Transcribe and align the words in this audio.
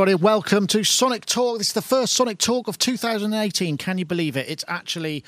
everybody. 0.00 0.24
Welcome 0.24 0.66
to 0.68 0.82
Sonic 0.82 1.26
Talk. 1.26 1.58
This 1.58 1.66
is 1.68 1.72
the 1.74 1.82
first 1.82 2.14
Sonic 2.14 2.38
Talk 2.38 2.68
of 2.68 2.78
2018. 2.78 3.76
Can 3.76 3.98
you 3.98 4.06
believe 4.06 4.34
it? 4.34 4.48
It's 4.48 4.64
actually 4.66 5.22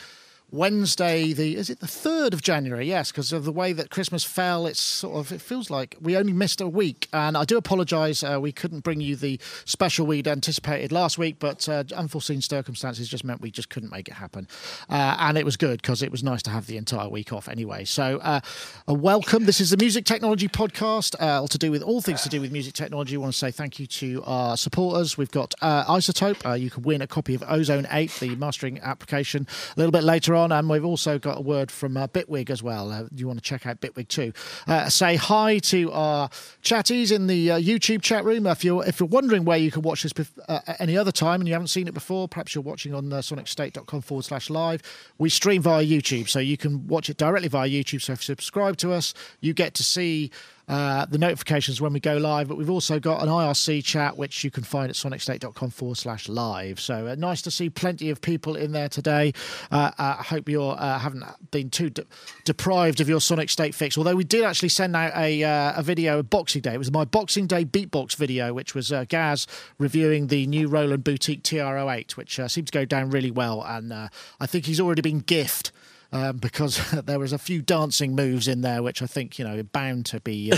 Wednesday, 0.53 1.33
the 1.33 1.57
is 1.57 1.71
it 1.71 1.81
the 1.81 1.87
third 1.87 2.35
of 2.35 2.43
January? 2.43 2.87
Yes, 2.87 3.11
because 3.11 3.33
of 3.33 3.45
the 3.47 3.53
way 3.53 3.73
that 3.73 3.89
Christmas 3.89 4.23
fell, 4.23 4.67
it's 4.67 4.79
sort 4.79 5.17
of 5.17 5.33
it 5.33 5.41
feels 5.41 5.71
like 5.71 5.97
we 5.99 6.15
only 6.15 6.35
missed 6.35 6.61
a 6.61 6.69
week. 6.69 7.09
And 7.11 7.39
I 7.39 7.45
do 7.45 7.57
apologise, 7.57 8.23
uh, 8.23 8.39
we 8.39 8.53
couldn't 8.53 8.81
bring 8.81 9.01
you 9.01 9.17
the 9.17 9.41
special 9.65 10.07
we'd 10.07 10.29
anticipated 10.29 10.93
last 10.93 11.17
week, 11.17 11.37
but 11.39 11.67
uh, 11.71 11.85
unforeseen 11.97 12.43
circumstances 12.43 13.09
just 13.09 13.25
meant 13.25 13.41
we 13.41 13.51
just 13.51 13.71
couldn't 13.71 13.91
make 13.91 14.09
it 14.09 14.15
happen. 14.15 14.47
Uh, 14.91 15.17
and 15.21 15.39
it 15.39 15.47
was 15.47 15.57
good 15.57 15.81
because 15.81 16.03
it 16.03 16.11
was 16.11 16.23
nice 16.23 16.43
to 16.43 16.51
have 16.51 16.67
the 16.67 16.77
entire 16.77 17.09
week 17.09 17.33
off 17.33 17.49
anyway. 17.49 17.87
So, 17.87 18.19
uh, 18.19 18.41
welcome. 18.87 19.47
This 19.47 19.59
is 19.59 19.71
the 19.71 19.79
Music 19.79 20.05
Technology 20.05 20.49
Podcast, 20.49 21.17
uh, 21.19 21.47
to 21.47 21.57
do 21.57 21.71
with 21.71 21.83
all 21.83 22.03
things 22.03 22.21
to 22.25 22.29
do 22.29 22.43
with 22.43 22.53
music 22.53 22.75
technology. 22.75 23.15
I 23.17 23.21
want 23.21 23.33
to 23.33 23.39
say 23.39 23.53
thank 23.53 23.81
you 23.81 23.87
to 23.87 24.23
our 24.27 24.59
supporters. 24.59 25.17
We've 25.17 25.31
got 25.31 25.55
uh, 25.63 25.87
iZotope. 25.87 26.61
you 26.61 26.69
can 26.69 26.83
win 26.83 27.01
a 27.01 27.07
copy 27.07 27.35
of 27.35 27.43
Ozone 27.49 27.87
8, 27.91 28.19
the 28.21 28.37
mastering 28.37 28.81
application, 28.81 29.47
a 29.75 29.81
little 29.81 29.93
bit 29.93 30.05
later 30.05 30.35
on 30.35 30.42
on, 30.43 30.53
and 30.53 30.69
we've 30.69 30.85
also 30.85 31.19
got 31.19 31.39
a 31.39 31.41
word 31.41 31.71
from 31.71 31.97
uh, 31.97 32.07
Bitwig 32.07 32.51
as 32.51 32.63
well. 32.63 32.91
Uh, 32.91 33.05
you 33.15 33.27
want 33.27 33.39
to 33.39 33.43
check 33.43 33.67
out 33.67 33.81
Bitwig 33.81 34.09
too? 34.09 34.33
Uh, 34.67 34.89
say 34.89 35.17
hi 35.17 35.59
to 35.61 35.91
our 35.93 36.29
chatties 36.63 37.13
in 37.13 37.27
the 37.27 37.53
uh, 37.53 37.59
YouTube 37.59 38.03
chat 38.03 38.25
room. 38.25 38.47
If 38.47 38.65
you're 38.65 38.85
if 38.85 39.01
you're 39.01 39.09
wondering 39.09 39.45
where 39.45 39.59
you 39.59 39.71
can 39.71 39.83
watch 39.83 40.03
this 40.03 40.13
bef- 40.13 40.39
uh, 40.49 40.61
any 40.79 40.97
other 40.97 41.13
time 41.13 41.41
and 41.41 41.49
you 41.49 41.55
haven't 41.55 41.69
seen 41.69 41.89
it 41.89 41.95
before, 41.95 42.29
perhaps 42.29 42.55
you're 42.55 42.63
watching 42.63 42.95
on 42.95 43.13
uh, 43.13 43.19
sonicstate.com 43.19 44.03
forward 44.03 44.25
slash 44.25 44.51
live. 44.51 44.83
We 45.19 45.29
stream 45.29 45.63
via 45.63 45.85
YouTube, 45.85 46.29
so 46.29 46.39
you 46.39 46.57
can 46.57 46.87
watch 46.87 47.09
it 47.09 47.17
directly 47.17 47.49
via 47.49 47.69
YouTube. 47.69 48.03
So 48.03 48.13
if 48.13 48.21
you 48.21 48.35
subscribe 48.35 48.77
to 48.79 48.93
us, 48.93 49.15
you 49.41 49.55
get 49.55 49.75
to 49.75 49.83
see 49.83 50.31
uh, 50.69 51.07
the 51.07 51.19
notifications 51.19 51.81
when 51.81 51.93
we 51.93 52.01
go 52.01 52.17
live. 52.17 52.49
But 52.49 52.57
we've 52.57 52.71
also 52.71 52.99
got 52.99 53.23
an 53.23 53.29
IRC 53.29 53.85
chat, 53.85 54.17
which 54.17 54.45
you 54.45 54.51
can 54.51 54.63
find 54.63 54.91
at 54.91 54.97
sonicstate.com 54.97 55.71
forward 55.71 55.97
slash 55.97 56.29
live. 56.29 56.81
So 56.81 57.09
uh, 57.09 57.15
nice 57.17 57.43
to 57.43 57.51
see 57.51 57.71
plenty 57.71 58.11
of 58.11 58.21
people 58.21 58.57
in 58.57 58.73
there 58.73 58.89
today. 58.89 59.33
Uh, 59.71 59.91
uh 59.99 60.17
I 60.19 60.23
hope 60.23 60.49
you 60.49 60.63
uh, 60.63 60.99
haven't 60.99 61.25
been 61.51 61.71
too 61.71 61.91
de- 61.91 62.05
deprived 62.45 63.01
of 63.01 63.09
your 63.09 63.21
Sonic 63.21 63.51
State 63.51 63.75
fix. 63.75 63.99
Although 63.99 64.17
we 64.17 64.25
did 64.25 64.45
actually 64.45 64.69
send 64.69 64.95
out 64.95 65.13
a, 65.17 65.43
a 65.43 65.83
video 65.83 66.21
of 66.21 66.31
Boxing 66.31 66.63
Day. 66.63 66.75
It 66.75 66.79
was 66.79 66.93
my 66.93 67.05
Boxing 67.05 67.47
Day 67.47 67.65
beatbox 67.65 68.17
video, 68.17 68.55
which 68.55 68.75
was 68.75 68.93
Gaz 69.09 69.47
reviewing 69.79 70.29
the 70.29 70.47
new 70.47 70.69
Roland 70.69 71.05
Boutique 71.05 71.43
TR-08, 71.43 72.13
which 72.13 72.41
seemed 72.47 72.67
to 72.67 72.73
go 72.73 72.85
down 72.85 73.11
really 73.11 73.31
well. 73.31 73.63
And 73.63 73.93
I 73.93 74.47
think 74.47 74.67
he's 74.67 74.81
already 74.81 75.03
been 75.03 75.21
gifted 75.21 75.73
um, 76.13 76.37
because 76.37 76.79
there 77.05 77.19
was 77.19 77.33
a 77.33 77.39
few 77.39 77.63
dancing 77.63 78.15
moves 78.15 78.47
in 78.49 78.61
there, 78.61 78.83
which 78.83 79.03
I 79.03 79.07
think 79.07 79.39
you 79.39 79.45
know 79.45 79.63
bound 79.63 80.07
to 80.07 80.21
be 80.21 80.53
uh, 80.53 80.57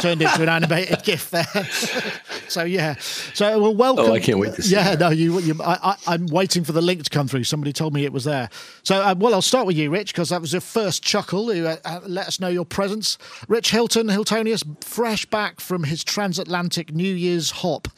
turned 0.00 0.22
into 0.22 0.42
an 0.42 0.48
animated 0.48 1.02
GIF 1.04 1.30
there. 1.30 1.44
so 2.48 2.64
yeah, 2.64 2.96
so 2.98 3.60
well, 3.60 3.74
welcome. 3.74 4.06
Oh, 4.06 4.14
I 4.14 4.20
can't 4.20 4.38
wait 4.38 4.54
to 4.54 4.62
see. 4.62 4.74
Yeah, 4.74 4.96
that. 4.96 4.98
no, 4.98 5.10
you. 5.10 5.38
you 5.40 5.54
I, 5.62 5.96
am 6.06 6.26
waiting 6.26 6.64
for 6.64 6.72
the 6.72 6.82
link 6.82 7.04
to 7.04 7.10
come 7.10 7.28
through. 7.28 7.44
Somebody 7.44 7.72
told 7.72 7.94
me 7.94 8.04
it 8.04 8.12
was 8.12 8.24
there. 8.24 8.50
So 8.82 8.96
uh, 8.96 9.14
well, 9.16 9.34
I'll 9.34 9.42
start 9.42 9.66
with 9.66 9.76
you, 9.76 9.90
Rich, 9.90 10.12
because 10.12 10.30
that 10.30 10.40
was 10.40 10.52
your 10.52 10.60
first 10.60 11.02
chuckle. 11.02 11.52
Who 11.52 11.66
uh, 11.66 11.76
uh, 11.84 12.00
let 12.06 12.26
us 12.26 12.40
know 12.40 12.48
your 12.48 12.64
presence. 12.64 13.18
Rich 13.48 13.70
Hilton, 13.70 14.08
Hiltonius, 14.08 14.84
fresh 14.84 15.24
back 15.26 15.60
from 15.60 15.84
his 15.84 16.02
transatlantic 16.02 16.92
New 16.92 17.14
Year's 17.14 17.50
hop 17.50 17.88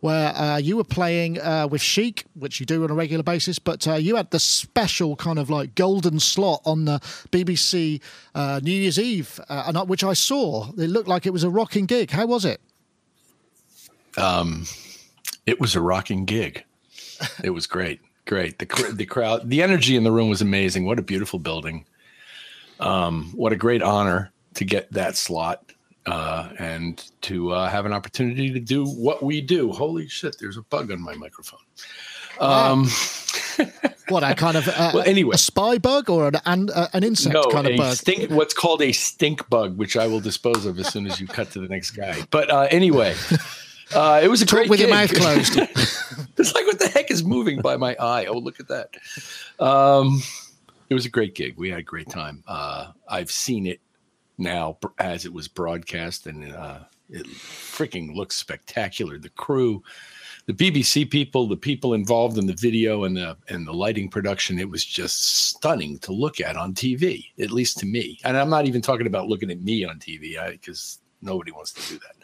where 0.00 0.34
uh, 0.36 0.56
you 0.58 0.76
were 0.76 0.84
playing 0.84 1.40
uh, 1.40 1.66
with 1.68 1.82
Chic, 1.82 2.24
which 2.34 2.60
you 2.60 2.66
do 2.66 2.84
on 2.84 2.90
a 2.90 2.94
regular 2.94 3.22
basis, 3.22 3.58
but 3.58 3.86
uh, 3.88 3.94
you 3.94 4.16
had 4.16 4.30
the 4.30 4.38
special 4.38 5.16
kind 5.16 5.38
of 5.38 5.50
like 5.50 5.74
golden 5.74 6.20
slot 6.20 6.60
on 6.64 6.84
the 6.84 7.00
BBC 7.30 8.00
uh, 8.34 8.60
New 8.62 8.72
Year's 8.72 8.98
Eve, 8.98 9.40
uh, 9.48 9.84
which 9.84 10.04
I 10.04 10.12
saw. 10.12 10.68
It 10.78 10.88
looked 10.88 11.08
like 11.08 11.26
it 11.26 11.32
was 11.32 11.44
a 11.44 11.50
rocking 11.50 11.86
gig. 11.86 12.10
How 12.10 12.26
was 12.26 12.44
it? 12.44 12.60
Um, 14.16 14.66
it 15.46 15.60
was 15.60 15.74
a 15.74 15.80
rocking 15.80 16.24
gig. 16.24 16.64
It 17.42 17.50
was 17.50 17.66
great, 17.66 18.00
great. 18.26 18.58
The 18.58 18.92
the 18.94 19.06
crowd, 19.06 19.50
the 19.50 19.62
energy 19.62 19.96
in 19.96 20.04
the 20.04 20.12
room 20.12 20.28
was 20.28 20.40
amazing. 20.40 20.84
What 20.84 21.00
a 21.00 21.02
beautiful 21.02 21.40
building. 21.40 21.84
Um, 22.78 23.32
what 23.34 23.52
a 23.52 23.56
great 23.56 23.82
honor 23.82 24.30
to 24.54 24.64
get 24.64 24.92
that 24.92 25.16
slot 25.16 25.72
uh, 26.08 26.48
and 26.58 27.10
to 27.22 27.52
uh, 27.52 27.68
have 27.68 27.86
an 27.86 27.92
opportunity 27.92 28.52
to 28.52 28.60
do 28.60 28.84
what 28.84 29.22
we 29.22 29.40
do. 29.40 29.72
Holy 29.72 30.08
shit! 30.08 30.36
There's 30.38 30.56
a 30.56 30.62
bug 30.62 30.90
on 30.90 31.00
my 31.00 31.14
microphone. 31.14 31.60
Um, 32.40 32.88
what 34.08 34.22
a 34.22 34.34
kind 34.34 34.56
of 34.56 34.68
uh, 34.68 34.92
well, 34.94 35.04
anyway, 35.06 35.34
a 35.34 35.38
spy 35.38 35.78
bug 35.78 36.08
or 36.08 36.28
an 36.28 36.36
an, 36.46 36.70
uh, 36.70 36.88
an 36.92 37.04
insect 37.04 37.34
no, 37.34 37.44
kind 37.44 37.66
of 37.66 37.76
bug? 37.76 37.96
Stink, 37.96 38.30
what's 38.30 38.54
called 38.54 38.82
a 38.82 38.92
stink 38.92 39.48
bug, 39.48 39.76
which 39.76 39.96
I 39.96 40.06
will 40.06 40.20
dispose 40.20 40.66
of 40.66 40.78
as 40.78 40.88
soon 40.88 41.06
as 41.06 41.20
you 41.20 41.26
cut 41.26 41.50
to 41.52 41.60
the 41.60 41.68
next 41.68 41.92
guy. 41.92 42.22
But 42.30 42.50
uh, 42.50 42.68
anyway. 42.70 43.14
Uh, 43.94 44.20
it 44.22 44.28
was 44.28 44.42
a 44.42 44.44
Talk 44.44 44.58
great 44.58 44.68
with 44.68 44.80
gig. 44.80 44.88
your 44.88 44.94
mouth 44.94 45.14
closed. 45.14 45.56
it's 46.36 46.54
like 46.54 46.66
what 46.66 46.78
the 46.78 46.88
heck 46.88 47.10
is 47.10 47.24
moving 47.24 47.62
by 47.62 47.78
my 47.78 47.96
eye? 47.98 48.26
Oh, 48.26 48.36
look 48.36 48.60
at 48.60 48.68
that. 48.68 48.94
Um, 49.58 50.22
it 50.90 50.94
was 50.94 51.06
a 51.06 51.08
great 51.08 51.34
gig. 51.34 51.56
We 51.56 51.70
had 51.70 51.78
a 51.78 51.82
great 51.82 52.10
time. 52.10 52.42
Uh, 52.46 52.92
I've 53.08 53.30
seen 53.30 53.66
it 53.66 53.80
now 54.38 54.78
as 54.98 55.26
it 55.26 55.32
was 55.32 55.48
broadcast, 55.48 56.26
and 56.26 56.52
uh, 56.52 56.80
it 57.10 57.26
freaking 57.26 58.14
looks 58.14 58.36
spectacular. 58.36 59.18
The 59.18 59.30
crew, 59.30 59.82
the 60.46 60.54
BBC 60.54 61.10
people, 61.10 61.46
the 61.46 61.56
people 61.56 61.94
involved 61.94 62.38
in 62.38 62.46
the 62.46 62.54
video 62.54 63.04
and 63.04 63.16
the 63.16 63.36
and 63.48 63.66
the 63.66 63.72
lighting 63.72 64.08
production, 64.08 64.58
it 64.58 64.70
was 64.70 64.84
just 64.84 65.48
stunning 65.48 65.98
to 66.00 66.12
look 66.12 66.40
at 66.40 66.56
on 66.56 66.74
TV, 66.74 67.26
at 67.40 67.50
least 67.50 67.78
to 67.78 67.86
me. 67.86 68.18
And 68.24 68.36
I'm 68.36 68.50
not 68.50 68.66
even 68.66 68.80
talking 68.80 69.06
about 69.06 69.28
looking 69.28 69.50
at 69.50 69.60
me 69.60 69.84
on 69.84 69.98
TV 69.98 70.36
because 70.52 71.00
nobody 71.20 71.52
wants 71.52 71.72
to 71.72 71.92
do 71.92 71.98
that. 71.98 72.17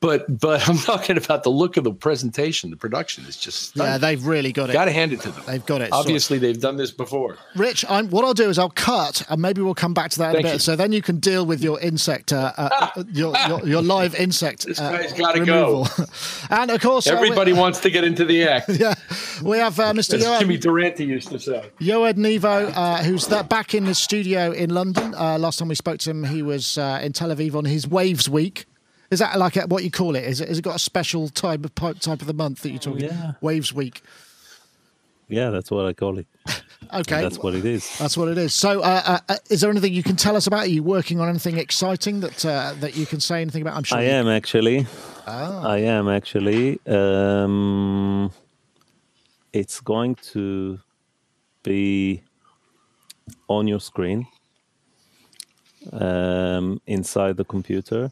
But 0.00 0.40
but 0.40 0.68
I'm 0.68 0.78
talking 0.78 1.16
about 1.16 1.42
the 1.42 1.50
look 1.50 1.76
of 1.76 1.84
the 1.84 1.92
presentation. 1.92 2.70
The 2.70 2.76
production 2.76 3.24
is 3.24 3.36
just 3.36 3.70
stunning. 3.70 3.92
yeah. 3.92 3.98
They've 3.98 4.26
really 4.26 4.52
got 4.52 4.70
it. 4.70 4.72
Got 4.72 4.86
to 4.86 4.92
hand 4.92 5.12
it 5.12 5.20
to 5.22 5.30
them. 5.30 5.42
They've 5.46 5.64
got 5.64 5.80
it. 5.80 5.92
Obviously, 5.92 6.38
so, 6.38 6.40
they've 6.42 6.60
done 6.60 6.76
this 6.76 6.90
before. 6.90 7.38
Rich, 7.54 7.84
I'm, 7.88 8.10
what 8.10 8.24
I'll 8.24 8.34
do 8.34 8.48
is 8.48 8.58
I'll 8.58 8.70
cut, 8.70 9.22
and 9.28 9.40
maybe 9.40 9.62
we'll 9.62 9.74
come 9.74 9.94
back 9.94 10.10
to 10.12 10.18
that 10.18 10.32
Thank 10.32 10.40
in 10.40 10.46
a 10.46 10.48
bit. 10.48 10.54
You. 10.54 10.58
So 10.60 10.76
then 10.76 10.92
you 10.92 11.02
can 11.02 11.20
deal 11.20 11.46
with 11.46 11.62
your 11.62 11.80
insect, 11.80 12.32
uh, 12.32 12.52
uh, 12.56 13.04
your, 13.12 13.34
your, 13.48 13.66
your 13.66 13.82
live 13.82 14.14
insect. 14.14 14.66
This 14.66 14.78
guy's 14.78 15.12
uh, 15.12 15.16
got 15.16 15.32
to 15.32 15.44
go. 15.44 15.86
and 16.50 16.70
of 16.70 16.80
course, 16.80 17.06
uh, 17.06 17.14
everybody 17.14 17.52
wants 17.52 17.80
to 17.80 17.90
get 17.90 18.04
into 18.04 18.24
the 18.24 18.44
act. 18.44 18.68
yeah, 18.80 18.94
we 19.42 19.58
have 19.58 19.78
uh, 19.78 19.92
Mr. 19.92 20.14
As 20.14 20.40
Jimmy 20.40 20.58
Durante 20.58 21.04
used 21.04 21.28
to 21.28 21.38
say. 21.38 21.70
Yoad 21.80 22.14
Nevo, 22.14 22.72
uh, 22.74 23.02
who's 23.02 23.26
that 23.28 23.48
back 23.48 23.74
in 23.74 23.84
the 23.84 23.94
studio 23.94 24.50
in 24.50 24.70
London. 24.70 25.12
last 25.12 25.58
time 25.58 25.68
we 25.68 25.74
spoke 25.74 25.98
to 25.98 26.10
him, 26.10 26.24
he 26.24 26.42
was 26.42 26.76
in 26.76 27.12
Tel 27.12 27.28
Aviv 27.28 27.54
on 27.54 27.64
his 27.64 27.86
Waves 27.86 28.28
Week. 28.28 28.66
Is 29.12 29.18
that 29.18 29.38
like 29.38 29.56
a, 29.56 29.66
what 29.66 29.84
you 29.84 29.90
call 29.90 30.16
it? 30.16 30.24
Is 30.24 30.40
it, 30.40 30.48
has 30.48 30.58
it 30.58 30.62
got 30.62 30.76
a 30.76 30.78
special 30.78 31.28
type 31.28 31.62
of 31.66 31.74
type 31.74 32.22
of 32.22 32.26
the 32.26 32.32
month 32.32 32.62
that 32.62 32.70
you're 32.70 32.78
talking? 32.78 33.04
Yeah. 33.04 33.32
Waves 33.42 33.70
Week. 33.70 34.00
Yeah, 35.28 35.50
that's 35.50 35.70
what 35.70 35.84
I 35.84 35.92
call 35.92 36.18
it. 36.18 36.26
okay, 36.94 37.20
that's 37.20 37.38
what 37.38 37.54
it 37.54 37.66
is. 37.66 37.98
That's 37.98 38.16
what 38.16 38.28
it 38.28 38.38
is. 38.38 38.54
So, 38.54 38.80
uh, 38.80 39.02
uh, 39.04 39.18
uh, 39.28 39.36
is 39.50 39.60
there 39.60 39.70
anything 39.70 39.92
you 39.92 40.02
can 40.02 40.16
tell 40.16 40.34
us 40.34 40.46
about? 40.46 40.60
Are 40.60 40.66
you 40.66 40.82
working 40.82 41.20
on 41.20 41.28
anything 41.28 41.58
exciting 41.58 42.20
that 42.20 42.46
uh, 42.46 42.72
that 42.80 42.96
you 42.96 43.04
can 43.04 43.20
say 43.20 43.42
anything 43.42 43.60
about? 43.60 43.76
I'm 43.76 43.84
sure 43.84 43.98
I 43.98 44.04
am 44.04 44.28
actually. 44.28 44.86
Oh. 45.26 45.62
I 45.66 45.78
am 45.80 46.08
actually. 46.08 46.80
Um, 46.86 48.32
it's 49.52 49.80
going 49.80 50.14
to 50.32 50.80
be 51.62 52.22
on 53.46 53.68
your 53.68 53.80
screen 53.80 54.26
um, 55.92 56.80
inside 56.86 57.36
the 57.36 57.44
computer 57.44 58.10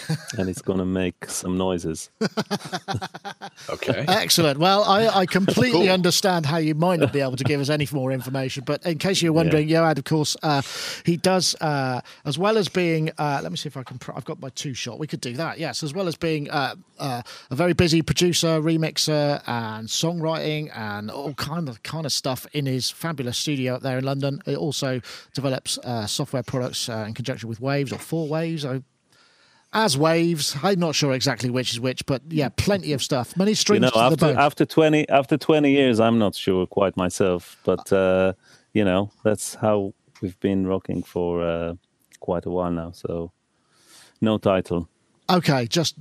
and 0.38 0.48
it's 0.48 0.62
going 0.62 0.78
to 0.78 0.84
make 0.84 1.28
some 1.28 1.56
noises. 1.56 2.10
okay. 3.70 4.04
Excellent. 4.08 4.58
Well, 4.58 4.84
I, 4.84 5.08
I 5.08 5.26
completely 5.26 5.86
cool. 5.86 5.90
understand 5.90 6.46
how 6.46 6.58
you 6.58 6.74
might 6.74 7.00
not 7.00 7.12
be 7.12 7.20
able 7.20 7.36
to 7.36 7.44
give 7.44 7.60
us 7.60 7.68
any 7.68 7.86
more 7.92 8.12
information, 8.12 8.64
but 8.64 8.84
in 8.86 8.98
case 8.98 9.22
you're 9.22 9.32
wondering, 9.32 9.68
yeah. 9.68 9.82
Yoad, 9.82 9.98
of 9.98 10.04
course, 10.04 10.36
uh, 10.42 10.62
he 11.04 11.16
does, 11.16 11.54
uh, 11.60 12.00
as 12.24 12.38
well 12.38 12.58
as 12.58 12.68
being, 12.68 13.10
uh, 13.18 13.40
let 13.42 13.50
me 13.50 13.56
see 13.56 13.68
if 13.68 13.76
I 13.76 13.82
can, 13.82 13.98
pr- 13.98 14.12
I've 14.14 14.24
got 14.24 14.40
my 14.40 14.50
two 14.50 14.74
shot. 14.74 14.98
We 14.98 15.06
could 15.06 15.20
do 15.20 15.34
that, 15.34 15.58
yes, 15.58 15.82
as 15.82 15.94
well 15.94 16.08
as 16.08 16.16
being 16.16 16.50
uh, 16.50 16.76
uh, 16.98 17.22
a 17.50 17.54
very 17.54 17.72
busy 17.72 18.02
producer, 18.02 18.60
remixer, 18.60 19.42
and 19.46 19.88
songwriting, 19.88 20.70
and 20.76 21.10
all 21.10 21.34
kind 21.34 21.68
of 21.68 21.82
kind 21.82 22.06
of 22.06 22.12
stuff 22.12 22.46
in 22.52 22.66
his 22.66 22.90
fabulous 22.90 23.38
studio 23.38 23.74
up 23.74 23.82
there 23.82 23.98
in 23.98 24.04
London. 24.04 24.40
He 24.44 24.56
also 24.56 25.00
develops 25.34 25.78
uh, 25.78 26.06
software 26.06 26.42
products 26.42 26.88
in 26.88 27.14
conjunction 27.14 27.48
with 27.48 27.60
Waves 27.60 27.92
or 27.92 27.98
Four 27.98 28.28
Waves. 28.28 28.64
I 28.64 28.82
as 29.72 29.96
waves. 29.96 30.56
I'm 30.62 30.78
not 30.78 30.94
sure 30.94 31.12
exactly 31.12 31.50
which 31.50 31.72
is 31.72 31.80
which, 31.80 32.04
but 32.06 32.22
yeah, 32.28 32.50
plenty 32.50 32.92
of 32.92 33.02
stuff. 33.02 33.36
Many 33.36 33.54
strings. 33.54 33.84
You 33.84 33.90
know, 34.00 34.06
after 34.06 34.38
after 34.38 34.66
twenty 34.66 35.08
after 35.08 35.36
twenty 35.36 35.72
years, 35.72 36.00
I'm 36.00 36.18
not 36.18 36.34
sure 36.34 36.66
quite 36.66 36.96
myself, 36.96 37.58
but 37.64 37.92
uh, 37.92 38.34
you 38.72 38.84
know 38.84 39.10
that's 39.24 39.54
how 39.54 39.94
we've 40.20 40.38
been 40.40 40.66
rocking 40.66 41.02
for 41.02 41.42
uh, 41.42 41.74
quite 42.20 42.46
a 42.46 42.50
while 42.50 42.70
now. 42.70 42.92
So 42.92 43.32
no 44.20 44.38
title. 44.38 44.88
Okay, 45.30 45.66
just 45.66 45.96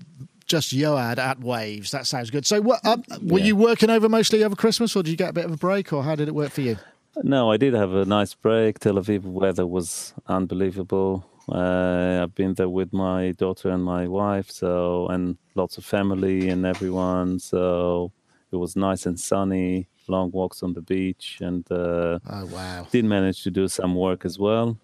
just 0.46 0.76
Yoad 0.76 1.18
at 1.18 1.40
Waves. 1.40 1.92
That 1.92 2.06
sounds 2.06 2.30
good. 2.30 2.46
So, 2.46 2.62
what, 2.62 2.82
uh, 2.84 2.98
were 3.22 3.40
yeah. 3.40 3.46
you 3.46 3.56
working 3.56 3.90
over 3.90 4.10
mostly 4.10 4.44
over 4.44 4.56
Christmas, 4.56 4.96
or 4.96 5.04
did 5.04 5.12
you 5.12 5.18
get 5.18 5.30
a 5.30 5.34
bit 5.34 5.46
of 5.46 5.52
a 5.52 5.58
break, 5.58 5.94
or 5.94 6.04
how 6.04 6.16
did 6.16 6.28
it 6.28 6.36
work 6.36 6.52
for 6.52 6.62
you? 6.62 6.78
No, 7.24 7.52
I 7.52 7.58
did 7.58 7.74
have 7.74 7.94
a 7.94 8.06
nice 8.06 8.34
break. 8.34 8.80
Tel 8.80 8.96
Aviv 8.96 9.24
weather 9.24 9.66
was 9.66 10.14
unbelievable. 10.28 11.26
Uh, 11.51 12.21
I've 12.24 12.36
been 12.36 12.53
there 12.53 12.69
with 12.69 12.94
my 12.94 13.31
daughter 13.31 13.69
and 13.69 13.83
my 13.83 14.07
wife, 14.07 14.50
so 14.50 15.07
and 15.07 15.38
lots 15.56 15.77
of 15.77 15.86
family 15.86 16.50
and 16.50 16.65
everyone. 16.65 17.39
So 17.39 18.12
it 18.51 18.56
was 18.56 18.75
nice 18.75 19.06
and 19.06 19.19
sunny. 19.19 19.88
Long 20.07 20.31
walks 20.31 20.63
on 20.63 20.74
the 20.74 20.81
beach, 20.81 21.38
and 21.42 21.69
uh, 21.71 22.19
Oh 22.30 22.45
wow. 22.48 22.88
did 22.92 23.06
manage 23.06 23.44
to 23.44 23.51
do 23.51 23.68
some 23.68 23.95
work 23.95 24.25
as 24.25 24.39
well. 24.39 24.77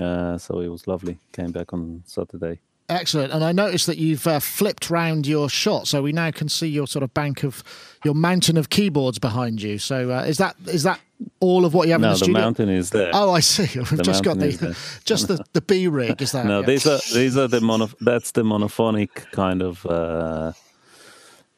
Uh, 0.00 0.38
so 0.38 0.60
it 0.60 0.68
was 0.68 0.86
lovely. 0.86 1.18
Came 1.32 1.52
back 1.52 1.72
on 1.72 2.02
Saturday. 2.06 2.60
Excellent. 2.88 3.32
And 3.32 3.44
I 3.44 3.52
noticed 3.52 3.86
that 3.86 3.98
you've 3.98 4.26
uh, 4.26 4.40
flipped 4.40 4.90
round 4.90 5.26
your 5.26 5.48
shot, 5.48 5.86
so 5.88 6.02
we 6.02 6.12
now 6.12 6.30
can 6.30 6.48
see 6.48 6.66
your 6.68 6.86
sort 6.86 7.02
of 7.02 7.12
bank 7.14 7.44
of 7.44 7.62
your 8.04 8.14
mountain 8.14 8.56
of 8.56 8.70
keyboards 8.70 9.18
behind 9.18 9.62
you. 9.62 9.78
So 9.78 10.10
uh, 10.10 10.22
is 10.24 10.38
that 10.38 10.56
is 10.66 10.82
that 10.82 11.00
all 11.40 11.64
of 11.64 11.74
what 11.74 11.86
you 11.88 11.92
have 11.92 12.00
in 12.00 12.02
No, 12.02 12.08
the 12.14 12.18
the 12.18 12.24
studio? 12.24 12.40
mountain 12.40 12.68
is 12.68 12.90
there. 12.90 13.10
Oh, 13.14 13.30
I 13.32 13.40
see. 13.40 13.78
We've 13.90 14.02
just 14.02 14.24
got 14.24 14.38
the 14.38 14.76
just 15.04 15.28
the, 15.28 15.44
the 15.52 15.60
B 15.60 15.88
rig. 15.88 16.20
Is 16.22 16.32
that? 16.32 16.46
no, 16.46 16.60
yeah. 16.60 16.66
these 16.66 16.86
are 16.86 17.00
these 17.12 17.36
are 17.36 17.48
the 17.48 17.60
mono. 17.60 17.88
That's 18.00 18.32
the 18.32 18.42
monophonic 18.42 19.30
kind 19.32 19.62
of 19.62 19.84
uh, 19.86 20.52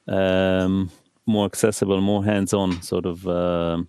um, 0.09 0.91
more 1.27 1.47
accessible, 1.47 2.01
more 2.01 2.25
hands-on 2.25 2.83
sort 2.83 3.07
of 3.07 3.27
um, 3.27 3.89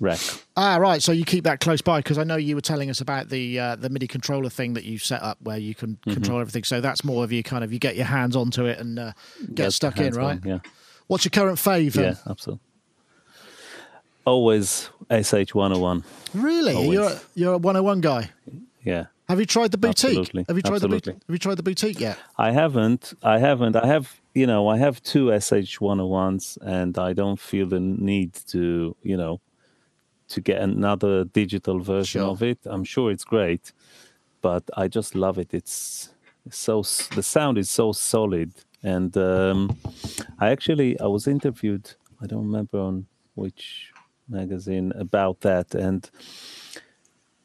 rack. 0.00 0.20
Ah, 0.56 0.76
right. 0.76 1.02
So 1.02 1.12
you 1.12 1.24
keep 1.24 1.44
that 1.44 1.60
close 1.60 1.80
by 1.82 1.98
because 2.00 2.18
I 2.18 2.24
know 2.24 2.36
you 2.36 2.54
were 2.54 2.60
telling 2.60 2.90
us 2.90 3.00
about 3.00 3.28
the 3.28 3.58
uh, 3.58 3.76
the 3.76 3.88
MIDI 3.90 4.06
controller 4.06 4.48
thing 4.50 4.74
that 4.74 4.84
you 4.84 4.98
set 4.98 5.22
up 5.22 5.38
where 5.40 5.58
you 5.58 5.74
can 5.74 5.88
Mm-hmm. 5.96 6.12
control 6.12 6.40
everything. 6.40 6.64
So 6.64 6.80
that's 6.80 7.02
more 7.04 7.24
of 7.24 7.32
you 7.32 7.42
kind 7.42 7.64
of 7.64 7.72
you 7.72 7.78
get 7.78 7.96
your 7.96 8.06
hands 8.06 8.36
onto 8.36 8.64
it 8.66 8.78
and 8.78 8.98
uh, 8.98 9.12
get 9.54 9.56
That's 9.64 9.76
stuck 9.76 9.98
in, 9.98 10.14
right? 10.14 10.38
Yeah, 10.44 10.58
What's 11.08 11.24
your 11.24 11.30
current 11.30 11.58
then? 11.64 12.04
yeah, 12.04 12.14
absolutely. 12.30 12.60
Always 14.28 14.90
SH 15.10 15.54
one 15.54 15.70
hundred 15.70 15.80
one. 15.82 16.04
Really? 16.34 16.74
Always. 16.74 16.92
You're 16.94 17.10
a, 17.10 17.20
you're 17.34 17.52
a 17.54 17.58
101 17.58 18.00
guy. 18.00 18.30
Yeah. 18.84 19.06
Have 19.28 19.38
you 19.40 19.46
tried 19.46 19.70
the 19.72 19.78
boutique? 19.78 20.18
Absolutely, 20.18 20.44
Have 20.48 20.56
you 20.56 20.62
tried 20.62 20.80
the 20.80 20.86
absolutely. 20.86 21.12
boutique? 21.12 21.22
Have 21.26 21.34
you 21.34 21.38
tried 21.38 21.56
the 21.56 21.62
boutique 21.62 22.00
yet? 22.00 22.18
I 22.38 22.50
haven't. 22.52 23.12
I 23.22 23.38
haven't. 23.38 23.76
I 23.76 23.86
have, 23.86 24.20
you 24.34 24.46
know, 24.46 24.68
I 24.68 24.76
have 24.78 25.02
two 25.02 25.24
SH 25.38 25.78
101s 25.78 26.58
and 26.62 26.98
I 26.98 27.12
don't 27.12 27.38
feel 27.50 27.66
the 27.66 27.80
need 27.80 28.32
to, 28.52 28.96
you 29.02 29.16
know, 29.16 29.40
to 30.28 30.40
get 30.40 30.58
another 30.62 31.24
digital 31.24 31.78
version 31.80 32.20
Sure. 32.22 32.30
of 32.30 32.42
it. 32.42 32.58
I'm 32.66 32.84
sure 32.84 33.10
it's 33.10 33.24
great, 33.24 33.72
but 34.42 34.64
I 34.76 34.88
just 34.88 35.14
love 35.14 35.36
it. 35.38 35.52
It's 35.54 36.10
so, 36.50 36.82
the 37.14 37.22
sound 37.22 37.56
is 37.58 37.68
so 37.70 37.92
solid. 37.92 38.52
And 38.82 39.14
um, 39.16 39.76
I 40.38 40.50
actually, 40.50 40.98
I 41.00 41.06
was 41.06 41.26
interviewed, 41.26 41.84
I 42.22 42.26
don't 42.26 42.44
remember 42.44 42.78
on 42.78 43.06
which 43.34 43.92
magazine 44.28 44.92
about 44.96 45.40
that. 45.40 45.74
And 45.74 46.08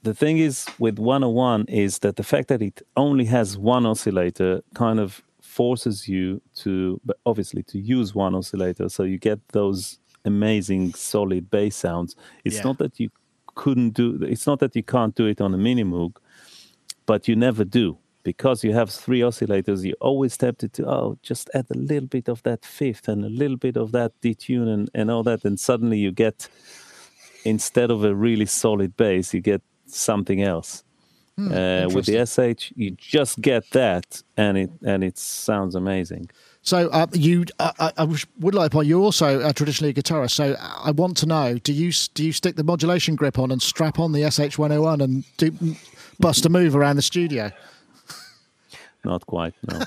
the 0.03 0.13
thing 0.13 0.37
is 0.37 0.65
with 0.79 0.99
101 0.99 1.65
is 1.67 1.99
that 1.99 2.15
the 2.17 2.23
fact 2.23 2.47
that 2.49 2.61
it 2.61 2.81
only 2.97 3.25
has 3.25 3.57
one 3.57 3.85
oscillator 3.85 4.61
kind 4.75 4.99
of 4.99 5.21
forces 5.41 6.07
you 6.07 6.41
to 6.55 6.99
but 7.05 7.17
obviously 7.25 7.61
to 7.63 7.77
use 7.77 8.15
one 8.15 8.33
oscillator 8.33 8.89
so 8.89 9.03
you 9.03 9.19
get 9.19 9.39
those 9.49 9.99
amazing 10.25 10.91
solid 10.93 11.49
bass 11.51 11.75
sounds 11.75 12.15
it's 12.43 12.55
Yeah. 12.55 12.63
not 12.63 12.77
that 12.79 12.99
you 12.99 13.09
couldn't 13.53 13.91
do 13.91 14.17
it's 14.23 14.47
not 14.47 14.59
that 14.59 14.75
you 14.75 14.81
can't 14.83 15.13
do 15.15 15.25
it 15.27 15.39
on 15.41 15.53
a 15.53 15.57
mini 15.57 15.83
moog 15.83 16.15
but 17.05 17.27
you 17.27 17.35
never 17.35 17.63
do 17.63 17.97
because 18.23 18.63
you 18.63 18.73
have 18.73 18.89
three 18.89 19.19
oscillators 19.19 19.83
you're 19.83 19.95
always 19.99 20.37
tempted 20.37 20.71
to 20.73 20.85
oh 20.87 21.17
just 21.21 21.49
add 21.53 21.65
a 21.71 21.77
little 21.77 22.07
bit 22.07 22.27
of 22.29 22.41
that 22.43 22.63
fifth 22.65 23.07
and 23.07 23.23
a 23.23 23.29
little 23.29 23.57
bit 23.57 23.77
of 23.77 23.91
that 23.91 24.11
detune 24.21 24.67
and, 24.73 24.89
and 24.93 25.11
all 25.11 25.23
that 25.23 25.43
and 25.43 25.59
suddenly 25.59 25.97
you 25.97 26.11
get 26.11 26.47
instead 27.45 27.91
of 27.91 28.03
a 28.03 28.15
really 28.15 28.45
solid 28.45 28.95
bass, 28.97 29.33
you 29.33 29.41
get 29.41 29.61
something 29.85 30.41
else. 30.41 30.83
uh, 31.39 31.89
with 31.91 32.05
the 32.05 32.23
SH, 32.25 32.73
you 32.75 32.91
just 32.91 33.41
get 33.41 33.67
that, 33.71 34.21
and 34.37 34.55
it 34.55 34.69
and 34.85 35.03
it 35.03 35.17
sounds 35.17 35.73
amazing. 35.73 36.29
So 36.61 36.89
uh, 36.89 37.07
you, 37.11 37.45
uh, 37.57 37.91
I, 37.97 38.03
would 38.39 38.53
like 38.53 38.69
to 38.69 38.75
point. 38.75 38.87
You're 38.87 39.01
also 39.01 39.41
uh, 39.41 39.51
traditionally 39.51 39.89
a 39.89 39.93
guitarist. 39.95 40.31
So 40.31 40.55
I 40.59 40.91
want 40.91 41.17
to 41.17 41.25
know: 41.25 41.57
do 41.57 41.73
you 41.73 41.91
do 42.13 42.23
you 42.23 42.33
stick 42.33 42.55
the 42.55 42.63
modulation 42.63 43.15
grip 43.15 43.39
on 43.39 43.49
and 43.49 43.59
strap 43.59 43.97
on 43.97 44.11
the 44.11 44.21
SH101 44.21 45.01
and 45.01 45.37
do 45.37 45.75
bust 46.19 46.45
a 46.45 46.49
move 46.49 46.75
around 46.75 46.97
the 46.97 47.01
studio? 47.01 47.51
Not 49.05 49.25
quite, 49.25 49.53
no. 49.69 49.81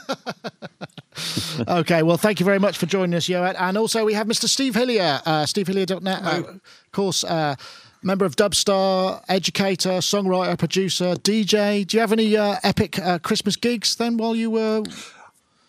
okay, 1.80 2.02
well, 2.02 2.18
thank 2.18 2.38
you 2.38 2.44
very 2.44 2.58
much 2.58 2.76
for 2.76 2.86
joining 2.86 3.14
us, 3.14 3.28
Yoad. 3.28 3.56
And 3.58 3.78
also, 3.78 4.04
we 4.04 4.12
have 4.14 4.26
Mr. 4.26 4.48
Steve 4.48 4.74
Hillier, 4.74 5.22
uh, 5.24 5.44
stevehillier.net, 5.44 6.22
uh, 6.22 6.42
of 6.48 6.60
course, 6.92 7.24
uh, 7.24 7.56
member 8.02 8.24
of 8.24 8.36
Dubstar, 8.36 9.22
educator, 9.28 9.98
songwriter, 9.98 10.58
producer, 10.58 11.14
DJ. 11.14 11.86
Do 11.86 11.96
you 11.96 12.00
have 12.00 12.12
any 12.12 12.36
uh, 12.36 12.56
epic 12.62 12.98
uh, 12.98 13.18
Christmas 13.18 13.56
gigs 13.56 13.96
then 13.96 14.16
while 14.16 14.36
you 14.36 14.50
were. 14.50 14.82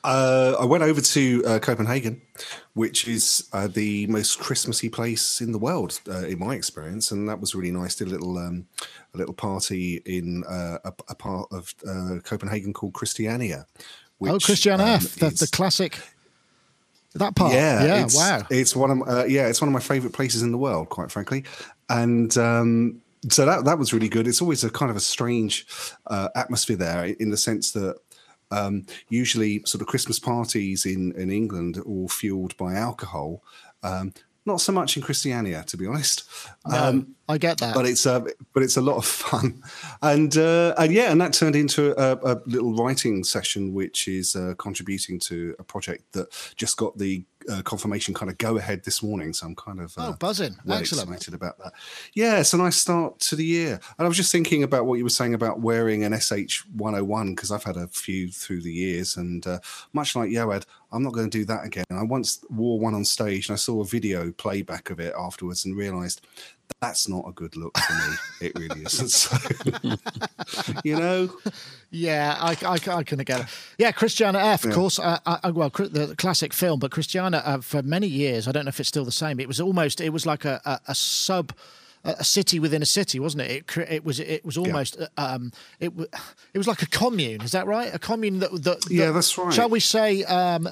Uh, 0.03 0.55
I 0.59 0.65
went 0.65 0.83
over 0.83 1.01
to 1.01 1.43
uh, 1.45 1.59
Copenhagen, 1.59 2.21
which 2.75 3.07
is 3.07 3.49
uh, 3.51 3.67
the 3.67 4.07
most 4.07 4.39
Christmassy 4.39 4.87
place 4.87 5.41
in 5.41 5.51
the 5.51 5.57
world, 5.57 5.99
uh, 6.07 6.19
in 6.19 6.39
my 6.39 6.55
experience, 6.55 7.11
and 7.11 7.27
that 7.27 7.41
was 7.41 7.53
really 7.55 7.71
nice. 7.71 7.95
Did 7.95 8.07
a 8.07 8.11
little 8.11 8.37
um, 8.37 8.67
a 9.13 9.17
little 9.17 9.33
party 9.33 10.01
in 10.05 10.43
uh, 10.45 10.77
a, 10.85 10.93
a 11.09 11.15
part 11.15 11.47
of 11.51 11.73
uh, 11.87 12.19
Copenhagen 12.23 12.73
called 12.73 12.93
Christiania. 12.93 13.65
Which, 14.17 14.31
oh, 14.31 14.39
Christian 14.39 14.81
um, 14.81 14.81
F., 14.81 15.15
the, 15.15 15.27
is- 15.27 15.39
the 15.39 15.47
classic. 15.47 15.99
That 17.15 17.35
part. 17.35 17.53
yeah, 17.53 17.83
Yeah, 17.83 18.03
it's, 18.03 18.15
wow. 18.15 18.45
It's 18.49 18.75
one 18.75 18.91
of 18.91 19.07
uh, 19.07 19.25
yeah, 19.25 19.47
it's 19.47 19.59
one 19.59 19.69
of 19.69 19.73
my 19.73 19.79
favorite 19.79 20.13
places 20.13 20.43
in 20.43 20.51
the 20.51 20.57
world, 20.57 20.89
quite 20.89 21.09
frankly, 21.09 21.45
and 21.89 22.37
um, 22.37 23.01
so 23.29 23.45
that 23.45 23.65
that 23.65 23.79
was 23.79 23.91
really 23.93 24.09
good. 24.09 24.27
It's 24.27 24.41
always 24.41 24.63
a 24.63 24.69
kind 24.69 24.91
of 24.91 24.97
a 24.97 25.01
strange 25.01 25.65
uh, 26.07 26.29
atmosphere 26.35 26.75
there, 26.75 27.05
in 27.05 27.31
the 27.31 27.37
sense 27.37 27.71
that 27.71 27.97
um, 28.51 28.85
usually 29.09 29.63
sort 29.65 29.81
of 29.81 29.87
Christmas 29.87 30.19
parties 30.19 30.85
in 30.85 31.11
in 31.13 31.31
England 31.31 31.77
are 31.77 31.83
all 31.83 32.07
fueled 32.07 32.55
by 32.57 32.75
alcohol. 32.75 33.41
Um, 33.83 34.13
not 34.47 34.61
so 34.61 34.71
much 34.71 34.97
in 34.97 35.03
Christiania, 35.03 35.63
to 35.67 35.77
be 35.77 35.85
honest. 35.85 36.23
Um, 36.65 37.15
I 37.29 37.37
get 37.37 37.59
that. 37.59 37.75
but 37.75 37.85
it's 37.85 38.05
uh, 38.05 38.21
but 38.53 38.63
it's 38.63 38.77
a 38.77 38.81
lot 38.81 38.97
of 38.97 39.05
fun, 39.05 39.61
and 40.01 40.35
uh, 40.35 40.73
and 40.77 40.91
yeah, 40.91 41.11
and 41.11 41.21
that 41.21 41.33
turned 41.33 41.55
into 41.55 41.93
a, 42.01 42.17
a 42.33 42.41
little 42.45 42.73
writing 42.73 43.23
session, 43.23 43.73
which 43.73 44.07
is 44.07 44.35
uh, 44.35 44.55
contributing 44.57 45.19
to 45.19 45.55
a 45.59 45.63
project 45.63 46.13
that 46.13 46.27
just 46.55 46.77
got 46.77 46.97
the 46.97 47.25
uh, 47.49 47.61
confirmation 47.63 48.13
kind 48.13 48.29
of 48.31 48.37
go 48.37 48.57
ahead 48.57 48.83
this 48.83 49.01
morning. 49.01 49.33
So 49.33 49.45
I'm 49.47 49.55
kind 49.55 49.79
of 49.79 49.97
uh, 49.97 50.09
Oh, 50.09 50.13
buzzing. 50.19 50.57
well 50.65 50.77
Excellent. 50.79 51.09
excited 51.09 51.33
about 51.33 51.57
that. 51.59 51.73
Yeah, 52.13 52.39
it's 52.39 52.53
a 52.53 52.57
nice 52.57 52.75
start 52.77 53.19
to 53.21 53.35
the 53.35 53.45
year, 53.45 53.79
and 53.97 54.05
I 54.05 54.07
was 54.07 54.17
just 54.17 54.31
thinking 54.31 54.63
about 54.63 54.85
what 54.85 54.95
you 54.95 55.03
were 55.03 55.09
saying 55.09 55.33
about 55.33 55.59
wearing 55.61 56.03
an 56.03 56.17
SH 56.19 56.63
101 56.75 57.35
because 57.35 57.51
I've 57.51 57.63
had 57.63 57.77
a 57.77 57.87
few 57.87 58.29
through 58.29 58.61
the 58.61 58.73
years, 58.73 59.17
and 59.17 59.45
uh, 59.47 59.59
much 59.93 60.15
like 60.15 60.29
Yoad, 60.29 60.65
I'm 60.91 61.03
not 61.03 61.13
going 61.13 61.29
to 61.29 61.37
do 61.37 61.45
that 61.45 61.65
again. 61.65 61.85
I 61.91 62.03
once 62.03 62.43
wore 62.49 62.79
one 62.79 62.93
on 62.95 63.05
stage, 63.05 63.49
and 63.49 63.53
I 63.55 63.57
saw 63.57 63.81
a 63.81 63.85
video 63.85 64.31
playback 64.31 64.89
of 64.89 64.99
it 64.99 65.13
afterwards, 65.17 65.65
and 65.65 65.75
realised 65.77 66.21
that's 66.79 67.07
not 67.09 67.25
a 67.27 67.31
good 67.31 67.55
look 67.55 67.77
for 67.77 67.93
me. 67.93 68.15
it 68.41 68.51
really 68.59 68.83
isn't. 68.83 69.09
So, 70.47 70.77
you 70.83 70.95
know, 70.95 71.29
Yeah, 71.91 72.37
I, 72.39 72.51
I, 72.65 72.95
I 72.97 73.03
can 73.03 73.19
get 73.19 73.41
it. 73.41 73.45
Yeah, 73.77 73.91
Christiane 73.91 74.35
F, 74.35 74.63
of 74.63 74.69
Yeah. 74.69 74.75
course. 74.75 74.99
Uh, 74.99 75.19
uh, 75.25 75.51
well, 75.53 75.69
the 75.69 76.15
classic 76.17 76.53
film, 76.53 76.79
but 76.79 76.91
Christiania 76.91 77.39
uh, 77.45 77.61
for 77.61 77.81
many 77.81 78.07
years. 78.07 78.47
I 78.47 78.51
don't 78.51 78.65
know 78.65 78.69
if 78.69 78.79
it's 78.79 78.89
still 78.89 79.05
the 79.05 79.11
same. 79.11 79.39
It 79.39 79.47
was 79.47 79.59
almost. 79.59 79.99
It 80.01 80.11
was 80.13 80.25
like 80.25 80.45
a, 80.45 80.61
a, 80.65 80.79
a 80.89 80.95
sub. 80.95 81.51
A 82.03 82.23
city 82.23 82.57
within 82.59 82.81
a 82.81 82.85
city, 82.85 83.19
wasn't 83.19 83.41
it? 83.41 83.51
It, 83.51 83.77
it 83.91 84.05
was. 84.05 84.19
It 84.21 84.45
was 84.45 84.55
almost. 84.57 84.97
uh, 85.01 85.07
Um, 85.17 85.51
it. 85.79 85.89
w- 85.89 86.07
It 86.53 86.57
was 86.57 86.67
like 86.67 86.81
a 86.81 86.87
commune. 86.87 87.41
Is 87.41 87.51
that 87.51 87.65
right? 87.67 87.93
A 87.93 87.99
commune 87.99 88.39
that. 88.39 88.51
that, 88.51 88.63
that 88.63 88.87
Yeah, 88.89 89.11
that's 89.11 89.37
right. 89.37 89.51
Shall 89.53 89.67
we 89.69 89.79
say? 89.81 90.23
Um, 90.23 90.69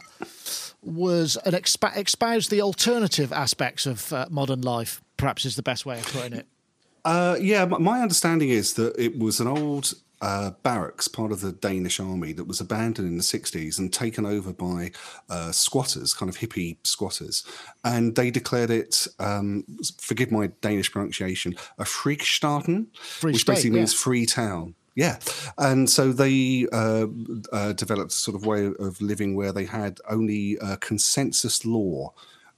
was 0.81 1.35
an 1.45 1.55
espoused 1.55 2.51
the 2.51 2.61
alternative 2.61 3.33
aspects 3.33 3.85
of 3.85 4.13
uh, 4.13 4.27
modern 4.29 4.61
life. 4.61 5.01
Perhaps 5.17 5.45
is 5.45 5.55
the 5.55 5.63
best 5.63 5.85
way 5.85 5.99
of 5.99 6.05
putting 6.05 6.33
it. 6.33 6.47
Uh, 7.05 7.37
yeah, 7.39 7.65
my 7.65 8.01
understanding 8.01 8.49
is 8.49 8.73
that 8.73 8.91
it 8.97 9.19
was 9.19 9.39
an 9.39 9.45
old 9.45 9.93
uh, 10.21 10.51
barracks, 10.63 11.07
part 11.07 11.31
of 11.31 11.41
the 11.41 11.51
Danish 11.51 11.99
army, 11.99 12.33
that 12.33 12.45
was 12.45 12.59
abandoned 12.59 13.07
in 13.07 13.17
the 13.17 13.23
60s 13.23 13.77
and 13.77 13.93
taken 13.93 14.25
over 14.25 14.51
by 14.51 14.91
uh, 15.29 15.51
squatters, 15.51 16.15
kind 16.15 16.29
of 16.29 16.37
hippie 16.37 16.77
squatters. 16.83 17.43
And 17.83 18.15
they 18.15 18.31
declared 18.31 18.71
it, 18.71 19.07
um, 19.19 19.65
forgive 19.99 20.31
my 20.31 20.47
Danish 20.61 20.91
pronunciation, 20.91 21.55
a 21.77 21.83
Fristaden, 21.83 22.87
which 23.21 23.41
state, 23.41 23.53
basically 23.53 23.69
yeah. 23.71 23.81
means 23.81 23.93
free 23.93 24.25
town. 24.25 24.73
Yeah, 24.95 25.19
and 25.57 25.89
so 25.89 26.13
they 26.13 26.67
uh, 26.71 27.07
uh, 27.51 27.73
developed 27.73 28.13
a 28.13 28.15
sort 28.15 28.35
of 28.35 28.45
way 28.45 28.71
of 28.79 29.01
living 29.01 29.35
where 29.35 29.51
they 29.51 29.65
had 29.65 29.99
only 30.09 30.57
uh, 30.59 30.77
consensus 30.77 31.65
law, 31.65 32.13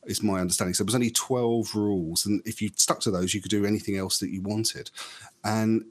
is 0.07 0.23
my 0.23 0.39
understanding. 0.39 0.73
So 0.73 0.83
there 0.83 0.87
was 0.87 0.95
only 0.95 1.11
twelve 1.11 1.75
rules, 1.75 2.25
and 2.25 2.41
if 2.45 2.61
you 2.61 2.69
stuck 2.75 2.99
to 3.01 3.11
those, 3.11 3.33
you 3.33 3.41
could 3.41 3.51
do 3.51 3.65
anything 3.65 3.97
else 3.97 4.19
that 4.19 4.29
you 4.29 4.41
wanted. 4.41 4.89
And 5.43 5.85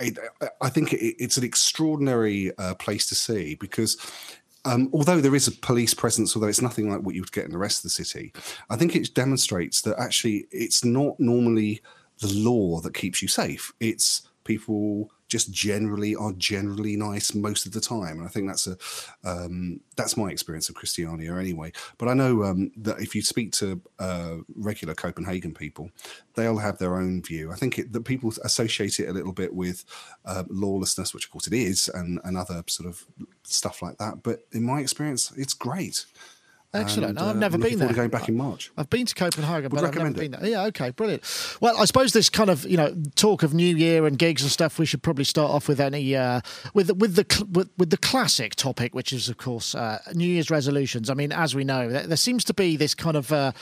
it, 0.00 0.18
I 0.60 0.68
think 0.68 0.92
it, 0.92 1.16
it's 1.22 1.36
an 1.36 1.44
extraordinary 1.44 2.52
uh, 2.58 2.74
place 2.74 3.06
to 3.08 3.14
see 3.14 3.54
because. 3.54 3.96
Um, 4.64 4.90
although 4.92 5.20
there 5.20 5.36
is 5.36 5.46
a 5.46 5.52
police 5.52 5.94
presence, 5.94 6.34
although 6.34 6.48
it's 6.48 6.60
nothing 6.60 6.90
like 6.90 7.00
what 7.02 7.14
you 7.14 7.22
would 7.22 7.32
get 7.32 7.46
in 7.46 7.52
the 7.52 7.58
rest 7.58 7.78
of 7.78 7.84
the 7.84 7.90
city, 7.90 8.34
I 8.68 8.76
think 8.76 8.96
it 8.96 9.14
demonstrates 9.14 9.80
that 9.82 9.98
actually 9.98 10.46
it's 10.50 10.84
not 10.84 11.18
normally 11.18 11.80
the 12.20 12.34
law 12.34 12.80
that 12.80 12.92
keeps 12.92 13.22
you 13.22 13.28
safe. 13.28 13.72
It's 13.80 14.27
people 14.48 15.10
just 15.28 15.52
generally 15.52 16.16
are 16.16 16.32
generally 16.32 16.96
nice 16.96 17.34
most 17.34 17.66
of 17.66 17.72
the 17.72 17.82
time, 17.82 18.16
and 18.18 18.24
I 18.24 18.28
think 18.28 18.48
that's 18.48 18.66
a 18.66 18.76
um, 19.24 19.80
that's 19.94 20.16
my 20.16 20.30
experience 20.30 20.70
of 20.70 20.74
Christiania 20.74 21.36
anyway. 21.36 21.70
But 21.98 22.08
I 22.08 22.14
know 22.14 22.44
um, 22.44 22.70
that 22.78 22.98
if 22.98 23.14
you 23.14 23.20
speak 23.20 23.52
to 23.52 23.80
uh, 23.98 24.36
regular 24.56 24.94
Copenhagen 24.94 25.52
people, 25.52 25.90
they'll 26.34 26.56
have 26.56 26.78
their 26.78 26.96
own 26.96 27.22
view. 27.22 27.52
I 27.52 27.56
think 27.56 27.78
it, 27.78 27.92
that 27.92 28.04
people 28.06 28.32
associate 28.42 28.98
it 28.98 29.10
a 29.10 29.12
little 29.12 29.34
bit 29.34 29.52
with 29.52 29.84
uh, 30.24 30.44
lawlessness, 30.48 31.12
which 31.12 31.26
of 31.26 31.30
course 31.30 31.46
it 31.46 31.52
is, 31.52 31.90
and, 31.92 32.18
and 32.24 32.38
other 32.38 32.64
sort 32.66 32.88
of 32.88 33.04
stuff 33.42 33.82
like 33.82 33.98
that. 33.98 34.22
But 34.22 34.40
in 34.52 34.64
my 34.64 34.80
experience, 34.80 35.30
it's 35.36 35.52
great. 35.52 36.06
Excellent. 36.74 37.18
And, 37.18 37.18
I've 37.18 37.36
uh, 37.36 37.38
never 37.38 37.56
been 37.56 37.78
there. 37.78 37.92
Going 37.92 38.10
back 38.10 38.28
in 38.28 38.36
March. 38.36 38.70
I've 38.76 38.90
been 38.90 39.06
to 39.06 39.14
Copenhagen, 39.14 39.70
but 39.70 39.78
I've 39.78 39.84
never 39.84 40.04
recommend 40.04 40.16
been 40.16 40.30
there. 40.32 40.50
Yeah, 40.50 40.64
okay, 40.66 40.90
brilliant. 40.90 41.22
Well, 41.62 41.78
I 41.78 41.86
suppose 41.86 42.12
this 42.12 42.28
kind 42.28 42.50
of 42.50 42.66
you 42.66 42.76
know 42.76 42.94
talk 43.16 43.42
of 43.42 43.54
New 43.54 43.74
Year 43.74 44.06
and 44.06 44.18
gigs 44.18 44.42
and 44.42 44.50
stuff. 44.50 44.78
We 44.78 44.84
should 44.84 45.02
probably 45.02 45.24
start 45.24 45.50
off 45.50 45.66
with 45.66 45.80
any 45.80 46.14
uh, 46.14 46.42
with 46.74 46.94
with 46.96 47.14
the 47.14 47.24
cl- 47.30 47.48
with, 47.50 47.70
with 47.78 47.88
the 47.88 47.96
classic 47.96 48.54
topic, 48.54 48.94
which 48.94 49.14
is 49.14 49.30
of 49.30 49.38
course 49.38 49.74
uh, 49.74 50.00
New 50.12 50.26
Year's 50.26 50.50
resolutions. 50.50 51.08
I 51.08 51.14
mean, 51.14 51.32
as 51.32 51.54
we 51.54 51.64
know, 51.64 51.88
there, 51.88 52.06
there 52.06 52.16
seems 52.18 52.44
to 52.44 52.54
be 52.54 52.76
this 52.76 52.94
kind 52.94 53.16
of. 53.16 53.32
Uh, 53.32 53.52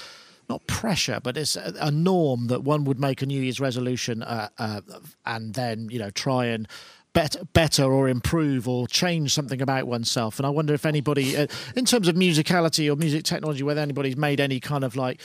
not 0.48 0.64
pressure, 0.68 1.18
but 1.20 1.36
it's 1.36 1.56
a, 1.56 1.74
a 1.80 1.90
norm 1.90 2.46
that 2.46 2.62
one 2.62 2.84
would 2.84 3.00
make 3.00 3.20
a 3.20 3.26
New 3.26 3.42
Year's 3.42 3.58
resolution 3.58 4.22
uh, 4.22 4.48
uh, 4.58 4.80
and 5.24 5.54
then 5.54 5.88
you 5.90 5.98
know 5.98 6.10
try 6.10 6.46
and 6.46 6.68
better, 7.16 7.44
better 7.54 7.84
or 7.84 8.10
improve 8.10 8.68
or 8.68 8.86
change 8.86 9.32
something 9.32 9.62
about 9.62 9.86
oneself. 9.86 10.38
And 10.38 10.44
I 10.44 10.50
wonder 10.50 10.74
if 10.74 10.84
anybody, 10.84 11.34
uh, 11.34 11.46
in 11.74 11.86
terms 11.86 12.08
of 12.08 12.14
musicality 12.14 12.92
or 12.92 12.96
music 12.96 13.24
technology, 13.24 13.62
whether 13.62 13.80
anybody's 13.80 14.18
made 14.18 14.38
any 14.38 14.60
kind 14.60 14.84
of 14.84 14.96
like 14.96 15.22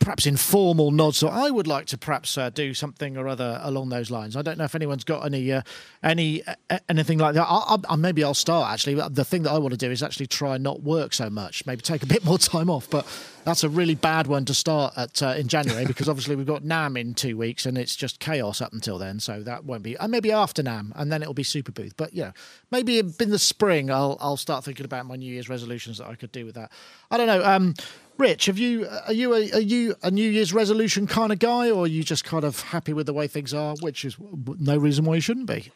perhaps 0.00 0.26
informal 0.26 0.90
nods. 0.90 1.18
So 1.18 1.28
I 1.28 1.48
would 1.48 1.68
like 1.68 1.86
to 1.86 1.98
perhaps 1.98 2.36
uh, 2.36 2.50
do 2.50 2.74
something 2.74 3.16
or 3.16 3.28
other 3.28 3.60
along 3.62 3.90
those 3.90 4.10
lines. 4.10 4.34
I 4.34 4.42
don't 4.42 4.58
know 4.58 4.64
if 4.64 4.74
anyone's 4.74 5.04
got 5.04 5.24
any 5.24 5.52
uh, 5.52 5.62
any 6.02 6.42
uh, 6.44 6.80
anything 6.88 7.18
like 7.18 7.34
that. 7.36 7.46
I, 7.48 7.76
I, 7.88 7.94
maybe 7.94 8.24
I'll 8.24 8.34
start 8.34 8.72
actually. 8.72 8.94
The 8.94 9.24
thing 9.24 9.44
that 9.44 9.52
I 9.52 9.58
want 9.58 9.70
to 9.70 9.78
do 9.78 9.92
is 9.92 10.02
actually 10.02 10.26
try 10.26 10.56
and 10.56 10.64
not 10.64 10.82
work 10.82 11.14
so 11.14 11.30
much. 11.30 11.64
Maybe 11.64 11.80
take 11.80 12.02
a 12.02 12.06
bit 12.06 12.24
more 12.24 12.38
time 12.38 12.68
off, 12.68 12.90
but. 12.90 13.06
That's 13.44 13.64
a 13.64 13.68
really 13.68 13.94
bad 13.94 14.26
one 14.26 14.44
to 14.44 14.54
start 14.54 14.94
at 14.96 15.22
uh, 15.22 15.34
in 15.36 15.48
January 15.48 15.86
because 15.86 16.08
obviously 16.08 16.36
we've 16.36 16.46
got 16.46 16.62
NAMM 16.62 16.98
in 16.98 17.14
two 17.14 17.36
weeks 17.36 17.64
and 17.64 17.78
it's 17.78 17.96
just 17.96 18.20
chaos 18.20 18.60
up 18.60 18.72
until 18.72 18.98
then. 18.98 19.18
So 19.18 19.42
that 19.42 19.64
won't 19.64 19.82
be. 19.82 19.96
And 19.96 20.12
maybe 20.12 20.30
after 20.30 20.62
NAMM 20.62 20.92
and 20.94 21.10
then 21.10 21.22
it'll 21.22 21.34
be 21.34 21.42
Superbooth. 21.42 21.92
But 21.96 22.12
you 22.12 22.24
know, 22.24 22.32
maybe 22.70 22.98
in 22.98 23.30
the 23.30 23.38
spring 23.38 23.90
I'll 23.90 24.18
I'll 24.20 24.36
start 24.36 24.64
thinking 24.64 24.84
about 24.84 25.06
my 25.06 25.16
New 25.16 25.32
Year's 25.32 25.48
resolutions 25.48 25.98
that 25.98 26.06
I 26.06 26.16
could 26.16 26.32
do 26.32 26.44
with 26.44 26.54
that. 26.56 26.70
I 27.10 27.16
don't 27.16 27.26
know. 27.26 27.42
Um, 27.42 27.74
Rich, 28.18 28.46
have 28.46 28.58
you 28.58 28.86
are 29.06 29.12
you 29.14 29.34
a, 29.34 29.50
are 29.52 29.60
you 29.60 29.94
a 30.02 30.10
New 30.10 30.30
Year's 30.30 30.52
resolution 30.52 31.06
kind 31.06 31.32
of 31.32 31.38
guy, 31.38 31.70
or 31.70 31.84
are 31.84 31.88
you 31.88 32.04
just 32.04 32.22
kind 32.22 32.44
of 32.44 32.60
happy 32.60 32.92
with 32.92 33.06
the 33.06 33.14
way 33.14 33.26
things 33.26 33.54
are, 33.54 33.74
which 33.80 34.04
is 34.04 34.16
no 34.58 34.76
reason 34.76 35.06
why 35.06 35.14
you 35.14 35.22
shouldn't 35.22 35.46
be? 35.46 35.72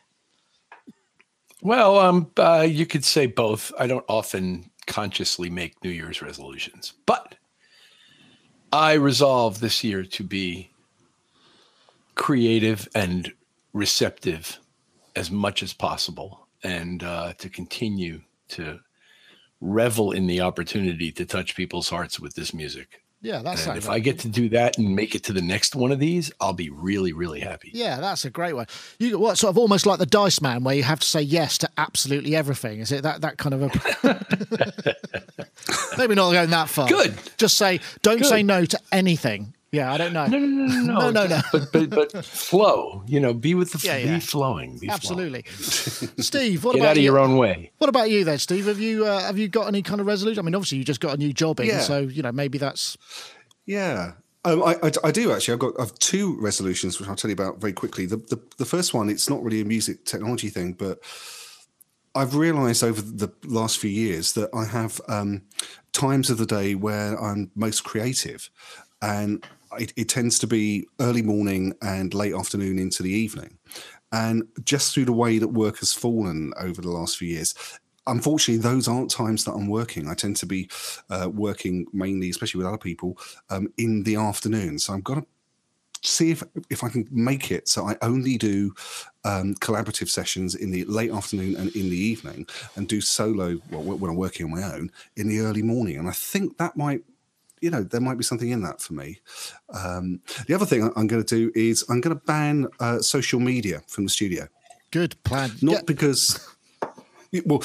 Well, 1.63 1.99
um, 1.99 2.31
uh, 2.37 2.67
you 2.69 2.85
could 2.85 3.03
say 3.03 3.25
both. 3.25 3.73
I 3.79 3.87
don't 3.87 4.05
often 4.09 4.71
consciously 4.87 5.49
make 5.49 5.83
New 5.83 5.89
Year's 5.89 6.21
resolutions, 6.21 6.93
but 7.07 7.37
I 8.75 8.95
resolve 8.95 9.61
this 9.61 9.85
year 9.85 10.03
to 10.03 10.25
be 10.25 10.69
creative 12.17 12.89
and 12.93 13.33
receptive 13.73 14.59
as 15.15 15.31
much 15.31 15.63
as 15.63 15.73
possible 15.73 16.49
and 16.65 17.05
uh, 17.05 17.35
to 17.35 17.49
continue 17.49 18.23
to 18.49 18.81
revel 19.61 20.11
in 20.11 20.27
the 20.27 20.41
opportunity 20.41 21.13
to 21.13 21.25
touch 21.25 21.55
people's 21.55 21.89
hearts 21.89 22.19
with 22.19 22.35
this 22.35 22.53
music. 22.53 23.04
Yeah, 23.25 23.41
that's 23.41 23.67
and 23.67 23.79
if 23.79 23.89
I 23.89 24.01
get 24.01 24.19
to 24.21 24.29
do 24.29 24.51
that 24.51 24.77
and 24.77 24.95
make 24.95 25.15
it 25.15 25.25
to 25.25 25.33
the 25.33 25.41
next 25.41 25.75
one 25.75 25.91
of 25.91 25.99
these, 25.99 26.31
I'll 26.43 26.53
be 26.53 26.69
really, 26.69 27.15
really 27.15 27.41
happy. 27.41 27.71
Yeah, 27.73 27.99
that's 27.99 28.27
a 28.27 28.31
great 28.31 28.53
one. 28.53 28.67
You 28.99 29.19
what 29.19 29.39
sort 29.39 29.49
of 29.49 29.57
almost 29.57 29.87
like 29.87 29.99
the 29.99 30.05
Dice 30.05 30.43
Man, 30.43 30.63
where 30.63 30.75
you 30.75 30.83
have 30.83 31.01
to 31.01 31.07
say 31.07 31.23
yes 31.23 31.57
to 31.59 31.71
absolutely 31.79 32.37
everything. 32.37 32.81
Is 32.81 32.93
it 32.93 33.03
that 33.03 33.23
that 33.23 33.39
kind 33.39 33.55
of 33.55 33.63
a? 33.63 34.97
Maybe 35.99 36.15
not 36.15 36.33
going 36.33 36.51
that 36.51 36.69
far. 36.69 36.87
Good. 36.87 37.15
Just 37.39 37.57
say 37.57 37.81
don't 38.03 38.19
Good. 38.19 38.29
say 38.29 38.43
no 38.43 38.67
to 38.67 38.79
anything. 38.93 39.55
Yeah, 39.75 39.93
I 39.93 39.99
don't 39.99 40.13
know. 40.13 40.27
No, 40.27 40.39
no, 40.39 40.47
no, 40.47 40.67
no, 40.67 40.99
No, 40.99 41.11
no, 41.19 41.27
no. 41.27 41.41
But 41.53 41.73
but 41.73 41.91
but 41.91 42.25
flow. 42.25 43.03
You 43.07 43.21
know, 43.21 43.35
be 43.35 43.55
with 43.55 43.73
the 43.73 43.81
Yeah, 43.87 43.99
be 43.99 44.05
yeah. 44.05 44.19
flowing. 44.21 44.73
Be 44.79 44.87
flowing. 44.87 44.91
Absolutely, 44.93 45.43
Steve. 46.23 46.65
What 46.65 46.73
Get 46.75 46.81
about 46.81 46.89
out 46.91 46.93
of 46.93 46.97
you? 46.99 47.05
your 47.05 47.19
own 47.19 47.37
way. 47.37 47.71
What 47.79 47.89
about 47.89 48.11
you 48.11 48.25
then, 48.25 48.39
Steve? 48.39 48.67
Have 48.67 48.79
you 48.81 49.05
uh, 49.07 49.21
have 49.23 49.39
you 49.39 49.49
got 49.49 49.67
any 49.69 49.83
kind 49.83 50.01
of 50.01 50.07
resolution? 50.07 50.39
I 50.39 50.43
mean, 50.43 50.55
obviously 50.55 50.79
you 50.79 50.85
just 50.85 51.01
got 51.01 51.15
a 51.15 51.17
new 51.19 51.33
job 51.33 51.61
in, 51.61 51.67
Yeah. 51.67 51.81
so 51.81 51.99
you 52.01 52.23
know 52.23 52.33
maybe 52.33 52.59
that's 52.59 52.97
Yeah. 53.67 54.13
Um, 54.47 54.63
I, 54.63 54.77
I, 54.83 54.91
I 55.05 55.11
do 55.11 55.33
actually. 55.33 55.55
I've 55.55 55.59
got 55.61 55.73
I've 55.81 55.95
two 55.99 56.39
resolutions, 56.41 57.01
which 57.01 57.09
I'll 57.09 57.17
tell 57.17 57.31
you 57.31 57.35
about 57.35 57.61
very 57.61 57.73
quickly. 57.73 58.05
The, 58.07 58.19
the 58.19 58.39
the 58.59 58.67
first 58.67 58.93
one, 58.95 59.09
it's 59.09 59.29
not 59.31 59.43
really 59.43 59.61
a 59.63 59.65
music 59.65 60.05
technology 60.05 60.51
thing, 60.51 60.75
but 60.75 61.01
I've 62.15 62.35
realised 62.37 62.85
over 62.85 63.01
the 63.01 63.31
last 63.45 63.79
few 63.79 63.91
years 63.91 64.35
that 64.35 64.51
I 64.55 64.67
have 64.67 65.01
um, 65.09 65.43
times 65.93 66.31
of 66.31 66.39
the 66.39 66.47
day 66.47 66.75
where 66.75 67.19
I'm 67.21 67.51
most 67.57 67.85
creative, 67.85 68.51
and 69.03 69.45
it, 69.81 69.93
it 69.97 70.09
tends 70.09 70.39
to 70.41 70.47
be 70.47 70.87
early 71.01 71.23
morning 71.23 71.75
and 71.83 72.15
late 72.15 72.35
afternoon 72.35 72.79
into 72.79 73.03
the 73.03 73.11
evening. 73.11 73.59
And 74.13 74.45
just 74.63 74.95
through 74.95 75.07
the 75.07 75.13
way 75.13 75.39
that 75.39 75.49
work 75.49 75.79
has 75.79 75.93
fallen 75.93 76.53
over 76.59 76.81
the 76.81 76.91
last 76.91 77.17
few 77.19 77.29
years, 77.29 77.55
unfortunately, 78.07 78.63
those 78.63 78.87
aren't 78.87 79.11
times 79.11 79.45
that 79.45 79.53
I'm 79.53 79.69
working. 79.69 80.09
I 80.09 80.15
tend 80.15 80.37
to 80.37 80.47
be 80.47 80.69
uh, 81.11 81.29
working 81.33 81.87
mainly, 81.93 82.31
especially 82.31 82.59
with 82.59 82.69
other 82.69 82.79
people, 82.79 83.19
um, 83.51 83.73
in 83.77 84.05
the 84.05 84.17
afternoon. 84.17 84.79
So 84.79 84.95
I've 84.95 85.05
got 85.05 85.17
to 85.17 85.27
see 86.03 86.31
if 86.31 86.43
if 86.69 86.85
I 86.85 86.91
can 86.91 87.09
make 87.11 87.51
it 87.51 87.67
so 87.67 87.89
I 87.89 87.97
only 88.03 88.37
do 88.37 88.75
um, 89.25 89.55
collaborative 89.55 90.11
sessions 90.11 90.55
in 90.55 90.71
the 90.71 90.85
late 90.85 91.11
afternoon 91.11 91.57
and 91.57 91.75
in 91.75 91.89
the 91.89 91.97
evening, 91.97 92.47
and 92.77 92.87
do 92.87 93.01
solo 93.01 93.59
well, 93.71 93.83
when 93.83 94.11
I'm 94.11 94.17
working 94.17 94.47
on 94.47 94.53
my 94.53 94.63
own 94.63 94.91
in 95.17 95.29
the 95.29 95.41
early 95.41 95.63
morning. 95.63 95.97
And 95.97 96.09
I 96.09 96.13
think 96.13 96.59
that 96.59 96.77
might. 96.77 97.03
You 97.65 97.71
know, 97.71 97.83
there 97.83 98.01
might 98.01 98.19
be 98.19 98.25
something 98.25 98.51
in 98.51 98.63
that 98.63 98.81
for 98.81 98.93
me. 98.93 99.21
Um, 99.73 100.21
the 100.47 100.55
other 100.55 100.67
thing 100.67 100.91
I'm 100.97 101.07
going 101.07 101.25
to 101.25 101.35
do 101.37 101.51
is 101.55 101.85
I'm 101.89 102.01
going 102.01 102.17
to 102.17 102.23
ban 102.25 102.67
uh, 102.79 102.99
social 103.01 103.41
media 103.41 103.83
from 103.89 104.05
the 104.05 104.11
studio 104.11 104.49
good 104.95 105.21
plan. 105.25 105.51
not 105.61 105.73
Yeah. 105.73 105.81
because 105.87 106.39
well 107.47 107.63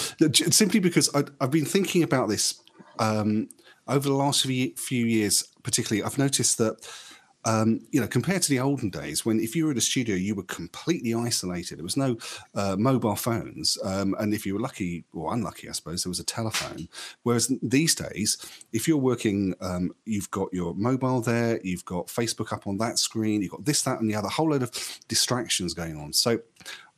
simply 0.61 0.79
because 0.79 1.13
I, 1.13 1.23
i've 1.39 1.51
been 1.51 1.65
thinking 1.65 2.01
about 2.01 2.27
this 2.27 2.59
um, 2.97 3.49
over 3.87 4.09
the 4.09 4.15
last 4.15 4.41
few 4.43 5.05
years 5.05 5.43
particularly 5.61 6.03
i've 6.03 6.17
noticed 6.17 6.57
that 6.57 6.73
um, 7.45 7.79
you 7.91 8.01
know 8.01 8.07
compared 8.07 8.41
to 8.41 8.49
the 8.49 8.59
olden 8.59 8.89
days 8.89 9.25
when 9.25 9.39
if 9.39 9.55
you 9.55 9.65
were 9.65 9.71
in 9.71 9.77
a 9.77 9.81
studio 9.81 10.15
you 10.15 10.35
were 10.35 10.43
completely 10.43 11.13
isolated. 11.13 11.77
There 11.77 11.83
was 11.83 11.97
no 11.97 12.17
uh, 12.55 12.75
mobile 12.77 13.15
phones. 13.15 13.77
Um, 13.83 14.15
and 14.19 14.33
if 14.33 14.45
you 14.45 14.53
were 14.53 14.59
lucky 14.59 15.05
or 15.13 15.33
unlucky 15.33 15.69
i 15.69 15.71
suppose 15.71 16.03
there 16.03 16.09
was 16.09 16.19
a 16.19 16.25
telephone. 16.25 16.89
Whereas 17.23 17.51
these 17.61 17.95
days 17.95 18.37
if 18.73 18.87
you're 18.87 18.97
working 18.97 19.55
um, 19.61 19.91
you've 20.05 20.31
got 20.31 20.53
your 20.53 20.73
mobile 20.75 21.21
there 21.21 21.59
you've 21.63 21.85
got 21.85 22.07
facebook 22.07 22.51
up 22.53 22.67
on 22.67 22.77
that 22.77 22.99
screen 22.99 23.41
you've 23.41 23.51
got 23.51 23.65
this 23.65 23.83
that 23.83 23.99
and 23.99 24.09
the 24.09 24.15
other 24.15 24.29
whole 24.29 24.49
load 24.49 24.63
of 24.63 24.71
distractions 25.07 25.73
going 25.73 25.97
on. 25.97 26.13
So 26.13 26.39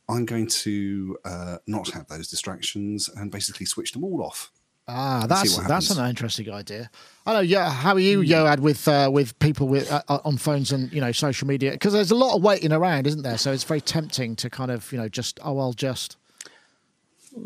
I'm 0.08 0.26
going 0.26 0.48
to 0.48 1.16
uh, 1.24 1.58
not 1.66 1.90
have 1.90 2.06
those 2.08 2.28
distractions 2.28 3.08
and 3.08 3.30
basically 3.30 3.66
switch 3.66 3.92
them 3.92 4.04
all 4.04 4.22
off. 4.22 4.50
Ah, 4.88 5.26
that's 5.28 5.56
that's 5.68 5.90
an 5.90 6.08
interesting 6.08 6.50
idea. 6.50 6.90
I 7.24 7.34
know. 7.34 7.40
Yeah, 7.40 7.70
how 7.70 7.94
are 7.94 8.00
you, 8.00 8.20
Yoad, 8.20 8.58
with 8.58 8.88
uh, 8.88 9.10
with 9.12 9.38
people 9.38 9.68
with 9.68 9.90
uh, 9.92 10.02
uh, 10.08 10.18
on 10.24 10.36
phones 10.36 10.72
and 10.72 10.92
you 10.92 11.00
know 11.00 11.12
social 11.12 11.46
media? 11.46 11.70
Because 11.70 11.92
there's 11.92 12.10
a 12.10 12.16
lot 12.16 12.34
of 12.34 12.42
waiting 12.42 12.72
around, 12.72 13.06
isn't 13.06 13.22
there? 13.22 13.38
So 13.38 13.52
it's 13.52 13.62
very 13.62 13.80
tempting 13.80 14.34
to 14.36 14.50
kind 14.50 14.70
of 14.70 14.90
you 14.90 14.98
know 14.98 15.08
just 15.08 15.38
oh 15.44 15.58
I'll 15.58 15.72
just 15.72 16.16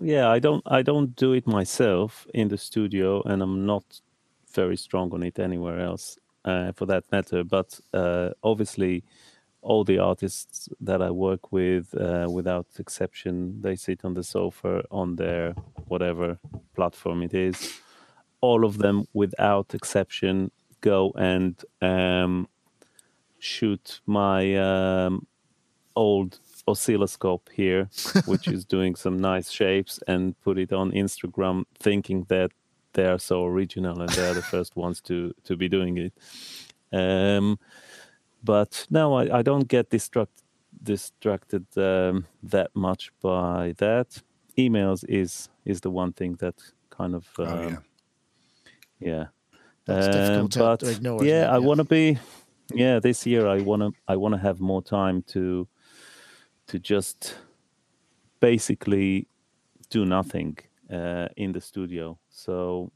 yeah 0.02 0.28
i 0.28 0.38
don't 0.38 0.62
i 0.66 0.82
don't 0.82 1.14
do 1.16 1.32
it 1.32 1.46
myself 1.46 2.26
in 2.34 2.48
the 2.48 2.58
studio 2.58 3.22
and 3.22 3.42
i'm 3.42 3.64
not 3.66 4.00
very 4.52 4.76
strong 4.76 5.12
on 5.12 5.22
it 5.22 5.38
anywhere 5.38 5.80
else 5.80 6.18
uh, 6.44 6.72
for 6.72 6.86
that 6.86 7.04
matter 7.12 7.44
but 7.44 7.78
uh, 7.92 8.30
obviously 8.42 9.04
all 9.68 9.84
the 9.84 9.98
artists 9.98 10.68
that 10.80 11.00
i 11.02 11.10
work 11.10 11.52
with 11.52 11.94
uh, 12.06 12.26
without 12.38 12.66
exception 12.78 13.60
they 13.62 13.76
sit 13.76 14.04
on 14.04 14.14
the 14.14 14.22
sofa 14.22 14.82
on 14.90 15.16
their 15.16 15.54
whatever 15.92 16.38
platform 16.74 17.22
it 17.22 17.34
is 17.34 17.56
all 18.40 18.64
of 18.64 18.78
them 18.78 19.06
without 19.12 19.74
exception 19.74 20.50
go 20.80 21.12
and 21.16 21.64
um, 21.82 22.48
shoot 23.38 24.00
my 24.06 24.40
um, 24.56 25.26
old 25.94 26.38
oscilloscope 26.68 27.48
here, 27.52 27.88
which 28.26 28.48
is 28.48 28.64
doing 28.64 28.94
some 28.94 29.18
nice 29.18 29.50
shapes, 29.50 29.98
and 30.06 30.38
put 30.42 30.58
it 30.58 30.72
on 30.72 30.92
Instagram, 30.92 31.64
thinking 31.78 32.26
that 32.28 32.50
they 32.92 33.06
are 33.06 33.18
so 33.18 33.44
original 33.44 34.00
and 34.00 34.10
they 34.10 34.28
are 34.28 34.34
the 34.34 34.42
first 34.42 34.76
ones 34.76 35.00
to 35.02 35.34
to 35.44 35.56
be 35.56 35.68
doing 35.68 35.98
it. 35.98 36.12
Um, 36.92 37.58
but 38.46 38.86
no, 38.90 39.14
I, 39.20 39.38
I 39.38 39.42
don't 39.42 39.68
get 39.68 39.90
distract, 39.90 40.42
distracted 40.82 41.66
um, 41.76 42.24
that 42.50 42.70
much 42.74 43.10
by 43.22 43.74
that. 43.78 44.22
Emails 44.56 45.04
is 45.08 45.50
is 45.64 45.80
the 45.80 45.90
one 45.90 46.12
thing 46.12 46.36
that 46.38 46.54
kind 46.98 47.14
of 47.14 47.24
Oh, 47.38 47.44
um, 47.44 47.68
yeah. 47.68 47.78
yeah. 49.12 49.26
That's 49.86 50.06
Uh, 50.08 50.12
difficult 50.18 50.52
to- 50.52 50.58
but 50.58 50.80
to 50.80 50.86
ignore, 50.90 51.24
isn't 51.24 51.28
yeah. 51.28 51.56
I 51.56 51.58
want 51.58 51.78
to 51.78 51.84
be. 51.84 52.18
Yeah, 52.74 53.00
this 53.00 53.26
year 53.26 53.46
I 53.56 53.62
want 53.62 53.82
to. 53.82 53.92
I 54.12 54.16
want 54.16 54.34
to 54.34 54.40
have 54.40 54.58
more 54.60 54.82
time 54.82 55.22
to 55.34 55.68
to 56.66 56.78
just 56.78 57.38
basically 58.40 59.26
do 59.90 60.04
nothing 60.04 60.58
uh, 60.92 61.28
in 61.36 61.52
the 61.52 61.60
studio. 61.60 62.18
So 62.28 62.90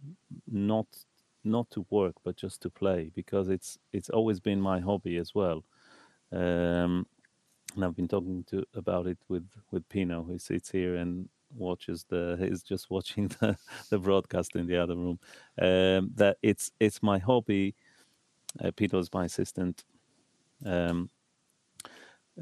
not 0.51 0.87
not 1.45 1.71
to 1.71 1.87
work, 1.91 2.15
but 2.25 2.37
just 2.37 2.63
to 2.63 2.71
play 2.71 3.11
because 3.15 3.49
it's 3.49 3.79
it's 3.93 4.11
always 4.11 4.41
been 4.41 4.61
my 4.61 4.81
hobby 4.81 5.17
as 5.17 5.35
well. 5.35 5.65
Um, 6.33 7.07
and 7.75 7.85
I've 7.85 7.97
been 7.97 8.09
talking 8.09 8.45
to 8.51 8.65
about 8.75 9.07
it 9.07 9.19
with 9.29 9.49
with 9.71 9.89
Pino, 9.89 10.23
who 10.23 10.39
sits 10.39 10.71
here 10.71 10.97
and 10.97 11.29
watches 11.57 12.05
the 12.09 12.37
is 12.41 12.63
just 12.63 12.91
watching 12.91 13.29
the, 13.41 13.57
the 13.91 13.99
broadcast 13.99 14.57
in 14.57 14.67
the 14.67 14.77
other 14.77 14.97
room. 14.97 15.19
Um, 15.61 16.13
that 16.17 16.39
it's 16.43 16.71
it's 16.81 17.03
my 17.03 17.19
hobby. 17.19 17.75
Uh, 18.63 18.73
is 18.79 19.13
my 19.15 19.27
assistant. 19.27 19.85
Um, 20.67 21.09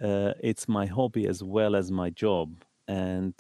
uh, 0.03 0.33
it's 0.41 0.67
my 0.69 0.87
hobby 0.87 1.27
as 1.27 1.43
well 1.43 1.77
as 1.77 1.91
my 1.91 2.11
job, 2.11 2.65
and 2.87 3.35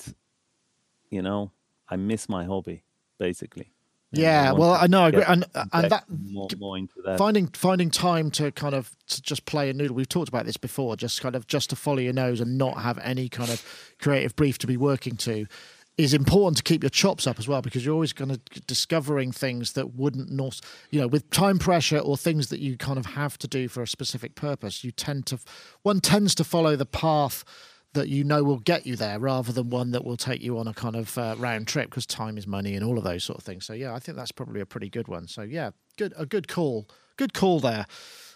you 1.11 1.23
know 1.23 1.53
I 1.89 1.97
miss 1.97 2.29
my 2.29 2.45
hobby 2.45 2.85
basically. 3.19 3.73
Yeah, 4.11 4.53
well, 4.53 4.73
I 4.73 4.87
know, 4.87 5.03
I 5.03 5.09
agree, 5.09 5.25
and 5.27 5.45
uh, 5.55 5.67
and 5.73 5.91
that, 5.91 6.05
more, 6.09 6.49
more 6.59 6.79
into 6.79 6.95
that 7.05 7.19
finding 7.19 7.47
finding 7.49 7.91
time 7.91 8.31
to 8.33 8.51
kind 8.53 8.75
of 8.75 8.91
to 9.09 9.21
just 9.21 9.45
play 9.45 9.69
a 9.69 9.75
noodle. 9.75 9.95
We've 9.95 10.09
talked 10.09 10.31
about 10.31 10.47
this 10.47 10.57
before, 10.57 10.97
just 10.97 11.21
kind 11.21 11.37
of 11.37 11.47
just 11.47 11.69
to 11.71 11.77
follow 11.77 11.99
your 11.99 12.15
nose 12.15 12.41
and 12.41 12.57
not 12.57 12.79
have 12.79 12.99
any 12.99 13.29
kind 13.29 13.51
of 13.51 13.63
creative 14.01 14.35
brief 14.35 14.57
to 14.59 14.67
be 14.67 14.79
working 14.79 15.17
to 15.19 15.47
is 15.99 16.15
important 16.15 16.57
to 16.57 16.63
keep 16.63 16.83
your 16.83 16.91
chops 16.91 17.27
up 17.27 17.39
as 17.41 17.49
well 17.49 17.61
because 17.61 17.85
you're 17.85 17.93
always 17.93 18.13
going 18.13 18.31
to 18.31 18.61
discovering 18.67 19.33
things 19.33 19.73
that 19.73 19.95
wouldn't 19.95 20.31
not 20.31 20.61
you 20.91 21.01
know 21.01 21.09
with 21.09 21.29
time 21.31 21.59
pressure 21.59 21.99
or 21.99 22.17
things 22.17 22.49
that 22.49 22.61
you 22.61 22.77
kind 22.77 22.99
of 22.99 23.05
have 23.05 23.37
to 23.37 23.49
do 23.49 23.69
for 23.69 23.83
a 23.83 23.87
specific 23.87 24.37
purpose 24.37 24.85
you 24.85 24.93
tend 24.93 25.27
to 25.27 25.39
one 25.83 26.01
tends 26.01 26.35
to 26.37 26.45
follow 26.45 26.77
the 26.77 26.87
path 26.87 27.45
that 27.95 28.09
you 28.09 28.23
know 28.23 28.45
will 28.45 28.59
get 28.59 28.87
you 28.87 28.97
there 28.97 29.19
rather 29.19 29.53
than 29.53 29.71
one 29.71 29.93
that 29.93 30.05
will 30.05 30.17
take 30.17 30.43
you 30.43 30.59
on 30.59 30.69
a 30.69 30.75
kind 30.75 30.95
of 30.95 31.17
uh, 31.17 31.35
round 31.39 31.67
trip 31.67 31.91
because 31.91 32.07
time 32.07 32.37
is 32.37 32.47
money 32.47 32.75
and 32.75 32.85
all 32.85 32.99
of 32.99 33.05
those 33.05 33.25
sort 33.25 33.39
of 33.39 33.45
things. 33.45 33.65
So 33.65 33.73
yeah, 33.73 33.95
I 33.95 33.99
think 33.99 34.17
that's 34.17 34.33
probably 34.33 34.61
a 34.61 34.67
pretty 34.67 34.91
good 34.91 35.09
one. 35.09 35.27
So 35.27 35.43
yeah, 35.43 35.71
good 35.97 36.13
a 36.17 36.27
good 36.27 36.49
call, 36.49 36.89
good 37.17 37.33
call 37.33 37.61
there. 37.61 37.87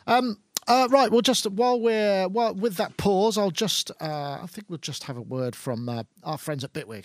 Um, 0.06 0.38
uh, 0.68 0.88
right, 0.90 1.10
well, 1.10 1.20
just 1.20 1.50
while 1.50 1.80
we're 1.80 2.28
well, 2.28 2.54
with 2.54 2.76
that 2.76 2.96
pause, 2.96 3.36
I'll 3.36 3.50
just 3.50 3.90
uh, 4.00 4.38
I 4.42 4.46
think 4.48 4.68
we'll 4.68 4.78
just 4.78 5.04
have 5.04 5.16
a 5.16 5.22
word 5.22 5.56
from 5.56 5.88
uh, 5.88 6.04
our 6.22 6.38
friends 6.38 6.64
at 6.64 6.72
Bitwig. 6.72 7.04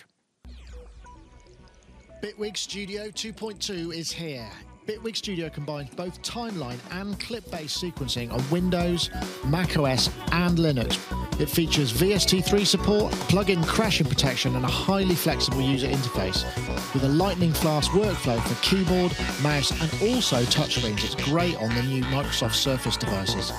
Bitwig 2.22 2.58
Studio 2.58 3.10
2.2 3.10 3.94
is 3.94 4.12
here. 4.12 4.50
Bitwig 4.88 5.18
Studio 5.18 5.50
combines 5.50 5.90
both 5.96 6.22
timeline 6.22 6.78
and 6.92 7.20
clip-based 7.20 7.84
sequencing 7.84 8.32
on 8.32 8.42
Windows, 8.50 9.10
macOS, 9.46 10.10
and 10.32 10.58
Linux. 10.58 10.98
It 11.42 11.50
features 11.50 11.92
VST3 11.92 12.66
support, 12.66 13.12
plug-in 13.28 13.62
crashing 13.66 14.08
protection, 14.08 14.56
and 14.56 14.64
a 14.64 14.70
highly 14.70 15.14
flexible 15.14 15.60
user 15.60 15.90
interface. 15.90 16.46
With 16.94 17.04
a 17.04 17.10
lightning-fast 17.10 17.92
workflow 17.92 18.42
for 18.42 18.56
keyboard, 18.64 19.12
mouse, 19.44 19.72
and 19.72 20.10
also 20.10 20.38
touchscreens, 20.44 21.04
it's 21.04 21.16
great 21.16 21.58
on 21.58 21.76
the 21.76 21.84
new 21.84 22.04
Microsoft 22.04 22.56
Surface 22.56 22.96
devices. 22.96 23.52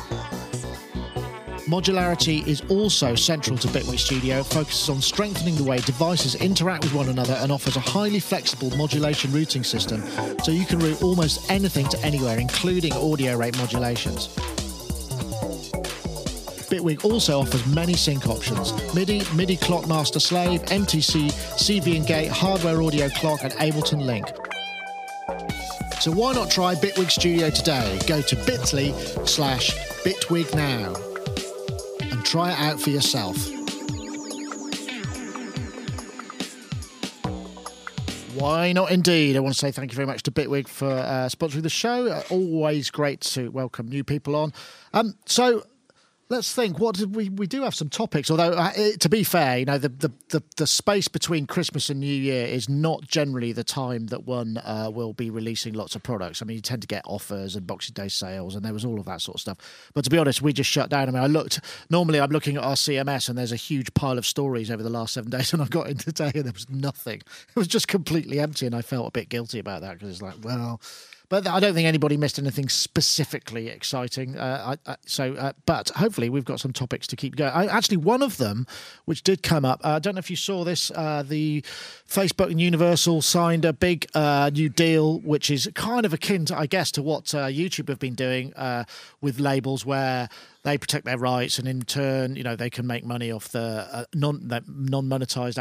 Modularity 1.68 2.46
is 2.46 2.62
also 2.70 3.14
central 3.14 3.58
to 3.58 3.68
Bitwig 3.68 3.98
Studio. 3.98 4.38
It 4.38 4.46
focuses 4.46 4.88
on 4.88 5.02
strengthening 5.02 5.54
the 5.54 5.64
way 5.64 5.76
devices 5.76 6.34
interact 6.36 6.82
with 6.84 6.94
one 6.94 7.10
another 7.10 7.34
and 7.34 7.52
offers 7.52 7.76
a 7.76 7.80
highly 7.80 8.20
flexible 8.20 8.74
modulation 8.78 9.30
routing 9.32 9.62
system 9.62 10.02
so 10.42 10.50
you 10.50 10.64
can 10.64 10.78
route 10.78 11.02
almost 11.02 11.50
anything 11.50 11.86
to 11.90 11.98
anywhere, 11.98 12.38
including 12.38 12.94
audio 12.94 13.36
rate 13.36 13.54
modulations. 13.58 14.28
Bitwig 16.70 17.04
also 17.04 17.40
offers 17.40 17.66
many 17.66 17.92
sync 17.92 18.26
options 18.28 18.72
MIDI, 18.94 19.20
MIDI 19.34 19.58
clock 19.58 19.86
master 19.86 20.20
slave, 20.20 20.62
MTC, 20.62 21.30
CV 21.58 21.98
and 21.98 22.06
gate, 22.06 22.30
hardware 22.30 22.80
audio 22.80 23.10
clock, 23.10 23.40
and 23.42 23.52
Ableton 23.54 24.06
Link. 24.06 24.26
So 26.00 26.12
why 26.12 26.32
not 26.32 26.50
try 26.50 26.74
Bitwig 26.76 27.10
Studio 27.10 27.50
today? 27.50 27.98
Go 28.06 28.22
to 28.22 28.36
bit.ly 28.36 28.92
slash 29.26 29.76
bitwig 30.02 30.54
now 30.54 31.07
and 32.10 32.24
try 32.24 32.52
it 32.52 32.58
out 32.58 32.80
for 32.80 32.90
yourself. 32.90 33.36
Why 38.34 38.72
not 38.72 38.92
indeed? 38.92 39.36
I 39.36 39.40
want 39.40 39.54
to 39.54 39.58
say 39.58 39.72
thank 39.72 39.90
you 39.90 39.96
very 39.96 40.06
much 40.06 40.22
to 40.22 40.30
Bitwig 40.30 40.68
for 40.68 40.88
uh, 40.88 41.28
sponsoring 41.28 41.62
the 41.62 41.68
show. 41.68 42.22
Always 42.30 42.88
great 42.88 43.20
to 43.22 43.50
welcome 43.50 43.88
new 43.88 44.04
people 44.04 44.36
on. 44.36 44.52
Um, 44.94 45.14
so 45.26 45.64
let's 46.28 46.54
think. 46.54 46.78
What 46.78 46.96
did 46.96 47.14
we? 47.14 47.28
We 47.28 47.46
do 47.46 47.62
have 47.62 47.74
some 47.74 47.88
topics. 47.88 48.30
Although, 48.30 48.52
uh, 48.52 48.72
to 48.98 49.08
be 49.08 49.22
fair, 49.24 49.58
you 49.58 49.64
know, 49.64 49.78
the, 49.78 49.88
the, 49.88 50.12
the 50.28 50.42
the 50.56 50.66
space 50.66 51.08
between 51.08 51.46
Christmas 51.46 51.90
and 51.90 52.00
New 52.00 52.06
Year 52.06 52.46
is 52.46 52.68
not 52.68 53.06
generally 53.06 53.52
the 53.52 53.64
time 53.64 54.06
that 54.08 54.24
one 54.24 54.58
uh, 54.58 54.90
will 54.92 55.12
be 55.12 55.30
releasing 55.30 55.74
lots 55.74 55.94
of 55.94 56.02
products. 56.02 56.42
I 56.42 56.44
mean, 56.44 56.56
you 56.56 56.60
tend 56.60 56.82
to 56.82 56.88
get 56.88 57.02
offers 57.06 57.56
and 57.56 57.66
Boxing 57.66 57.94
Day 57.94 58.08
sales, 58.08 58.54
and 58.54 58.64
there 58.64 58.72
was 58.72 58.84
all 58.84 58.98
of 58.98 59.06
that 59.06 59.20
sort 59.20 59.36
of 59.36 59.40
stuff. 59.40 59.90
But 59.94 60.04
to 60.04 60.10
be 60.10 60.18
honest, 60.18 60.42
we 60.42 60.52
just 60.52 60.70
shut 60.70 60.90
down. 60.90 61.08
I 61.08 61.12
mean, 61.12 61.22
I 61.22 61.26
looked. 61.26 61.60
Normally, 61.90 62.20
I'm 62.20 62.30
looking 62.30 62.56
at 62.56 62.64
our 62.64 62.74
CMS, 62.74 63.28
and 63.28 63.38
there's 63.38 63.52
a 63.52 63.56
huge 63.56 63.92
pile 63.94 64.18
of 64.18 64.26
stories 64.26 64.70
over 64.70 64.82
the 64.82 64.90
last 64.90 65.14
seven 65.14 65.30
days, 65.38 65.52
and 65.52 65.62
I 65.62 65.66
got 65.66 65.88
in 65.88 65.96
today, 65.96 66.32
and 66.34 66.44
there 66.44 66.52
was 66.52 66.68
nothing. 66.68 67.16
It 67.48 67.56
was 67.56 67.68
just 67.68 67.88
completely 67.88 68.40
empty, 68.40 68.66
and 68.66 68.74
I 68.74 68.82
felt 68.82 69.08
a 69.08 69.12
bit 69.12 69.28
guilty 69.28 69.58
about 69.58 69.80
that 69.82 69.94
because 69.94 70.10
it's 70.10 70.22
like, 70.22 70.36
well 70.42 70.80
but 71.28 71.46
I 71.46 71.60
don't 71.60 71.74
think 71.74 71.86
anybody 71.86 72.16
missed 72.16 72.38
anything 72.38 72.68
specifically 72.70 73.68
exciting. 73.68 74.38
Uh, 74.38 74.76
I, 74.86 74.92
I, 74.92 74.96
so, 75.04 75.34
uh, 75.34 75.52
but 75.66 75.90
hopefully 75.90 76.30
we've 76.30 76.44
got 76.44 76.58
some 76.58 76.72
topics 76.72 77.06
to 77.08 77.16
keep 77.16 77.36
going. 77.36 77.52
I, 77.52 77.66
actually, 77.66 77.98
one 77.98 78.22
of 78.22 78.38
them, 78.38 78.66
which 79.04 79.22
did 79.22 79.42
come 79.42 79.64
up, 79.64 79.80
uh, 79.84 79.90
I 79.90 79.98
don't 79.98 80.14
know 80.14 80.20
if 80.20 80.30
you 80.30 80.36
saw 80.36 80.64
this. 80.64 80.90
Uh, 80.90 81.22
the 81.26 81.62
Facebook 82.08 82.50
and 82.50 82.60
Universal 82.60 83.22
signed 83.22 83.66
a 83.66 83.74
big 83.74 84.06
uh, 84.14 84.50
new 84.54 84.70
deal, 84.70 85.20
which 85.20 85.50
is 85.50 85.68
kind 85.74 86.06
of 86.06 86.14
akin, 86.14 86.46
to, 86.46 86.58
I 86.58 86.66
guess, 86.66 86.90
to 86.92 87.02
what 87.02 87.34
uh, 87.34 87.46
YouTube 87.46 87.88
have 87.88 87.98
been 87.98 88.14
doing 88.14 88.54
with 89.20 89.38
labels, 89.38 89.84
where 89.84 90.30
they 90.62 90.78
protect 90.78 91.04
their 91.04 91.18
rights, 91.18 91.58
and 91.58 91.68
in 91.68 91.82
turn, 91.82 92.36
you 92.36 92.42
know, 92.42 92.56
they 92.56 92.70
can 92.70 92.86
make 92.86 93.04
money 93.04 93.30
off 93.30 93.48
the 93.48 94.06
non 94.14 94.46
non 94.46 95.04
monetized. 95.06 95.58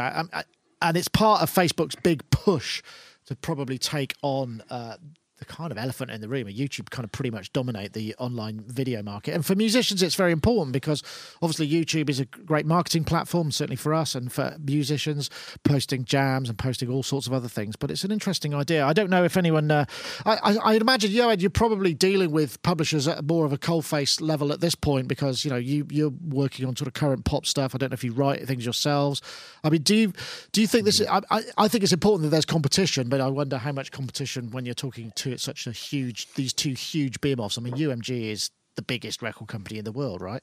And 0.80 0.96
it's 0.96 1.08
part 1.08 1.42
of 1.42 1.50
Facebook's 1.52 1.96
big 1.96 2.28
push 2.30 2.82
to 3.26 3.36
probably 3.36 3.76
take 3.76 4.14
on 4.22 4.62
uh, 4.70 4.96
the 5.38 5.44
kind 5.44 5.70
of 5.70 5.78
elephant 5.78 6.10
in 6.10 6.20
the 6.20 6.28
room. 6.28 6.46
YouTube 6.48 6.90
kind 6.90 7.04
of 7.04 7.12
pretty 7.12 7.30
much 7.30 7.52
dominate 7.52 7.92
the 7.92 8.14
online 8.18 8.62
video 8.66 9.02
market. 9.02 9.34
And 9.34 9.46
for 9.46 9.54
musicians, 9.54 10.02
it's 10.02 10.14
very 10.14 10.32
important 10.32 10.72
because 10.72 11.02
obviously 11.40 11.68
YouTube 11.68 12.10
is 12.10 12.18
a 12.18 12.24
great 12.24 12.66
marketing 12.66 13.04
platform, 13.04 13.52
certainly 13.52 13.76
for 13.76 13.94
us 13.94 14.14
and 14.14 14.32
for 14.32 14.56
musicians, 14.60 15.30
posting 15.62 16.04
jams 16.04 16.48
and 16.48 16.58
posting 16.58 16.90
all 16.90 17.02
sorts 17.02 17.26
of 17.26 17.32
other 17.32 17.48
things. 17.48 17.76
But 17.76 17.90
it's 17.90 18.04
an 18.04 18.10
interesting 18.10 18.54
idea. 18.54 18.84
I 18.84 18.92
don't 18.92 19.10
know 19.10 19.24
if 19.24 19.36
anyone, 19.36 19.70
uh, 19.70 19.84
I, 20.26 20.56
I, 20.62 20.72
would 20.72 20.82
imagine, 20.82 21.12
yeah, 21.12 21.32
you're 21.32 21.50
probably 21.50 21.94
dealing 21.94 22.32
with 22.32 22.60
publishers 22.62 23.06
at 23.06 23.24
more 23.24 23.44
of 23.44 23.52
a 23.52 23.58
coalface 23.58 24.20
level 24.20 24.52
at 24.52 24.60
this 24.60 24.74
point 24.74 25.06
because, 25.06 25.44
you 25.44 25.50
know, 25.50 25.56
you, 25.56 25.86
you're 25.90 26.12
working 26.28 26.66
on 26.66 26.74
sort 26.74 26.88
of 26.88 26.94
current 26.94 27.24
pop 27.24 27.46
stuff. 27.46 27.74
I 27.74 27.78
don't 27.78 27.90
know 27.90 27.94
if 27.94 28.04
you 28.04 28.12
write 28.12 28.46
things 28.46 28.64
yourselves. 28.64 29.22
I 29.62 29.70
mean, 29.70 29.82
do 29.82 29.94
you, 29.94 30.12
do 30.50 30.60
you 30.60 30.66
think 30.66 30.84
this, 30.84 31.00
I, 31.00 31.20
I, 31.30 31.42
I 31.56 31.68
think 31.68 31.84
it's 31.84 31.92
important 31.92 32.24
that 32.24 32.30
there's 32.30 32.44
competition, 32.44 33.08
but 33.08 33.20
I 33.20 33.28
wonder 33.28 33.58
how 33.58 33.72
much 33.72 33.92
competition 33.92 34.50
when 34.50 34.64
you're 34.64 34.74
talking 34.74 35.12
to 35.16 35.27
it's 35.30 35.42
such 35.42 35.66
a 35.66 35.72
huge 35.72 36.32
these 36.34 36.52
two 36.52 36.72
huge 36.72 37.20
behemoths. 37.20 37.58
I 37.58 37.60
mean, 37.60 37.74
UMG 37.74 38.30
is 38.30 38.50
the 38.76 38.82
biggest 38.82 39.22
record 39.22 39.48
company 39.48 39.78
in 39.78 39.84
the 39.84 39.92
world, 39.92 40.20
right? 40.20 40.42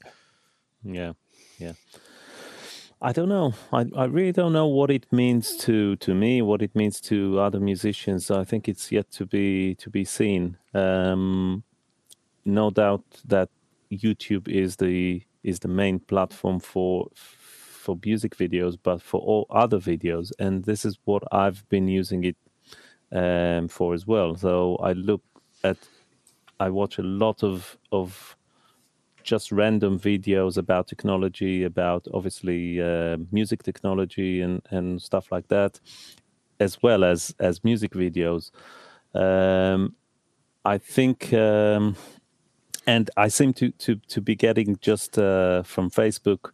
Yeah, 0.84 1.14
yeah. 1.58 1.74
I 3.02 3.12
don't 3.12 3.30
know. 3.30 3.54
I, 3.74 3.86
I 3.96 4.06
really 4.06 4.32
don't 4.32 4.54
know 4.54 4.68
what 4.68 4.90
it 4.90 5.12
means 5.12 5.58
to, 5.58 5.96
to 5.98 6.16
me, 6.16 6.42
what 6.42 6.62
it 6.62 6.76
means 6.76 7.02
to 7.02 7.40
other 7.40 7.60
musicians. 7.60 8.32
I 8.32 8.44
think 8.44 8.70
it's 8.70 8.92
yet 8.92 9.12
to 9.12 9.26
be 9.26 9.76
to 9.76 9.90
be 9.90 10.06
seen. 10.06 10.58
Um, 10.74 11.64
no 12.46 12.70
doubt 12.72 13.04
that 13.26 13.50
YouTube 13.92 14.48
is 14.48 14.78
the 14.78 15.24
is 15.44 15.60
the 15.60 15.68
main 15.68 16.00
platform 16.00 16.60
for 16.60 17.10
for 17.14 17.98
music 18.04 18.36
videos, 18.38 18.78
but 18.82 19.02
for 19.02 19.20
all 19.20 19.46
other 19.50 19.78
videos, 19.78 20.32
and 20.40 20.64
this 20.64 20.86
is 20.86 20.98
what 21.06 21.24
I've 21.32 21.68
been 21.70 21.88
using 21.88 22.24
it 22.24 22.38
um, 23.12 23.68
for 23.68 23.94
as 23.94 24.06
well. 24.08 24.36
So 24.36 24.78
I 24.78 24.94
look 24.94 25.22
at, 25.64 25.78
I 26.60 26.70
watch 26.70 26.98
a 26.98 27.04
lot 27.04 27.44
of 27.44 27.78
of 27.92 28.36
just 29.24 29.52
random 29.52 30.00
videos 30.00 30.58
about 30.58 30.88
technology, 30.88 31.64
about 31.64 32.08
obviously 32.14 32.82
uh, 32.82 33.18
music 33.32 33.64
technology 33.64 34.42
and 34.42 34.62
and 34.70 35.02
stuff 35.02 35.32
like 35.32 35.48
that, 35.48 35.80
as 36.60 36.82
well 36.82 37.04
as 37.04 37.36
as 37.40 37.64
music 37.64 37.92
videos. 37.92 38.52
Um, 39.14 39.96
I 40.64 40.78
think. 40.78 41.34
Um, 41.34 41.96
and 42.88 43.10
I 43.18 43.30
seem 43.30 43.54
to, 43.54 43.72
to, 43.72 43.96
to 43.96 44.22
be 44.22 44.36
getting 44.36 44.78
just 44.80 45.18
uh, 45.18 45.64
from 45.64 45.90
Facebook, 45.90 46.52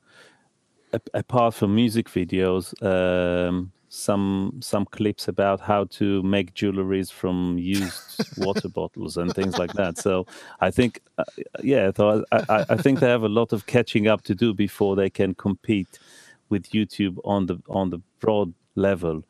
apart 1.13 1.53
from 1.53 1.75
music 1.75 2.07
videos, 2.07 2.73
um, 2.83 3.71
some 3.93 4.53
some 4.61 4.85
clips 4.85 5.27
about 5.27 5.59
how 5.59 5.83
to 5.83 6.23
make 6.23 6.53
jewelries 6.53 7.11
from 7.11 7.57
used 7.57 8.37
water 8.37 8.69
bottles 8.69 9.17
and 9.17 9.35
things 9.35 9.57
like 9.59 9.73
that. 9.73 9.97
So 9.97 10.25
I 10.61 10.71
think, 10.71 11.01
uh, 11.17 11.25
yeah, 11.61 11.91
so 11.93 12.23
I, 12.31 12.37
I, 12.47 12.65
I, 12.69 12.77
think 12.77 13.01
they 13.01 13.09
have 13.09 13.23
a 13.23 13.29
lot 13.29 13.51
of 13.51 13.65
catching 13.65 14.07
up 14.07 14.21
to 14.23 14.33
do 14.33 14.53
before 14.53 14.95
they 14.95 15.09
can 15.09 15.35
compete 15.35 15.99
with 16.47 16.69
YouTube 16.71 17.17
on 17.25 17.47
the 17.47 17.61
on 17.67 17.89
the 17.89 17.99
broad 18.21 18.53
level. 18.75 19.25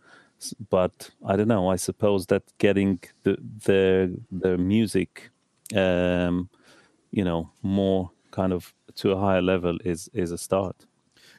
But 0.69 1.09
I 1.25 1.35
don't 1.35 1.47
know. 1.47 1.67
I 1.67 1.75
suppose 1.75 2.27
that 2.27 2.43
getting 2.59 2.99
the 3.23 3.37
the 3.65 4.15
the 4.31 4.59
music, 4.59 5.31
um, 5.75 6.49
you 7.09 7.23
know, 7.23 7.49
more 7.63 8.11
kind 8.29 8.53
of 8.53 8.75
to 8.97 9.11
a 9.11 9.19
higher 9.19 9.41
level 9.41 9.79
is 9.83 10.07
is 10.13 10.29
a 10.29 10.37
start. 10.37 10.85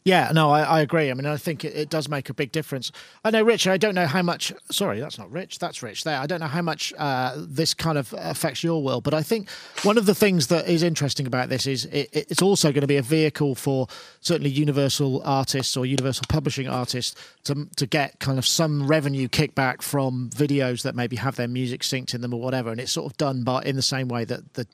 Yeah, 0.04 0.32
no, 0.34 0.50
I, 0.50 0.62
I, 0.62 0.80
agree. 0.80 1.12
I 1.12 1.14
mean, 1.14 1.26
I 1.26 1.36
think 1.36 1.64
it, 1.64 1.76
it, 1.76 1.88
does 1.88 2.08
make 2.08 2.28
a 2.28 2.34
big 2.34 2.50
difference. 2.50 2.90
I 3.24 3.30
know, 3.30 3.42
Rich, 3.44 3.68
I 3.68 3.76
don't 3.76 3.94
know 3.94 4.06
how 4.06 4.22
much. 4.22 4.52
Sorry, 4.68 4.98
that's 4.98 5.16
not 5.16 5.30
Rich. 5.30 5.60
That's 5.60 5.80
Rich 5.80 6.02
there. 6.02 6.18
I 6.18 6.26
don't 6.26 6.40
know 6.40 6.48
how 6.48 6.62
much 6.62 6.92
uh, 6.98 7.34
this 7.36 7.72
kind 7.72 7.96
of 7.96 8.12
affects 8.18 8.64
your 8.64 8.82
world, 8.82 9.04
but 9.04 9.14
I 9.14 9.22
think 9.22 9.48
one 9.84 9.96
of 9.96 10.06
the 10.06 10.14
things 10.14 10.48
that 10.48 10.68
is 10.68 10.82
interesting 10.82 11.26
about 11.28 11.50
this 11.50 11.68
is 11.68 11.84
it, 11.86 12.08
it's 12.12 12.42
also 12.42 12.72
going 12.72 12.80
to 12.80 12.88
be 12.88 12.96
a 12.96 13.02
vehicle 13.02 13.54
for 13.54 13.86
certainly 14.20 14.50
Universal 14.50 15.22
artists 15.24 15.76
or 15.76 15.86
Universal 15.86 16.24
publishing 16.28 16.66
artists 16.66 17.14
to, 17.44 17.68
to 17.76 17.86
get 17.86 18.18
kind 18.18 18.38
of 18.38 18.46
some 18.46 18.88
revenue 18.88 19.28
kickback 19.28 19.82
from 19.82 20.30
videos 20.30 20.82
that 20.82 20.96
maybe 20.96 21.14
have 21.14 21.36
their 21.36 21.48
music 21.48 21.82
synced 21.82 22.12
in 22.12 22.22
them 22.22 22.34
or 22.34 22.40
whatever. 22.40 22.72
And 22.72 22.80
it's 22.80 22.92
sort 22.92 23.10
of 23.10 23.16
done 23.18 23.44
by 23.44 23.62
in 23.62 23.76
the 23.76 23.82
same 23.82 24.08
way 24.08 24.24
that 24.24 24.54
the 24.54 24.64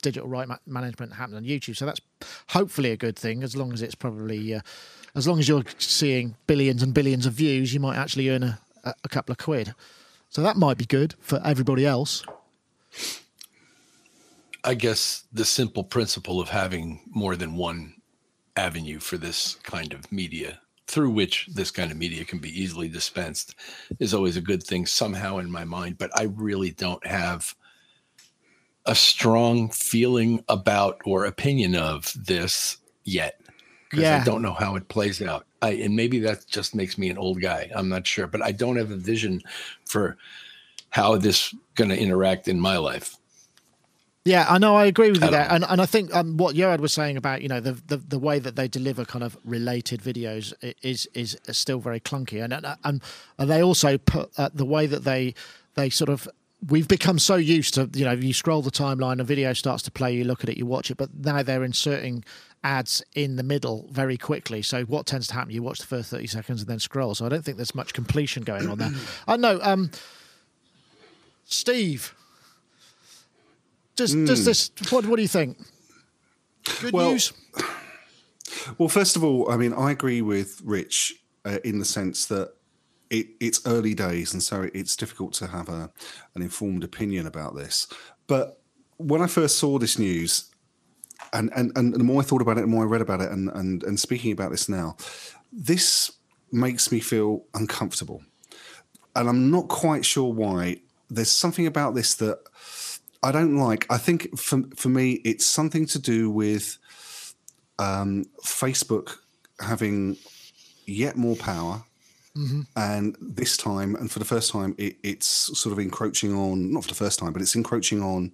digital 0.00 0.28
right 0.28 0.48
management 0.64 1.14
happens 1.14 1.36
on 1.36 1.44
YouTube. 1.44 1.76
So 1.76 1.86
that's 1.86 2.00
hopefully 2.48 2.90
a 2.90 2.96
good 2.96 3.16
thing 3.16 3.42
as 3.42 3.56
long 3.56 3.72
as 3.72 3.82
it's 3.82 3.94
probably. 3.94 4.54
Uh, 4.54 4.60
as 5.14 5.26
long 5.26 5.38
as 5.38 5.48
you're 5.48 5.64
seeing 5.78 6.36
billions 6.46 6.82
and 6.82 6.92
billions 6.92 7.24
of 7.24 7.32
views, 7.32 7.72
you 7.72 7.80
might 7.80 7.96
actually 7.96 8.28
earn 8.28 8.42
a, 8.42 8.58
a 8.84 9.08
couple 9.08 9.32
of 9.32 9.38
quid. 9.38 9.74
So 10.28 10.42
that 10.42 10.58
might 10.58 10.76
be 10.76 10.84
good 10.84 11.14
for 11.20 11.40
everybody 11.42 11.86
else. 11.86 12.22
I 14.62 14.74
guess 14.74 15.24
the 15.32 15.44
simple 15.44 15.84
principle 15.84 16.38
of 16.38 16.50
having 16.50 17.00
more 17.06 17.34
than 17.34 17.56
one 17.56 17.94
avenue 18.56 18.98
for 18.98 19.16
this 19.16 19.54
kind 19.62 19.92
of 19.94 20.10
media 20.10 20.60
through 20.86 21.10
which 21.10 21.48
this 21.52 21.70
kind 21.70 21.90
of 21.90 21.96
media 21.96 22.24
can 22.24 22.38
be 22.38 22.60
easily 22.60 22.88
dispensed 22.88 23.54
is 23.98 24.14
always 24.14 24.36
a 24.36 24.40
good 24.40 24.62
thing 24.62 24.86
somehow 24.86 25.38
in 25.38 25.50
my 25.50 25.64
mind 25.64 25.98
but 25.98 26.10
i 26.16 26.22
really 26.22 26.70
don't 26.70 27.04
have 27.06 27.54
a 28.86 28.94
strong 28.94 29.68
feeling 29.70 30.42
about 30.48 31.00
or 31.04 31.24
opinion 31.24 31.74
of 31.74 32.12
this 32.16 32.78
yet 33.04 33.40
because 33.90 34.02
yeah. 34.02 34.20
I 34.20 34.24
don't 34.24 34.42
know 34.42 34.52
how 34.52 34.76
it 34.76 34.88
plays 34.88 35.22
out. 35.22 35.46
I, 35.62 35.72
and 35.72 35.96
maybe 35.96 36.18
that 36.20 36.46
just 36.46 36.74
makes 36.74 36.98
me 36.98 37.08
an 37.08 37.18
old 37.18 37.40
guy. 37.40 37.70
I'm 37.74 37.88
not 37.88 38.06
sure, 38.06 38.26
but 38.26 38.42
I 38.42 38.52
don't 38.52 38.76
have 38.76 38.90
a 38.90 38.96
vision 38.96 39.42
for 39.84 40.16
how 40.90 41.16
this 41.16 41.54
going 41.74 41.90
to 41.90 41.98
interact 41.98 42.48
in 42.48 42.60
my 42.60 42.76
life. 42.78 43.16
Yeah, 44.24 44.44
I 44.48 44.58
know. 44.58 44.74
I 44.74 44.86
agree 44.86 45.12
with 45.12 45.22
you 45.22 45.30
there, 45.30 45.46
and 45.48 45.64
and 45.68 45.80
I 45.80 45.86
think 45.86 46.12
um, 46.12 46.36
what 46.36 46.56
Yoad 46.56 46.80
was 46.80 46.92
saying 46.92 47.16
about 47.16 47.42
you 47.42 47.48
know 47.48 47.60
the, 47.60 47.74
the, 47.86 47.96
the 47.96 48.18
way 48.18 48.40
that 48.40 48.56
they 48.56 48.66
deliver 48.66 49.04
kind 49.04 49.22
of 49.22 49.38
related 49.44 50.02
videos 50.02 50.52
is 50.82 51.06
is 51.14 51.38
still 51.52 51.78
very 51.78 52.00
clunky, 52.00 52.42
and 52.42 52.52
and, 52.82 53.02
and 53.38 53.50
they 53.50 53.62
also 53.62 53.98
put 53.98 54.32
uh, 54.36 54.50
the 54.52 54.64
way 54.64 54.86
that 54.86 55.04
they 55.04 55.32
they 55.76 55.90
sort 55.90 56.08
of 56.08 56.28
we've 56.68 56.88
become 56.88 57.18
so 57.18 57.36
used 57.36 57.74
to 57.74 57.88
you 57.94 58.04
know 58.04 58.12
you 58.12 58.32
scroll 58.32 58.62
the 58.62 58.70
timeline 58.70 59.20
a 59.20 59.24
video 59.24 59.52
starts 59.52 59.82
to 59.82 59.90
play 59.90 60.14
you 60.14 60.24
look 60.24 60.42
at 60.42 60.48
it 60.48 60.56
you 60.56 60.64
watch 60.64 60.90
it 60.90 60.96
but 60.96 61.12
now 61.14 61.42
they're 61.42 61.64
inserting 61.64 62.24
ads 62.66 63.02
in 63.14 63.36
the 63.36 63.42
middle 63.44 63.86
very 63.92 64.16
quickly. 64.16 64.60
So 64.60 64.82
what 64.84 65.06
tends 65.06 65.28
to 65.28 65.34
happen 65.34 65.52
you 65.52 65.62
watch 65.62 65.78
the 65.78 65.86
first 65.86 66.10
30 66.10 66.26
seconds 66.26 66.60
and 66.62 66.68
then 66.68 66.80
scroll. 66.80 67.14
So 67.14 67.24
i 67.24 67.28
don't 67.28 67.44
think 67.44 67.56
there's 67.56 67.74
much 67.74 67.94
completion 67.94 68.42
going 68.42 68.68
on 68.68 68.78
there. 68.78 68.90
I 69.28 69.36
know 69.36 69.60
um 69.62 69.90
steve 71.44 72.12
does 73.94 74.14
mm. 74.14 74.26
does 74.26 74.44
this 74.44 74.70
what 74.90 75.06
what 75.06 75.16
do 75.16 75.22
you 75.22 75.28
think? 75.28 75.58
Good 76.80 76.92
well, 76.92 77.12
news? 77.12 77.32
well 78.78 78.88
first 78.88 79.14
of 79.16 79.22
all 79.22 79.50
i 79.50 79.56
mean 79.56 79.72
i 79.72 79.90
agree 79.92 80.22
with 80.22 80.60
rich 80.64 81.14
uh, 81.44 81.58
in 81.62 81.78
the 81.78 81.84
sense 81.84 82.26
that 82.26 82.52
it, 83.10 83.26
it's 83.40 83.66
early 83.66 83.94
days, 83.94 84.32
and 84.32 84.42
so 84.42 84.68
it's 84.74 84.96
difficult 84.96 85.32
to 85.34 85.46
have 85.48 85.68
a, 85.68 85.90
an 86.34 86.42
informed 86.42 86.84
opinion 86.84 87.26
about 87.26 87.54
this. 87.54 87.86
But 88.26 88.60
when 88.96 89.22
I 89.22 89.26
first 89.26 89.58
saw 89.58 89.78
this 89.78 89.98
news, 89.98 90.50
and, 91.32 91.50
and, 91.54 91.72
and 91.76 91.94
the 91.94 92.04
more 92.04 92.22
I 92.22 92.24
thought 92.24 92.42
about 92.42 92.58
it, 92.58 92.62
the 92.62 92.66
more 92.66 92.84
I 92.84 92.88
read 92.88 93.00
about 93.00 93.20
it, 93.20 93.30
and, 93.30 93.50
and, 93.50 93.82
and 93.82 93.98
speaking 93.98 94.32
about 94.32 94.50
this 94.50 94.68
now, 94.68 94.96
this 95.52 96.12
makes 96.52 96.92
me 96.92 97.00
feel 97.00 97.44
uncomfortable. 97.54 98.22
And 99.14 99.28
I'm 99.28 99.50
not 99.50 99.68
quite 99.68 100.04
sure 100.04 100.32
why. 100.32 100.80
There's 101.08 101.30
something 101.30 101.66
about 101.66 101.94
this 101.94 102.14
that 102.16 102.38
I 103.22 103.32
don't 103.32 103.56
like. 103.56 103.86
I 103.90 103.98
think 103.98 104.38
for, 104.38 104.62
for 104.76 104.88
me, 104.88 105.20
it's 105.24 105.46
something 105.46 105.86
to 105.86 105.98
do 105.98 106.30
with 106.30 106.78
um, 107.78 108.26
Facebook 108.44 109.16
having 109.60 110.16
yet 110.86 111.16
more 111.16 111.36
power 111.36 111.82
Mm-hmm. 112.36 112.60
And 112.76 113.16
this 113.20 113.56
time, 113.56 113.94
and 113.96 114.10
for 114.10 114.18
the 114.18 114.24
first 114.24 114.50
time, 114.50 114.74
it, 114.78 114.96
it's 115.02 115.26
sort 115.26 115.72
of 115.72 115.78
encroaching 115.78 116.34
on, 116.34 116.72
not 116.72 116.84
for 116.84 116.88
the 116.90 116.94
first 116.94 117.18
time, 117.18 117.32
but 117.32 117.40
it's 117.40 117.54
encroaching 117.54 118.02
on 118.02 118.32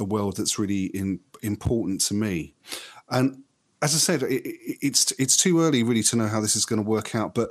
a 0.00 0.04
world 0.04 0.36
that's 0.36 0.58
really 0.58 0.86
in, 0.86 1.20
important 1.42 2.00
to 2.02 2.14
me. 2.14 2.54
And 3.10 3.42
as 3.82 3.94
I 3.94 3.98
said, 3.98 4.22
it, 4.22 4.42
it's 4.80 5.12
it's 5.18 5.36
too 5.36 5.60
early 5.60 5.82
really 5.82 6.02
to 6.04 6.16
know 6.16 6.28
how 6.28 6.40
this 6.40 6.56
is 6.56 6.64
going 6.64 6.82
to 6.82 6.88
work 6.88 7.14
out, 7.14 7.34
but 7.34 7.50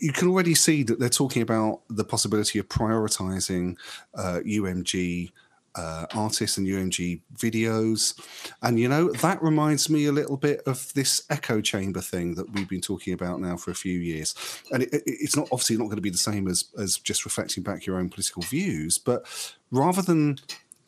you 0.00 0.12
can 0.12 0.28
already 0.28 0.54
see 0.54 0.82
that 0.82 0.98
they're 0.98 1.08
talking 1.08 1.42
about 1.42 1.82
the 1.88 2.04
possibility 2.04 2.58
of 2.58 2.68
prioritizing 2.68 3.76
uh, 4.14 4.40
UMG 4.44 5.30
uh, 5.74 6.06
artists 6.14 6.56
and 6.56 6.66
UMG 6.66 7.20
videos. 7.36 8.18
And, 8.62 8.78
you 8.78 8.88
know, 8.88 9.10
that 9.12 9.42
reminds 9.42 9.90
me 9.90 10.06
a 10.06 10.12
little 10.12 10.36
bit 10.36 10.60
of 10.66 10.92
this 10.94 11.22
echo 11.30 11.60
chamber 11.60 12.00
thing 12.00 12.34
that 12.34 12.50
we've 12.52 12.68
been 12.68 12.80
talking 12.80 13.12
about 13.12 13.40
now 13.40 13.56
for 13.56 13.70
a 13.70 13.74
few 13.74 13.98
years. 13.98 14.34
And 14.72 14.82
it, 14.82 14.92
it, 14.92 15.02
it's 15.06 15.36
not 15.36 15.48
obviously 15.52 15.76
not 15.76 15.84
going 15.84 15.96
to 15.96 16.02
be 16.02 16.10
the 16.10 16.18
same 16.18 16.48
as, 16.48 16.64
as 16.78 16.98
just 16.98 17.24
reflecting 17.24 17.62
back 17.62 17.86
your 17.86 17.98
own 17.98 18.08
political 18.08 18.42
views, 18.42 18.98
but 18.98 19.26
rather 19.70 20.02
than 20.02 20.38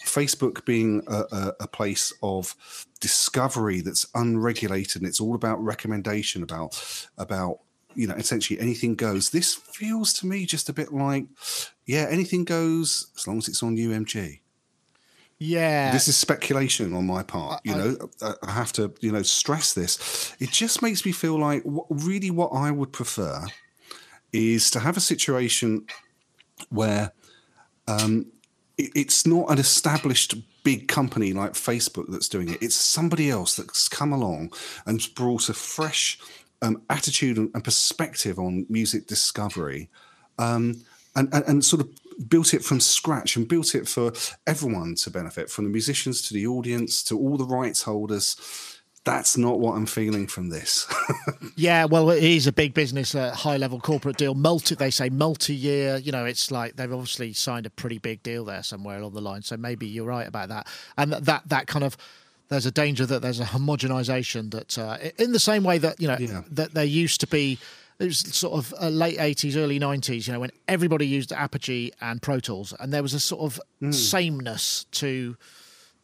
Facebook 0.04 0.64
being 0.64 1.02
a, 1.08 1.24
a, 1.32 1.52
a, 1.60 1.68
place 1.68 2.12
of 2.22 2.54
discovery 3.00 3.80
that's 3.80 4.06
unregulated 4.14 5.02
and 5.02 5.08
it's 5.08 5.20
all 5.20 5.34
about 5.34 5.62
recommendation 5.62 6.42
about 6.42 7.08
about 7.18 7.58
you 7.94 8.06
know 8.06 8.14
essentially 8.14 8.60
anything 8.60 8.94
goes. 8.94 9.30
This 9.30 9.54
feels 9.54 10.12
to 10.14 10.26
me 10.26 10.46
just 10.46 10.68
a 10.68 10.72
bit 10.72 10.92
like 10.92 11.26
yeah, 11.86 12.06
anything 12.08 12.44
goes 12.44 13.10
as 13.16 13.26
long 13.26 13.38
as 13.38 13.48
it's 13.48 13.62
on 13.62 13.76
UMG. 13.76 14.40
Yeah. 15.38 15.92
This 15.92 16.08
is 16.08 16.16
speculation 16.16 16.94
on 16.94 17.06
my 17.06 17.22
part. 17.22 17.60
You 17.64 17.74
know, 17.74 18.10
I 18.42 18.50
have 18.50 18.72
to, 18.74 18.92
you 19.00 19.12
know, 19.12 19.22
stress 19.22 19.74
this. 19.74 20.34
It 20.40 20.50
just 20.50 20.80
makes 20.80 21.04
me 21.04 21.12
feel 21.12 21.38
like 21.38 21.62
really 21.90 22.30
what 22.30 22.48
I 22.48 22.70
would 22.70 22.92
prefer 22.92 23.44
is 24.32 24.70
to 24.70 24.80
have 24.80 24.96
a 24.96 25.00
situation 25.00 25.86
where 26.70 27.12
um, 27.86 28.26
it, 28.78 28.90
it's 28.94 29.26
not 29.26 29.50
an 29.50 29.58
established 29.58 30.34
big 30.64 30.88
company 30.88 31.32
like 31.32 31.52
Facebook 31.52 32.06
that's 32.08 32.28
doing 32.28 32.48
it. 32.48 32.62
It's 32.62 32.74
somebody 32.74 33.30
else 33.30 33.56
that's 33.56 33.88
come 33.88 34.12
along 34.12 34.52
and 34.86 35.06
brought 35.14 35.48
a 35.48 35.54
fresh 35.54 36.18
um, 36.62 36.82
attitude 36.88 37.36
and, 37.36 37.62
perspective 37.62 38.38
on 38.38 38.66
music 38.68 39.06
discovery. 39.06 39.90
Um, 40.38 40.82
and, 41.14 41.32
and, 41.32 41.44
and, 41.46 41.64
sort 41.64 41.82
of 41.82 41.88
built 42.28 42.54
it 42.54 42.64
from 42.64 42.80
scratch 42.80 43.36
and 43.36 43.48
built 43.48 43.74
it 43.74 43.88
for 43.88 44.12
everyone 44.46 44.94
to 44.96 45.10
benefit, 45.10 45.50
from 45.50 45.64
the 45.64 45.70
musicians 45.70 46.22
to 46.22 46.34
the 46.34 46.46
audience 46.46 47.02
to 47.04 47.18
all 47.18 47.36
the 47.36 47.44
rights 47.44 47.82
holders. 47.82 48.36
That's 49.04 49.36
not 49.36 49.60
what 49.60 49.76
I'm 49.76 49.86
feeling 49.86 50.26
from 50.26 50.48
this. 50.48 50.92
yeah, 51.56 51.84
well, 51.84 52.10
it 52.10 52.24
is 52.24 52.48
a 52.48 52.52
big 52.52 52.74
business, 52.74 53.14
a 53.14 53.32
high 53.32 53.56
level 53.56 53.78
corporate 53.78 54.16
deal. 54.16 54.34
Multi, 54.34 54.74
they 54.74 54.90
say 54.90 55.10
multi 55.10 55.54
year. 55.54 55.98
You 55.98 56.10
know, 56.10 56.24
it's 56.24 56.50
like 56.50 56.74
they've 56.74 56.92
obviously 56.92 57.32
signed 57.32 57.66
a 57.66 57.70
pretty 57.70 57.98
big 57.98 58.24
deal 58.24 58.44
there 58.44 58.64
somewhere 58.64 58.98
along 58.98 59.12
the 59.12 59.20
line. 59.20 59.42
So 59.42 59.56
maybe 59.56 59.86
you're 59.86 60.06
right 60.06 60.26
about 60.26 60.48
that. 60.48 60.66
And 60.98 61.12
that 61.12 61.48
that 61.48 61.68
kind 61.68 61.84
of 61.84 61.96
there's 62.48 62.66
a 62.66 62.72
danger 62.72 63.06
that 63.06 63.22
there's 63.22 63.38
a 63.38 63.44
homogenization 63.44 64.50
that 64.50 64.76
uh, 64.78 64.98
in 65.18 65.30
the 65.32 65.38
same 65.38 65.62
way 65.62 65.78
that 65.78 66.00
you 66.00 66.08
know 66.08 66.16
yeah. 66.18 66.42
that 66.50 66.74
there 66.74 66.84
used 66.84 67.20
to 67.20 67.28
be 67.28 67.58
it 67.98 68.04
was 68.04 68.18
sort 68.18 68.54
of 68.54 68.74
uh, 68.80 68.88
late 68.88 69.18
80s 69.18 69.56
early 69.56 69.80
90s 69.80 70.26
you 70.26 70.32
know 70.32 70.40
when 70.40 70.50
everybody 70.68 71.06
used 71.06 71.32
apogee 71.32 71.90
and 72.00 72.20
pro 72.20 72.40
tools 72.40 72.74
and 72.78 72.92
there 72.92 73.02
was 73.02 73.14
a 73.14 73.20
sort 73.20 73.42
of 73.42 73.60
mm. 73.82 73.94
sameness 73.94 74.84
to 74.92 75.36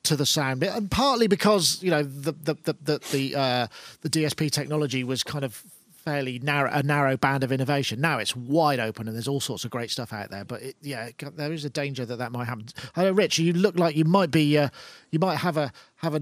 to 0.05 0.17
the 0.17 0.27
sound. 0.27 0.63
And 0.63 0.91
partly 0.91 1.27
because 1.27 1.83
you 1.83 1.91
know 1.91 2.03
the 2.03 2.33
the 2.33 2.55
the 2.55 2.77
the, 2.83 3.01
the, 3.13 3.37
uh, 3.37 3.67
the 4.01 4.11
dsp 4.11 4.51
technology 4.51 5.05
was 5.05 5.23
kind 5.23 5.45
of 5.45 5.63
fairly 6.05 6.41
narrow 6.41 6.69
a 6.73 6.83
narrow 6.83 7.17
band 7.17 7.45
of 7.45 7.53
innovation. 7.53 8.01
Now 8.01 8.19
it's 8.19 8.35
wide 8.35 8.81
open 8.81 9.07
and 9.07 9.17
there's 9.17 9.29
all 9.29 9.41
sorts 9.41 9.65
of 9.65 9.71
great 9.71 9.91
stuff 9.91 10.13
out 10.13 10.31
there 10.31 10.45
but 10.45 10.63
it, 10.63 10.77
yeah 10.83 11.11
there 11.37 11.53
is 11.53 11.65
a 11.65 11.71
danger 11.71 12.05
that 12.05 12.17
that 12.17 12.33
might 12.33 12.47
happen. 12.47 12.67
I 12.97 13.05
know 13.05 13.13
rich 13.13 13.39
you 13.39 13.53
look 13.53 13.79
like 13.79 13.97
you 13.97 14.05
might 14.05 14.31
be 14.31 14.59
uh, 14.59 14.69
you 15.11 15.19
might 15.19 15.37
have 15.37 15.57
a 15.57 15.73
have 15.97 16.15
a 16.15 16.21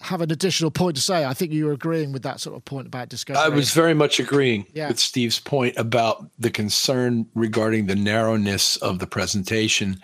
have 0.00 0.20
an 0.20 0.30
additional 0.30 0.70
point 0.70 0.96
to 0.96 1.02
say. 1.02 1.24
I 1.24 1.34
think 1.34 1.52
you 1.52 1.66
were 1.66 1.72
agreeing 1.72 2.12
with 2.12 2.22
that 2.22 2.40
sort 2.40 2.56
of 2.56 2.64
point 2.64 2.86
about 2.86 3.08
discovery. 3.08 3.42
I 3.42 3.48
was 3.48 3.72
very 3.72 3.94
much 3.94 4.18
agreeing 4.18 4.66
yeah. 4.72 4.88
with 4.88 4.98
Steve's 4.98 5.38
point 5.38 5.76
about 5.76 6.26
the 6.38 6.50
concern 6.50 7.26
regarding 7.34 7.86
the 7.86 7.94
narrowness 7.94 8.76
of 8.76 8.98
the 8.98 9.06
presentation 9.06 10.00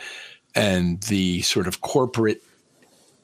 and 0.54 1.02
the 1.04 1.42
sort 1.42 1.66
of 1.66 1.80
corporate 1.80 2.42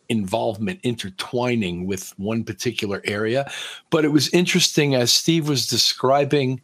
involvement 0.08 0.80
intertwining 0.82 1.86
with 1.86 2.12
one 2.18 2.42
particular 2.42 3.00
area. 3.04 3.50
But 3.90 4.04
it 4.04 4.08
was 4.08 4.28
interesting 4.34 4.94
as 4.96 5.12
Steve 5.12 5.48
was 5.48 5.68
describing 5.68 6.60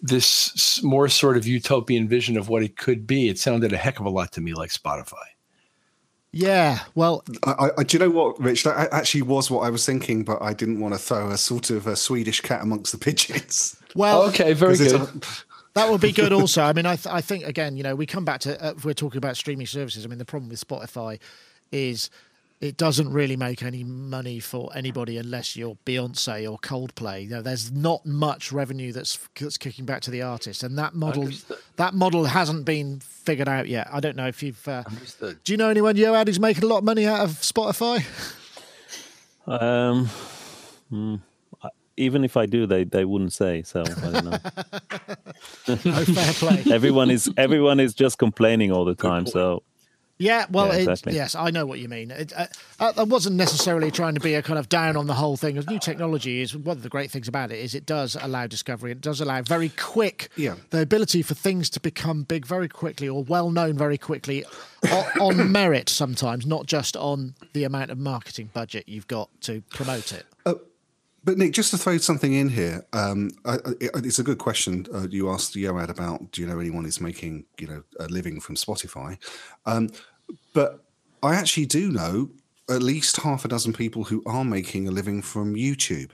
this 0.00 0.82
more 0.82 1.08
sort 1.08 1.36
of 1.36 1.46
utopian 1.46 2.08
vision 2.08 2.36
of 2.36 2.48
what 2.48 2.62
it 2.62 2.76
could 2.76 3.06
be. 3.06 3.28
It 3.28 3.38
sounded 3.38 3.72
a 3.72 3.76
heck 3.76 4.00
of 4.00 4.06
a 4.06 4.10
lot 4.10 4.32
to 4.32 4.40
me 4.40 4.54
like 4.54 4.70
Spotify. 4.70 5.31
Yeah, 6.34 6.78
well, 6.94 7.22
I, 7.44 7.70
I, 7.76 7.82
do 7.84 7.98
you 7.98 7.98
know 7.98 8.10
what, 8.10 8.40
Rich? 8.40 8.64
That 8.64 8.90
actually 8.90 9.20
was 9.20 9.50
what 9.50 9.60
I 9.60 9.70
was 9.70 9.84
thinking, 9.84 10.24
but 10.24 10.40
I 10.40 10.54
didn't 10.54 10.80
want 10.80 10.94
to 10.94 10.98
throw 10.98 11.28
a 11.28 11.36
sort 11.36 11.68
of 11.68 11.86
a 11.86 11.94
Swedish 11.94 12.40
cat 12.40 12.62
amongst 12.62 12.92
the 12.92 12.98
pigeons. 12.98 13.76
Well, 13.94 14.22
okay, 14.28 14.54
very 14.54 14.78
good. 14.78 15.26
That 15.74 15.90
would 15.90 16.00
be 16.00 16.12
good. 16.20 16.32
Also, 16.32 16.62
I 16.62 16.72
mean, 16.72 16.86
I, 16.86 16.96
th- 16.96 17.12
I 17.12 17.20
think 17.20 17.44
again, 17.44 17.76
you 17.76 17.82
know, 17.82 17.94
we 17.94 18.06
come 18.06 18.24
back 18.24 18.40
to 18.40 18.58
uh, 18.64 18.72
we're 18.82 18.94
talking 18.94 19.18
about 19.18 19.36
streaming 19.36 19.66
services. 19.66 20.06
I 20.06 20.08
mean, 20.08 20.16
the 20.16 20.24
problem 20.24 20.48
with 20.48 20.66
Spotify 20.66 21.18
is 21.72 22.08
it 22.62 22.76
doesn't 22.76 23.12
really 23.12 23.36
make 23.36 23.64
any 23.64 23.82
money 23.82 24.38
for 24.38 24.70
anybody 24.72 25.18
unless 25.18 25.56
you're 25.56 25.76
Beyonce 25.84 26.48
or 26.50 26.58
Coldplay. 26.58 27.24
You 27.24 27.30
know, 27.30 27.42
there's 27.42 27.72
not 27.72 28.06
much 28.06 28.52
revenue 28.52 28.92
that's 28.92 29.18
that's 29.38 29.58
kicking 29.58 29.84
back 29.84 30.00
to 30.02 30.12
the 30.12 30.22
artist, 30.22 30.62
and 30.62 30.78
that 30.78 30.94
model 30.94 31.24
Understood. 31.24 31.58
that 31.76 31.92
model 31.92 32.24
hasn't 32.24 32.64
been 32.64 33.00
figured 33.00 33.48
out 33.48 33.66
yet. 33.66 33.88
I 33.92 33.98
don't 33.98 34.14
know 34.14 34.28
if 34.28 34.44
you've. 34.44 34.66
Uh, 34.68 34.84
Do 35.20 35.52
you 35.52 35.56
know 35.56 35.70
anyone, 35.70 35.96
Yoad, 35.96 36.28
who's 36.28 36.38
making 36.38 36.62
a 36.62 36.68
lot 36.68 36.78
of 36.78 36.84
money 36.84 37.04
out 37.04 37.20
of 37.20 37.30
Spotify? 37.32 38.04
Um. 39.44 40.06
Hmm 40.88 41.16
even 41.96 42.24
if 42.24 42.36
I 42.36 42.46
do, 42.46 42.66
they 42.66 42.84
they 42.84 43.04
wouldn't 43.04 43.32
say. 43.32 43.62
So 43.62 43.82
I 43.82 44.10
don't 44.10 44.24
know. 44.24 44.30
no 45.68 46.04
fair 46.04 46.32
play. 46.34 46.62
everyone 46.72 47.10
is 47.10 47.30
everyone 47.36 47.80
is 47.80 47.94
just 47.94 48.18
complaining 48.18 48.72
all 48.72 48.84
the 48.84 48.94
time. 48.94 49.26
So 49.26 49.62
yeah, 50.22 50.46
well, 50.50 50.68
yeah, 50.68 50.74
exactly. 50.74 51.12
it, 51.12 51.16
yes, 51.16 51.34
I 51.34 51.50
know 51.50 51.66
what 51.66 51.80
you 51.80 51.88
mean. 51.88 52.10
It, 52.10 52.32
uh, 52.36 52.46
I 52.96 53.02
wasn't 53.02 53.36
necessarily 53.36 53.90
trying 53.90 54.14
to 54.14 54.20
be 54.20 54.34
a 54.34 54.42
kind 54.42 54.58
of 54.58 54.68
down 54.68 54.96
on 54.96 55.06
the 55.06 55.14
whole 55.14 55.36
thing. 55.36 55.62
New 55.68 55.78
technology 55.78 56.40
is 56.40 56.56
one 56.56 56.76
of 56.76 56.82
the 56.82 56.88
great 56.88 57.10
things 57.10 57.28
about 57.28 57.50
it 57.50 57.58
is 57.58 57.74
it 57.74 57.86
does 57.86 58.16
allow 58.20 58.46
discovery. 58.46 58.92
It 58.92 59.00
does 59.00 59.20
allow 59.20 59.42
very 59.42 59.70
quick 59.70 60.28
yeah. 60.36 60.54
the 60.70 60.80
ability 60.80 61.22
for 61.22 61.34
things 61.34 61.68
to 61.70 61.80
become 61.80 62.22
big 62.22 62.46
very 62.46 62.68
quickly 62.68 63.08
or 63.08 63.24
well 63.24 63.50
known 63.50 63.76
very 63.76 63.98
quickly 63.98 64.44
on, 64.90 65.04
on 65.20 65.52
merit 65.52 65.88
sometimes, 65.88 66.46
not 66.46 66.66
just 66.66 66.96
on 66.96 67.34
the 67.52 67.64
amount 67.64 67.90
of 67.90 67.98
marketing 67.98 68.50
budget 68.52 68.88
you've 68.88 69.08
got 69.08 69.28
to 69.42 69.62
promote 69.70 70.12
it. 70.12 70.24
Uh, 70.46 70.54
but 71.24 71.38
Nick, 71.38 71.52
just 71.52 71.70
to 71.70 71.78
throw 71.78 71.98
something 71.98 72.32
in 72.32 72.48
here, 72.48 72.84
um, 72.92 73.30
I, 73.44 73.58
it's 73.80 74.18
a 74.18 74.24
good 74.24 74.38
question 74.38 74.86
uh, 74.92 75.06
you 75.08 75.30
asked 75.30 75.54
Yoad 75.54 75.88
about. 75.88 76.32
Do 76.32 76.40
you 76.40 76.48
know 76.48 76.58
anyone 76.58 76.84
who's 76.84 77.00
making 77.00 77.44
you 77.58 77.68
know 77.68 77.84
a 78.00 78.06
living 78.06 78.40
from 78.40 78.56
Spotify? 78.56 79.18
Um, 79.64 79.90
but 80.52 80.84
I 81.22 81.34
actually 81.34 81.66
do 81.66 81.90
know 81.90 82.30
at 82.68 82.82
least 82.82 83.16
half 83.18 83.44
a 83.44 83.48
dozen 83.48 83.72
people 83.72 84.04
who 84.04 84.22
are 84.26 84.44
making 84.44 84.88
a 84.88 84.90
living 84.90 85.22
from 85.22 85.54
YouTube. 85.54 86.10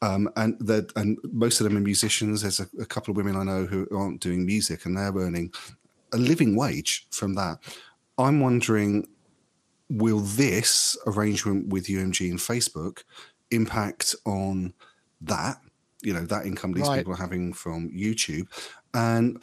Um, 0.00 0.28
and 0.36 0.56
and 0.96 1.18
most 1.32 1.60
of 1.60 1.64
them 1.64 1.76
are 1.76 1.80
musicians. 1.80 2.42
There's 2.42 2.58
a, 2.58 2.66
a, 2.80 2.84
couple 2.84 3.12
of 3.12 3.16
women 3.16 3.36
I 3.36 3.44
know 3.44 3.66
who 3.66 3.86
aren't 3.96 4.20
doing 4.20 4.44
music, 4.44 4.84
and 4.84 4.96
they're 4.96 5.12
earning 5.12 5.52
a 6.12 6.16
living 6.16 6.56
wage 6.56 7.06
from 7.12 7.34
that. 7.34 7.58
I'm 8.18 8.40
wondering, 8.40 9.06
will 9.88 10.18
this 10.18 10.96
arrangement 11.06 11.68
with 11.68 11.86
UMG 11.86 12.30
and 12.30 12.38
Facebook 12.40 13.04
impact 13.52 14.16
on 14.26 14.74
that? 15.20 15.58
You 16.02 16.14
know, 16.14 16.26
that 16.26 16.46
income 16.46 16.72
these 16.72 16.88
right. 16.88 16.98
people 16.98 17.12
are 17.12 17.16
having 17.16 17.52
from 17.52 17.88
YouTube, 17.90 18.48
and 18.94 19.40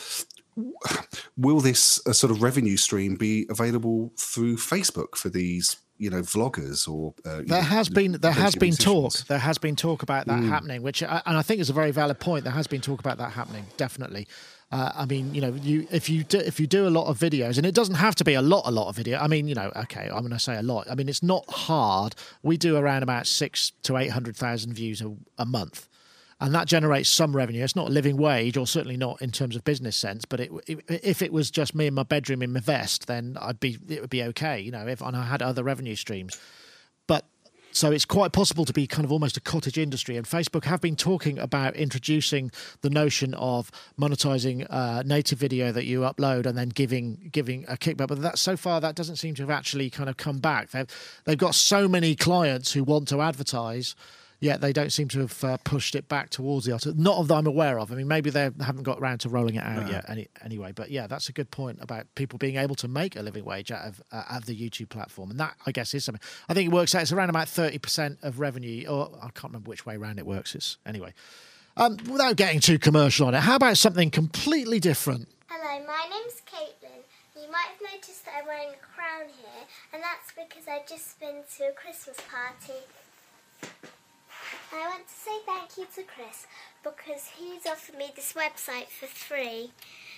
will 1.37 1.59
this 1.59 2.05
uh, 2.05 2.13
sort 2.13 2.31
of 2.31 2.41
revenue 2.41 2.77
stream 2.77 3.15
be 3.15 3.45
available 3.49 4.11
through 4.17 4.57
Facebook 4.57 5.15
for 5.15 5.29
these 5.29 5.77
you 5.99 6.09
know 6.09 6.21
vloggers 6.21 6.87
or 6.87 7.13
uh, 7.25 7.41
there 7.45 7.61
has 7.61 7.89
know, 7.89 7.95
been 7.95 8.11
there 8.13 8.31
has 8.31 8.55
been 8.55 8.73
talk. 8.73 9.13
There 9.27 9.37
has 9.37 9.57
been 9.57 9.75
talk 9.75 10.01
about 10.01 10.25
that 10.27 10.39
mm. 10.39 10.47
happening 10.47 10.81
which 10.81 11.03
and 11.03 11.21
I 11.25 11.41
think 11.41 11.59
is 11.59 11.69
a 11.69 11.73
very 11.73 11.91
valid 11.91 12.19
point. 12.19 12.45
There 12.45 12.53
has 12.53 12.67
been 12.67 12.81
talk 12.81 12.99
about 12.99 13.17
that 13.17 13.33
happening 13.33 13.65
definitely. 13.77 14.27
Uh, 14.71 14.91
I 14.95 15.05
mean 15.05 15.35
you 15.35 15.41
know 15.41 15.53
you 15.53 15.87
if 15.91 16.09
you 16.09 16.23
do, 16.23 16.39
if 16.39 16.59
you 16.59 16.67
do 16.67 16.87
a 16.87 16.89
lot 16.89 17.07
of 17.07 17.19
videos 17.19 17.57
and 17.57 17.65
it 17.65 17.75
doesn't 17.75 17.95
have 17.95 18.15
to 18.15 18.23
be 18.23 18.33
a 18.33 18.41
lot 18.41 18.63
a 18.65 18.71
lot 18.71 18.87
of 18.87 18.95
video 18.95 19.19
I 19.19 19.27
mean 19.27 19.47
you 19.47 19.55
know 19.55 19.71
okay 19.75 20.05
I'm 20.05 20.21
going 20.21 20.31
to 20.31 20.39
say 20.39 20.55
a 20.55 20.63
lot. 20.63 20.89
I 20.89 20.95
mean 20.95 21.09
it's 21.09 21.21
not 21.21 21.43
hard. 21.49 22.15
We 22.43 22.55
do 22.55 22.77
around 22.77 23.03
about 23.03 23.27
six 23.27 23.73
to 23.83 23.97
eight 23.97 24.11
hundred 24.11 24.37
thousand 24.37 24.73
views 24.73 25.01
a, 25.01 25.13
a 25.37 25.45
month 25.45 25.88
and 26.41 26.55
that 26.55 26.67
generates 26.67 27.09
some 27.09 27.35
revenue. 27.35 27.63
It's 27.63 27.75
not 27.75 27.89
a 27.89 27.91
living 27.91 28.17
wage, 28.17 28.55
or 28.55 28.65
certainly 28.65 28.97
not 28.97 29.21
in 29.21 29.31
terms 29.31 29.55
of 29.55 29.63
business 29.63 29.95
sense. 29.95 30.23
But 30.25 30.39
it, 30.39 30.51
if 30.67 31.21
it 31.21 31.33
was 31.33 31.51
just 31.51 31.75
me 31.75 31.87
in 31.87 31.93
my 31.93 32.03
bedroom 32.03 32.41
in 32.41 32.53
my 32.53 32.61
vest, 32.61 33.07
then 33.07 33.37
I'd 33.41 33.59
be 33.59 33.77
it 33.89 34.01
would 34.01 34.09
be 34.09 34.23
okay, 34.23 34.59
you 34.59 34.71
know. 34.71 34.87
If 34.87 35.01
and 35.01 35.15
I 35.17 35.23
had 35.23 35.41
other 35.41 35.63
revenue 35.63 35.95
streams, 35.95 36.39
but 37.07 37.25
so 37.71 37.91
it's 37.91 38.05
quite 38.05 38.31
possible 38.31 38.65
to 38.65 38.73
be 38.73 38.87
kind 38.87 39.03
of 39.03 39.11
almost 39.11 39.35
a 39.37 39.41
cottage 39.41 39.77
industry. 39.77 40.15
And 40.15 40.25
Facebook 40.25 40.63
have 40.63 40.81
been 40.81 40.95
talking 40.95 41.37
about 41.37 41.75
introducing 41.75 42.51
the 42.81 42.89
notion 42.89 43.33
of 43.35 43.69
monetizing 43.99 44.65
uh, 44.69 45.03
native 45.05 45.39
video 45.39 45.71
that 45.73 45.85
you 45.85 46.01
upload 46.01 46.45
and 46.45 46.57
then 46.57 46.69
giving 46.69 47.29
giving 47.33 47.65
a 47.67 47.75
kickback. 47.75 48.07
But 48.07 48.21
that 48.21 48.39
so 48.39 48.55
far 48.55 48.79
that 48.79 48.95
doesn't 48.95 49.17
seem 49.17 49.35
to 49.35 49.43
have 49.43 49.51
actually 49.51 49.89
kind 49.89 50.09
of 50.09 50.15
come 50.15 50.39
back. 50.39 50.71
They've 50.71 50.87
they've 51.25 51.37
got 51.37 51.53
so 51.53 51.89
many 51.89 52.15
clients 52.15 52.71
who 52.71 52.85
want 52.85 53.09
to 53.09 53.21
advertise 53.21 53.93
yet 54.39 54.61
they 54.61 54.73
don't 54.73 54.91
seem 54.91 55.07
to 55.09 55.19
have 55.19 55.43
uh, 55.43 55.57
pushed 55.57 55.95
it 55.95 56.07
back 56.07 56.29
towards 56.29 56.65
the 56.65 56.71
altar. 56.71 56.93
Not 56.95 57.27
that 57.27 57.33
I'm 57.33 57.47
aware 57.47 57.79
of. 57.79 57.91
I 57.91 57.95
mean, 57.95 58.07
maybe 58.07 58.29
they 58.29 58.49
haven't 58.59 58.83
got 58.83 58.99
around 58.99 59.19
to 59.19 59.29
rolling 59.29 59.55
it 59.55 59.63
out 59.63 59.85
no. 59.85 59.91
yet. 59.91 60.05
Any, 60.07 60.27
anyway, 60.43 60.71
but 60.73 60.91
yeah, 60.91 61.07
that's 61.07 61.29
a 61.29 61.33
good 61.33 61.51
point 61.51 61.79
about 61.81 62.07
people 62.15 62.37
being 62.39 62.55
able 62.55 62.75
to 62.75 62.87
make 62.87 63.15
a 63.15 63.21
living 63.21 63.45
wage 63.45 63.71
out 63.71 63.87
of 63.87 64.01
uh, 64.11 64.23
out 64.29 64.41
of 64.41 64.45
the 64.45 64.55
YouTube 64.55 64.89
platform, 64.89 65.31
and 65.31 65.39
that 65.39 65.55
I 65.65 65.71
guess 65.71 65.93
is 65.93 66.05
something. 66.05 66.21
I 66.47 66.53
think 66.53 66.67
it 66.67 66.73
works 66.73 66.95
out. 66.95 67.01
It's 67.01 67.11
around 67.11 67.29
about 67.29 67.47
thirty 67.47 67.77
percent 67.77 68.19
of 68.21 68.39
revenue, 68.39 68.87
or 68.87 69.11
I 69.21 69.29
can't 69.29 69.45
remember 69.45 69.69
which 69.69 69.85
way 69.85 69.95
around 69.95 70.19
it 70.19 70.25
works. 70.25 70.55
It's 70.55 70.77
anyway. 70.85 71.13
Um, 71.77 71.97
without 72.09 72.35
getting 72.35 72.59
too 72.59 72.77
commercial 72.77 73.27
on 73.27 73.33
it, 73.33 73.39
how 73.39 73.55
about 73.55 73.77
something 73.77 74.11
completely 74.11 74.81
different? 74.81 75.29
Hello, 75.47 75.85
my 75.87 76.07
name's 76.09 76.41
Caitlin. 76.43 77.03
You 77.39 77.49
might 77.51 77.71
have 77.71 77.93
noticed 77.93 78.25
that 78.25 78.33
I'm 78.41 78.47
wearing 78.47 78.69
a 78.69 78.83
crown 78.83 79.29
here, 79.41 79.63
and 79.93 80.03
that's 80.03 80.33
because 80.35 80.67
I've 80.67 80.87
just 80.87 81.19
been 81.19 81.41
to 81.57 81.63
a 81.69 81.71
Christmas 81.71 82.17
party. 82.29 82.83
Want 84.99 85.07
to 85.07 85.15
say 85.15 85.39
thank 85.45 85.77
you 85.77 85.87
to 85.95 86.03
Chris 86.03 86.45
because 86.83 87.31
he's 87.37 87.65
offered 87.65 87.95
me 87.95 88.11
this 88.13 88.33
website 88.33 88.89
for 88.89 89.05
free. 89.05 89.71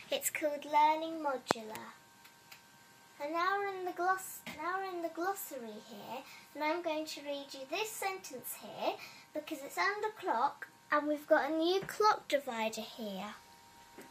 It's 0.10 0.32
called 0.32 0.66
Learning 0.66 1.24
Modular. 1.24 1.94
And 3.22 3.32
now 3.32 3.60
we're 3.60 3.78
in 3.78 3.86
the 3.86 3.92
gloss 3.92 4.40
now 4.58 4.80
we're 4.80 4.98
in 4.98 5.04
the 5.04 5.14
glossary 5.14 5.78
here 5.88 6.24
and 6.56 6.64
I'm 6.64 6.82
going 6.82 7.06
to 7.06 7.22
read 7.22 7.46
you 7.54 7.60
this 7.70 7.92
sentence 7.92 8.56
here 8.60 8.94
because 9.36 9.60
it's 9.64 9.78
under 9.78 10.08
clock 10.20 10.68
and 10.92 11.08
we've 11.08 11.28
got 11.28 11.52
a 11.52 11.54
new 11.54 11.82
clock 11.82 12.28
divider 12.28 12.82
here 12.82 13.36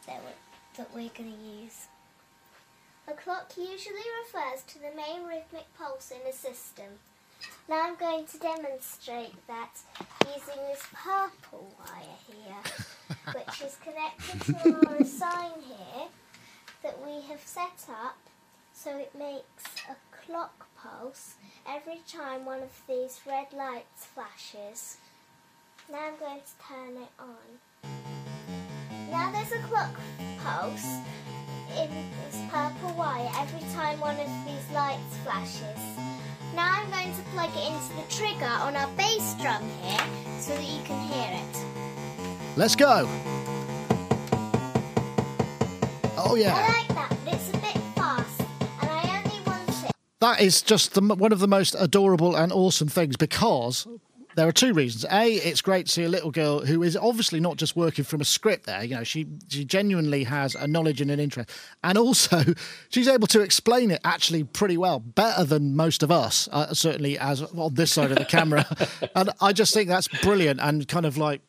that 0.07 0.21
we're, 0.23 0.77
that 0.77 0.93
we're 0.95 1.09
going 1.09 1.33
to 1.33 1.63
use. 1.63 1.87
A 3.09 3.11
clock 3.11 3.51
usually 3.57 4.07
refers 4.23 4.63
to 4.67 4.79
the 4.79 4.95
main 4.95 5.27
rhythmic 5.27 5.65
pulse 5.77 6.11
in 6.11 6.25
a 6.25 6.31
system. 6.31 6.99
Now 7.69 7.83
I'm 7.83 7.95
going 7.95 8.25
to 8.25 8.37
demonstrate 8.37 9.35
that 9.47 9.77
using 10.25 10.61
this 10.69 10.83
purple 10.93 11.73
wire 11.79 12.17
here, 12.27 13.15
which 13.33 13.61
is 13.61 13.77
connected 13.83 14.63
to 14.63 14.89
our 14.89 15.03
sign 15.03 15.51
here 15.61 16.07
that 16.83 16.99
we 17.05 17.21
have 17.27 17.41
set 17.45 17.85
up 17.89 18.17
so 18.73 18.97
it 18.97 19.13
makes 19.17 19.65
a 19.89 19.95
clock 20.25 20.67
pulse 20.75 21.35
every 21.67 22.01
time 22.07 22.45
one 22.45 22.61
of 22.61 22.81
these 22.87 23.21
red 23.27 23.47
lights 23.53 24.05
flashes. 24.05 24.97
Now 25.91 25.99
I'm 26.07 26.17
going 26.19 26.39
to 26.39 26.67
turn 26.67 26.97
it 27.01 27.11
on. 27.19 27.91
Now 29.11 29.31
there's 29.31 29.51
a 29.51 29.67
clock 29.67 29.95
pulse 30.43 30.97
in 31.77 31.89
this 31.89 32.41
purple 32.49 32.93
wire 32.97 33.29
every 33.37 33.67
time 33.73 33.99
one 33.99 34.19
of 34.19 34.29
these 34.45 34.73
lights 34.73 35.17
flashes. 35.23 35.79
Now 36.55 36.69
I'm 36.73 36.89
going 36.91 37.13
to 37.15 37.21
plug 37.33 37.49
it 37.55 37.71
into 37.71 37.93
the 37.95 38.03
trigger 38.09 38.45
on 38.45 38.75
our 38.75 38.87
bass 38.97 39.35
drum 39.41 39.63
here 39.81 39.99
so 40.39 40.53
that 40.53 40.63
you 40.63 40.83
can 40.83 40.99
hear 41.07 41.39
it. 41.39 42.57
Let's 42.57 42.75
go. 42.75 43.07
Oh 46.17 46.35
yeah. 46.35 46.53
I 46.53 46.79
like 46.79 46.87
that, 46.89 47.17
but 47.23 47.33
it's 47.33 47.49
a 47.49 47.53
bit 47.53 47.77
fast, 47.95 48.41
and 48.81 48.89
I 48.89 49.23
only 49.23 49.39
want 49.47 49.69
it. 49.85 49.91
That 50.19 50.41
is 50.41 50.61
just 50.61 50.93
the, 50.93 51.01
one 51.01 51.31
of 51.31 51.39
the 51.39 51.47
most 51.47 51.75
adorable 51.79 52.35
and 52.35 52.51
awesome 52.51 52.89
things 52.89 53.15
because 53.15 53.87
there 54.35 54.47
are 54.47 54.51
two 54.51 54.73
reasons. 54.73 55.05
A, 55.11 55.33
it's 55.33 55.61
great 55.61 55.87
to 55.87 55.91
see 55.91 56.03
a 56.03 56.09
little 56.09 56.31
girl 56.31 56.65
who 56.65 56.83
is 56.83 56.95
obviously 56.95 57.39
not 57.39 57.57
just 57.57 57.75
working 57.75 58.05
from 58.05 58.21
a 58.21 58.25
script 58.25 58.65
there. 58.65 58.83
You 58.83 58.95
know, 58.95 59.03
she 59.03 59.27
she 59.49 59.65
genuinely 59.65 60.23
has 60.23 60.55
a 60.55 60.67
knowledge 60.67 61.01
and 61.01 61.11
an 61.11 61.19
interest, 61.19 61.49
and 61.83 61.97
also 61.97 62.43
she's 62.89 63.07
able 63.07 63.27
to 63.27 63.41
explain 63.41 63.91
it 63.91 64.01
actually 64.03 64.43
pretty 64.43 64.77
well, 64.77 64.99
better 64.99 65.43
than 65.43 65.75
most 65.75 66.03
of 66.03 66.11
us, 66.11 66.47
uh, 66.51 66.73
certainly 66.73 67.17
as 67.17 67.41
on 67.41 67.73
this 67.75 67.91
side 67.91 68.11
of 68.11 68.17
the 68.17 68.25
camera. 68.25 68.65
and 69.15 69.29
I 69.41 69.53
just 69.53 69.73
think 69.73 69.89
that's 69.89 70.07
brilliant 70.07 70.59
and 70.61 70.87
kind 70.87 71.05
of 71.05 71.17
like, 71.17 71.41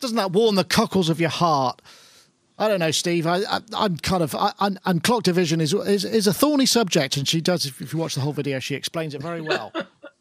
doesn't 0.00 0.16
that 0.16 0.32
warm 0.32 0.54
the 0.54 0.64
cockles 0.64 1.08
of 1.08 1.20
your 1.20 1.30
heart? 1.30 1.80
I 2.58 2.68
don't 2.68 2.80
know, 2.80 2.90
Steve. 2.90 3.26
I, 3.26 3.40
I'm 3.74 3.96
kind 3.96 4.22
of, 4.22 4.34
I, 4.34 4.52
and, 4.60 4.78
and 4.84 5.02
clock 5.02 5.22
division 5.24 5.60
is, 5.60 5.72
is 5.72 6.04
is 6.04 6.26
a 6.26 6.32
thorny 6.32 6.66
subject, 6.66 7.16
and 7.16 7.26
she 7.26 7.40
does. 7.40 7.66
If 7.66 7.92
you 7.92 7.98
watch 7.98 8.14
the 8.14 8.20
whole 8.20 8.32
video, 8.32 8.60
she 8.60 8.74
explains 8.74 9.14
it 9.14 9.22
very 9.22 9.40
well. 9.40 9.72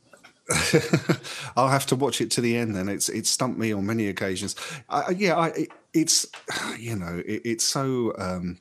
I'll 1.55 1.69
have 1.69 1.85
to 1.87 1.95
watch 1.95 2.21
it 2.21 2.31
to 2.31 2.41
the 2.41 2.57
end. 2.57 2.75
Then 2.75 2.89
it's 2.89 3.09
it's 3.09 3.29
stumped 3.29 3.59
me 3.59 3.71
on 3.73 3.85
many 3.85 4.07
occasions. 4.07 4.55
I, 4.89 5.11
yeah, 5.11 5.35
I, 5.37 5.47
it, 5.49 5.69
it's 5.93 6.25
you 6.79 6.95
know 6.95 7.21
it, 7.25 7.41
it's 7.45 7.63
so 7.63 8.13
um, 8.17 8.59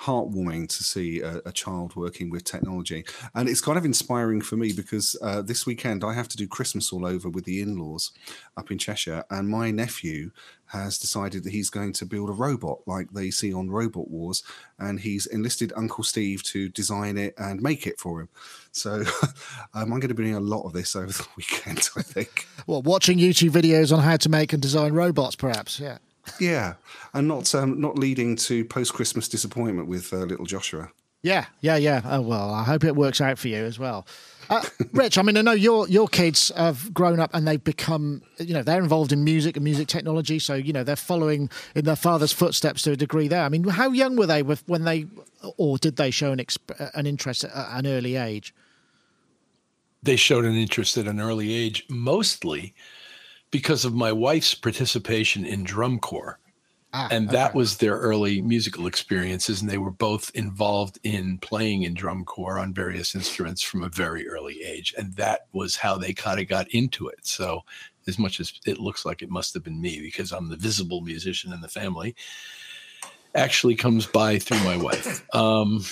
heartwarming 0.00 0.68
to 0.68 0.84
see 0.84 1.20
a, 1.20 1.40
a, 1.44 1.52
child 1.52 1.94
working 1.96 2.30
with 2.30 2.44
technology, 2.44 3.04
and 3.34 3.48
it's 3.48 3.60
kind 3.60 3.78
of 3.78 3.84
inspiring 3.84 4.40
for 4.40 4.56
me 4.56 4.72
because 4.72 5.16
uh, 5.22 5.42
this 5.42 5.66
weekend 5.66 6.04
I 6.04 6.14
have 6.14 6.28
to 6.28 6.36
do 6.36 6.46
Christmas 6.46 6.92
all 6.92 7.06
over 7.06 7.28
with 7.28 7.44
the 7.44 7.60
in-laws 7.60 8.12
up 8.56 8.70
in 8.70 8.78
Cheshire, 8.78 9.24
and 9.30 9.48
my 9.48 9.70
nephew 9.70 10.30
has 10.68 10.98
decided 10.98 11.44
that 11.44 11.52
he's 11.52 11.70
going 11.70 11.92
to 11.94 12.06
build 12.06 12.28
a 12.28 12.32
robot 12.32 12.80
like 12.86 13.10
they 13.10 13.30
see 13.30 13.52
on 13.52 13.70
Robot 13.70 14.10
Wars, 14.10 14.42
and 14.78 15.00
he's 15.00 15.26
enlisted 15.26 15.72
Uncle 15.76 16.04
Steve 16.04 16.42
to 16.44 16.68
design 16.68 17.16
it 17.16 17.34
and 17.38 17.62
make 17.62 17.86
it 17.86 17.98
for 17.98 18.20
him. 18.20 18.28
So 18.72 19.02
um, 19.74 19.74
I'm 19.74 19.88
going 19.88 20.08
to 20.08 20.14
be 20.14 20.24
doing 20.24 20.34
a 20.34 20.40
lot 20.40 20.64
of 20.64 20.72
this 20.72 20.94
over 20.94 21.12
the 21.12 21.26
weekend, 21.36 21.88
I 21.96 22.02
think. 22.02 22.46
Well, 22.66 22.82
watching 22.82 23.18
YouTube 23.18 23.50
videos 23.50 23.96
on 23.96 24.02
how 24.02 24.16
to 24.18 24.28
make 24.28 24.52
and 24.52 24.62
design 24.62 24.92
robots, 24.92 25.36
perhaps. 25.36 25.80
Yeah. 25.80 25.98
Yeah, 26.38 26.74
and 27.14 27.26
not 27.26 27.54
um, 27.54 27.80
not 27.80 27.98
leading 27.98 28.36
to 28.36 28.62
post 28.66 28.92
Christmas 28.92 29.28
disappointment 29.28 29.88
with 29.88 30.12
uh, 30.12 30.18
little 30.18 30.44
Joshua. 30.44 30.90
Yeah, 31.22 31.46
yeah, 31.60 31.76
yeah. 31.76 32.02
Oh 32.04 32.20
well, 32.20 32.52
I 32.52 32.62
hope 32.62 32.84
it 32.84 32.94
works 32.94 33.20
out 33.20 33.38
for 33.38 33.48
you 33.48 33.64
as 33.64 33.78
well. 33.78 34.06
Uh, 34.48 34.64
Rich, 34.92 35.18
I 35.18 35.22
mean, 35.22 35.36
I 35.36 35.42
know 35.42 35.52
your 35.52 35.88
your 35.88 36.08
kids 36.08 36.52
have 36.56 36.94
grown 36.94 37.20
up 37.20 37.30
and 37.34 37.46
they've 37.46 37.62
become, 37.62 38.22
you 38.38 38.54
know, 38.54 38.62
they're 38.62 38.80
involved 38.80 39.12
in 39.12 39.24
music 39.24 39.56
and 39.56 39.64
music 39.64 39.88
technology, 39.88 40.38
so 40.38 40.54
you 40.54 40.72
know 40.72 40.84
they're 40.84 40.96
following 40.96 41.50
in 41.74 41.84
their 41.84 41.96
father's 41.96 42.32
footsteps 42.32 42.82
to 42.82 42.92
a 42.92 42.96
degree. 42.96 43.28
There, 43.28 43.42
I 43.42 43.48
mean, 43.48 43.64
how 43.64 43.90
young 43.90 44.16
were 44.16 44.26
they 44.26 44.42
when 44.42 44.84
they, 44.84 45.06
or 45.56 45.76
did 45.76 45.96
they 45.96 46.10
show 46.10 46.32
an 46.32 46.38
exp- 46.38 46.90
an 46.94 47.06
interest 47.06 47.44
at 47.44 47.52
an 47.54 47.86
early 47.86 48.16
age? 48.16 48.54
They 50.02 50.16
showed 50.16 50.44
an 50.44 50.54
interest 50.54 50.96
at 50.96 51.06
an 51.06 51.20
early 51.20 51.52
age, 51.52 51.84
mostly 51.90 52.74
because 53.50 53.84
of 53.84 53.92
my 53.92 54.12
wife's 54.12 54.54
participation 54.54 55.44
in 55.44 55.64
drum 55.64 55.98
corps. 55.98 56.38
Ah, 56.94 57.08
and 57.10 57.28
that 57.30 57.50
okay. 57.50 57.58
was 57.58 57.76
their 57.76 57.96
early 57.98 58.40
musical 58.40 58.86
experiences. 58.86 59.60
And 59.60 59.70
they 59.70 59.78
were 59.78 59.90
both 59.90 60.30
involved 60.34 60.98
in 61.02 61.38
playing 61.38 61.82
in 61.82 61.94
drum 61.94 62.24
corps 62.24 62.58
on 62.58 62.72
various 62.72 63.14
instruments 63.14 63.62
from 63.62 63.82
a 63.82 63.90
very 63.90 64.26
early 64.26 64.62
age. 64.62 64.94
And 64.96 65.14
that 65.16 65.46
was 65.52 65.76
how 65.76 65.98
they 65.98 66.14
kind 66.14 66.40
of 66.40 66.48
got 66.48 66.68
into 66.70 67.08
it. 67.08 67.26
So, 67.26 67.62
as 68.06 68.18
much 68.18 68.40
as 68.40 68.54
it 68.64 68.78
looks 68.78 69.04
like 69.04 69.20
it 69.20 69.28
must 69.28 69.52
have 69.52 69.62
been 69.62 69.82
me 69.82 70.00
because 70.00 70.32
I'm 70.32 70.48
the 70.48 70.56
visible 70.56 71.02
musician 71.02 71.52
in 71.52 71.60
the 71.60 71.68
family, 71.68 72.16
actually 73.34 73.74
comes 73.74 74.06
by 74.06 74.38
through 74.38 74.64
my 74.64 74.76
wife. 74.78 75.26
Um, 75.34 75.84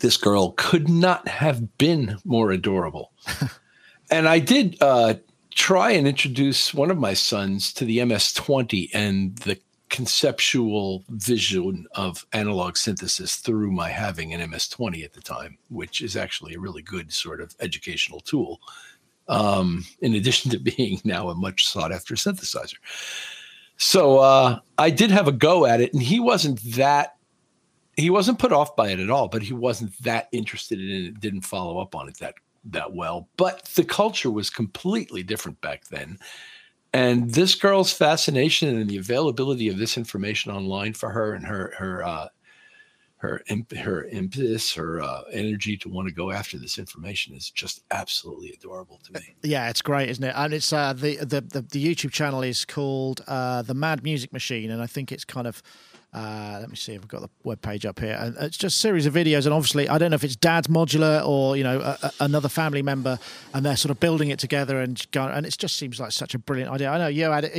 this 0.00 0.16
girl 0.16 0.52
could 0.56 0.88
not 0.88 1.28
have 1.28 1.78
been 1.78 2.18
more 2.24 2.50
adorable. 2.50 3.12
and 4.10 4.28
I 4.28 4.38
did 4.38 4.76
uh, 4.80 5.14
try 5.54 5.92
and 5.92 6.06
introduce 6.06 6.74
one 6.74 6.90
of 6.90 6.98
my 6.98 7.14
sons 7.14 7.72
to 7.74 7.84
the 7.84 8.04
MS-20 8.04 8.90
and 8.94 9.36
the 9.38 9.58
conceptual 9.90 11.04
vision 11.10 11.86
of 11.94 12.24
analog 12.32 12.76
synthesis 12.76 13.36
through 13.36 13.70
my 13.70 13.90
having 13.90 14.32
an 14.32 14.50
MS-20 14.50 15.04
at 15.04 15.12
the 15.12 15.20
time, 15.20 15.58
which 15.68 16.00
is 16.00 16.16
actually 16.16 16.54
a 16.54 16.60
really 16.60 16.82
good 16.82 17.12
sort 17.12 17.40
of 17.40 17.54
educational 17.60 18.20
tool. 18.20 18.60
Um, 19.28 19.84
in 20.00 20.14
addition 20.14 20.50
to 20.50 20.58
being 20.76 21.00
now 21.04 21.28
a 21.28 21.34
much 21.34 21.66
sought 21.66 21.92
after 21.92 22.14
synthesizer. 22.14 22.76
So 23.76 24.18
uh, 24.18 24.58
I 24.78 24.90
did 24.90 25.10
have 25.10 25.28
a 25.28 25.32
go 25.32 25.66
at 25.66 25.80
it, 25.80 25.92
and 25.92 26.02
he 26.02 26.20
wasn't 26.20 26.60
that 26.74 27.16
he 27.96 28.08
wasn't 28.10 28.38
put 28.38 28.52
off 28.52 28.74
by 28.74 28.88
it 28.88 29.00
at 29.00 29.10
all, 29.10 29.28
but 29.28 29.42
he 29.42 29.52
wasn't 29.52 29.92
that 30.02 30.28
interested 30.32 30.80
in 30.80 31.06
it, 31.06 31.20
didn't 31.20 31.42
follow 31.42 31.78
up 31.78 31.94
on 31.94 32.08
it 32.08 32.18
that 32.18 32.34
that 32.64 32.94
well. 32.94 33.28
But 33.36 33.64
the 33.74 33.84
culture 33.84 34.30
was 34.30 34.50
completely 34.50 35.22
different 35.22 35.60
back 35.60 35.88
then. 35.88 36.18
And 36.94 37.30
this 37.30 37.54
girl's 37.54 37.92
fascination 37.92 38.76
and 38.76 38.88
the 38.88 38.98
availability 38.98 39.68
of 39.68 39.78
this 39.78 39.96
information 39.96 40.52
online 40.52 40.92
for 40.92 41.10
her 41.10 41.32
and 41.32 41.46
her 41.46 41.72
her 41.78 42.04
uh, 42.04 42.28
her 43.22 43.42
her 43.78 44.04
impetus, 44.08 44.74
her 44.74 45.00
uh, 45.00 45.22
energy 45.32 45.76
to 45.78 45.88
want 45.88 46.08
to 46.08 46.14
go 46.14 46.30
after 46.32 46.58
this 46.58 46.76
information 46.76 47.34
is 47.34 47.50
just 47.50 47.82
absolutely 47.92 48.50
adorable 48.52 49.00
to 49.04 49.12
me. 49.12 49.34
Yeah, 49.42 49.70
it's 49.70 49.80
great, 49.80 50.10
isn't 50.10 50.24
it? 50.24 50.34
And 50.36 50.52
it's 50.52 50.72
uh, 50.72 50.92
the, 50.92 51.16
the 51.16 51.40
the 51.40 51.62
the 51.62 51.94
YouTube 51.94 52.10
channel 52.10 52.42
is 52.42 52.64
called 52.64 53.22
uh, 53.26 53.62
the 53.62 53.74
Mad 53.74 54.02
Music 54.02 54.32
Machine, 54.32 54.70
and 54.70 54.82
I 54.82 54.86
think 54.86 55.12
it's 55.12 55.24
kind 55.24 55.46
of 55.46 55.62
uh, 56.14 56.58
let 56.60 56.68
me 56.68 56.76
see 56.76 56.92
if 56.92 57.00
I've 57.00 57.08
got 57.08 57.22
the 57.22 57.30
web 57.42 57.62
page 57.62 57.86
up 57.86 57.98
here. 57.98 58.16
And 58.20 58.36
it's 58.38 58.58
just 58.58 58.76
a 58.76 58.80
series 58.80 59.06
of 59.06 59.14
videos, 59.14 59.46
and 59.46 59.54
obviously, 59.54 59.88
I 59.88 59.96
don't 59.96 60.10
know 60.10 60.16
if 60.16 60.24
it's 60.24 60.36
Dad's 60.36 60.68
modular 60.68 61.26
or 61.26 61.56
you 61.56 61.64
know 61.64 61.80
a, 61.80 61.98
a, 62.02 62.12
another 62.20 62.50
family 62.50 62.82
member, 62.82 63.18
and 63.54 63.64
they're 63.64 63.76
sort 63.76 63.90
of 63.90 63.98
building 63.98 64.28
it 64.28 64.38
together 64.38 64.80
and 64.80 65.04
going. 65.10 65.32
And 65.32 65.46
it 65.46 65.56
just 65.56 65.76
seems 65.76 65.98
like 65.98 66.12
such 66.12 66.34
a 66.34 66.38
brilliant 66.38 66.70
idea. 66.70 66.90
I 66.90 66.98
know 66.98 67.06
you 67.06 67.24
had 67.24 67.50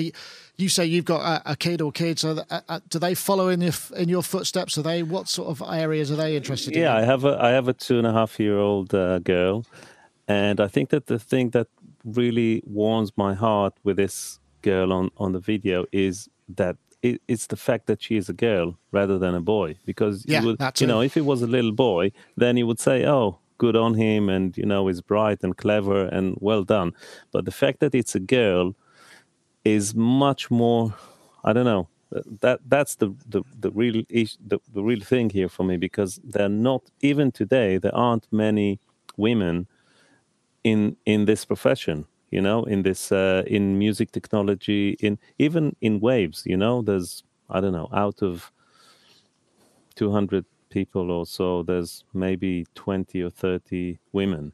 you 0.57 0.69
say 0.69 0.85
you've 0.85 1.05
got 1.05 1.21
a, 1.21 1.53
a 1.53 1.55
kid 1.55 1.81
or 1.81 1.91
kids. 1.91 2.21
So 2.21 2.43
do 2.89 2.99
they 2.99 3.15
follow 3.15 3.49
in 3.49 3.61
your 3.61 3.73
in 3.95 4.07
your 4.07 4.21
footsteps? 4.21 4.77
Are 4.77 4.83
they 4.83 5.01
what 5.01 5.27
sort 5.27 5.49
of 5.49 5.63
areas 5.67 6.11
are 6.11 6.15
they 6.15 6.35
interested 6.35 6.75
yeah, 6.75 6.79
in? 6.79 6.83
Yeah, 6.83 6.95
I 6.97 7.01
have 7.05 7.25
a 7.25 7.41
I 7.41 7.49
have 7.49 7.67
a 7.67 7.73
two 7.73 7.97
and 7.97 8.05
a 8.05 8.13
half 8.13 8.39
year 8.39 8.59
old 8.59 8.93
uh, 8.93 9.17
girl, 9.19 9.65
and 10.27 10.59
I 10.59 10.67
think 10.67 10.89
that 10.91 11.07
the 11.07 11.17
thing 11.17 11.49
that 11.51 11.67
really 12.05 12.61
warms 12.67 13.13
my 13.17 13.33
heart 13.33 13.73
with 13.83 13.97
this 13.97 14.39
girl 14.61 14.93
on 14.93 15.09
on 15.17 15.31
the 15.31 15.39
video 15.39 15.85
is 15.91 16.29
that 16.49 16.77
it, 17.03 17.21
it's 17.27 17.47
the 17.47 17.57
fact 17.57 17.85
that 17.87 18.01
she 18.01 18.15
is 18.15 18.29
a 18.29 18.33
girl 18.33 18.77
rather 18.91 19.19
than 19.19 19.35
a 19.35 19.41
boy. 19.41 19.75
Because 19.85 20.25
yeah, 20.25 20.41
you, 20.41 20.47
would, 20.47 20.61
you 20.79 20.87
know, 20.87 21.01
if 21.01 21.15
it 21.17 21.25
was 21.25 21.41
a 21.41 21.47
little 21.47 21.73
boy, 21.73 22.11
then 22.37 22.57
you 22.57 22.65
would 22.65 22.79
say, 22.79 23.05
"Oh, 23.05 23.37
good 23.57 23.75
on 23.75 23.93
him," 23.93 24.29
and 24.29 24.57
you 24.57 24.65
know, 24.65 24.87
he's 24.87 25.01
bright 25.01 25.43
and 25.43 25.55
clever 25.55 26.05
and 26.05 26.37
well 26.39 26.63
done. 26.63 26.93
But 27.31 27.45
the 27.45 27.51
fact 27.51 27.81
that 27.81 27.93
it's 27.93 28.15
a 28.15 28.19
girl 28.19 28.75
is 29.63 29.93
much 29.93 30.49
more. 30.49 30.95
I 31.43 31.51
don't 31.53 31.65
know. 31.65 31.89
Uh, 32.15 32.21
that 32.41 32.61
that's 32.67 32.95
the 32.95 33.13
the, 33.27 33.43
the 33.59 33.71
real 33.71 34.03
the, 34.09 34.59
the 34.73 34.83
real 34.83 35.01
thing 35.01 35.29
here 35.29 35.49
for 35.49 35.63
me 35.63 35.77
because 35.77 36.21
there 36.23 36.45
are 36.45 36.57
not 36.69 36.83
even 37.01 37.31
today 37.31 37.77
there 37.77 37.95
aren't 37.95 38.27
many 38.31 38.79
women 39.17 39.67
in 40.63 40.95
in 41.05 41.25
this 41.25 41.43
profession 41.43 42.05
you 42.33 42.41
know 42.41 42.63
in 42.63 42.81
this 42.81 43.11
uh, 43.11 43.43
in 43.45 43.77
music 43.77 44.11
technology 44.11 44.97
in 44.99 45.19
even 45.37 45.75
in 45.81 45.99
waves 45.99 46.43
you 46.45 46.57
know 46.57 46.81
there's 46.81 47.23
i 47.49 47.61
don't 47.61 47.73
know 47.73 47.89
out 47.93 48.23
of 48.23 48.51
200 49.95 50.43
people 50.69 51.11
or 51.11 51.25
so 51.27 51.61
there's 51.61 52.03
maybe 52.13 52.65
20 52.73 53.21
or 53.21 53.29
30 53.29 53.99
women 54.11 54.51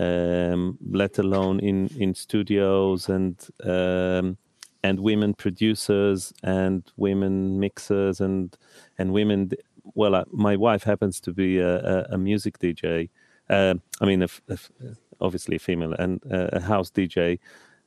um, 0.00 0.76
let 0.90 1.18
alone 1.18 1.60
in 1.60 1.88
in 1.96 2.12
studios 2.14 3.08
and 3.08 3.48
um, 3.62 4.36
and 4.82 4.98
women 4.98 5.32
producers 5.32 6.32
and 6.42 6.82
women 6.96 7.60
mixers 7.60 8.20
and 8.20 8.56
and 8.98 9.12
women 9.12 9.50
well 9.94 10.16
uh, 10.16 10.24
my 10.32 10.56
wife 10.56 10.82
happens 10.82 11.20
to 11.20 11.32
be 11.32 11.58
a, 11.58 11.76
a, 11.78 12.06
a 12.14 12.18
music 12.18 12.58
dj 12.58 13.08
uh, 13.48 13.74
i 14.00 14.04
mean 14.04 14.22
if, 14.22 14.42
a, 14.48 14.72
obviously 15.20 15.58
female 15.58 15.92
and 15.94 16.20
uh, 16.30 16.48
a 16.52 16.60
house 16.60 16.90
DJ. 16.90 17.38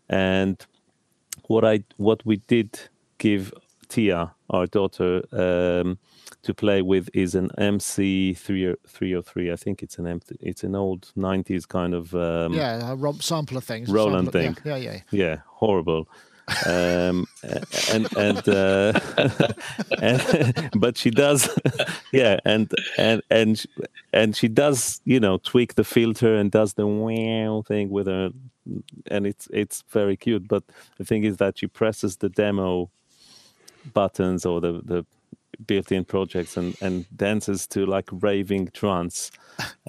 And 0.10 0.66
what 1.48 1.66
I 1.66 1.84
what 1.98 2.26
we 2.26 2.38
did 2.48 2.80
give 3.18 3.54
Tia, 3.88 4.32
our 4.50 4.68
daughter, 4.68 5.24
um, 5.32 5.98
to 6.44 6.54
play 6.54 6.82
with 6.82 7.10
is 7.14 7.36
an 7.36 7.50
MC 7.58 8.34
three 8.34 8.76
three 8.88 9.16
oh 9.16 9.22
three. 9.22 9.52
I 9.52 9.56
think 9.56 9.84
it's 9.84 9.98
an 9.98 10.08
empty, 10.08 10.38
it's 10.40 10.64
an 10.64 10.76
old 10.76 11.12
nineties 11.16 11.66
kind 11.66 11.94
of 11.94 12.14
um, 12.16 12.54
yeah, 12.54 12.92
a 12.92 12.96
romp 12.96 13.22
sampler 13.24 13.62
thing, 13.62 13.86
Roland 13.86 14.32
sampler, 14.32 14.42
thing. 14.42 14.58
Yeah, 14.64 14.76
yeah, 14.76 14.92
yeah. 14.92 15.26
yeah 15.26 15.38
horrible 15.48 16.08
um, 16.66 17.28
and 17.92 18.18
and, 18.18 18.50
uh, 18.50 19.00
and 20.02 20.70
but 20.76 20.98
she 20.98 21.10
does, 21.10 21.50
yeah, 22.12 22.40
and 22.46 22.72
and 22.98 23.22
and 23.30 23.66
and 24.14 24.36
she 24.36 24.48
does, 24.48 25.02
you 25.06 25.20
know, 25.20 25.38
tweak 25.38 25.76
the 25.76 25.84
filter 25.84 26.36
and 26.36 26.52
does 26.52 26.74
the 26.74 26.88
wow 26.88 27.64
thing 27.68 27.90
with 27.90 28.08
her, 28.08 28.32
and 29.08 29.28
it's 29.28 29.48
it's 29.52 29.84
very 29.90 30.18
cute. 30.18 30.48
But 30.48 30.64
the 30.98 31.06
thing 31.06 31.24
is 31.24 31.38
that 31.38 31.58
she 31.60 31.68
presses 31.68 32.18
the 32.18 32.30
demo 32.30 32.90
buttons 33.94 34.46
or 34.46 34.62
the 34.62 34.82
the 34.84 35.06
built-in 35.66 36.06
projects 36.06 36.58
and 36.58 36.76
and 36.82 37.06
dances 37.16 37.68
to 37.68 37.86
like 37.86 38.10
raving 38.12 38.68
trance 38.74 39.32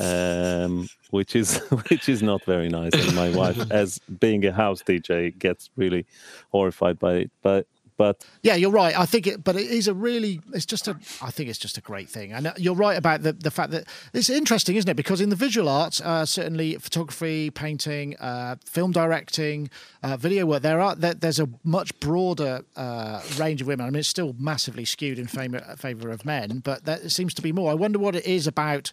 um, 0.01 0.89
which 1.11 1.37
is 1.37 1.59
which 1.89 2.09
is 2.09 2.23
not 2.23 2.45
very 2.45 2.69
nice. 2.69 2.93
And 2.95 3.15
my 3.15 3.31
wife 3.31 3.59
as 3.71 3.99
being 3.99 4.45
a 4.45 4.53
house 4.53 4.83
dj 4.83 5.39
gets 5.39 5.71
really 5.77 6.07
horrified 6.51 6.99
by 6.99 7.15
it. 7.15 7.31
But 7.43 7.67
but 8.01 8.25
Yeah, 8.43 8.55
you're 8.55 8.71
right. 8.71 8.99
I 8.99 9.05
think 9.05 9.27
it, 9.27 9.45
but 9.45 9.57
it 9.57 9.71
is 9.71 9.87
a 9.87 9.93
really, 9.93 10.41
it's 10.55 10.65
just 10.65 10.89
a, 10.89 10.97
I 11.21 11.31
think 11.31 11.51
it's 11.51 11.59
just 11.59 11.77
a 11.77 11.83
great 11.83 12.09
thing. 12.09 12.33
And 12.33 12.47
uh, 12.47 12.55
you're 12.57 12.81
right 12.87 12.97
about 12.97 13.23
the, 13.23 13.35
the 13.35 13.51
fact 13.51 13.73
that 13.73 13.85
it's 14.15 14.31
interesting, 14.31 14.77
isn't 14.77 14.89
it? 14.89 14.97
Because 14.97 15.21
in 15.21 15.29
the 15.29 15.37
visual 15.37 15.69
arts, 15.69 16.01
uh, 16.01 16.25
certainly 16.25 16.77
photography, 16.77 17.51
painting, 17.51 18.17
uh, 18.17 18.57
film 18.65 18.91
directing, 18.91 19.69
uh, 20.03 20.17
video 20.17 20.47
work, 20.47 20.63
there 20.63 20.81
are 20.81 20.95
there, 20.95 21.13
there's 21.13 21.39
a 21.39 21.49
much 21.63 21.91
broader 22.01 22.63
uh, 22.75 23.21
range 23.39 23.61
of 23.61 23.67
women. 23.67 23.85
I 23.85 23.91
mean, 23.91 24.01
it's 24.01 24.09
still 24.09 24.35
massively 24.39 24.87
skewed 24.87 25.19
in 25.19 25.27
favor, 25.27 25.61
favor 25.77 26.11
of 26.11 26.25
men, 26.25 26.61
but 26.65 26.87
there 26.87 27.07
seems 27.11 27.35
to 27.35 27.43
be 27.43 27.53
more. 27.53 27.71
I 27.71 27.75
wonder 27.75 27.99
what 27.99 28.17
it 28.17 28.25
is 28.25 28.47
about 28.47 28.93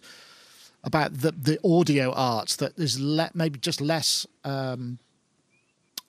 about 0.84 1.14
the 1.22 1.32
the 1.32 1.58
audio 1.64 2.12
arts 2.12 2.56
that 2.56 2.78
is 2.78 3.00
le- 3.00 3.30
maybe 3.32 3.58
just 3.58 3.80
less. 3.80 4.26
Um, 4.44 4.98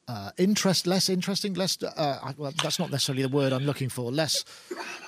uh, 0.10 0.32
interest 0.38 0.88
less 0.88 1.08
interesting 1.10 1.54
less 1.54 1.78
uh, 1.84 2.34
well 2.38 2.52
that's 2.64 2.80
not 2.80 2.90
necessarily 2.90 3.22
the 3.24 3.30
word 3.30 3.54
i'm 3.54 3.64
looking 3.66 3.90
for. 3.90 4.12
Less 4.12 4.44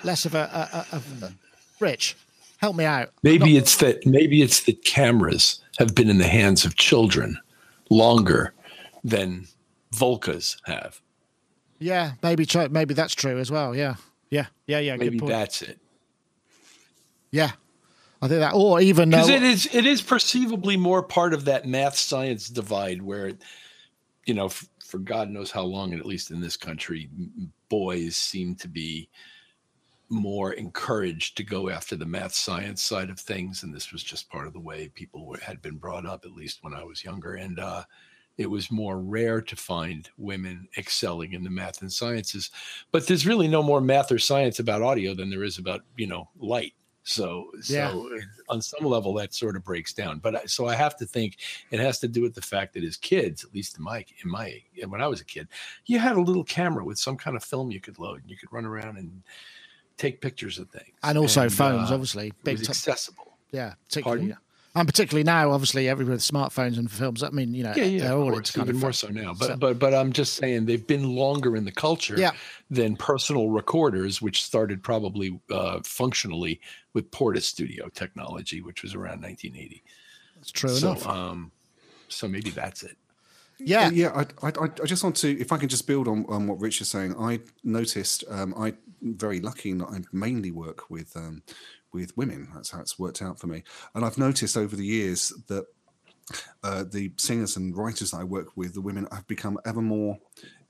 less 0.04 0.26
of 0.26 0.36
a, 0.36 0.46
a, 0.94 0.96
a, 0.96 1.02
a 1.26 1.32
rich. 1.80 2.16
Help 2.58 2.76
me 2.76 2.86
out. 2.86 3.10
Maybe 3.24 3.58
it's 3.58 3.78
that 3.78 4.06
maybe 4.06 4.42
it's 4.44 4.60
that 4.66 4.86
cameras 4.86 5.60
have 5.80 5.96
been 5.96 6.10
in 6.10 6.20
the 6.20 6.28
hands 6.28 6.66
of 6.66 6.76
children 6.76 7.40
longer 7.90 8.54
than 9.04 9.48
Volcas 9.96 10.58
have. 10.66 11.02
yeah 11.80 12.12
maybe 12.22 12.46
maybe 12.70 12.94
that's 12.94 13.16
true 13.16 13.40
as 13.40 13.50
well 13.52 13.76
yeah. 13.76 13.96
Yeah 14.30 14.46
yeah 14.68 14.80
yeah 14.80 14.96
Maybe 14.98 15.18
that's 15.20 15.62
it. 15.64 15.80
yeah 17.32 17.52
i 18.22 18.28
think 18.28 18.40
that 18.40 18.54
or 18.54 18.80
even 18.80 19.14
uh, 19.14 19.18
Because 19.18 19.30
it 19.30 19.44
is 19.44 19.66
it 19.74 19.86
is 19.86 20.02
perceivably 20.02 20.78
more 20.78 21.02
part 21.04 21.34
of 21.34 21.46
that 21.46 21.66
math 21.66 21.98
science 21.98 22.48
divide 22.50 23.02
where, 23.02 23.34
you 24.28 24.34
know, 24.36 24.46
f- 24.46 24.70
for 24.92 25.00
God 25.00 25.30
knows 25.30 25.50
how 25.50 25.64
long, 25.64 25.94
and 25.94 26.02
at 26.02 26.06
least 26.06 26.32
in 26.32 26.42
this 26.42 26.58
country, 26.58 27.10
boys 27.70 28.18
seem 28.18 28.56
to 28.56 28.68
be 28.68 29.10
more 30.10 30.52
encouraged 30.52 31.38
to 31.38 31.44
go 31.44 31.70
after 31.70 31.96
the 31.96 32.06
math 32.06 32.36
science 32.36 32.84
side 32.84 33.10
of 33.10 33.18
things, 33.18 33.64
and 33.64 33.74
this 33.74 33.94
was 33.94 34.04
just 34.04 34.30
part 34.30 34.46
of 34.46 34.54
the 34.54 34.60
way 34.60 34.90
people 34.90 35.26
were, 35.26 35.40
had 35.40 35.62
been 35.62 35.78
brought 35.78 36.06
up, 36.06 36.26
at 36.26 36.34
least 36.34 36.60
when 36.62 36.74
I 36.74 36.84
was 36.84 37.06
younger, 37.06 37.36
and 37.36 37.58
uh, 37.58 37.84
it 38.38 38.50
was 38.50 38.70
more 38.70 39.00
rare 39.00 39.42
to 39.42 39.56
find 39.56 40.10
women 40.18 40.68
excelling 40.78 41.32
in 41.32 41.44
the 41.44 41.50
math 41.50 41.82
and 41.82 41.92
sciences. 41.92 42.52
But 42.92 43.08
there's 43.08 43.26
really 43.26 43.48
no 43.48 43.64
more 43.64 43.80
math 43.80 44.12
or 44.12 44.20
science 44.20 44.60
about 44.60 44.82
audio 44.82 45.14
than 45.14 45.30
there 45.30 45.44
is 45.44 45.58
about 45.58 45.82
you 45.96 46.08
know 46.08 46.30
light. 46.38 46.74
So, 47.04 47.50
Yeah. 47.68 47.92
so 47.92 48.10
on 48.50 48.62
some 48.62 48.86
level 48.86 49.14
that 49.16 49.34
sort 49.34 49.56
of 49.56 49.64
breaks 49.64 49.92
down. 49.94 50.20
But 50.20 50.36
I, 50.36 50.46
so 50.46 50.68
I 50.68 50.76
have 50.76 50.96
to 50.98 51.06
think 51.06 51.38
it 51.72 51.80
has 51.80 52.00
to 52.00 52.08
do 52.08 52.22
with 52.22 52.36
the 52.36 52.42
fact 52.42 52.74
that 52.76 52.84
as 52.84 52.96
kids, 52.98 53.44
at 53.44 53.54
least 53.56 53.78
in 53.78 53.84
my 53.84 54.06
in 54.24 54.30
my 54.30 54.62
when 54.88 55.02
I 55.02 55.08
was 55.08 55.20
a 55.22 55.26
kid, 55.26 55.48
you 55.88 55.98
had 56.00 56.16
a 56.16 56.22
little 56.22 56.44
camera 56.44 56.86
with 56.86 57.00
some 57.00 57.18
kind 57.18 57.36
of 57.36 57.44
film 57.44 57.72
you 57.72 57.80
could 57.82 57.98
load, 57.98 58.22
and 58.22 58.30
you 58.30 58.38
could 58.38 58.52
run 58.54 58.66
around 58.66 58.98
and 58.98 59.24
take 59.98 60.22
pictures 60.22 60.58
of 60.60 60.70
things. 60.70 60.94
and 61.04 61.18
also 61.18 61.50
phones 61.50 61.92
uh, 61.92 61.94
obviously 61.94 62.28
It 62.28 62.44
big 62.44 62.58
was 62.60 62.68
t- 62.68 62.72
accessible. 62.72 63.38
yeah 63.52 63.74
particularly 63.88 64.22
Pardon? 64.30 64.38
And 64.74 64.88
particularly 64.88 65.24
now 65.26 65.52
obviously 65.52 65.90
everybody 65.90 66.14
with 66.16 66.22
smartphones 66.22 66.78
and 66.78 66.90
films 66.90 67.24
i 67.24 67.30
mean 67.30 67.54
you 67.54 67.64
know 67.64 67.74
Yeah, 67.76 67.84
yeah, 67.84 68.04
they're 68.04 68.14
of 68.14 68.20
all 68.22 68.32
course, 68.32 68.52
kind 68.52 68.68
even 68.68 68.78
of 68.78 68.82
more 68.82 68.94
so 68.94 69.10
now. 69.10 69.34
But 69.34 69.48
so- 69.48 69.58
but 69.58 69.80
but 69.80 69.94
I'm 69.94 70.14
just 70.14 70.36
saying 70.36 70.66
they've 70.66 70.86
been 70.88 71.14
longer 71.16 71.56
in 71.58 71.66
the 71.66 71.72
culture 71.74 72.16
Yeah. 72.18 72.32
than 72.70 72.96
personal 72.96 73.50
recorders, 73.50 74.22
which 74.22 74.42
started 74.44 74.82
probably 74.82 75.40
uh, 75.52 75.82
functionally 75.84 76.62
with 76.94 77.12
Portastudio 77.12 77.94
technology, 77.94 78.62
which 78.62 78.82
was 78.84 78.96
around 78.96 79.22
1980. 79.22 79.84
That's 80.36 80.52
true 80.52 80.70
so 80.70 80.92
enough 80.92 81.06
um, 81.08 81.52
so 82.08 82.28
maybe 82.30 82.50
that's 82.50 82.84
it. 82.84 82.98
yeah 83.60 83.88
Uh, 83.88 83.92
yeah. 83.92 84.26
I, 84.42 84.48
I, 84.48 84.52
I 84.64 84.86
just 84.86 85.04
want 85.04 85.16
to, 85.18 85.30
if 85.40 85.52
I 85.52 85.58
can 85.58 85.68
just 85.70 85.86
build 85.86 86.08
on, 86.08 86.26
on 86.30 86.48
what 86.48 86.60
Rich 86.62 86.82
is 86.82 86.90
saying. 86.90 87.14
I 87.20 87.40
noticed, 87.64 88.24
um, 88.30 88.54
I'm 88.58 88.78
very 89.02 89.40
lucky 89.42 89.70
in 89.72 89.78
that 89.80 89.90
I 89.90 90.00
mainly 90.12 90.52
work 90.52 90.90
with 90.90 91.16
um, 91.18 91.44
with 91.94 92.16
women. 92.18 92.50
That's 92.54 92.72
how 92.72 92.80
it's 92.80 93.00
worked 93.00 93.22
out 93.22 93.40
for 93.40 93.48
me. 93.48 93.64
And 93.96 94.06
I've 94.06 94.18
noticed 94.18 94.58
over 94.58 94.76
the 94.76 94.86
years 94.86 95.34
that 95.48 95.66
uh, 96.64 96.84
the 96.90 97.12
singers 97.18 97.58
and 97.58 97.76
writers 97.76 98.12
that 98.12 98.18
I 98.18 98.24
work 98.24 98.56
with, 98.56 98.74
the 98.74 98.82
women, 98.82 99.08
have 99.12 99.28
become 99.28 99.58
ever 99.66 99.82
more 99.82 100.18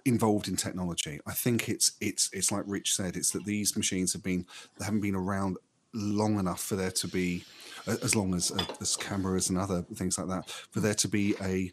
involved 0.06 0.48
in 0.48 0.56
technology. 0.56 1.20
I 1.28 1.34
think 1.34 1.70
it's 1.70 1.94
it's 2.02 2.30
it's 2.34 2.52
like 2.52 2.64
Rich 2.66 2.96
said. 2.96 3.16
It's 3.16 3.32
that 3.32 3.46
these 3.46 3.78
machines 3.78 4.14
have 4.14 4.24
been 4.24 4.46
they 4.78 4.86
haven't 4.86 5.02
been 5.02 5.16
around 5.16 5.58
long 5.94 6.40
enough 6.40 6.62
for 6.62 6.76
there 6.76 6.92
to 6.92 7.08
be 7.08 7.44
as 7.86 8.16
long 8.16 8.34
as 8.34 8.52
uh, 8.52 8.66
as 8.80 8.96
cameras 8.96 9.50
and 9.50 9.58
other 9.58 9.82
things 9.96 10.18
like 10.18 10.28
that 10.28 10.50
for 10.50 10.80
there 10.80 10.94
to 10.94 11.08
be 11.08 11.36
a 11.42 11.72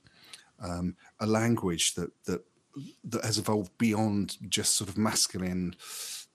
um, 0.60 0.96
a 1.20 1.26
language 1.26 1.94
that 1.94 2.10
that 2.24 2.44
that 3.04 3.24
has 3.24 3.38
evolved 3.38 3.76
beyond 3.78 4.36
just 4.48 4.74
sort 4.74 4.90
of 4.90 4.98
masculine 4.98 5.74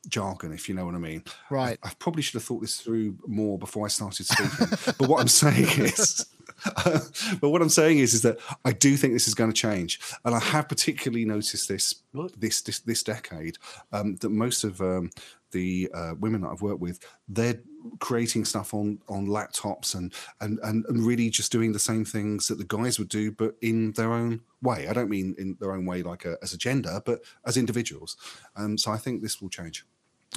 jargon, 0.07 0.53
if 0.53 0.67
you 0.67 0.75
know 0.75 0.85
what 0.85 0.95
I 0.95 0.99
mean. 0.99 1.23
Right. 1.49 1.77
I, 1.83 1.89
I 1.89 1.91
probably 1.99 2.21
should 2.21 2.35
have 2.35 2.43
thought 2.43 2.61
this 2.61 2.79
through 2.79 3.17
more 3.27 3.57
before 3.57 3.85
I 3.85 3.89
started 3.89 4.25
speaking. 4.25 4.93
but 4.97 5.09
what 5.09 5.21
I'm 5.21 5.27
saying 5.27 5.67
is, 5.85 6.25
but 7.41 7.49
what 7.49 7.61
I'm 7.61 7.69
saying 7.69 7.99
is, 7.99 8.13
is 8.13 8.21
that 8.21 8.37
I 8.65 8.71
do 8.71 8.95
think 8.95 9.13
this 9.13 9.27
is 9.27 9.33
going 9.33 9.51
to 9.51 9.55
change, 9.55 9.99
and 10.25 10.35
I 10.35 10.39
have 10.39 10.69
particularly 10.69 11.25
noticed 11.25 11.67
this 11.67 11.95
this 12.37 12.61
this, 12.61 12.79
this 12.79 13.03
decade 13.03 13.57
um, 13.91 14.15
that 14.17 14.29
most 14.29 14.63
of 14.63 14.79
um, 14.81 15.09
the 15.51 15.89
uh, 15.93 16.13
women 16.19 16.41
that 16.41 16.49
I've 16.49 16.61
worked 16.61 16.79
with, 16.79 16.99
they're 17.27 17.59
creating 17.99 18.45
stuff 18.45 18.73
on 18.73 18.99
on 19.09 19.27
laptops 19.27 19.95
and, 19.95 20.13
and 20.41 20.59
and 20.63 20.85
and 20.87 21.05
really 21.05 21.29
just 21.29 21.51
doing 21.51 21.73
the 21.73 21.79
same 21.79 22.05
things 22.05 22.47
that 22.47 22.57
the 22.57 22.65
guys 22.65 22.99
would 22.99 23.09
do, 23.09 23.31
but 23.31 23.55
in 23.61 23.91
their 23.93 24.13
own 24.13 24.41
way. 24.61 24.87
I 24.87 24.93
don't 24.93 25.09
mean 25.09 25.35
in 25.37 25.57
their 25.59 25.73
own 25.73 25.85
way 25.85 26.03
like 26.03 26.25
a, 26.25 26.37
as 26.41 26.53
a 26.53 26.57
gender, 26.57 27.01
but 27.05 27.21
as 27.45 27.57
individuals. 27.57 28.15
Um, 28.55 28.77
so 28.77 28.91
I 28.91 28.97
think 28.97 29.21
this 29.21 29.41
will 29.41 29.49
change 29.49 29.85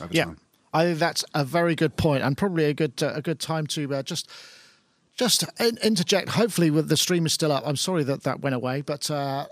over 0.03 0.13
Yeah, 0.13 0.25
time. 0.25 0.39
I 0.73 0.85
think 0.85 0.99
that's 0.99 1.25
a 1.35 1.45
very 1.45 1.75
good 1.75 1.97
point, 1.97 2.23
and 2.23 2.37
probably 2.37 2.65
a 2.65 2.75
good 2.75 3.03
uh, 3.03 3.13
a 3.15 3.23
good 3.23 3.41
time 3.41 3.67
to 3.69 3.95
uh, 3.95 4.03
just 4.03 4.31
just 5.17 5.45
in- 5.61 5.79
interject. 5.83 6.31
Hopefully, 6.31 6.71
with 6.71 6.89
the 6.89 6.97
stream 6.97 7.27
is 7.27 7.33
still 7.33 7.53
up. 7.53 7.63
I'm 7.67 7.77
sorry 7.77 8.05
that 8.05 8.23
that 8.25 8.41
went 8.41 8.55
away, 8.55 8.83
but 8.83 9.11
uh, 9.11 9.47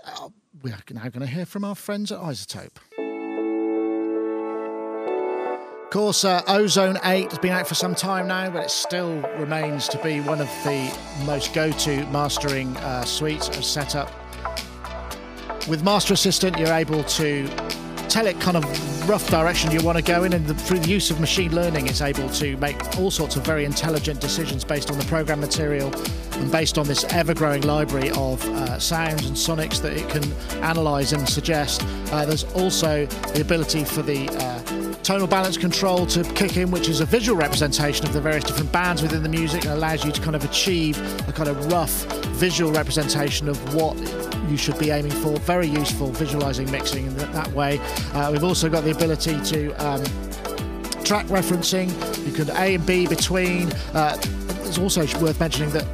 we 0.61 0.71
are 0.71 0.79
now 0.91 1.01
going 1.09 1.21
to 1.21 1.27
hear 1.27 1.45
from 1.45 1.63
our 1.63 1.75
friends 1.75 2.11
at 2.11 2.19
iZotope. 2.19 2.77
Of 5.85 5.91
course, 5.91 6.25
uh, 6.25 6.41
Ozone 6.47 6.97
8 7.05 7.29
has 7.29 7.39
been 7.39 7.51
out 7.53 7.67
for 7.67 7.75
some 7.75 7.95
time 7.95 8.27
now, 8.27 8.49
but 8.49 8.65
it 8.65 8.71
still 8.71 9.21
remains 9.37 9.87
to 9.89 9.97
be 10.03 10.19
one 10.19 10.41
of 10.41 10.47
the 10.65 10.93
most 11.25 11.53
go 11.53 11.71
to 11.71 12.05
mastering 12.07 12.75
uh, 12.77 13.05
suites 13.05 13.47
or 13.49 13.61
setup. 13.61 14.11
With 15.69 15.83
Master 15.83 16.13
Assistant, 16.13 16.57
you're 16.59 16.73
able 16.73 17.03
to 17.05 17.47
tell 18.09 18.27
it 18.27 18.39
kind 18.39 18.57
of 18.57 19.09
rough 19.09 19.29
direction 19.29 19.71
you 19.71 19.83
want 19.83 19.97
to 19.97 20.03
go 20.03 20.23
in, 20.23 20.33
and 20.33 20.45
the, 20.47 20.53
through 20.53 20.79
the 20.79 20.89
use 20.89 21.11
of 21.11 21.19
machine 21.19 21.53
learning, 21.53 21.87
it's 21.87 22.01
able 22.01 22.29
to 22.29 22.57
make 22.57 22.97
all 22.97 23.11
sorts 23.11 23.35
of 23.35 23.45
very 23.45 23.65
intelligent 23.65 24.19
decisions 24.19 24.63
based 24.63 24.89
on 24.89 24.97
the 24.97 25.05
program 25.05 25.39
material 25.39 25.93
and 26.33 26.51
based 26.51 26.77
on 26.77 26.87
this 26.87 27.03
ever-growing 27.05 27.61
library 27.63 28.09
of 28.11 28.43
uh, 28.49 28.79
sounds 28.79 29.25
and 29.25 29.35
sonics 29.35 29.81
that 29.81 29.93
it 29.93 30.07
can 30.09 30.23
analyze 30.63 31.13
and 31.13 31.27
suggest. 31.27 31.83
Uh, 32.11 32.25
there's 32.25 32.43
also 32.53 33.05
the 33.05 33.41
ability 33.41 33.83
for 33.83 34.01
the 34.01 34.27
uh, 34.29 34.74
tonal 35.05 35.27
balance 35.27 35.55
control 35.55 36.03
to 36.07 36.23
kick 36.33 36.57
in, 36.57 36.71
which 36.71 36.89
is 36.89 36.99
a 36.99 37.05
visual 37.05 37.37
representation 37.37 38.07
of 38.07 38.11
the 38.11 38.19
various 38.19 38.43
different 38.43 38.71
bands 38.71 39.03
within 39.03 39.21
the 39.21 39.29
music 39.29 39.63
and 39.63 39.71
allows 39.71 40.03
you 40.03 40.11
to 40.11 40.19
kind 40.19 40.35
of 40.35 40.43
achieve 40.43 40.97
a 41.29 41.31
kind 41.31 41.47
of 41.47 41.71
rough 41.71 42.05
visual 42.37 42.71
representation 42.71 43.47
of 43.47 43.75
what 43.75 43.95
you 44.49 44.57
should 44.57 44.77
be 44.79 44.89
aiming 44.89 45.11
for. 45.11 45.37
Very 45.41 45.67
useful 45.67 46.07
visualizing 46.07 46.71
mixing 46.71 47.05
in 47.05 47.15
that, 47.17 47.47
way. 47.51 47.79
Uh, 48.13 48.31
we've 48.31 48.43
also 48.43 48.67
got 48.67 48.83
the 48.83 48.89
ability 48.89 49.39
to 49.41 49.71
um, 49.73 50.03
track 51.03 51.27
referencing. 51.27 51.87
You 52.25 52.33
can 52.33 52.49
A 52.57 52.73
and 52.73 52.85
B 52.87 53.05
between. 53.05 53.71
Uh, 53.93 54.17
it's 54.63 54.79
also 54.79 55.01
worth 55.19 55.39
mentioning 55.39 55.69
that 55.69 55.85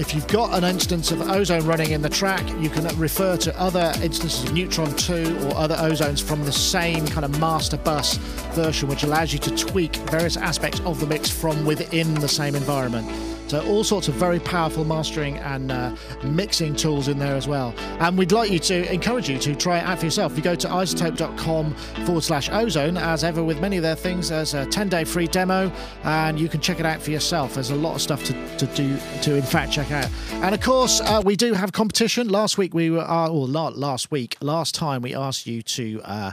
if 0.00 0.14
you've 0.14 0.26
got 0.28 0.56
an 0.56 0.64
instance 0.64 1.10
of 1.10 1.20
ozone 1.28 1.66
running 1.66 1.90
in 1.90 2.00
the 2.00 2.08
track, 2.08 2.42
you 2.58 2.70
can 2.70 2.86
refer 2.98 3.36
to 3.36 3.60
other 3.60 3.92
instances 4.02 4.44
of 4.44 4.54
Neutron 4.54 4.94
2 4.96 5.40
or 5.44 5.56
other 5.56 5.76
ozones 5.76 6.22
from 6.22 6.42
the 6.46 6.52
same 6.52 7.06
kind 7.06 7.22
of 7.22 7.38
master 7.38 7.76
bus 7.76 8.16
version, 8.54 8.88
which 8.88 9.02
allows 9.02 9.34
you 9.34 9.38
to 9.40 9.54
tweak 9.54 9.96
various 9.96 10.38
aspects 10.38 10.80
of 10.80 10.98
the 11.00 11.06
mix 11.06 11.28
from 11.28 11.66
within 11.66 12.14
the 12.14 12.28
same 12.28 12.54
environment. 12.54 13.06
So 13.50 13.66
all 13.66 13.82
sorts 13.82 14.06
of 14.06 14.14
very 14.14 14.38
powerful 14.38 14.84
mastering 14.84 15.36
and 15.38 15.72
uh, 15.72 15.96
mixing 16.22 16.76
tools 16.76 17.08
in 17.08 17.18
there 17.18 17.34
as 17.34 17.48
well. 17.48 17.74
And 17.98 18.16
we'd 18.16 18.30
like 18.30 18.48
you 18.48 18.60
to 18.60 18.92
encourage 18.92 19.28
you 19.28 19.40
to 19.40 19.56
try 19.56 19.78
it 19.78 19.84
out 19.84 19.98
for 19.98 20.04
yourself. 20.04 20.36
You 20.36 20.42
go 20.44 20.54
to 20.54 20.68
izotope.com 20.68 21.74
forward 22.04 22.22
slash 22.22 22.48
ozone. 22.48 22.96
As 22.96 23.24
ever 23.24 23.42
with 23.42 23.60
many 23.60 23.76
of 23.76 23.82
their 23.82 23.96
things, 23.96 24.28
there's 24.28 24.54
a 24.54 24.66
10 24.66 24.88
day 24.88 25.02
free 25.02 25.26
demo 25.26 25.72
and 26.04 26.38
you 26.38 26.48
can 26.48 26.60
check 26.60 26.78
it 26.78 26.86
out 26.86 27.02
for 27.02 27.10
yourself. 27.10 27.54
There's 27.54 27.70
a 27.70 27.74
lot 27.74 27.96
of 27.96 28.02
stuff 28.02 28.22
to, 28.22 28.56
to 28.58 28.66
do 28.66 28.96
to 29.22 29.34
in 29.34 29.42
fact 29.42 29.72
check 29.72 29.90
out. 29.90 30.08
And 30.34 30.54
of 30.54 30.60
course, 30.60 31.00
uh, 31.00 31.20
we 31.24 31.34
do 31.34 31.52
have 31.52 31.72
competition. 31.72 32.28
Last 32.28 32.56
week 32.56 32.72
we 32.72 32.88
were, 32.90 33.00
uh, 33.00 33.28
last 33.30 34.12
week, 34.12 34.36
last 34.40 34.76
time 34.76 35.02
we 35.02 35.12
asked 35.12 35.48
you 35.48 35.62
to. 35.62 36.00
Uh, 36.04 36.32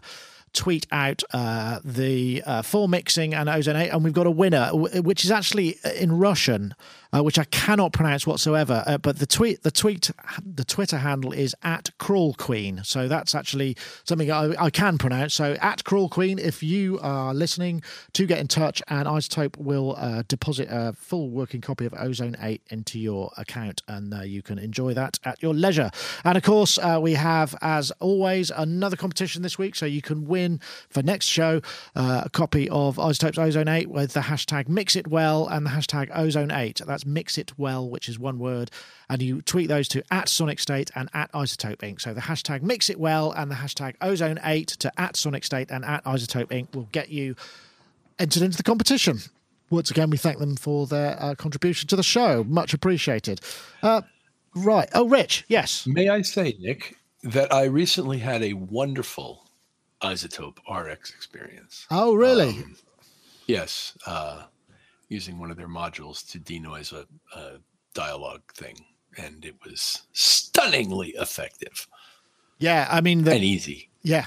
tweet 0.53 0.87
out 0.91 1.21
uh, 1.33 1.79
the 1.83 2.41
uh, 2.45 2.61
full 2.63 2.87
mixing 2.87 3.33
and 3.33 3.47
ozone 3.47 3.75
8 3.75 3.89
and 3.89 4.03
we've 4.03 4.13
got 4.13 4.25
a 4.25 4.31
winner 4.31 4.69
which 4.73 5.23
is 5.23 5.29
actually 5.29 5.77
in 5.95 6.17
russian 6.17 6.73
uh, 7.13 7.23
which 7.23 7.39
I 7.39 7.45
cannot 7.45 7.93
pronounce 7.93 8.27
whatsoever. 8.27 8.83
Uh, 8.85 8.97
but 8.97 9.19
the 9.19 9.25
tweet, 9.25 9.63
the 9.63 9.71
tweet, 9.71 10.11
the 10.43 10.65
Twitter 10.65 10.97
handle 10.97 11.31
is 11.31 11.55
at 11.63 11.89
Crawl 11.97 12.33
Queen. 12.33 12.81
So 12.83 13.07
that's 13.07 13.35
actually 13.35 13.77
something 14.03 14.31
I, 14.31 14.53
I 14.57 14.69
can 14.69 14.97
pronounce. 14.97 15.33
So 15.33 15.55
at 15.61 15.83
Crawl 15.83 16.09
Queen, 16.09 16.39
if 16.39 16.63
you 16.63 16.99
are 17.01 17.33
listening, 17.33 17.81
to 18.13 18.25
get 18.25 18.39
in 18.39 18.47
touch, 18.47 18.81
and 18.87 19.07
iZotope 19.07 19.57
will 19.57 19.95
uh, 19.97 20.23
deposit 20.27 20.67
a 20.69 20.93
full 20.93 21.29
working 21.29 21.61
copy 21.61 21.85
of 21.85 21.93
Ozone 21.97 22.35
Eight 22.41 22.61
into 22.69 22.99
your 22.99 23.31
account, 23.37 23.83
and 23.87 24.13
uh, 24.13 24.21
you 24.21 24.41
can 24.41 24.57
enjoy 24.57 24.93
that 24.93 25.19
at 25.23 25.41
your 25.41 25.53
leisure. 25.53 25.91
And 26.23 26.37
of 26.37 26.43
course, 26.43 26.77
uh, 26.77 26.99
we 27.01 27.13
have, 27.13 27.55
as 27.61 27.91
always, 27.99 28.51
another 28.51 28.95
competition 28.95 29.41
this 29.41 29.57
week, 29.57 29.75
so 29.75 29.85
you 29.85 30.01
can 30.01 30.27
win 30.27 30.59
for 30.89 31.03
next 31.03 31.25
show 31.25 31.61
uh, 31.95 32.23
a 32.25 32.29
copy 32.29 32.69
of 32.69 32.97
iZotope's 32.97 33.37
Ozone 33.37 33.67
Eight 33.67 33.89
with 33.89 34.13
the 34.13 34.21
hashtag 34.21 34.67
Mix 34.67 34.95
It 34.95 35.07
Well 35.07 35.47
and 35.47 35.65
the 35.65 35.71
hashtag 35.71 36.09
Ozone 36.13 36.51
Eight. 36.51 36.81
That's 36.85 36.96
Mix 37.05 37.37
It 37.37 37.57
Well, 37.57 37.89
which 37.89 38.09
is 38.09 38.17
one 38.19 38.39
word, 38.39 38.71
and 39.09 39.21
you 39.21 39.41
tweet 39.41 39.67
those 39.67 39.87
to 39.89 40.03
at 40.11 40.29
Sonic 40.29 40.59
State 40.59 40.91
and 40.95 41.09
at 41.13 41.31
iZotope 41.31 41.77
Inc. 41.77 42.01
So 42.01 42.13
the 42.13 42.21
hashtag 42.21 42.61
Mix 42.61 42.89
It 42.89 42.99
Well 42.99 43.31
and 43.31 43.51
the 43.51 43.55
hashtag 43.55 43.95
Ozone 44.01 44.39
Eight 44.43 44.69
to 44.79 44.91
at 44.99 45.15
Sonic 45.15 45.43
State 45.43 45.69
and 45.71 45.85
at 45.85 46.03
iZotope 46.05 46.47
Inc. 46.47 46.75
will 46.75 46.89
get 46.91 47.09
you 47.09 47.35
entered 48.19 48.43
into 48.43 48.57
the 48.57 48.63
competition. 48.63 49.19
Once 49.69 49.91
again, 49.91 50.09
we 50.09 50.17
thank 50.17 50.39
them 50.39 50.55
for 50.55 50.87
their 50.87 51.21
uh, 51.21 51.35
contribution 51.35 51.87
to 51.89 51.95
the 51.95 52.03
show. 52.03 52.43
Much 52.45 52.73
appreciated. 52.73 53.41
Uh, 53.83 54.01
right. 54.55 54.89
Oh, 54.93 55.07
Rich, 55.07 55.45
yes. 55.47 55.85
May 55.85 56.07
I 56.07 56.21
say, 56.21 56.55
Nick, 56.59 56.97
that 57.23 57.53
I 57.53 57.65
recently 57.65 58.19
had 58.19 58.43
a 58.43 58.53
wonderful 58.53 59.43
iZotope 60.01 60.59
RX 60.69 61.09
experience. 61.09 61.85
Oh, 61.91 62.13
really? 62.13 62.49
Um, 62.49 62.75
yes. 63.45 63.97
Uh, 64.05 64.43
using 65.09 65.39
one 65.39 65.51
of 65.51 65.57
their 65.57 65.67
modules 65.69 66.29
to 66.31 66.39
denoise 66.39 66.91
a, 66.91 67.05
a 67.35 67.57
dialogue 67.93 68.43
thing. 68.53 68.85
And 69.17 69.43
it 69.45 69.55
was 69.65 70.03
stunningly 70.13 71.09
effective 71.09 71.87
yeah, 72.59 72.87
I 72.89 73.01
mean, 73.01 73.23
the, 73.23 73.33
and 73.33 73.43
easy. 73.43 73.89
yeah, 74.01 74.25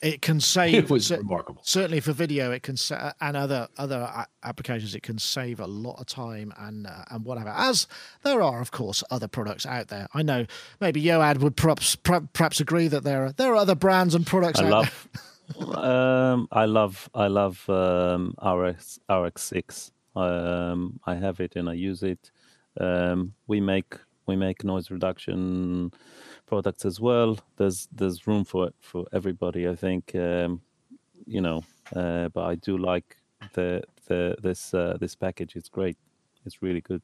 it 0.00 0.22
can 0.22 0.40
save. 0.40 0.74
It 0.84 0.90
was 0.90 1.06
cer- 1.06 1.18
remarkable. 1.18 1.60
certainly 1.64 2.00
for 2.00 2.12
video, 2.12 2.52
it 2.52 2.62
can 2.62 2.76
sa- 2.76 3.12
and 3.20 3.36
other 3.36 3.68
other 3.76 3.96
a- 3.96 4.28
applications, 4.44 4.94
it 4.94 5.02
can 5.02 5.18
save 5.18 5.58
a 5.58 5.66
lot 5.66 6.00
of 6.00 6.06
time 6.06 6.52
and 6.56 6.86
uh, 6.86 7.04
and 7.10 7.24
whatever. 7.24 7.48
As 7.48 7.88
there 8.22 8.42
are, 8.42 8.60
of 8.60 8.70
course, 8.70 9.02
other 9.10 9.26
products 9.28 9.66
out 9.66 9.88
there. 9.88 10.06
I 10.14 10.22
know 10.22 10.46
maybe 10.80 11.02
Yoad 11.02 11.38
would 11.38 11.56
perhaps 11.56 11.96
per- 11.96 12.28
perhaps 12.32 12.60
agree 12.60 12.86
that 12.88 13.02
there 13.02 13.24
are 13.24 13.32
there 13.32 13.52
are 13.52 13.56
other 13.56 13.74
brands 13.74 14.14
and 14.14 14.24
products. 14.24 14.60
I 14.60 14.66
out 14.66 14.70
love, 14.70 15.08
um, 15.76 16.48
I 16.52 16.66
love, 16.66 17.10
I 17.14 17.26
love 17.26 17.68
um, 17.68 18.34
RX 18.40 19.00
RX6. 19.10 19.90
Um, 20.18 21.00
I 21.06 21.14
have 21.14 21.40
it 21.40 21.56
and 21.56 21.68
I 21.68 21.74
use 21.74 22.02
it. 22.02 22.30
Um, 22.80 23.34
we 23.46 23.60
make 23.60 23.96
we 24.26 24.36
make 24.36 24.64
noise 24.64 24.90
reduction 24.90 25.92
products 26.46 26.84
as 26.84 27.00
well. 27.00 27.38
There's 27.56 27.88
there's 27.92 28.26
room 28.26 28.44
for 28.44 28.70
for 28.80 29.06
everybody. 29.12 29.68
I 29.68 29.74
think 29.74 30.14
um, 30.14 30.60
you 31.26 31.40
know, 31.40 31.62
uh, 31.94 32.28
but 32.28 32.44
I 32.44 32.54
do 32.56 32.78
like 32.78 33.16
the 33.54 33.82
the 34.06 34.36
this 34.42 34.74
uh, 34.74 34.96
this 35.00 35.14
package. 35.14 35.56
It's 35.56 35.68
great. 35.68 35.96
It's 36.44 36.62
really 36.62 36.80
good. 36.80 37.02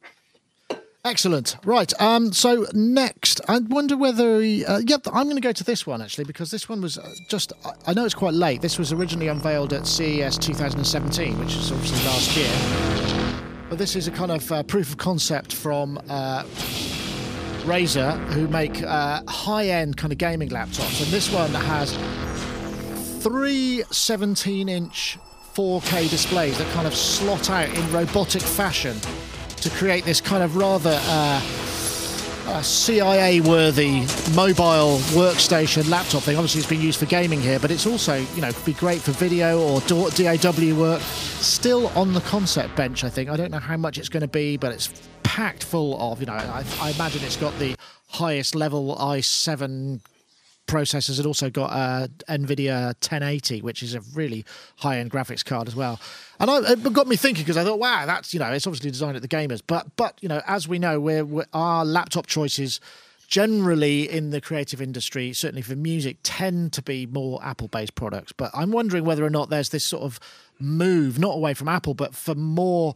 Excellent. 1.05 1.55
Right. 1.63 1.93
Um. 2.01 2.33
So 2.33 2.65
next, 2.73 3.39
I 3.47 3.59
wonder 3.59 3.95
whether. 3.95 4.41
He, 4.41 4.65
uh, 4.65 4.79
yep. 4.79 5.01
I'm 5.13 5.25
going 5.25 5.35
to 5.35 5.41
go 5.41 5.51
to 5.51 5.63
this 5.63 5.85
one 5.85 6.01
actually 6.01 6.23
because 6.23 6.49
this 6.49 6.67
one 6.67 6.81
was 6.81 6.97
uh, 6.97 7.13
just. 7.29 7.53
I- 7.85 7.93
know 7.93 8.05
it's 8.05 8.15
quite 8.15 8.33
late. 8.33 8.61
This 8.63 8.79
was 8.79 8.91
originally 8.91 9.27
unveiled 9.27 9.71
at 9.71 9.85
CES 9.85 10.39
2017, 10.39 11.39
which 11.39 11.55
is 11.55 11.71
obviously 11.71 12.03
last 12.05 12.35
year. 12.35 13.39
But 13.69 13.77
this 13.77 13.95
is 13.95 14.07
a 14.07 14.11
kind 14.11 14.31
of 14.31 14.51
uh, 14.51 14.63
proof 14.63 14.89
of 14.89 14.97
concept 14.97 15.53
from 15.53 15.99
uh, 16.09 16.43
Razer, 17.65 18.17
who 18.33 18.47
make 18.47 18.81
uh, 18.81 19.21
high-end 19.27 19.97
kind 19.97 20.11
of 20.11 20.17
gaming 20.17 20.49
laptops, 20.49 21.03
and 21.03 21.11
this 21.11 21.31
one 21.31 21.51
has 21.51 21.93
three 23.23 23.83
17-inch 23.91 25.19
4K 25.53 26.09
displays 26.09 26.57
that 26.57 26.71
kind 26.73 26.85
of 26.87 26.95
slot 26.95 27.49
out 27.49 27.69
in 27.69 27.91
robotic 27.93 28.41
fashion 28.41 28.97
to 29.65 29.71
create 29.71 30.05
this 30.05 30.21
kind 30.21 30.43
of 30.43 30.57
rather 30.57 30.99
uh, 31.05 31.41
CIA-worthy 32.61 34.01
mobile 34.35 34.99
workstation 35.15 35.89
laptop 35.89 36.21
thing. 36.21 36.35
Obviously, 36.35 36.59
it's 36.59 36.69
been 36.69 36.81
used 36.81 36.99
for 36.99 37.07
gaming 37.07 37.41
here, 37.41 37.57
but 37.57 37.71
it's 37.71 37.87
also, 37.87 38.17
you 38.35 38.41
know, 38.41 38.51
could 38.51 38.65
be 38.65 38.73
great 38.73 39.01
for 39.01 39.11
video 39.11 39.59
or 39.59 39.81
DAW 39.81 40.75
work. 40.79 41.01
Still 41.01 41.87
on 41.97 42.13
the 42.13 42.21
concept 42.21 42.75
bench, 42.75 43.03
I 43.03 43.09
think. 43.09 43.27
I 43.27 43.35
don't 43.35 43.49
know 43.49 43.57
how 43.57 43.75
much 43.75 43.97
it's 43.97 44.09
going 44.09 44.21
to 44.21 44.27
be, 44.27 44.55
but 44.55 44.71
it's 44.71 44.91
packed 45.23 45.63
full 45.63 45.99
of, 45.99 46.19
you 46.19 46.27
know, 46.27 46.33
I, 46.33 46.63
I 46.79 46.91
imagine 46.91 47.23
it's 47.23 47.37
got 47.37 47.57
the 47.57 47.75
highest 48.09 48.53
level 48.53 48.95
i7 48.97 49.99
processors. 50.67 51.19
It 51.19 51.25
also 51.25 51.49
got 51.49 51.71
a 51.71 52.09
NVIDIA 52.29 52.85
1080, 52.85 53.61
which 53.61 53.83
is 53.83 53.95
a 53.95 54.01
really 54.13 54.45
high-end 54.77 55.11
graphics 55.11 55.43
card 55.43 55.67
as 55.67 55.75
well. 55.75 55.99
And 56.39 56.49
I, 56.49 56.73
it 56.73 56.93
got 56.93 57.07
me 57.07 57.15
thinking 57.15 57.43
because 57.43 57.57
I 57.57 57.63
thought, 57.63 57.79
wow, 57.79 58.05
that's 58.05 58.33
you 58.33 58.39
know, 58.39 58.51
it's 58.51 58.67
obviously 58.67 58.91
designed 58.91 59.15
at 59.15 59.21
the 59.21 59.27
gamers, 59.27 59.61
but 59.65 59.95
but 59.95 60.17
you 60.21 60.29
know, 60.29 60.41
as 60.47 60.67
we 60.67 60.79
know, 60.79 60.99
we're, 60.99 61.25
we're 61.25 61.45
our 61.53 61.85
laptop 61.85 62.27
choices 62.27 62.79
generally 63.27 64.09
in 64.09 64.29
the 64.29 64.39
creative 64.39 64.81
industry, 64.81 65.33
certainly 65.33 65.61
for 65.61 65.75
music, 65.75 66.17
tend 66.23 66.71
to 66.73 66.81
be 66.81 67.05
more 67.05 67.43
Apple-based 67.43 67.95
products. 67.95 68.31
But 68.31 68.51
I'm 68.53 68.71
wondering 68.71 69.03
whether 69.03 69.25
or 69.25 69.29
not 69.29 69.49
there's 69.49 69.69
this 69.69 69.83
sort 69.83 70.03
of 70.03 70.19
move, 70.59 71.17
not 71.19 71.35
away 71.35 71.53
from 71.53 71.67
Apple, 71.67 71.93
but 71.93 72.13
for 72.13 72.35
more, 72.35 72.93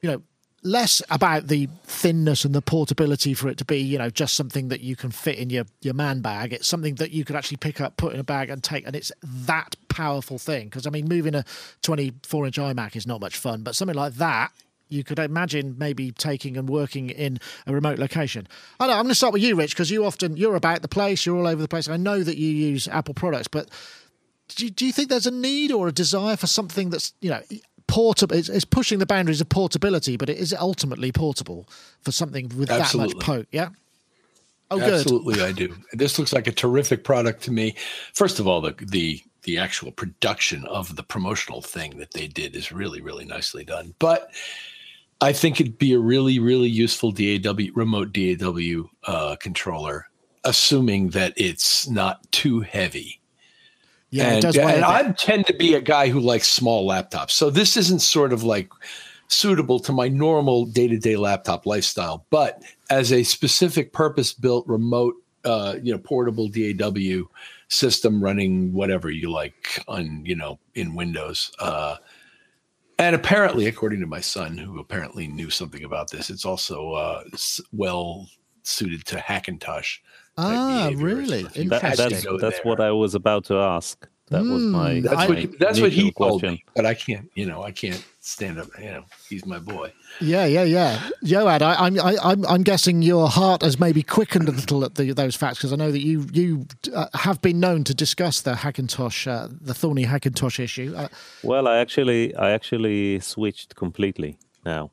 you 0.00 0.10
know, 0.10 0.22
less 0.62 1.02
about 1.10 1.46
the 1.46 1.68
thinness 1.84 2.44
and 2.44 2.54
the 2.54 2.62
portability 2.62 3.32
for 3.34 3.48
it 3.48 3.58
to 3.58 3.64
be, 3.64 3.78
you 3.78 3.98
know, 3.98 4.10
just 4.10 4.34
something 4.34 4.68
that 4.68 4.80
you 4.80 4.96
can 4.96 5.10
fit 5.10 5.38
in 5.38 5.50
your, 5.50 5.64
your 5.82 5.94
man 5.94 6.20
bag. 6.20 6.52
It's 6.52 6.66
something 6.66 6.96
that 6.96 7.12
you 7.12 7.24
could 7.24 7.36
actually 7.36 7.58
pick 7.58 7.80
up, 7.80 7.96
put 7.96 8.12
in 8.12 8.20
a 8.20 8.24
bag 8.24 8.50
and 8.50 8.62
take, 8.62 8.86
and 8.86 8.96
it's 8.96 9.12
that 9.22 9.76
powerful 9.88 10.38
thing. 10.38 10.66
Because, 10.66 10.86
I 10.86 10.90
mean, 10.90 11.08
moving 11.08 11.34
a 11.34 11.44
24 11.82 12.46
inch 12.46 12.56
iMac 12.56 12.96
is 12.96 13.06
not 13.06 13.20
much 13.20 13.36
fun, 13.36 13.62
but 13.62 13.76
something 13.76 13.96
like 13.96 14.14
that, 14.14 14.52
you 14.88 15.04
could 15.04 15.18
imagine 15.18 15.76
maybe 15.78 16.10
taking 16.10 16.56
and 16.56 16.68
working 16.68 17.10
in 17.10 17.38
a 17.66 17.72
remote 17.72 17.98
location. 17.98 18.48
I 18.80 18.86
know, 18.86 18.94
I'm 18.94 19.02
going 19.02 19.08
to 19.10 19.14
start 19.14 19.34
with 19.34 19.42
you, 19.42 19.54
Rich, 19.54 19.74
because 19.74 19.90
you 19.90 20.04
often, 20.04 20.36
you're 20.36 20.56
about 20.56 20.82
the 20.82 20.88
place, 20.88 21.26
you're 21.26 21.36
all 21.36 21.46
over 21.46 21.60
the 21.60 21.68
place. 21.68 21.88
I 21.88 21.98
know 21.98 22.22
that 22.22 22.36
you 22.36 22.48
use 22.48 22.88
Apple 22.88 23.14
products, 23.14 23.48
but 23.48 23.68
do 24.48 24.64
you, 24.64 24.70
do 24.70 24.86
you 24.86 24.92
think 24.92 25.10
there's 25.10 25.26
a 25.26 25.30
need 25.30 25.70
or 25.70 25.88
a 25.88 25.92
desire 25.92 26.36
for 26.36 26.46
something 26.46 26.90
that's, 26.90 27.12
you 27.20 27.30
know, 27.30 27.42
portable? 27.88 28.36
It's, 28.36 28.48
it's 28.48 28.64
pushing 28.64 29.00
the 29.00 29.06
boundaries 29.06 29.40
of 29.40 29.48
portability, 29.48 30.16
but 30.16 30.28
it 30.28 30.38
is 30.38 30.54
ultimately 30.54 31.10
portable 31.10 31.68
for 32.02 32.12
something 32.12 32.48
with 32.56 32.68
that 32.68 32.94
much 32.94 33.18
poke. 33.18 33.48
Yeah. 33.50 33.70
Oh, 34.70 34.78
good. 34.78 34.94
Absolutely, 34.94 35.42
I 35.42 35.52
do. 35.52 35.74
This 35.92 36.18
looks 36.18 36.32
like 36.32 36.46
a 36.46 36.52
terrific 36.52 37.02
product 37.02 37.42
to 37.44 37.50
me. 37.50 37.74
First 38.12 38.38
of 38.38 38.46
all, 38.46 38.60
the 38.60 38.74
the 38.78 39.22
the 39.42 39.58
actual 39.58 39.90
production 39.90 40.66
of 40.66 40.94
the 40.94 41.02
promotional 41.02 41.62
thing 41.62 41.96
that 41.98 42.12
they 42.12 42.26
did 42.26 42.54
is 42.54 42.70
really 42.70 43.00
really 43.00 43.24
nicely 43.24 43.64
done. 43.64 43.94
But 43.98 44.30
I 45.20 45.32
think 45.32 45.60
it'd 45.60 45.78
be 45.78 45.94
a 45.94 45.98
really 45.98 46.38
really 46.38 46.68
useful 46.68 47.12
DAW 47.12 47.70
remote 47.74 48.12
DAW 48.12 48.90
uh, 49.04 49.36
controller, 49.36 50.06
assuming 50.44 51.10
that 51.10 51.32
it's 51.36 51.88
not 51.88 52.30
too 52.30 52.60
heavy. 52.60 53.20
Yeah, 54.10 54.28
and, 54.28 54.38
it 54.38 54.40
does 54.40 54.56
weigh 54.56 54.76
and. 54.76 54.84
I 54.84 55.12
tend 55.12 55.46
to 55.46 55.54
be 55.54 55.74
a 55.74 55.80
guy 55.80 56.08
who 56.08 56.20
likes 56.20 56.48
small 56.48 56.88
laptops. 56.88 57.32
So 57.32 57.50
this 57.50 57.76
isn't 57.76 58.00
sort 58.00 58.32
of 58.32 58.42
like 58.42 58.70
suitable 59.28 59.78
to 59.80 59.92
my 59.92 60.08
normal 60.08 60.64
day-to-day 60.64 61.16
laptop 61.16 61.66
lifestyle, 61.66 62.26
but 62.30 62.62
as 62.88 63.12
a 63.12 63.22
specific 63.22 63.92
purpose-built 63.92 64.66
remote 64.66 65.14
uh, 65.44 65.76
you 65.82 65.92
know, 65.92 65.98
portable 65.98 66.48
DAW 66.48 67.22
system 67.68 68.22
running 68.22 68.72
whatever 68.72 69.10
you 69.10 69.30
like 69.30 69.82
on, 69.86 70.22
you 70.24 70.34
know, 70.34 70.58
in 70.74 70.94
Windows. 70.94 71.52
Uh 71.58 71.96
and 72.98 73.14
apparently, 73.14 73.66
according 73.66 74.00
to 74.00 74.06
my 74.06 74.20
son, 74.20 74.58
who 74.58 74.80
apparently 74.80 75.28
knew 75.28 75.50
something 75.50 75.84
about 75.84 76.10
this, 76.10 76.30
it's 76.30 76.44
also 76.44 76.92
uh, 76.94 77.22
well 77.72 78.26
suited 78.64 79.06
to 79.06 79.16
Hackintosh. 79.16 79.98
Type 80.38 80.46
Ah, 80.56 80.90
really? 80.96 81.42
So 81.42 81.48
if 81.48 81.56
you 81.56 81.70
That, 81.70 81.96
that's 81.96 82.24
that's 82.40 82.58
what 82.64 82.80
I 82.80 82.90
was 82.92 83.14
about 83.14 83.44
to 83.46 83.56
ask. 83.56 84.08
That 84.30 84.42
was 84.44 84.62
my. 84.62 84.90
Mm, 84.96 85.02
that's 85.04 85.16
I- 85.16 85.26
what 85.26 85.34
my 85.34 85.40
he, 85.40 85.46
that's 85.46 85.80
what 85.80 85.90
he 85.90 86.00
initial 86.02 86.12
told 86.28 86.40
question. 86.42 86.54
me, 86.56 86.64
but 86.76 86.84
I 86.84 86.94
can't. 86.94 87.30
You 87.34 87.46
know, 87.46 87.62
I 87.62 87.70
can't 87.72 88.04
stand 88.20 88.58
up. 88.58 88.68
You 88.78 88.84
know, 88.90 89.04
he's 89.28 89.46
my 89.46 89.58
boy. 89.58 89.90
Yeah, 90.20 90.44
yeah, 90.44 90.64
yeah. 90.64 91.08
Yoad, 91.24 91.62
I, 91.62 91.74
I'm, 91.76 91.98
I, 91.98 92.16
I'm, 92.22 92.44
I'm 92.46 92.62
guessing 92.62 93.00
your 93.00 93.28
heart 93.28 93.62
has 93.62 93.78
maybe 93.80 94.02
quickened 94.02 94.46
a 94.48 94.52
little 94.52 94.84
at 94.84 94.96
the, 94.96 95.12
those 95.12 95.34
facts 95.36 95.58
because 95.58 95.72
I 95.72 95.76
know 95.76 95.90
that 95.92 96.00
you, 96.02 96.26
you 96.32 96.66
uh, 96.94 97.06
have 97.14 97.40
been 97.40 97.58
known 97.60 97.84
to 97.84 97.94
discuss 97.94 98.42
the 98.42 98.52
Hackintosh, 98.52 99.26
uh, 99.26 99.48
the 99.60 99.72
thorny 99.74 100.04
Hackintosh 100.04 100.58
issue. 100.60 100.92
Uh, 100.94 101.08
Well, 101.42 101.66
I 101.66 101.78
actually 101.78 102.34
I 102.34 102.50
actually 102.50 103.20
switched 103.20 103.76
completely 103.76 104.38
now. 104.66 104.90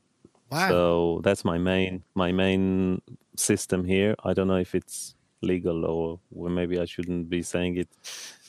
wow. 0.49 0.69
So 0.69 1.21
that's 1.23 1.43
my 1.43 1.57
main 1.57 2.03
my 2.13 2.31
main 2.31 3.01
system 3.35 3.83
here. 3.83 4.15
I 4.23 4.33
don't 4.33 4.47
know 4.47 4.57
if 4.61 4.73
it's 4.75 5.14
legal 5.41 5.85
or 5.85 6.19
maybe 6.31 6.79
I 6.79 6.85
shouldn't 6.85 7.29
be 7.29 7.43
saying 7.43 7.77
it 7.77 7.89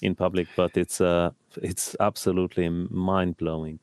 in 0.02 0.14
public, 0.14 0.48
but 0.56 0.76
it's 0.76 1.00
uh 1.00 1.30
it's 1.62 1.96
absolutely 2.00 2.68
mind 2.70 3.36
blowing. 3.36 3.80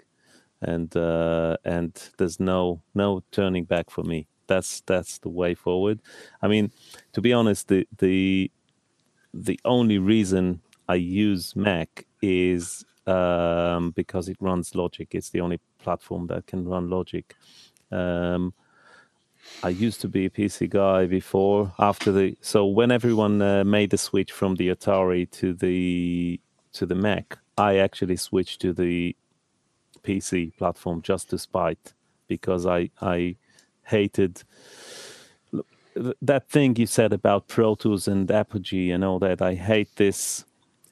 and 0.62 0.95
uh, 0.95 1.58
and 1.66 1.93
there's 2.18 2.39
no 2.39 2.82
no 2.95 3.24
turning 3.32 3.66
back 3.66 3.89
for 3.89 4.04
me. 4.04 4.28
That's 4.47 4.82
that's 4.82 5.20
the 5.20 5.30
way 5.30 5.56
forward. 5.56 6.01
I 6.41 6.47
mean, 6.47 6.72
to 7.14 7.22
be 7.22 7.34
honest, 7.34 7.68
the 7.68 7.88
the 7.99 8.51
the 9.34 9.60
only 9.66 9.97
reason 9.99 10.62
I 10.89 10.95
use 10.95 11.56
Mac 11.56 12.06
is 12.22 12.86
um, 13.08 13.91
because 13.91 14.30
it 14.30 14.38
runs 14.39 14.76
Logic. 14.76 15.08
It's 15.14 15.30
the 15.32 15.41
only 15.41 15.60
platform 15.80 16.28
that 16.28 16.47
can 16.47 16.66
run 16.68 16.89
Logic. 16.89 17.36
Um, 17.91 18.54
I 19.64 19.70
used 19.70 20.02
to 20.02 20.08
be 20.08 20.26
a 20.26 20.30
PC 20.30 20.70
guy 20.70 21.06
before. 21.06 21.74
After 21.80 22.12
the 22.12 22.36
so 22.41 22.66
when 22.66 22.91
everyone 22.91 23.41
uh, 23.41 23.64
made 23.64 23.89
the 23.91 23.98
switch 23.98 24.32
from 24.32 24.56
the 24.56 24.70
Atari 24.70 25.30
to 25.32 25.54
the 25.54 26.39
to 26.74 26.86
the 26.86 26.96
Mac, 26.96 27.38
I 27.58 27.78
actually 27.78 28.18
switched 28.18 28.62
to 28.62 28.74
the 28.74 29.16
PC 30.04 30.56
platform 30.58 31.02
just 31.02 31.30
to 31.30 31.38
spite 31.38 31.94
because 32.28 32.66
I 32.66 32.89
I 33.02 33.36
hated 33.84 34.44
that 36.22 36.50
thing 36.50 36.76
you 36.76 36.88
said 36.88 37.14
about 37.14 37.48
Pro 37.48 37.76
Tools 37.76 38.08
and 38.08 38.30
Apogee 38.32 38.91
and 38.91 39.04
all 39.04 39.20
that. 39.20 39.41
I 39.41 39.54
hate 39.56 39.96
this, 39.96 40.46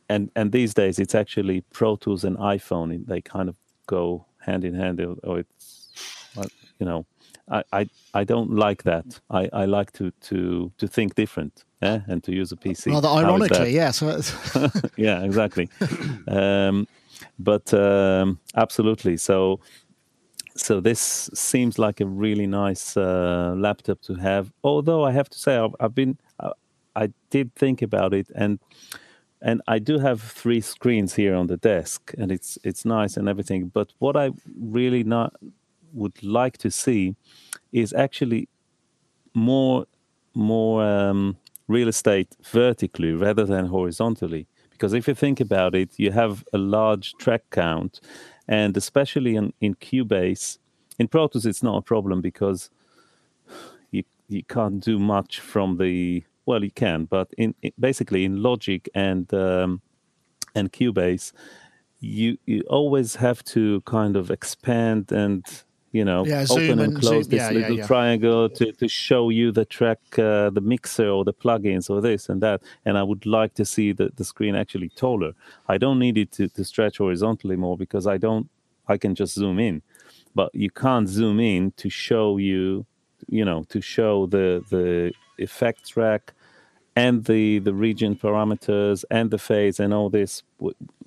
and 0.10 0.30
and 0.36 0.52
these 0.52 0.74
days 0.74 1.00
it's 1.00 1.16
actually 1.16 1.62
Pro 1.74 1.96
Tools 1.96 2.24
and 2.24 2.38
iPhone. 2.38 3.06
They 3.06 3.22
kind 3.22 3.50
of 3.50 3.56
go 3.88 4.26
hand 4.40 4.64
in 4.64 4.76
hand, 4.76 5.02
or 5.24 5.40
it's 5.40 5.90
you 6.80 6.86
know. 6.86 7.06
I, 7.50 7.64
I, 7.74 7.90
I 8.14 8.24
don't 8.24 8.52
like 8.52 8.84
that. 8.84 9.20
I, 9.30 9.50
I 9.54 9.66
like 9.66 9.92
to, 9.94 10.12
to, 10.30 10.72
to 10.78 10.88
think 10.88 11.16
different 11.16 11.64
eh? 11.82 12.00
and 12.08 12.24
to 12.24 12.34
use 12.34 12.52
a 12.52 12.56
PC. 12.56 12.92
Rather 12.92 13.10
ironically, 13.10 13.74
yeah. 13.74 13.92
So 13.92 14.20
yeah, 14.98 15.24
exactly. 15.24 15.70
um, 16.28 16.88
but 17.40 17.74
um, 17.74 18.40
absolutely. 18.56 19.18
So 19.18 19.60
so 20.56 20.80
this 20.82 21.30
seems 21.34 21.80
like 21.80 22.02
a 22.02 22.06
really 22.06 22.48
nice 22.48 22.98
uh, 22.98 23.54
laptop 23.58 24.02
to 24.02 24.16
have. 24.16 24.52
Although 24.64 25.04
I 25.04 25.12
have 25.12 25.30
to 25.30 25.40
say, 25.40 25.56
I've, 25.56 25.76
I've 25.80 25.96
been, 25.96 26.18
uh, 26.40 26.52
I 26.96 27.14
did 27.30 27.56
think 27.56 27.82
about 27.82 28.14
it, 28.14 28.28
and 28.36 28.60
and 29.42 29.62
I 29.68 29.80
do 29.80 29.98
have 30.00 30.22
three 30.22 30.62
screens 30.62 31.16
here 31.16 31.36
on 31.36 31.48
the 31.48 31.58
desk, 31.58 32.14
and 32.18 32.32
it's 32.32 32.58
it's 32.64 32.86
nice 32.86 33.18
and 33.18 33.30
everything. 33.30 33.68
But 33.68 33.94
what 34.00 34.16
I 34.18 34.32
really 34.60 35.04
not 35.04 35.34
would 35.94 36.22
like 36.24 36.58
to 36.60 36.72
see 36.72 37.16
is 37.72 37.94
actually 37.94 38.48
more 39.34 39.86
more 40.34 40.84
um, 40.84 41.38
real 41.68 41.88
estate 41.88 42.36
vertically 42.44 43.12
rather 43.14 43.46
than 43.46 43.66
horizontally. 43.66 44.48
Because 44.72 44.94
if 44.94 45.08
you 45.08 45.14
think 45.14 45.40
about 45.40 45.76
it, 45.76 45.90
you 45.98 46.12
have 46.12 46.44
a 46.54 46.58
large 46.58 47.14
track 47.16 47.44
count 47.52 48.00
and 48.48 48.76
especially 48.76 49.36
in, 49.36 49.54
in 49.62 49.76
Cubase, 49.76 50.58
in 51.00 51.08
Pro 51.08 51.28
Tools, 51.28 51.46
it's 51.46 51.64
not 51.64 51.78
a 51.78 51.82
problem 51.82 52.22
because 52.22 52.70
you 53.92 54.04
you 54.28 54.44
can't 54.44 54.84
do 54.84 55.00
much 55.00 55.40
from 55.40 55.78
the 55.78 56.24
well, 56.46 56.64
you 56.64 56.72
can, 56.72 57.06
but 57.06 57.30
in, 57.38 57.56
in 57.62 57.72
basically 57.80 58.26
in 58.26 58.44
Logic 58.44 58.90
and 58.94 59.34
um, 59.34 59.82
and 60.54 60.72
Cubase, 60.72 61.32
you 62.00 62.38
you 62.46 62.62
always 62.70 63.16
have 63.16 63.44
to 63.46 63.82
kind 63.82 64.16
of 64.18 64.30
expand 64.30 65.12
and 65.12 65.46
you 65.92 66.06
know, 66.06 66.26
yeah, 66.26 66.46
open 66.50 66.72
and, 66.72 66.82
and 66.82 66.96
close 66.96 67.26
zoom. 67.26 67.32
this 67.32 67.40
Yeah, 67.40 67.52
little 67.52 67.78
yeah, 67.78 67.88
triangle 67.88 68.50
to, 68.50 68.72
to 68.72 68.88
show 68.88 69.30
you 69.30 69.52
the 69.52 69.66
track, 69.66 70.00
uh, 70.18 70.50
the 70.50 70.62
mixer 70.62 71.10
or 71.10 71.26
the 71.26 71.34
plugins 71.34 71.90
or 71.90 72.00
this 72.02 72.30
and 72.30 72.42
that. 72.42 72.62
And 72.86 72.98
I 72.98 73.04
would 73.04 73.26
like 73.26 73.54
to 73.56 73.66
see 73.66 73.92
the, 73.92 74.12
the 74.16 74.24
screen 74.24 74.56
actually 74.56 74.90
taller. 74.90 75.34
I 75.68 75.78
don't 75.78 76.00
need 76.00 76.18
it 76.18 76.32
to, 76.34 76.48
to 76.48 76.64
stretch 76.64 76.98
horizontally 77.00 77.58
more 77.58 77.78
because 77.78 78.08
I 78.08 78.18
don't, 78.18 78.50
I 78.88 78.98
can 78.98 79.16
just 79.16 79.36
zoom 79.36 79.60
in. 79.60 79.82
But 80.34 80.56
you 80.56 80.70
can't 80.70 81.10
zoom 81.10 81.40
in 81.42 81.72
to 81.74 81.90
show 81.90 82.38
you, 82.38 82.86
you 83.28 83.44
know, 83.44 83.64
to 83.68 83.82
show 83.82 84.28
the 84.28 84.64
the 84.70 85.12
effect 85.38 85.90
track 85.90 86.34
and 86.96 87.26
the 87.26 87.60
the 87.60 87.74
region 87.74 88.16
parameters 88.16 89.04
and 89.12 89.30
the 89.30 89.38
phase 89.38 89.78
and 89.82 89.94
all 89.94 90.10
this, 90.10 90.44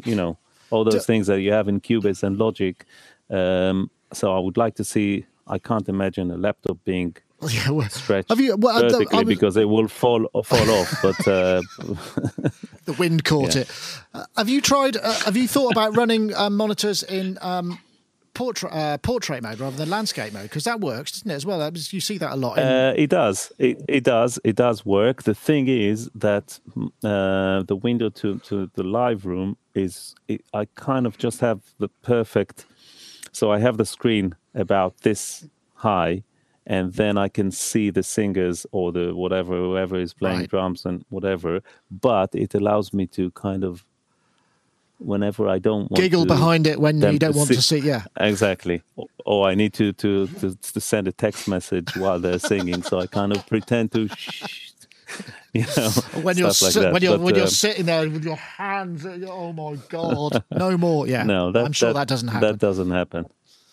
you 0.04 0.14
know, 0.14 0.36
all 0.70 0.84
those 0.84 1.06
things 1.06 1.26
that 1.28 1.40
you 1.40 1.52
have 1.52 1.68
in 1.68 1.80
Cubase 1.80 2.22
and 2.22 2.36
Logic. 2.36 2.84
Um, 3.30 3.90
so 4.14 4.34
I 4.36 4.38
would 4.38 4.56
like 4.56 4.74
to 4.76 4.84
see. 4.84 5.26
I 5.46 5.58
can't 5.58 5.88
imagine 5.88 6.30
a 6.30 6.36
laptop 6.38 6.78
being 6.84 7.16
yeah, 7.50 7.68
well, 7.70 7.88
stretched 7.90 8.30
Have 8.30 8.40
you- 8.40 8.56
well, 8.56 8.74
I- 8.76 8.86
I 8.86 8.90
vertically 8.90 9.24
was- 9.24 9.34
because 9.34 9.56
it 9.58 9.68
will 9.68 9.88
fall 9.88 10.26
fall 10.44 10.70
off. 10.70 10.90
But 11.02 11.28
uh, 11.28 11.60
the 12.84 12.94
wind 12.98 13.24
caught 13.24 13.54
Yeah. 13.54 13.62
it. 13.62 13.70
Uh, 14.14 14.24
have 14.36 14.48
you 14.48 14.60
tried? 14.60 14.96
Uh, 14.96 15.12
have 15.24 15.36
you 15.36 15.48
thought 15.48 15.72
about 15.72 15.96
running 15.96 16.34
uh, 16.34 16.50
monitors 16.50 17.02
in 17.02 17.38
um, 17.42 17.78
portrait 18.34 18.72
uh, 18.72 18.96
portrait 18.98 19.42
mode 19.42 19.60
rather 19.60 19.76
than 19.76 19.90
landscape 19.90 20.32
mode? 20.32 20.44
Because 20.44 20.64
that 20.64 20.80
works, 20.80 21.12
doesn't 21.12 21.30
it? 21.30 21.34
As 21.34 21.46
well, 21.46 21.70
you 21.74 22.00
see 22.00 22.18
that 22.18 22.32
a 22.32 22.36
lot. 22.36 22.58
In, 22.58 22.64
Uh, 22.64 22.94
it 22.96 23.10
does. 23.10 23.52
It, 23.58 23.84
it 23.88 24.04
does. 24.04 24.38
It 24.44 24.56
does 24.56 24.84
work. 24.86 25.22
The 25.24 25.34
thing 25.34 25.68
is 25.68 26.08
that 26.14 26.58
mm, 26.76 26.88
uh, 27.04 27.62
the 27.64 27.76
window 27.76 28.08
to, 28.10 28.38
to 28.48 28.70
the 28.74 28.82
live 28.82 29.26
room 29.26 29.56
is. 29.74 30.14
It, 30.28 30.42
I 30.54 30.66
kind 30.74 31.06
of 31.06 31.18
just 31.18 31.40
have 31.40 31.60
the 31.78 31.88
perfect. 32.02 32.66
So 33.34 33.50
I 33.52 33.58
have 33.58 33.76
the 33.76 33.84
screen 33.84 34.34
about 34.54 34.98
this 35.02 35.48
high, 35.74 36.22
and 36.66 36.92
then 36.94 37.18
I 37.18 37.28
can 37.28 37.50
see 37.50 37.90
the 37.90 38.02
singers 38.02 38.64
or 38.72 38.92
the 38.92 39.12
whatever 39.14 39.54
whoever 39.56 39.96
is 40.00 40.14
playing 40.14 40.40
Right. 40.40 40.50
drums 40.50 40.86
and 40.86 41.04
whatever. 41.10 41.60
But 41.90 42.30
it 42.34 42.54
allows 42.54 42.92
me 42.92 43.06
to 43.08 43.30
kind 43.32 43.64
of. 43.64 43.84
Whenever 44.98 45.48
I 45.48 45.58
don't 45.58 45.90
want 45.90 45.96
giggle 45.96 46.22
to, 46.22 46.28
behind 46.28 46.66
it 46.68 46.78
when 46.80 47.00
you 47.02 47.18
don't 47.18 47.34
want 47.36 47.48
to 47.48 47.60
see. 47.60 47.78
Yeah, 47.78 48.04
Exactly. 48.20 48.80
Or- 48.96 49.08
Or 49.26 49.48
I 49.50 49.54
need 49.56 49.72
to, 49.74 49.92
to, 49.92 50.26
to, 50.40 50.54
to 50.54 50.80
send 50.80 51.08
a 51.08 51.12
text 51.12 51.48
message 51.48 51.96
while 51.96 52.20
they're 52.20 52.38
singing, 52.38 52.82
so 52.82 53.00
I 53.00 53.06
kind 53.08 53.32
of 53.36 53.44
pretend 53.46 53.90
to, 53.92 54.06
shh, 54.08 54.70
you 55.52 55.64
know, 55.76 55.90
when 56.22 56.36
you're 56.36 56.48
like 56.48 56.58
that. 56.58 56.92
when 56.92 57.02
you're 57.02 57.12
But, 57.18 57.20
when 57.24 57.34
you're 57.34 57.44
um, 57.44 57.50
sitting 57.50 57.86
there 57.86 58.08
with 58.08 58.24
your 58.24 58.36
hands. 58.36 59.04
Oh 59.06 59.52
my 59.52 59.76
god, 59.88 60.44
no 60.50 60.76
more. 60.76 61.06
Yeah, 61.06 61.22
no, 61.34 61.52
that, 61.52 61.64
I'm 61.64 61.72
sure 61.72 61.92
that, 61.92 62.08
doesn't 62.08 62.28
happen. 62.28 62.48
That 62.48 62.58
doesn't 62.58 62.90
happen. 62.90 63.26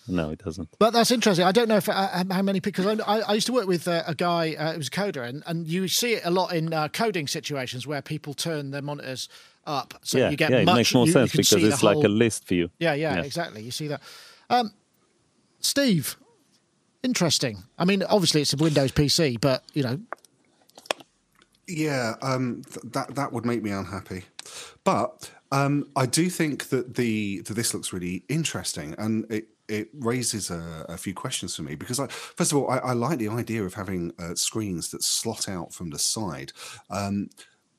No, 0.08 0.32
it 0.32 0.44
doesn't. 0.44 0.68
But 0.80 0.92
that's 0.94 1.12
interesting. 1.12 1.46
I 1.46 1.52
don't 1.52 1.68
know 1.70 1.78
if 1.78 1.88
uh, 1.88 2.24
how 2.30 2.42
many 2.42 2.60
because 2.60 2.86
I, 2.86 2.94
I 3.06 3.20
I 3.22 3.34
used 3.34 3.48
to 3.48 3.54
work 3.54 3.68
with 3.68 3.88
uh, 3.88 4.04
a 4.08 4.16
guy 4.16 4.56
uh, 4.58 4.72
who 4.72 4.78
was 4.80 4.88
a 4.88 4.92
coder, 4.92 5.24
and, 5.28 5.44
and 5.46 5.68
you 5.68 5.88
see 5.88 6.14
it 6.14 6.24
a 6.26 6.32
lot 6.32 6.54
in 6.54 6.74
uh, 6.74 6.88
coding 6.88 7.28
situations 7.28 7.86
where 7.88 8.02
people 8.02 8.34
turn 8.34 8.72
their 8.72 8.82
monitors 8.82 9.30
up, 9.68 9.94
so 10.02 10.18
yeah, 10.18 10.30
you 10.32 10.38
get 10.38 10.50
yeah, 10.50 10.58
it 10.60 10.66
much. 10.66 10.76
makes 10.76 10.94
more 10.94 11.06
you- 11.06 11.10
you 11.10 11.14
sense 11.14 11.32
can 11.32 11.38
because 11.42 11.64
it's 11.64 11.84
like 11.84 11.98
a 11.98 12.10
list 12.10 12.48
view. 12.48 12.70
Yeah, 12.80 12.94
yeah, 12.96 13.16
Yeah. 13.16 13.22
exactly. 13.24 13.62
You 13.62 13.72
see 13.72 13.88
that. 13.90 14.02
Um, 14.50 14.74
Steve, 15.60 16.18
interesting. 17.04 17.64
I 17.78 17.86
mean, 17.86 18.04
obviously 18.04 18.42
it's 18.42 18.54
a 18.54 18.58
Windows 18.58 18.92
PC, 18.92 19.40
but 19.40 19.64
you 19.74 19.84
know, 19.84 20.00
Yeah, 21.72 22.16
um, 22.22 22.64
th- 22.70 22.86
that 22.94 23.16
that 23.16 23.32
would 23.34 23.46
make 23.46 23.64
me 23.64 23.72
unhappy. 23.72 24.24
But 24.84 25.32
um, 25.52 25.88
I 25.96 26.06
do 26.06 26.30
think 26.30 26.70
that 26.70 26.96
the 26.96 27.42
that 27.42 27.54
this 27.54 27.74
looks 27.74 27.94
really 27.94 28.24
interesting, 28.30 28.96
and 28.98 29.26
it 29.32 29.48
it 29.68 29.90
raises 29.94 30.50
a, 30.52 30.86
a 30.90 30.98
few 30.98 31.14
questions 31.14 31.56
for 31.56 31.62
me 31.64 31.76
because 31.76 32.00
I 32.00 32.08
first 32.08 32.52
of 32.52 32.58
all 32.58 32.70
I, 32.70 32.78
I 32.80 32.94
like 32.94 33.20
the 33.20 33.30
idea 33.30 33.64
of 33.64 33.74
having 33.76 34.12
uh, 34.20 34.36
screens 34.36 34.90
that 34.92 35.04
slot 35.04 35.48
out 35.48 35.74
from 35.74 35.90
the 35.92 36.00
side. 36.00 36.52
Um, 36.90 37.30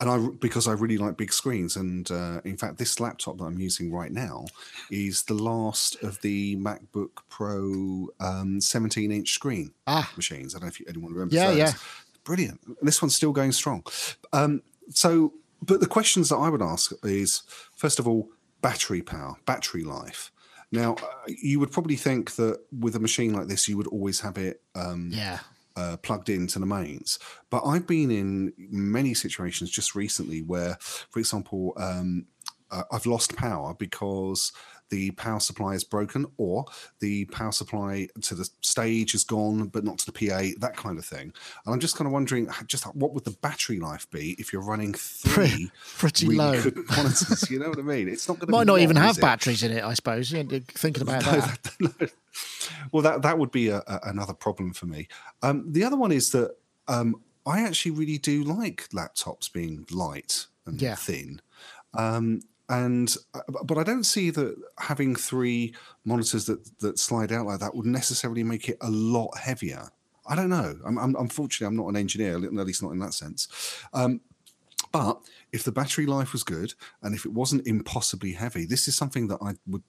and 0.00 0.10
I, 0.10 0.18
because 0.40 0.66
I 0.66 0.72
really 0.72 0.98
like 0.98 1.16
big 1.16 1.32
screens, 1.32 1.76
and 1.76 2.10
uh, 2.10 2.40
in 2.44 2.56
fact, 2.56 2.76
this 2.78 2.98
laptop 2.98 3.38
that 3.38 3.44
I'm 3.44 3.60
using 3.60 3.92
right 3.92 4.10
now 4.10 4.46
is 4.90 5.22
the 5.22 5.34
last 5.34 6.02
of 6.02 6.20
the 6.22 6.56
MacBook 6.56 7.10
Pro 7.28 8.08
um, 8.18 8.58
17-inch 8.58 9.30
screen 9.32 9.72
Ah. 9.86 10.10
machines. 10.16 10.56
I 10.56 10.58
don't 10.58 10.64
know 10.66 10.68
if 10.70 10.80
you, 10.80 10.86
anyone 10.88 11.12
remembers 11.12 11.34
Yeah, 11.36 11.48
those. 11.50 11.56
yeah. 11.58 11.72
Brilliant. 12.24 12.60
This 12.80 13.02
one's 13.02 13.14
still 13.14 13.32
going 13.32 13.52
strong. 13.52 13.84
Um, 14.32 14.62
so, 14.90 15.32
but 15.60 15.80
the 15.80 15.86
questions 15.86 16.28
that 16.28 16.36
I 16.36 16.48
would 16.48 16.62
ask 16.62 16.92
is 17.04 17.42
first 17.76 17.98
of 17.98 18.06
all, 18.06 18.28
battery 18.60 19.02
power, 19.02 19.36
battery 19.44 19.84
life. 19.84 20.30
Now, 20.70 20.94
uh, 20.94 21.06
you 21.26 21.60
would 21.60 21.70
probably 21.70 21.96
think 21.96 22.36
that 22.36 22.60
with 22.76 22.96
a 22.96 23.00
machine 23.00 23.34
like 23.34 23.46
this, 23.46 23.68
you 23.68 23.76
would 23.76 23.88
always 23.88 24.20
have 24.20 24.38
it 24.38 24.62
um, 24.74 25.10
yeah, 25.12 25.40
uh, 25.76 25.98
plugged 25.98 26.30
into 26.30 26.58
the 26.58 26.66
mains. 26.66 27.18
But 27.50 27.62
I've 27.66 27.86
been 27.86 28.10
in 28.10 28.52
many 28.56 29.12
situations 29.12 29.70
just 29.70 29.94
recently 29.94 30.40
where, 30.40 30.78
for 30.80 31.18
example, 31.18 31.74
um, 31.76 32.26
uh, 32.70 32.84
I've 32.90 33.04
lost 33.04 33.36
power 33.36 33.74
because 33.74 34.52
the 34.92 35.10
power 35.12 35.40
supply 35.40 35.72
is 35.72 35.82
broken 35.84 36.26
or 36.36 36.66
the 37.00 37.24
power 37.26 37.50
supply 37.50 38.06
to 38.20 38.34
the 38.34 38.46
stage 38.60 39.14
is 39.14 39.24
gone 39.24 39.68
but 39.68 39.84
not 39.84 39.96
to 39.98 40.06
the 40.06 40.12
PA, 40.12 40.42
that 40.60 40.76
kind 40.76 40.98
of 40.98 41.04
thing. 41.06 41.32
And 41.64 41.74
I'm 41.74 41.80
just 41.80 41.96
kind 41.96 42.06
of 42.06 42.12
wondering 42.12 42.48
just 42.66 42.84
what 42.94 43.14
would 43.14 43.24
the 43.24 43.30
battery 43.40 43.80
life 43.80 44.08
be 44.10 44.36
if 44.38 44.52
you're 44.52 44.62
running 44.62 44.92
three 44.92 45.70
pretty 45.96 46.26
really 46.28 46.36
low. 46.36 46.62
monitors? 46.94 47.50
You 47.50 47.58
know 47.58 47.70
what 47.70 47.78
I 47.78 47.82
mean? 47.82 48.08
It's 48.08 48.28
not 48.28 48.38
going 48.38 48.48
to 48.48 48.52
might 48.52 48.66
not 48.66 48.80
even 48.80 48.96
have 48.96 49.18
batteries 49.18 49.62
in 49.62 49.72
it. 49.72 49.82
I 49.82 49.94
suppose. 49.94 50.30
Yeah, 50.30 50.42
Thinking 50.68 51.02
about 51.08 51.24
No, 51.24 51.32
that. 51.32 51.62
that- 51.62 51.80
no. 52.02 52.06
Well, 52.92 53.02
that 53.02 53.22
that 53.22 53.38
would 53.38 53.50
be 53.50 53.68
a, 53.68 53.78
a, 53.86 54.00
another 54.04 54.34
problem 54.34 54.72
for 54.74 54.86
me. 54.86 55.08
Um, 55.42 55.72
the 55.72 55.84
other 55.84 55.96
one 55.96 56.12
is 56.12 56.30
that 56.32 56.54
um, 56.88 57.16
I 57.46 57.62
actually 57.62 57.92
really 57.92 58.18
do 58.18 58.44
like 58.44 58.88
laptops 58.94 59.50
being 59.52 59.86
light 59.90 60.46
and 60.66 60.80
Yeah. 60.80 60.94
thin. 60.96 61.40
Um, 61.94 62.40
and 62.72 63.14
uh, 63.34 63.40
but 63.64 63.76
I 63.76 63.82
don't 63.82 64.04
see 64.04 64.30
that 64.30 64.56
having 64.78 65.14
three 65.14 65.74
monitors 66.06 66.46
that 66.46 66.78
that 66.78 66.98
slide 66.98 67.30
out 67.30 67.46
like 67.46 67.60
that 67.60 67.74
would 67.74 67.84
necessarily 67.84 68.42
make 68.42 68.68
it 68.70 68.78
a 68.80 68.90
lot 68.90 69.36
heavier. 69.36 69.90
I 70.26 70.34
don't 70.34 70.48
know. 70.48 70.78
I'm, 70.86 70.96
I'm 70.98 71.14
unfortunately 71.16 71.66
I'm 71.66 71.76
not 71.76 71.88
an 71.88 71.96
engineer, 71.96 72.36
at 72.36 72.66
least 72.66 72.82
not 72.82 72.92
in 72.92 72.98
that 73.00 73.12
sense. 73.12 73.48
Um, 73.92 74.22
but 74.90 75.20
if 75.52 75.64
the 75.64 75.72
battery 75.72 76.06
life 76.06 76.32
was 76.32 76.44
good 76.44 76.72
and 77.02 77.14
if 77.14 77.26
it 77.26 77.32
wasn't 77.32 77.66
impossibly 77.66 78.32
heavy, 78.32 78.64
this 78.64 78.88
is 78.88 78.96
something 78.96 79.26
that 79.28 79.38
I 79.42 79.54
would 79.66 79.82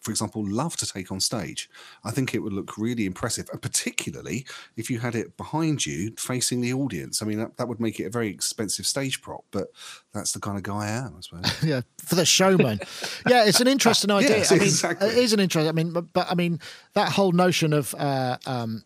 for 0.00 0.10
example, 0.10 0.44
love 0.46 0.76
to 0.76 0.86
take 0.86 1.10
on 1.10 1.20
stage. 1.20 1.68
I 2.04 2.10
think 2.10 2.34
it 2.34 2.40
would 2.40 2.52
look 2.52 2.78
really 2.78 3.06
impressive, 3.06 3.48
and 3.52 3.60
particularly 3.60 4.46
if 4.76 4.90
you 4.90 5.00
had 5.00 5.14
it 5.14 5.36
behind 5.36 5.84
you 5.86 6.12
facing 6.16 6.60
the 6.60 6.72
audience. 6.72 7.22
I 7.22 7.26
mean, 7.26 7.38
that, 7.38 7.56
that 7.56 7.68
would 7.68 7.80
make 7.80 8.00
it 8.00 8.04
a 8.04 8.10
very 8.10 8.28
expensive 8.28 8.86
stage 8.86 9.20
prop, 9.22 9.44
but 9.50 9.68
that's 10.12 10.32
the 10.32 10.40
kind 10.40 10.56
of 10.56 10.62
guy 10.62 10.86
I 10.86 10.88
am, 10.88 11.14
I 11.16 11.20
suppose. 11.20 11.62
yeah, 11.64 11.80
for 11.98 12.14
the 12.14 12.24
showman. 12.24 12.80
yeah, 13.28 13.44
it's 13.44 13.60
an 13.60 13.68
interesting 13.68 14.10
idea. 14.12 14.38
Yes, 14.38 14.52
I 14.52 14.56
mean, 14.56 14.64
exactly. 14.64 15.08
It 15.08 15.18
is 15.18 15.32
an 15.32 15.40
interesting. 15.40 15.68
I 15.68 15.72
mean, 15.72 15.92
but, 15.92 16.12
but 16.12 16.30
I 16.30 16.34
mean, 16.34 16.60
that 16.94 17.10
whole 17.10 17.32
notion 17.32 17.72
of 17.72 17.94
uh, 17.98 18.38
um, 18.46 18.84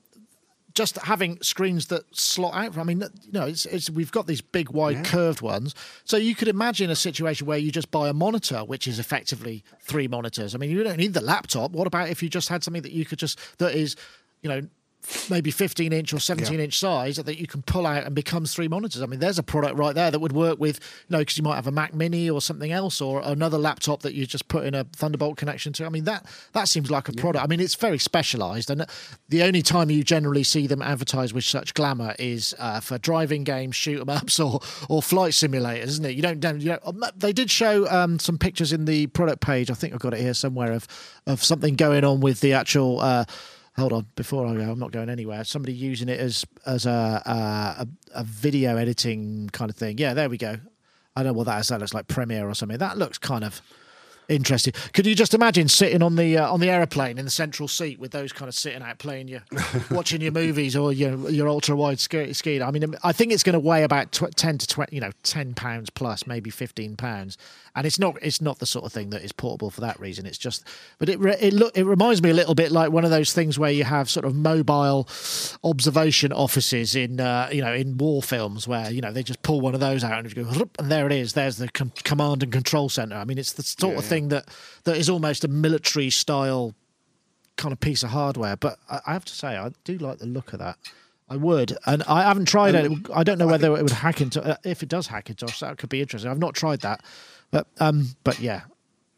just 0.78 0.96
having 0.98 1.38
screens 1.42 1.88
that 1.88 2.04
slot 2.16 2.54
out. 2.54 2.78
I 2.78 2.84
mean, 2.84 3.00
you 3.24 3.32
know, 3.32 3.46
it's, 3.46 3.66
it's 3.66 3.90
we've 3.90 4.12
got 4.12 4.26
these 4.26 4.40
big, 4.40 4.70
wide, 4.70 4.96
Yeah. 4.96 5.02
curved 5.02 5.42
ones. 5.42 5.74
So 6.04 6.16
you 6.16 6.34
could 6.34 6.48
imagine 6.48 6.88
a 6.88 6.96
situation 6.96 7.46
where 7.46 7.58
you 7.58 7.70
just 7.70 7.90
buy 7.90 8.08
a 8.08 8.12
monitor, 8.14 8.60
which 8.60 8.86
is 8.86 8.98
effectively 8.98 9.64
three 9.82 10.08
monitors. 10.08 10.54
I 10.54 10.58
mean, 10.58 10.70
you 10.70 10.82
don't 10.84 10.96
need 10.96 11.12
the 11.14 11.20
laptop. 11.20 11.72
What 11.72 11.86
about 11.86 12.08
if 12.08 12.22
you 12.22 12.28
just 12.28 12.48
had 12.48 12.62
something 12.64 12.82
that 12.82 12.92
you 12.92 13.04
could 13.04 13.18
just 13.18 13.38
that 13.58 13.74
is, 13.74 13.96
you 14.42 14.48
know. 14.48 14.62
Maybe 15.30 15.50
15 15.50 15.92
inch 15.92 16.12
or 16.12 16.18
17 16.18 16.58
Yeah. 16.58 16.64
inch 16.64 16.78
size 16.78 17.16
that 17.16 17.38
you 17.38 17.46
can 17.46 17.62
pull 17.62 17.86
out 17.86 18.04
and 18.04 18.14
becomes 18.14 18.52
three 18.52 18.68
monitors. 18.68 19.00
I 19.00 19.06
mean, 19.06 19.20
there's 19.20 19.38
a 19.38 19.42
product 19.42 19.76
right 19.76 19.94
there 19.94 20.10
that 20.10 20.18
would 20.18 20.32
work 20.32 20.58
with, 20.58 20.80
you 21.08 21.14
know, 21.14 21.18
because 21.20 21.38
you 21.38 21.42
might 21.44 21.54
have 21.54 21.66
a 21.66 21.70
Mac 21.70 21.94
Mini 21.94 22.28
or 22.28 22.42
something 22.42 22.72
else, 22.72 23.00
or 23.00 23.22
another 23.24 23.56
laptop 23.56 24.02
that 24.02 24.12
you 24.12 24.26
just 24.26 24.48
put 24.48 24.64
in 24.66 24.74
a 24.74 24.84
Thunderbolt 24.84 25.36
connection 25.38 25.72
to. 25.74 25.86
I 25.86 25.88
mean, 25.88 26.04
that 26.04 26.26
that 26.52 26.68
seems 26.68 26.90
like 26.90 27.08
a 27.08 27.12
product. 27.12 27.42
I 27.42 27.46
mean, 27.46 27.60
it's 27.60 27.74
very 27.76 27.96
specialized, 27.98 28.70
and 28.70 28.84
the 29.28 29.42
only 29.44 29.62
time 29.62 29.88
you 29.90 30.02
generally 30.04 30.44
see 30.44 30.66
them 30.66 30.82
advertised 30.82 31.32
with 31.32 31.44
such 31.44 31.72
glamour 31.74 32.14
is 32.18 32.54
uh, 32.58 32.80
for 32.80 32.98
driving 32.98 33.44
games, 33.44 33.76
shoot 33.76 34.00
'em 34.00 34.10
ups, 34.10 34.38
or 34.46 34.60
or 34.90 35.00
flight 35.00 35.32
simulators, 35.32 35.86
isn't 35.86 36.04
it? 36.04 36.16
You 36.16 36.22
don't, 36.22 36.40
don't 36.40 36.60
you 36.60 36.76
know, 36.84 37.10
they 37.16 37.32
did 37.32 37.50
show 37.50 37.88
um, 37.88 38.18
some 38.18 38.36
pictures 38.36 38.72
in 38.74 38.84
the 38.84 39.06
product 39.06 39.40
page. 39.40 39.70
I 39.70 39.74
think 39.74 39.94
I've 39.94 40.00
got 40.00 40.12
it 40.12 40.20
here 40.20 40.34
somewhere 40.34 40.72
of 40.72 40.86
of 41.26 41.42
something 41.42 41.76
going 41.76 42.04
on 42.04 42.20
with 42.20 42.40
the 42.40 42.52
actual. 42.52 43.00
Uh, 43.00 43.24
hold 43.78 43.92
on 43.92 44.06
before 44.16 44.46
I 44.46 44.54
go 44.54 44.70
I'm 44.70 44.78
not 44.78 44.92
going 44.92 45.08
anywhere. 45.08 45.44
Somebody 45.44 45.72
using 45.72 46.08
it 46.08 46.20
as 46.20 46.44
as 46.66 46.86
a 46.86 47.22
a, 47.24 47.88
a 48.14 48.24
video 48.24 48.76
editing 48.76 49.48
kind 49.52 49.70
of 49.70 49.76
thing. 49.76 49.98
Yeah 49.98 50.14
there 50.14 50.28
we 50.28 50.38
go. 50.38 50.58
I 51.16 51.22
don't 51.22 51.32
know 51.32 51.38
what 51.38 51.46
that 51.46 51.60
is. 51.60 51.68
That 51.68 51.80
looks 51.80 51.94
like 51.94 52.06
Premiere 52.08 52.48
or 52.48 52.54
something. 52.54 52.78
That 52.78 52.96
looks 52.98 53.18
kind 53.18 53.44
of 53.44 53.60
interesting. 54.28 54.74
Could 54.92 55.06
you 55.06 55.14
just 55.14 55.34
imagine 55.34 55.68
sitting 55.68 56.02
on 56.02 56.16
the 56.16 56.38
uh, 56.38 56.52
on 56.52 56.60
the 56.60 56.70
aeroplane 56.70 57.18
in 57.18 57.24
the 57.24 57.30
central 57.30 57.66
seat 57.66 57.98
with 57.98 58.12
those 58.12 58.32
kind 58.32 58.48
of 58.48 58.54
sitting 58.54 58.82
out 58.82 58.98
playing 58.98 59.28
your 59.28 59.42
watching 59.90 60.20
your 60.20 60.32
movies 60.32 60.76
or 60.76 60.92
your 60.92 61.30
your 61.30 61.48
ultra 61.48 61.74
wide 61.74 61.98
ski? 61.98 62.62
I 62.62 62.70
mean 62.70 62.94
I 63.02 63.12
think 63.12 63.32
it's 63.32 63.42
going 63.42 63.54
to 63.54 63.60
weigh 63.60 63.82
about 63.84 64.12
tw- 64.12 64.34
10 64.34 64.58
to 64.58 64.66
20 64.66 64.94
you 64.94 65.00
know 65.00 65.10
10 65.22 65.54
pounds 65.54 65.90
plus 65.90 66.26
maybe 66.26 66.50
15 66.50 66.96
pounds 66.96 67.38
and 67.78 67.86
it's 67.86 67.98
not 67.98 68.18
it's 68.20 68.40
not 68.40 68.58
the 68.58 68.66
sort 68.66 68.84
of 68.84 68.92
thing 68.92 69.10
that 69.10 69.22
is 69.22 69.30
portable 69.32 69.70
for 69.70 69.80
that 69.80 69.98
reason 70.00 70.26
it's 70.26 70.36
just 70.36 70.64
but 70.98 71.08
it 71.08 71.18
it 71.40 71.54
look 71.54 71.74
it 71.78 71.84
reminds 71.84 72.20
me 72.20 72.28
a 72.28 72.34
little 72.34 72.54
bit 72.54 72.72
like 72.72 72.90
one 72.90 73.04
of 73.04 73.10
those 73.10 73.32
things 73.32 73.58
where 73.58 73.70
you 73.70 73.84
have 73.84 74.10
sort 74.10 74.26
of 74.26 74.34
mobile 74.34 75.08
observation 75.64 76.32
offices 76.32 76.94
in 76.96 77.20
uh, 77.20 77.48
you 77.52 77.62
know 77.62 77.72
in 77.72 77.96
war 77.96 78.22
films 78.22 78.66
where 78.66 78.90
you 78.90 79.00
know 79.00 79.12
they 79.12 79.22
just 79.22 79.40
pull 79.42 79.60
one 79.60 79.74
of 79.74 79.80
those 79.80 80.02
out 80.04 80.18
and 80.24 80.36
you 80.36 80.44
go 80.44 80.68
and 80.78 80.90
there 80.90 81.06
it 81.06 81.12
is 81.12 81.32
there's 81.34 81.56
the 81.56 81.68
com- 81.68 81.92
command 82.04 82.42
and 82.42 82.52
control 82.52 82.88
center 82.88 83.16
i 83.16 83.24
mean 83.24 83.38
it's 83.38 83.52
the 83.52 83.62
sort 83.62 83.92
Yeah, 83.92 83.98
of 83.98 84.04
yeah. 84.04 84.08
thing 84.10 84.28
that 84.28 84.48
that 84.84 84.96
is 84.96 85.08
almost 85.08 85.44
a 85.44 85.48
military 85.48 86.10
style 86.10 86.74
kind 87.56 87.72
of 87.72 87.80
piece 87.80 88.02
of 88.02 88.10
hardware 88.10 88.56
but 88.56 88.78
I, 88.90 89.00
I 89.06 89.12
have 89.12 89.24
to 89.26 89.34
say 89.34 89.56
i 89.56 89.70
do 89.84 89.98
like 89.98 90.18
the 90.18 90.26
look 90.26 90.52
of 90.52 90.58
that 90.58 90.76
I 91.30 91.36
would, 91.36 91.76
and 91.84 92.02
I 92.04 92.22
haven't 92.22 92.46
tried 92.46 92.74
it. 92.74 92.90
I 93.14 93.22
don't 93.22 93.36
know 93.36 93.46
whether 93.46 93.76
it 93.76 93.82
would 93.82 93.90
hack 93.92 94.22
into. 94.22 94.42
Uh, 94.42 94.56
if 94.64 94.82
it 94.82 94.88
does 94.88 95.08
hack 95.08 95.28
into, 95.28 95.44
us, 95.44 95.60
that 95.60 95.76
could 95.76 95.90
be 95.90 96.00
interesting. 96.00 96.30
I've 96.30 96.38
not 96.38 96.54
tried 96.54 96.80
that, 96.80 97.04
but 97.50 97.66
um, 97.80 98.08
but 98.24 98.38
yeah, 98.40 98.62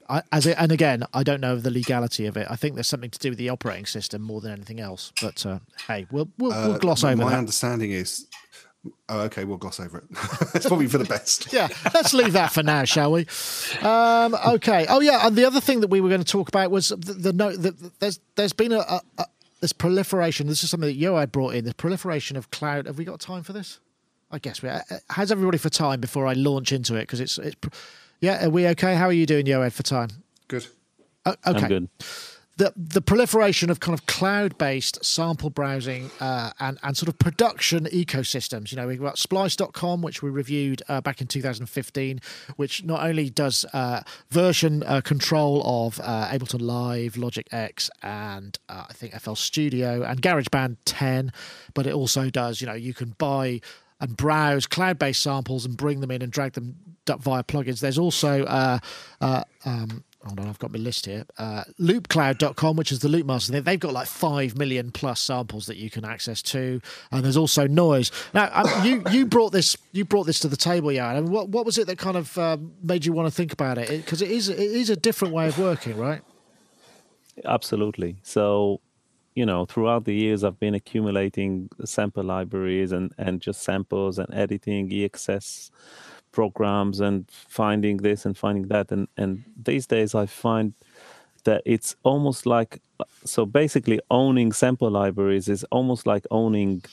I, 0.08 0.22
as 0.32 0.46
it, 0.46 0.56
and 0.58 0.72
again, 0.72 1.04
I 1.14 1.22
don't 1.22 1.40
know 1.40 1.56
the 1.56 1.70
legality 1.70 2.26
of 2.26 2.36
it. 2.36 2.46
I 2.50 2.56
think 2.56 2.74
there's 2.74 2.86
something 2.88 3.10
to 3.10 3.18
do 3.18 3.30
with 3.30 3.38
the 3.38 3.48
operating 3.50 3.86
system 3.86 4.22
more 4.22 4.40
than 4.40 4.52
anything 4.52 4.80
else. 4.80 5.12
But 5.22 5.44
uh, 5.46 5.58
hey, 5.86 6.06
we'll 6.10 6.28
we'll, 6.38 6.50
we'll 6.50 6.72
Uh, 6.74 6.78
gloss 6.78 7.04
over 7.04 7.16
My 7.22 7.30
that. 7.30 7.38
understanding 7.38 7.90
is, 7.92 8.26
oh, 9.08 9.20
okay, 9.22 9.44
we'll 9.44 9.56
gloss 9.58 9.78
over 9.80 9.98
it. 9.98 10.04
it's 10.54 10.66
probably 10.66 10.86
for 10.88 10.98
the 10.98 11.04
best. 11.04 11.52
yeah, 11.52 11.68
let's 11.94 12.12
leave 12.14 12.32
that 12.34 12.52
for 12.52 12.62
now, 12.62 12.84
shall 12.84 13.12
we? 13.12 13.26
Um, 13.82 14.34
okay. 14.54 14.86
Oh 14.88 15.00
yeah, 15.00 15.26
and 15.26 15.36
the 15.36 15.44
other 15.44 15.60
thing 15.60 15.80
that 15.80 15.90
we 15.90 16.00
were 16.00 16.08
going 16.08 16.22
to 16.24 16.32
talk 16.32 16.48
about 16.48 16.70
was 16.70 16.88
the, 16.88 17.12
the 17.14 17.32
note 17.32 17.60
that 17.62 18.00
there's 18.00 18.20
there's 18.36 18.52
been 18.52 18.72
a, 18.72 18.78
a, 18.80 19.00
a 19.18 19.24
this 19.60 19.72
proliferation. 19.74 20.46
This 20.46 20.64
is 20.64 20.70
something 20.70 20.88
that 20.88 20.98
Yoad 20.98 21.30
brought 21.32 21.54
in. 21.54 21.64
The 21.66 21.74
proliferation 21.74 22.36
of 22.36 22.50
cloud. 22.50 22.86
Have 22.86 22.96
we 22.96 23.04
got 23.04 23.20
time 23.20 23.42
for 23.42 23.52
this? 23.52 23.78
I 24.30 24.38
guess 24.38 24.62
we. 24.62 24.68
uh, 24.70 24.80
How's 25.10 25.30
everybody 25.30 25.58
for 25.58 25.68
time 25.68 26.00
before 26.00 26.26
I 26.26 26.32
launch 26.32 26.72
into 26.72 26.94
it? 26.94 27.00
Because 27.02 27.20
it's 27.20 27.36
it's. 27.38 27.56
pr- 27.56 27.68
Yeah, 28.20 28.46
are 28.46 28.50
we 28.50 28.66
okay? 28.68 28.94
How 28.94 29.06
are 29.06 29.12
you 29.12 29.26
doing, 29.26 29.46
Yoad, 29.46 29.72
for 29.72 29.82
time? 29.82 30.10
Good. 30.48 30.66
O- 31.26 31.34
okay. 31.46 31.62
I'm 31.62 31.68
good. 31.68 31.88
the 32.56 32.72
the 32.76 33.00
proliferation 33.00 33.70
of 33.70 33.80
kind 33.80 33.98
of 33.98 34.04
cloud 34.06 34.58
based 34.58 35.02
sample 35.04 35.48
browsing 35.48 36.10
uh, 36.20 36.50
and 36.60 36.78
and 36.82 36.96
sort 36.96 37.08
of 37.08 37.18
production 37.18 37.84
ecosystems. 37.86 38.70
You 38.70 38.76
know, 38.76 38.86
we've 38.86 39.00
got 39.00 39.18
Splice.com, 39.18 40.02
which 40.02 40.22
we 40.22 40.28
reviewed 40.28 40.82
uh, 40.88 41.00
back 41.00 41.20
in 41.22 41.26
2015, 41.26 42.20
which 42.56 42.84
not 42.84 43.02
only 43.02 43.30
does 43.30 43.64
uh, 43.72 44.02
version 44.30 44.82
uh, 44.86 45.00
control 45.00 45.62
of 45.64 45.98
uh, 46.00 46.28
Ableton 46.28 46.60
Live, 46.60 47.16
Logic 47.16 47.46
X, 47.52 47.88
and 48.02 48.58
uh, 48.68 48.84
I 48.88 48.92
think 48.92 49.18
FL 49.18 49.34
Studio 49.34 50.02
and 50.02 50.20
GarageBand 50.20 50.76
10, 50.84 51.32
but 51.72 51.86
it 51.86 51.94
also 51.94 52.28
does. 52.28 52.60
You 52.60 52.66
know, 52.66 52.74
you 52.74 52.92
can 52.92 53.14
buy 53.16 53.60
and 54.00 54.16
browse 54.16 54.66
cloud-based 54.66 55.22
samples 55.22 55.64
and 55.64 55.76
bring 55.76 56.00
them 56.00 56.10
in 56.10 56.22
and 56.22 56.32
drag 56.32 56.52
them 56.54 56.76
via 57.06 57.42
plugins. 57.42 57.80
There's 57.80 57.98
also 57.98 58.44
uh, 58.44 58.78
uh, 59.20 59.42
um, 59.64 60.04
hold 60.24 60.38
on, 60.38 60.48
I've 60.48 60.58
got 60.58 60.70
my 60.70 60.78
list 60.78 61.06
here. 61.06 61.24
Uh, 61.38 61.64
loopcloud.com, 61.80 62.76
which 62.76 62.92
is 62.92 63.00
the 63.00 63.08
loop 63.08 63.26
master. 63.26 63.52
They- 63.52 63.60
They've 63.60 63.80
got 63.80 63.92
like 63.92 64.06
5 64.06 64.56
million 64.56 64.90
plus 64.92 65.18
samples 65.20 65.66
that 65.66 65.76
you 65.76 65.90
can 65.90 66.04
access 66.04 66.42
to. 66.42 66.80
And 67.10 67.24
there's 67.24 67.36
also 67.36 67.66
Noiiz. 67.66 68.10
Now, 68.34 68.50
um, 68.52 68.84
you, 68.86 69.02
you 69.10 69.26
brought 69.26 69.50
this 69.52 69.76
you 69.92 70.04
brought 70.04 70.24
this 70.26 70.38
to 70.40 70.48
the 70.48 70.56
table, 70.56 70.92
yeah. 70.92 71.12
And 71.16 71.30
what, 71.30 71.48
what 71.48 71.64
was 71.66 71.78
it 71.78 71.86
that 71.88 71.98
kind 71.98 72.16
of 72.16 72.36
um, 72.38 72.74
made 72.82 73.04
you 73.06 73.12
want 73.12 73.26
to 73.28 73.34
think 73.34 73.52
about 73.52 73.76
it? 73.78 73.88
Because 73.88 74.22
it 74.22 74.30
is, 74.30 74.48
it 74.48 74.58
is 74.58 74.88
a 74.90 74.96
different 74.96 75.34
way 75.34 75.48
of 75.48 75.58
working, 75.58 75.96
right? 75.96 76.20
Absolutely. 77.44 78.16
So, 78.22 78.80
you 79.40 79.46
know, 79.46 79.64
throughout 79.64 80.04
the 80.04 80.14
years, 80.14 80.44
I've 80.44 80.60
been 80.60 80.74
accumulating 80.74 81.70
sample 81.86 82.22
libraries 82.22 82.92
and, 82.92 83.10
and 83.16 83.40
just 83.40 83.62
samples 83.62 84.18
and 84.18 84.28
editing 84.34 84.90
EXS 84.90 85.70
programs 86.30 87.00
and 87.00 87.24
finding 87.30 87.96
this 87.96 88.26
and 88.26 88.36
finding 88.36 88.68
that. 88.68 88.92
And, 88.92 89.08
and 89.16 89.42
these 89.56 89.86
days, 89.86 90.14
I 90.14 90.26
find 90.26 90.74
that 91.44 91.62
it's 91.64 91.96
almost 92.02 92.44
like 92.44 92.82
so 93.24 93.46
basically 93.46 93.98
owning 94.10 94.52
sample 94.52 94.90
libraries 94.90 95.48
is 95.48 95.64
almost 95.70 96.06
like 96.06 96.26
owning 96.30 96.84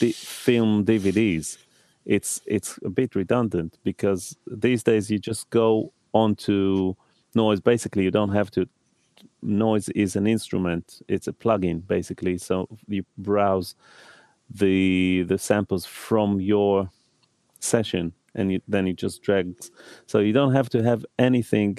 the 0.00 0.12
film 0.12 0.84
DVDs. 0.84 1.56
It's 2.04 2.42
it's 2.44 2.78
a 2.84 2.90
bit 2.90 3.14
redundant 3.14 3.78
because 3.82 4.36
these 4.46 4.82
days 4.82 5.10
you 5.10 5.18
just 5.18 5.48
go 5.48 5.90
onto 6.12 6.96
Noiiz. 7.34 7.64
Basically, 7.64 8.04
you 8.04 8.10
don't 8.10 8.34
have 8.34 8.50
to 8.50 8.68
Noiiz 9.46 9.90
is 9.94 10.16
an 10.16 10.26
instrument 10.26 11.00
it's 11.08 11.28
a 11.28 11.32
plugin 11.32 11.86
basically. 11.86 12.38
So 12.38 12.68
you 12.88 13.04
browse 13.18 13.74
the 14.50 15.24
the 15.24 15.38
samples 15.38 15.86
from 15.86 16.40
your 16.40 16.90
session 17.60 18.12
and 18.34 18.52
you, 18.52 18.60
then 18.68 18.86
you 18.86 18.92
just 18.92 19.22
drag 19.22 19.54
so 20.06 20.18
you 20.18 20.32
don't 20.32 20.52
have 20.52 20.68
to 20.70 20.82
have 20.82 21.04
anything 21.18 21.78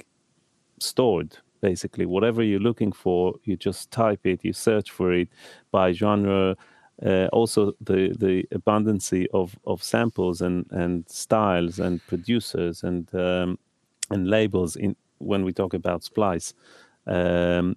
stored 0.80 1.36
basically. 1.60 2.06
Whatever 2.06 2.42
you're 2.42 2.60
looking 2.60 2.92
for 2.92 3.34
you 3.44 3.56
just 3.56 3.90
type 3.90 4.26
it 4.26 4.44
you 4.44 4.52
search 4.52 4.90
for 4.90 5.12
it 5.12 5.28
by 5.70 5.92
genre 5.92 6.56
uh, 7.04 7.26
also 7.32 7.72
the 7.80 8.14
the 8.18 8.44
abundancy 8.52 9.26
of 9.32 9.56
of 9.66 9.82
samples 9.82 10.40
and 10.40 10.66
and 10.70 11.08
styles 11.08 11.78
and 11.78 12.04
producers 12.06 12.82
and 12.82 13.14
um, 13.14 13.58
and 14.10 14.28
labels 14.28 14.76
in 14.76 14.96
when 15.18 15.44
we 15.44 15.52
talk 15.52 15.74
about 15.74 16.04
splice 16.04 16.54
um, 17.08 17.76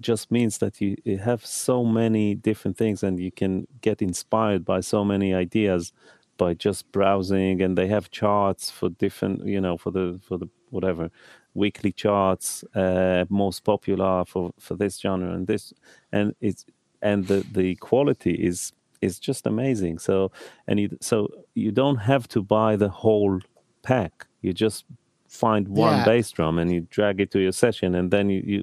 just 0.00 0.30
means 0.30 0.58
that 0.58 0.80
you, 0.80 0.96
you 1.04 1.18
have 1.18 1.46
so 1.46 1.84
many 1.84 2.34
different 2.34 2.76
things 2.76 3.02
and 3.02 3.20
you 3.20 3.30
can 3.30 3.66
get 3.80 4.02
inspired 4.02 4.64
by 4.64 4.80
so 4.80 5.04
many 5.04 5.32
ideas 5.34 5.92
by 6.38 6.54
just 6.54 6.90
browsing 6.92 7.62
and 7.62 7.78
they 7.78 7.86
have 7.86 8.10
charts 8.10 8.70
for 8.70 8.88
different 8.88 9.46
you 9.46 9.60
know 9.60 9.76
for 9.78 9.92
the 9.92 10.18
for 10.26 10.38
the 10.38 10.48
whatever 10.70 11.10
weekly 11.54 11.92
charts 11.92 12.64
uh, 12.74 13.24
most 13.28 13.62
popular 13.64 14.24
for 14.24 14.52
for 14.58 14.74
this 14.74 14.98
genre 14.98 15.32
and 15.32 15.46
this 15.46 15.72
and 16.10 16.34
it's 16.40 16.64
and 17.02 17.26
the 17.26 17.44
the 17.52 17.74
quality 17.76 18.32
is 18.32 18.72
is 19.02 19.18
just 19.18 19.46
amazing. 19.46 19.98
So 19.98 20.30
and 20.66 20.80
you 20.80 20.96
so 21.00 21.28
you 21.54 21.72
don't 21.72 21.98
have 21.98 22.28
to 22.28 22.42
buy 22.42 22.76
the 22.76 22.88
whole 22.88 23.40
pack. 23.82 24.26
You 24.40 24.52
just 24.52 24.84
find 25.32 25.66
one 25.68 25.96
Yeah. 25.98 26.04
bass 26.04 26.30
drum 26.30 26.58
and 26.58 26.70
you 26.70 26.80
drag 26.90 27.20
it 27.20 27.30
to 27.32 27.38
your 27.40 27.52
session 27.52 27.94
and 27.94 28.10
then 28.10 28.28
you 28.28 28.42
you, 28.52 28.60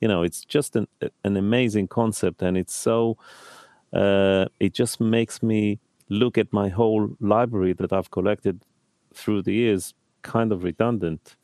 you 0.00 0.08
know 0.08 0.22
it's 0.22 0.44
just 0.44 0.76
an 0.76 0.86
an 1.24 1.36
amazing 1.36 1.88
concept 1.88 2.42
and 2.42 2.56
it's 2.56 2.74
so 2.74 3.16
uh, 3.92 4.46
it 4.60 4.72
just 4.72 5.00
makes 5.00 5.42
me 5.42 5.78
look 6.08 6.38
at 6.38 6.52
my 6.52 6.68
whole 6.68 7.08
library 7.20 7.74
that 7.74 7.92
I've 7.92 8.10
collected 8.10 8.64
through 9.14 9.42
the 9.42 9.52
years 9.52 9.94
kind 10.22 10.52
of 10.52 10.62
redundant. 10.64 11.36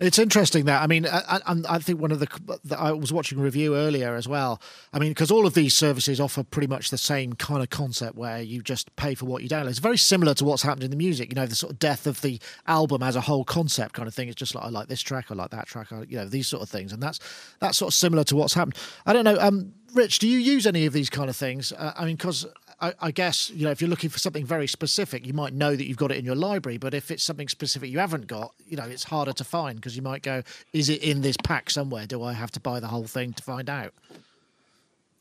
It's 0.00 0.18
interesting 0.18 0.64
that 0.64 0.82
I 0.82 0.88
mean, 0.88 1.06
I, 1.06 1.40
I, 1.46 1.54
I 1.68 1.78
think 1.78 2.00
one 2.00 2.10
of 2.10 2.18
the 2.18 2.58
that 2.64 2.80
I 2.80 2.90
was 2.90 3.12
watching 3.12 3.38
a 3.38 3.42
review 3.42 3.76
earlier 3.76 4.16
as 4.16 4.26
well. 4.26 4.60
I 4.92 4.98
mean, 4.98 5.12
because 5.12 5.30
all 5.30 5.46
of 5.46 5.54
these 5.54 5.72
services 5.72 6.20
offer 6.20 6.42
pretty 6.42 6.66
much 6.66 6.90
the 6.90 6.98
same 6.98 7.34
kind 7.34 7.62
of 7.62 7.70
concept 7.70 8.16
where 8.16 8.42
you 8.42 8.60
just 8.60 8.94
pay 8.96 9.14
for 9.14 9.26
what 9.26 9.44
you 9.44 9.48
download. 9.48 9.70
It's 9.70 9.78
very 9.78 9.96
similar 9.96 10.34
to 10.34 10.44
what's 10.44 10.62
happened 10.62 10.82
in 10.82 10.90
the 10.90 10.96
music. 10.96 11.28
You 11.28 11.36
know, 11.36 11.46
the 11.46 11.54
sort 11.54 11.72
of 11.72 11.78
death 11.78 12.08
of 12.08 12.22
the 12.22 12.40
album 12.66 13.04
as 13.04 13.14
a 13.14 13.20
whole 13.20 13.44
concept 13.44 13.94
kind 13.94 14.08
of 14.08 14.14
thing. 14.14 14.28
It's 14.28 14.36
just 14.36 14.54
like 14.54 14.64
I 14.64 14.68
like 14.68 14.88
this 14.88 15.00
track, 15.00 15.26
I 15.30 15.34
like 15.34 15.50
that 15.50 15.66
track, 15.68 15.92
I, 15.92 16.02
you 16.08 16.16
know, 16.16 16.26
these 16.26 16.48
sort 16.48 16.62
of 16.62 16.68
things, 16.68 16.92
and 16.92 17.00
that's 17.00 17.20
that's 17.60 17.78
sort 17.78 17.90
of 17.90 17.94
similar 17.94 18.24
to 18.24 18.36
what's 18.36 18.54
happened. 18.54 18.76
I 19.06 19.12
don't 19.12 19.24
know, 19.24 19.38
um, 19.38 19.74
Rich, 19.94 20.18
do 20.18 20.26
you 20.26 20.38
use 20.38 20.66
any 20.66 20.86
of 20.86 20.92
these 20.92 21.08
kind 21.08 21.30
of 21.30 21.36
things? 21.36 21.72
Uh, 21.72 21.92
I 21.96 22.04
mean, 22.04 22.16
because 22.16 22.46
I, 22.80 22.94
I 23.00 23.10
guess 23.10 23.50
you 23.50 23.64
know 23.64 23.70
if 23.70 23.80
you're 23.80 23.90
looking 23.90 24.10
for 24.10 24.18
something 24.18 24.44
very 24.44 24.66
specific, 24.66 25.26
you 25.26 25.32
might 25.32 25.52
know 25.52 25.76
that 25.76 25.86
you've 25.86 25.96
got 25.96 26.10
it 26.10 26.18
in 26.18 26.24
your 26.24 26.34
library. 26.34 26.78
But 26.78 26.94
if 26.94 27.10
it's 27.10 27.22
something 27.22 27.48
specific 27.48 27.90
you 27.90 27.98
haven't 27.98 28.26
got, 28.26 28.54
you 28.66 28.76
know 28.76 28.84
it's 28.84 29.04
harder 29.04 29.32
to 29.32 29.44
find 29.44 29.76
because 29.76 29.96
you 29.96 30.02
might 30.02 30.22
go, 30.22 30.42
"Is 30.72 30.88
it 30.88 31.02
in 31.02 31.22
this 31.22 31.36
pack 31.36 31.70
somewhere? 31.70 32.06
Do 32.06 32.22
I 32.22 32.32
have 32.32 32.50
to 32.52 32.60
buy 32.60 32.80
the 32.80 32.88
whole 32.88 33.06
thing 33.06 33.32
to 33.34 33.42
find 33.42 33.68
out?" 33.70 33.92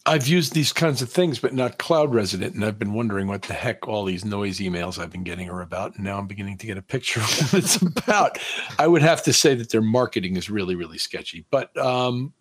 I've 0.05 0.27
used 0.27 0.53
these 0.53 0.73
kinds 0.73 1.01
of 1.01 1.09
things, 1.09 1.39
but 1.39 1.53
not 1.53 1.77
Cloud 1.77 2.13
Resident, 2.13 2.55
and 2.55 2.65
I've 2.65 2.77
been 2.77 2.91
wondering 2.91 3.27
what 3.27 3.43
the 3.43 3.53
heck 3.53 3.87
all 3.87 4.03
these 4.03 4.25
Noiiz 4.25 4.59
emails 4.59 4.99
I've 4.99 5.11
been 5.11 5.23
getting 5.23 5.49
are 5.49 5.61
about. 5.61 5.95
And 5.95 6.03
now 6.03 6.17
I'm 6.17 6.27
beginning 6.27 6.57
to 6.57 6.67
get 6.67 6.77
a 6.77 6.81
picture 6.81 7.21
of 7.21 7.25
what 7.53 7.63
it's 7.63 7.81
about. 7.81 8.37
I 8.77 8.87
would 8.87 9.01
have 9.01 9.23
to 9.23 9.33
say 9.33 9.55
that 9.55 9.69
their 9.69 9.81
marketing 9.81 10.35
is 10.35 10.49
really, 10.49 10.75
really 10.75 10.97
sketchy. 10.97 11.45
But 11.49 11.75
um, 11.77 12.33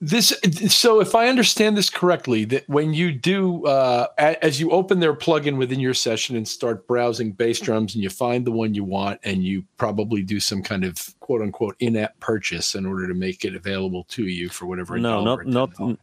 this, 0.00 0.34
so 0.68 1.00
if 1.00 1.14
I 1.14 1.28
understand 1.28 1.76
this 1.76 1.90
correctly, 1.90 2.44
that 2.46 2.66
when 2.68 2.94
you 2.94 3.12
do, 3.12 3.66
uh, 3.66 4.06
a- 4.18 4.42
as 4.42 4.58
you 4.58 4.70
open 4.70 5.00
their 5.00 5.14
plugin 5.14 5.58
within 5.58 5.78
your 5.78 5.92
session 5.92 6.36
and 6.36 6.48
start 6.48 6.86
browsing 6.86 7.32
bass 7.32 7.60
drums, 7.60 7.94
and 7.94 8.02
you 8.02 8.08
find 8.08 8.46
the 8.46 8.50
one 8.50 8.72
you 8.74 8.82
want, 8.84 9.20
and 9.24 9.44
you 9.44 9.64
probably 9.76 10.22
do 10.22 10.40
some 10.40 10.62
kind 10.62 10.84
of 10.84 10.96
quote 11.20 11.42
unquote 11.42 11.76
in-app 11.80 12.18
purchase 12.20 12.74
in 12.74 12.86
order 12.86 13.06
to 13.08 13.14
make 13.14 13.44
it 13.44 13.54
available 13.54 14.04
to 14.10 14.24
you 14.26 14.48
for 14.48 14.64
whatever. 14.66 14.96
a 14.96 15.00
No, 15.00 15.22
dollar 15.24 15.44
not 15.44 15.70
not 15.70 15.74
$10. 15.74 15.98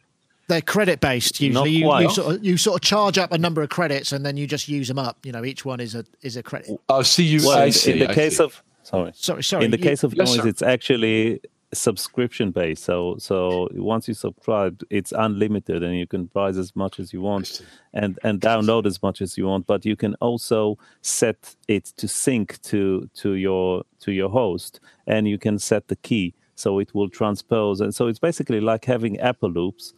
They're 0.49 0.61
credit 0.61 1.01
based 1.01 1.41
usually. 1.41 1.71
You, 1.71 1.99
you 1.99 2.09
sort 2.09 2.35
of 2.35 2.45
you 2.45 2.55
sort 2.55 2.75
of 2.75 2.81
charge 2.81 3.17
up 3.17 3.31
a 3.33 3.37
number 3.37 3.61
of 3.61 3.69
credits 3.69 4.13
and 4.13 4.25
then 4.25 4.37
you 4.37 4.47
just 4.47 4.69
use 4.69 4.87
them 4.87 4.97
up. 4.99 5.17
You 5.25 5.33
know, 5.33 5.43
each 5.43 5.65
one 5.65 5.79
is 5.81 5.93
a 5.95 6.05
is 6.21 6.37
a 6.37 6.43
credit. 6.43 6.79
Oh, 6.87 7.01
see 7.01 7.23
you. 7.25 7.39
well, 7.45 7.57
I 7.57 7.65
in, 7.65 7.71
see. 7.73 7.91
in 7.93 7.99
the 7.99 8.11
I 8.11 8.13
case 8.13 8.37
see. 8.37 8.43
of 8.45 8.63
sorry 8.83 9.11
Sorry, 9.13 9.43
sorry. 9.43 9.65
in 9.65 9.71
the 9.71 9.77
you- 9.77 9.83
case 9.83 10.03
of 10.03 10.13
Yes, 10.13 10.29
Noiiz 10.37 10.41
sir. 10.43 10.47
it's 10.47 10.61
actually 10.61 11.41
subscription 11.73 12.51
based. 12.51 12.83
So 12.83 13.17
so 13.19 13.67
once 13.73 14.07
you 14.07 14.13
subscribe 14.13 14.81
it's 14.89 15.11
unlimited 15.11 15.83
and 15.83 15.97
you 15.97 16.07
can 16.07 16.27
price 16.29 16.55
as 16.57 16.75
much 16.75 16.99
as 16.99 17.11
you 17.11 17.21
want 17.21 17.61
and 17.93 18.17
and 18.23 18.39
download 18.39 18.85
as 18.85 19.01
much 19.03 19.21
as 19.21 19.37
you 19.37 19.45
want 19.47 19.67
but 19.67 19.85
you 19.85 19.95
can 19.95 20.15
also 20.15 20.77
set 21.01 21.55
it 21.67 21.85
to 21.97 22.07
sync 22.07 22.61
to 22.61 23.09
to 23.15 23.33
your 23.33 23.83
to 23.99 24.11
your 24.11 24.29
host 24.29 24.79
and 25.07 25.27
you 25.27 25.37
can 25.37 25.59
set 25.59 25.87
the 25.87 25.95
key. 25.97 26.33
So 26.55 26.79
it 26.79 26.95
will 26.95 27.09
transpose. 27.09 27.81
And 27.81 27.93
so 27.93 28.07
it's 28.07 28.19
basically 28.19 28.61
like 28.61 28.85
having 28.85 29.19
apple 29.19 29.51
loops 29.51 29.93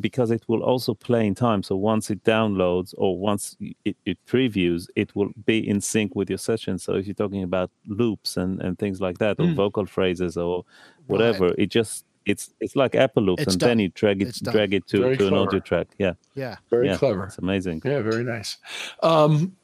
because 0.00 0.30
it 0.30 0.42
will 0.48 0.62
also 0.62 0.94
play 0.94 1.26
in 1.26 1.34
time. 1.34 1.62
So 1.62 1.76
once 1.76 2.10
it 2.10 2.24
downloads 2.24 2.94
or 2.96 3.18
once 3.18 3.56
it, 3.84 3.96
it 4.04 4.18
previews, 4.26 4.88
it 4.96 5.14
will 5.14 5.30
be 5.44 5.58
in 5.68 5.80
sync 5.80 6.14
with 6.14 6.30
your 6.30 6.38
session. 6.38 6.78
So 6.78 6.94
if 6.94 7.06
you're 7.06 7.14
talking 7.14 7.42
about 7.42 7.70
loops 7.86 8.36
and, 8.36 8.60
and 8.62 8.78
things 8.78 9.00
like 9.00 9.18
that, 9.18 9.38
or 9.38 9.52
vocal 9.52 9.86
phrases 9.86 10.36
or 10.36 10.64
whatever, 11.06 11.54
it 11.58 11.66
just 11.66 12.04
it's 12.24 12.50
it's 12.60 12.74
like 12.74 12.94
Apple 12.94 13.22
loops, 13.22 13.42
It's 13.42 13.54
and 13.54 13.60
done. 13.60 13.68
then 13.68 13.78
you 13.80 13.88
drag 13.88 14.22
it 14.22 14.34
drag 14.42 14.74
it 14.74 14.86
to, 14.88 15.00
Very 15.00 15.16
to 15.18 15.28
an 15.28 15.34
audio 15.34 15.60
track. 15.60 15.88
Yeah, 15.98 16.14
yeah. 16.34 16.56
Very 16.70 16.88
yeah, 16.88 16.96
clever. 16.96 17.24
It's 17.24 17.38
amazing. 17.38 17.82
Yeah, 17.84 18.00
very 18.00 18.24
nice. 18.24 18.56
Um, 19.02 19.56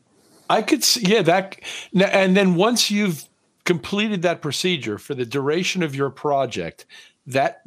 I 0.51 0.61
could 0.63 0.85
see, 0.85 1.03
yeah, 1.07 1.23
that, 1.23 1.59
and 1.95 2.37
then 2.37 2.55
once 2.57 2.91
you've 2.91 3.25
completed 3.65 4.23
that 4.23 4.43
procedure 4.43 4.99
for 4.99 5.15
the 5.15 5.25
duration 5.25 5.83
of 5.83 5.95
your 5.95 6.11
project, 6.11 6.85
that 7.27 7.63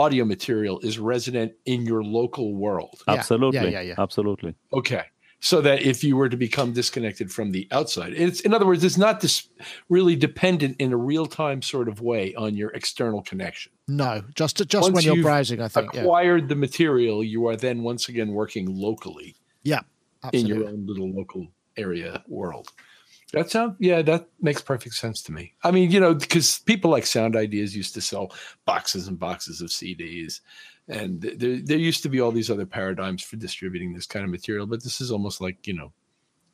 audio 0.00 0.24
material 0.24 0.76
is 0.88 0.98
resident 0.98 1.52
in 1.72 1.80
your 1.90 2.02
local 2.02 2.54
world. 2.54 2.96
Yeah, 3.06 3.14
yeah, 3.14 3.18
Absolutely, 3.20 3.72
yeah, 3.72 3.80
yeah. 3.90 3.94
absolutely. 4.06 4.54
Okay. 4.72 5.04
So 5.42 5.62
that 5.62 5.80
if 5.92 6.04
you 6.04 6.16
were 6.18 6.28
to 6.28 6.36
become 6.36 6.74
disconnected 6.74 7.32
from 7.32 7.52
the 7.52 7.66
outside, 7.78 8.12
it's 8.14 8.40
in 8.46 8.52
other 8.52 8.66
words, 8.66 8.84
it's 8.84 8.98
not 8.98 9.20
this 9.22 9.48
really 9.88 10.14
dependent 10.14 10.76
in 10.78 10.92
a 10.92 10.98
real 10.98 11.24
time 11.42 11.62
sort 11.62 11.88
of 11.88 12.02
way 12.02 12.34
on 12.34 12.50
your 12.60 12.70
external 12.80 13.22
connection. 13.22 13.72
No, 13.88 14.22
just 14.34 14.56
just 14.68 14.82
Once 14.82 14.94
when 14.96 15.04
you're 15.04 15.22
browsing, 15.22 15.60
I 15.62 15.68
think. 15.68 15.94
Yeah, 15.94 16.02
Acquired 16.02 16.44
the 16.50 16.56
material, 16.56 17.24
you 17.24 17.46
are 17.48 17.56
then 17.56 17.82
once 17.82 18.08
again 18.10 18.32
working 18.40 18.66
locally. 18.86 19.34
yeah, 19.62 19.80
in 20.34 20.46
your 20.46 20.68
own 20.68 20.86
little 20.86 21.10
local 21.10 21.48
area 21.76 22.22
world. 22.28 22.68
That 23.32 23.50
sounds 23.50 23.76
yeah, 23.78 24.02
that 24.02 24.28
makes 24.40 24.60
perfect 24.60 24.94
sense 24.94 25.22
to 25.22 25.32
me. 25.32 25.54
I 25.62 25.70
mean, 25.70 25.90
you 25.90 26.00
know, 26.00 26.14
because 26.14 26.58
people 26.60 26.90
like 26.90 27.06
Sound 27.06 27.36
Ideas 27.36 27.76
used 27.76 27.94
to 27.94 28.00
sell 28.00 28.32
boxes 28.64 29.08
and 29.08 29.18
boxes 29.18 29.60
of 29.60 29.70
CDs, 29.70 30.40
and 30.88 31.20
there 31.20 31.58
there 31.62 31.78
used 31.78 32.02
to 32.02 32.08
be 32.08 32.20
all 32.20 32.32
these 32.32 32.50
other 32.50 32.66
paradigms 32.66 33.22
for 33.22 33.36
distributing 33.36 33.92
this 33.92 34.06
kind 34.06 34.24
of 34.24 34.30
material, 34.30 34.66
but 34.66 34.82
this 34.82 35.00
is 35.00 35.12
almost 35.12 35.40
like 35.40 35.66
you 35.66 35.74
know, 35.74 35.92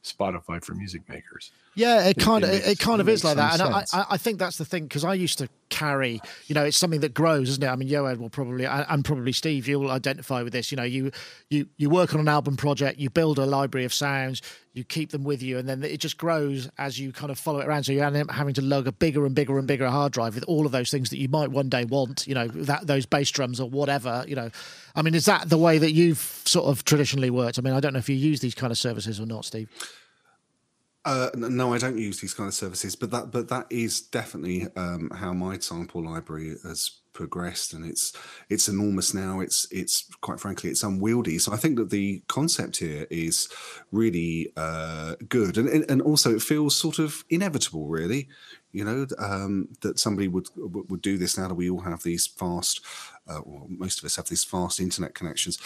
Spotify 0.05 0.63
for 0.63 0.75
music 0.75 1.09
makers. 1.09 1.51
Yeah, 1.77 2.09
it 2.09 2.17
kind 2.17 2.43
of 2.43 2.51
it 2.51 2.67
it, 2.67 2.79
kind 2.79 3.01
it 3.01 3.03
of 3.03 3.09
is 3.11 3.23
like 3.23 3.37
that, 3.37 3.61
and 3.61 3.63
I. 3.63 3.85
I 3.93 4.07
I 4.13 4.17
think 4.17 4.39
that's 4.39 4.57
the 4.57 4.65
thing 4.65 4.85
because 4.85 5.05
I 5.05 5.13
used 5.13 5.37
to 5.39 5.49
carry, 5.69 6.23
you 6.47 6.55
know, 6.55 6.65
it's 6.65 6.77
something 6.77 7.01
that 7.01 7.13
grows, 7.13 7.51
isn't 7.51 7.63
it? 7.63 7.69
I 7.69 7.77
mean, 7.77 7.89
Yoad 7.89 8.17
will 8.17 8.31
probably 8.31 8.65
and 8.65 9.05
probably 9.05 9.33
Steve, 9.33 9.69
you'll 9.69 9.91
identify 9.91 10.43
with 10.43 10.55
this. 10.55 10.73
You 10.73 10.77
know, 10.77 10.85
you 10.85 11.11
you 11.51 11.69
you 11.77 11.91
work 11.91 12.15
on 12.15 12.21
an 12.21 12.29
album 12.29 12.57
project, 12.57 12.99
you 12.99 13.11
build 13.11 13.39
a 13.39 13.45
library 13.45 13.85
of 13.85 13.93
sounds, 13.93 14.41
you 14.73 14.85
keep 14.85 15.11
them 15.11 15.23
with 15.23 15.43
you, 15.43 15.59
and 15.59 15.69
then 15.69 15.85
it 15.85 15.99
just 15.99 16.17
grows 16.17 16.71
as 16.79 16.99
you 16.99 17.13
kind 17.13 17.31
of 17.31 17.39
follow 17.39 17.61
it 17.61 17.67
around. 17.67 17.85
So 17.85 17.93
you 17.93 18.03
end 18.03 18.17
up 18.17 18.31
having 18.31 18.55
to 18.55 18.63
lug 18.63 18.87
a 18.87 18.93
bigger 18.93 19.27
and 19.27 19.35
bigger 19.35 19.59
and 19.59 19.69
bigger 19.69 19.87
hard 19.91 20.13
drive 20.13 20.35
with 20.35 20.45
all 20.45 20.65
of 20.65 20.73
those 20.73 20.91
things 20.91 21.11
that 21.11 21.19
you 21.19 21.29
might 21.29 21.51
one 21.51 21.69
day 21.69 21.85
want. 21.85 22.27
You 22.27 22.37
know, 22.37 22.49
that 22.49 22.87
those 22.87 23.05
bass 23.05 23.31
drums 23.31 23.61
or 23.61 23.69
whatever. 23.69 24.25
You 24.27 24.37
know, 24.37 24.51
I 24.95 25.03
mean, 25.03 25.15
is 25.15 25.27
that 25.27 25.51
the 25.51 25.59
way 25.59 25.77
that 25.77 25.93
you've 25.93 26.41
sort 26.47 26.67
of 26.67 26.85
traditionally 26.85 27.29
worked? 27.29 27.59
I 27.59 27.63
mean, 27.63 27.75
I 27.75 27.81
don't 27.81 27.93
know 27.93 27.99
if 27.99 28.09
you 28.09 28.17
use 28.17 28.41
these 28.41 28.55
kind 28.55 28.71
of 28.71 28.79
services 28.79 29.21
or 29.21 29.27
not, 29.27 29.45
Steve. 29.45 29.69
Uh, 31.07 31.31
no, 31.37 31.73
I 31.73 31.79
don't 31.79 31.99
use 31.99 32.21
these 32.21 32.35
kind 32.35 32.49
of 32.49 32.55
services, 32.55 32.97
but 32.97 33.13
that 33.13 33.31
but 33.31 33.49
that 33.49 33.67
is 33.71 34.01
definitely 34.01 34.67
um, 34.75 35.09
how 35.15 35.33
my 35.33 35.57
sample 35.59 36.05
library 36.05 36.57
has 36.65 36.99
progressed, 37.13 37.73
and 37.73 37.87
it's 37.87 38.13
it's 38.51 38.67
enormous 38.67 39.15
now. 39.15 39.39
It's 39.39 39.69
it's 39.71 40.11
quite 40.21 40.41
frankly 40.41 40.69
it's 40.69 40.83
unwieldy. 40.83 41.39
So 41.39 41.53
I 41.53 41.59
think 41.59 41.77
that 41.77 41.91
the 41.91 42.25
concept 42.27 42.79
here 42.79 43.07
is 43.09 43.49
really 43.93 44.53
uh, 44.57 45.15
good, 45.29 45.57
and 45.59 45.89
and 45.89 46.03
also 46.03 46.35
it 46.35 46.43
feels 46.43 46.75
sort 46.75 46.99
of 46.99 47.25
inevitable, 47.31 47.87
really. 47.87 48.29
You 48.73 48.85
know 48.85 49.07
um, 49.21 49.69
that 49.83 50.01
somebody 50.01 50.27
would 50.27 50.49
would 50.57 51.03
do 51.03 51.19
this 51.19 51.39
now 51.39 51.47
that 51.47 51.55
we 51.55 51.71
all 51.71 51.83
have 51.83 52.03
these 52.03 52.27
fast, 52.27 52.81
uh, 53.29 53.43
well, 53.45 53.67
most 53.69 54.01
of 54.01 54.05
us 54.05 54.17
have 54.17 54.29
these 54.29 54.43
fast 54.43 54.81
internet 54.81 55.15
connections. 55.15 55.57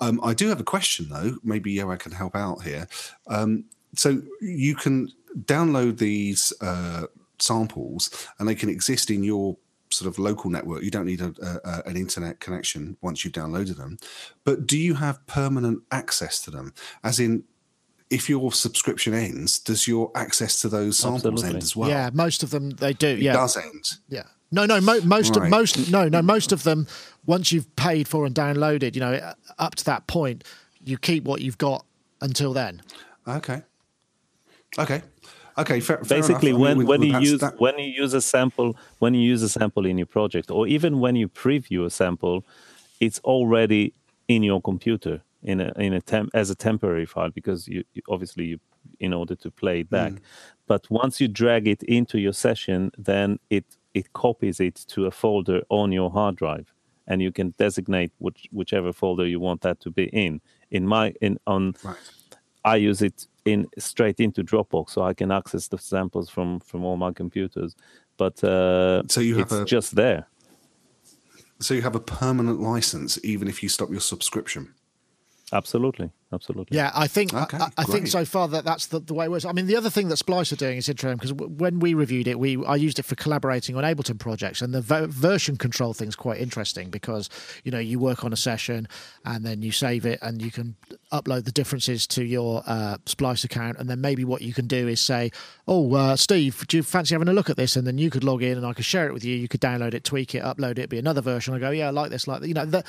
Um, 0.00 0.18
I 0.24 0.34
do 0.34 0.48
have 0.48 0.60
a 0.60 0.64
question 0.64 1.06
though. 1.10 1.36
Maybe 1.44 1.76
Yoad 1.76 2.00
can 2.00 2.10
help 2.10 2.34
out 2.34 2.62
here. 2.64 2.88
Um, 3.28 3.66
so 3.94 4.20
you 4.40 4.74
can 4.74 5.08
download 5.44 5.98
these 5.98 6.52
uh, 6.60 7.06
samples 7.38 8.10
and 8.38 8.48
they 8.48 8.54
can 8.54 8.68
exist 8.68 9.10
in 9.10 9.22
your 9.24 9.56
sort 9.90 10.08
of 10.08 10.18
local 10.18 10.50
network 10.50 10.82
you 10.82 10.90
don't 10.90 11.06
need 11.06 11.20
a, 11.20 11.32
a, 11.42 11.68
a- 11.68 11.82
an 11.88 11.96
internet 11.96 12.38
connection 12.38 12.96
once 13.00 13.24
you've 13.24 13.32
downloaded 13.34 13.76
them 13.76 13.98
but 14.44 14.64
do 14.66 14.78
you 14.78 14.94
have 14.94 15.24
permanent 15.26 15.82
access 15.90 16.40
to 16.40 16.50
them 16.50 16.72
as 17.02 17.18
in 17.18 17.42
if 18.08 18.28
your 18.28 18.52
subscription 18.52 19.14
ends 19.14 19.58
does 19.58 19.88
your 19.88 20.12
access 20.14 20.60
to 20.60 20.68
those 20.68 20.96
samples 20.98 21.24
Absolutely. 21.24 21.48
end 21.54 21.62
as 21.62 21.74
well 21.74 21.88
yeah, 21.88 22.10
most 22.12 22.42
of 22.44 22.50
them 22.50 22.70
they 22.70 22.92
do. 22.92 23.08
it 23.08 23.18
Yeah, 23.18 23.32
does 23.32 23.56
end 23.56 23.84
Yeah. 24.08 24.24
No, 24.52 24.66
no, 24.66 24.80
mo- 24.80 25.00
most 25.02 25.36
of 25.36 25.48
most 25.48 25.90
no, 25.92 26.08
no, 26.08 26.22
most 26.22 26.50
of 26.50 26.64
them 26.64 26.86
once 27.24 27.52
you've 27.52 27.74
paid 27.76 28.08
for 28.08 28.26
and 28.26 28.34
downloaded, 28.34 28.94
you 28.96 29.00
know, 29.00 29.12
uh, 29.14 29.34
up 29.60 29.76
to 29.76 29.84
that 29.84 30.08
point, 30.08 30.42
you 30.84 30.98
keep 30.98 31.22
what 31.22 31.40
you've 31.40 31.58
got 31.58 31.84
until 32.20 32.52
then. 32.52 32.82
okay 33.28 33.62
okay. 34.78 35.02
Okay 35.58 35.80
fair, 35.80 35.98
fair 35.98 36.18
basically 36.18 36.50
enough. 36.50 36.60
I 36.62 36.74
mean, 36.74 36.86
when 36.86 37.00
when 37.00 37.02
you 37.02 37.18
use 37.18 37.40
that- 37.40 37.60
when 37.60 37.78
you 37.78 37.90
use 37.90 38.14
a 38.14 38.20
sample 38.20 38.76
when 38.98 39.14
you 39.14 39.20
use 39.20 39.42
a 39.42 39.48
sample 39.48 39.84
in 39.84 39.98
your 39.98 40.06
project 40.06 40.50
or 40.50 40.66
even 40.66 41.00
when 41.00 41.16
you 41.16 41.28
preview 41.28 41.84
a 41.84 41.90
sample 41.90 42.44
it's 43.00 43.18
already 43.20 43.92
in 44.28 44.42
your 44.42 44.60
computer 44.62 45.22
in 45.42 45.60
a 45.60 45.72
in 45.76 45.92
a 45.92 46.00
temp 46.00 46.30
as 46.34 46.50
a 46.50 46.54
temporary 46.54 47.06
file 47.06 47.30
because 47.30 47.66
you, 47.66 47.84
you 47.94 48.02
obviously 48.08 48.44
you 48.44 48.60
in 48.98 49.12
order 49.12 49.34
to 49.34 49.50
play 49.50 49.80
it 49.80 49.90
back. 49.90 50.12
Mm. 50.12 50.18
But 50.66 50.90
once 50.90 51.20
you 51.20 51.28
drag 51.28 51.66
it 51.66 51.82
into 51.82 52.18
your 52.18 52.32
session 52.32 52.92
then 52.96 53.38
it 53.50 53.64
it 53.92 54.12
copies 54.12 54.60
it 54.60 54.76
to 54.88 55.06
a 55.06 55.10
folder 55.10 55.62
on 55.68 55.92
your 55.92 56.10
hard 56.10 56.36
drive 56.36 56.72
and 57.06 57.20
you 57.20 57.32
can 57.32 57.52
designate 57.58 58.12
which, 58.18 58.46
whichever 58.52 58.92
folder 58.92 59.26
you 59.26 59.40
want 59.40 59.62
that 59.62 59.80
to 59.80 59.90
be 59.90 60.04
in. 60.04 60.40
In 60.70 60.86
my 60.86 61.12
in 61.20 61.38
on 61.46 61.74
right. 61.82 61.96
I 62.64 62.76
use 62.76 63.02
it 63.02 63.26
in 63.44 63.66
straight 63.78 64.20
into 64.20 64.42
Dropbox, 64.44 64.90
so 64.90 65.02
I 65.02 65.14
can 65.14 65.30
access 65.30 65.68
the 65.68 65.78
samples 65.78 66.28
from 66.30 66.60
from 66.60 66.84
all 66.84 66.96
my 66.96 67.12
computers. 67.12 67.74
But 68.16 68.42
uh, 68.44 69.02
So 69.08 69.20
you 69.20 69.36
have 69.38 69.52
it's 69.52 69.52
a- 69.52 69.64
just 69.64 69.94
there. 69.94 70.26
So 71.60 71.74
you 71.74 71.82
have 71.82 71.94
a 71.94 72.00
permanent 72.00 72.60
license 72.60 73.18
even 73.22 73.46
if 73.48 73.62
you 73.62 73.68
stop 73.68 73.90
your 73.90 74.00
subscription. 74.00 74.74
Absolutely, 75.52 76.10
absolutely. 76.32 76.76
Yeah, 76.76 76.90
I 76.94 77.06
think 77.06 77.34
Okay, 77.34 77.58
I, 77.58 77.68
I 77.78 77.84
think 77.84 78.06
so 78.06 78.24
far 78.24 78.48
that 78.48 78.64
that's 78.64 78.86
the, 78.86 79.00
the 79.00 79.14
way 79.14 79.24
it 79.26 79.30
was. 79.30 79.44
I 79.44 79.52
mean, 79.52 79.66
the 79.66 79.76
other 79.76 79.90
thing 79.90 80.08
that 80.08 80.16
Splice 80.16 80.52
are 80.52 80.56
doing 80.56 80.78
is 80.78 80.88
interesting 80.88 81.16
because 81.16 81.32
w- 81.32 81.52
when 81.52 81.80
we 81.80 81.94
reviewed 81.94 82.26
it, 82.28 82.38
we 82.38 82.64
I 82.64 82.76
used 82.76 82.98
it 82.98 83.04
for 83.04 83.14
collaborating 83.16 83.76
on 83.76 83.84
Ableton 83.84 84.18
projects, 84.18 84.62
and 84.62 84.72
the 84.72 84.80
ver- 84.80 85.06
version 85.06 85.56
control 85.56 85.94
thing's 85.94 86.16
quite 86.16 86.40
interesting 86.40 86.90
because 86.90 87.28
you 87.64 87.70
know 87.72 87.78
you 87.78 87.98
work 87.98 88.24
on 88.24 88.32
a 88.32 88.36
session 88.36 88.88
and 89.24 89.44
then 89.44 89.62
you 89.62 89.72
save 89.72 90.06
it 90.06 90.18
and 90.22 90.40
you 90.40 90.50
can 90.50 90.76
upload 91.12 91.44
the 91.44 91.52
differences 91.52 92.06
to 92.06 92.24
your 92.24 92.62
uh, 92.66 92.96
Splice 93.06 93.44
account, 93.44 93.78
and 93.78 93.88
then 93.88 94.00
maybe 94.00 94.24
what 94.24 94.42
you 94.42 94.52
can 94.54 94.66
do 94.66 94.88
is 94.88 95.00
say, 95.00 95.30
"Oh, 95.66 95.94
uh, 95.94 96.16
Steve, 96.16 96.64
do 96.68 96.76
you 96.76 96.82
fancy 96.82 97.14
having 97.14 97.28
a 97.28 97.32
look 97.32 97.50
at 97.50 97.56
this?" 97.56 97.76
And 97.76 97.86
then 97.86 97.98
you 97.98 98.10
could 98.10 98.24
log 98.24 98.42
in 98.42 98.56
and 98.56 98.66
I 98.66 98.72
could 98.72 98.84
share 98.84 99.06
it 99.08 99.12
with 99.12 99.24
you. 99.24 99.34
You 99.36 99.48
could 99.48 99.60
download 99.60 99.94
it, 99.94 100.04
tweak 100.04 100.34
it, 100.34 100.42
upload 100.42 100.78
it, 100.78 100.88
be 100.88 100.98
another 100.98 101.20
version. 101.20 101.54
I 101.54 101.58
go, 101.58 101.70
"Yeah, 101.70 101.88
I 101.88 101.90
like 101.90 102.10
this, 102.10 102.26
like 102.28 102.40
that." 102.42 102.48
You 102.48 102.54
know, 102.54 102.64
the, 102.64 102.84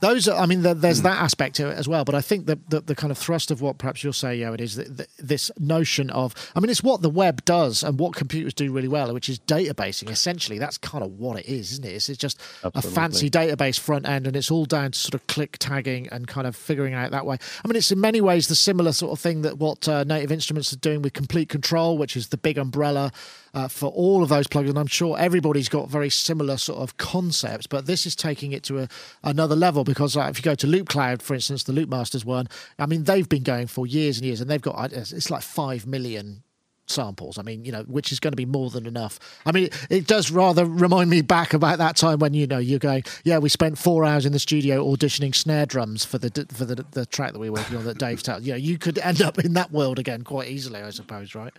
those 0.00 0.28
are, 0.28 0.38
I 0.38 0.46
mean, 0.46 0.62
the, 0.62 0.74
there's 0.74 1.02
that 1.02 1.20
aspect 1.20 1.56
to 1.56 1.70
it 1.70 1.78
as 1.78 1.88
well. 1.88 2.04
But 2.04 2.14
I 2.14 2.20
think 2.20 2.46
that 2.46 2.70
the, 2.70 2.80
the 2.80 2.94
kind 2.94 3.10
of 3.10 3.18
thrust 3.18 3.50
of 3.50 3.60
what 3.60 3.78
perhaps 3.78 4.04
you'll 4.04 4.12
say, 4.12 4.36
yeah, 4.36 4.52
it 4.52 4.60
is 4.60 4.76
that, 4.76 5.08
this 5.18 5.50
notion 5.58 6.10
of, 6.10 6.34
I 6.54 6.60
mean, 6.60 6.70
it's 6.70 6.82
what 6.82 7.02
the 7.02 7.10
web 7.10 7.44
does 7.44 7.82
and 7.82 7.98
what 7.98 8.14
computers 8.14 8.54
do 8.54 8.72
really 8.72 8.88
well, 8.88 9.12
which 9.14 9.28
is 9.28 9.38
databasing. 9.38 10.10
Essentially, 10.10 10.58
that's 10.58 10.78
kind 10.78 11.02
of 11.02 11.12
what 11.18 11.38
it 11.38 11.46
is, 11.46 11.72
isn't 11.72 11.84
it? 11.84 11.92
It's, 11.92 12.08
it's 12.08 12.18
just 12.18 12.40
a 12.62 12.82
fancy 12.82 13.30
database 13.30 13.78
front 13.78 14.08
end, 14.08 14.26
and 14.26 14.36
it's 14.36 14.50
all 14.50 14.64
down 14.64 14.92
to 14.92 14.98
sort 14.98 15.14
of 15.14 15.26
click 15.26 15.56
tagging 15.58 16.08
and 16.10 16.26
kind 16.26 16.46
of 16.46 16.54
figuring 16.54 16.94
out 16.94 17.10
that 17.10 17.26
way. 17.26 17.38
I 17.64 17.68
mean, 17.68 17.76
it's 17.76 17.90
in 17.90 18.00
many 18.00 18.20
ways 18.20 18.48
the 18.48 18.54
similar 18.54 18.92
sort 18.92 19.12
of 19.12 19.20
thing 19.20 19.42
that 19.42 19.58
what 19.58 19.88
uh, 19.88 20.04
Native 20.04 20.32
Instruments 20.32 20.72
are 20.72 20.78
doing 20.78 21.02
with 21.02 21.12
Komplete 21.12 21.48
Kontrol, 21.48 21.96
which 21.98 22.16
is 22.16 22.28
the 22.28 22.36
big 22.36 22.58
umbrella 22.58 23.12
uh, 23.56 23.68
for 23.68 23.86
all 23.86 24.22
of 24.22 24.28
those 24.28 24.46
plugins. 24.46 24.68
And 24.68 24.78
I'm 24.78 24.86
sure 24.86 25.18
everybody's 25.18 25.70
got 25.70 25.88
very 25.88 26.10
similar 26.10 26.58
sort 26.58 26.80
of 26.80 26.98
concepts, 26.98 27.66
but 27.66 27.86
this 27.86 28.04
is 28.04 28.14
taking 28.14 28.52
it 28.52 28.62
to 28.64 28.80
a, 28.80 28.88
another 29.24 29.56
level 29.56 29.82
because 29.82 30.14
uh, 30.14 30.28
if 30.30 30.38
you 30.38 30.42
go 30.42 30.54
to 30.54 30.66
Loopcloud, 30.66 31.22
for 31.22 31.32
instance, 31.32 31.64
the 31.64 31.72
Loopmasters 31.72 32.24
one, 32.24 32.48
I 32.78 32.84
mean, 32.84 33.04
they've 33.04 33.28
been 33.28 33.42
going 33.42 33.66
for 33.66 33.86
years 33.86 34.18
and 34.18 34.26
years, 34.26 34.42
and 34.42 34.50
they've 34.50 34.60
got 34.60 34.92
it's 34.92 35.30
like 35.30 35.42
five 35.42 35.86
million 35.86 36.42
samples. 36.86 37.38
I 37.38 37.42
mean, 37.42 37.64
you 37.64 37.72
know, 37.72 37.82
which 37.84 38.12
is 38.12 38.20
going 38.20 38.32
to 38.32 38.36
be 38.36 38.44
more 38.44 38.68
than 38.68 38.84
enough. 38.84 39.18
I 39.46 39.52
mean, 39.52 39.64
it, 39.64 39.86
it 39.88 40.06
does 40.06 40.30
rather 40.30 40.66
remind 40.66 41.08
me 41.08 41.22
back 41.22 41.54
about 41.54 41.78
that 41.78 41.96
time 41.96 42.18
when 42.18 42.34
you 42.34 42.46
know 42.46 42.58
you're 42.58 42.78
going, 42.78 43.04
yeah, 43.24 43.38
we 43.38 43.48
spent 43.48 43.78
four 43.78 44.04
hours 44.04 44.26
in 44.26 44.32
the 44.32 44.38
studio 44.38 44.84
auditioning 44.84 45.34
snare 45.34 45.64
drums 45.64 46.04
for 46.04 46.18
the 46.18 46.46
for 46.52 46.66
the 46.66 46.84
the 46.90 47.06
track 47.06 47.32
that 47.32 47.38
we 47.38 47.48
were 47.48 47.58
working 47.58 47.78
on 47.78 47.84
that 47.84 47.96
Dave's 47.96 48.22
telling. 48.22 48.44
You 48.44 48.52
know, 48.52 48.58
you 48.58 48.76
could 48.76 48.98
end 48.98 49.22
up 49.22 49.38
in 49.38 49.54
that 49.54 49.72
world 49.72 49.98
again 49.98 50.24
quite 50.24 50.48
easily, 50.48 50.82
I 50.82 50.90
suppose, 50.90 51.34
right? 51.34 51.54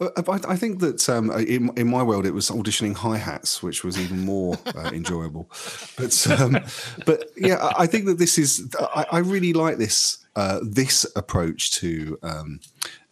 Uh, 0.00 0.10
I, 0.28 0.52
I 0.52 0.56
think 0.56 0.80
that 0.80 1.08
um, 1.08 1.30
in, 1.32 1.70
in 1.76 1.88
my 1.88 2.02
world, 2.02 2.26
it 2.26 2.34
was 2.34 2.50
auditioning 2.50 2.94
hi 2.94 3.16
hats, 3.16 3.62
which 3.62 3.84
was 3.84 3.98
even 3.98 4.24
more 4.24 4.56
uh, 4.74 4.90
enjoyable. 4.94 5.50
But 5.96 6.26
um, 6.40 6.58
but 7.04 7.30
yeah, 7.36 7.72
I 7.76 7.86
think 7.86 8.06
that 8.06 8.18
this 8.18 8.38
is. 8.38 8.74
I, 8.78 9.06
I 9.12 9.18
really 9.18 9.52
like 9.52 9.78
this 9.78 10.18
uh, 10.36 10.60
this 10.62 11.04
approach 11.16 11.72
to 11.72 12.18
um, 12.22 12.60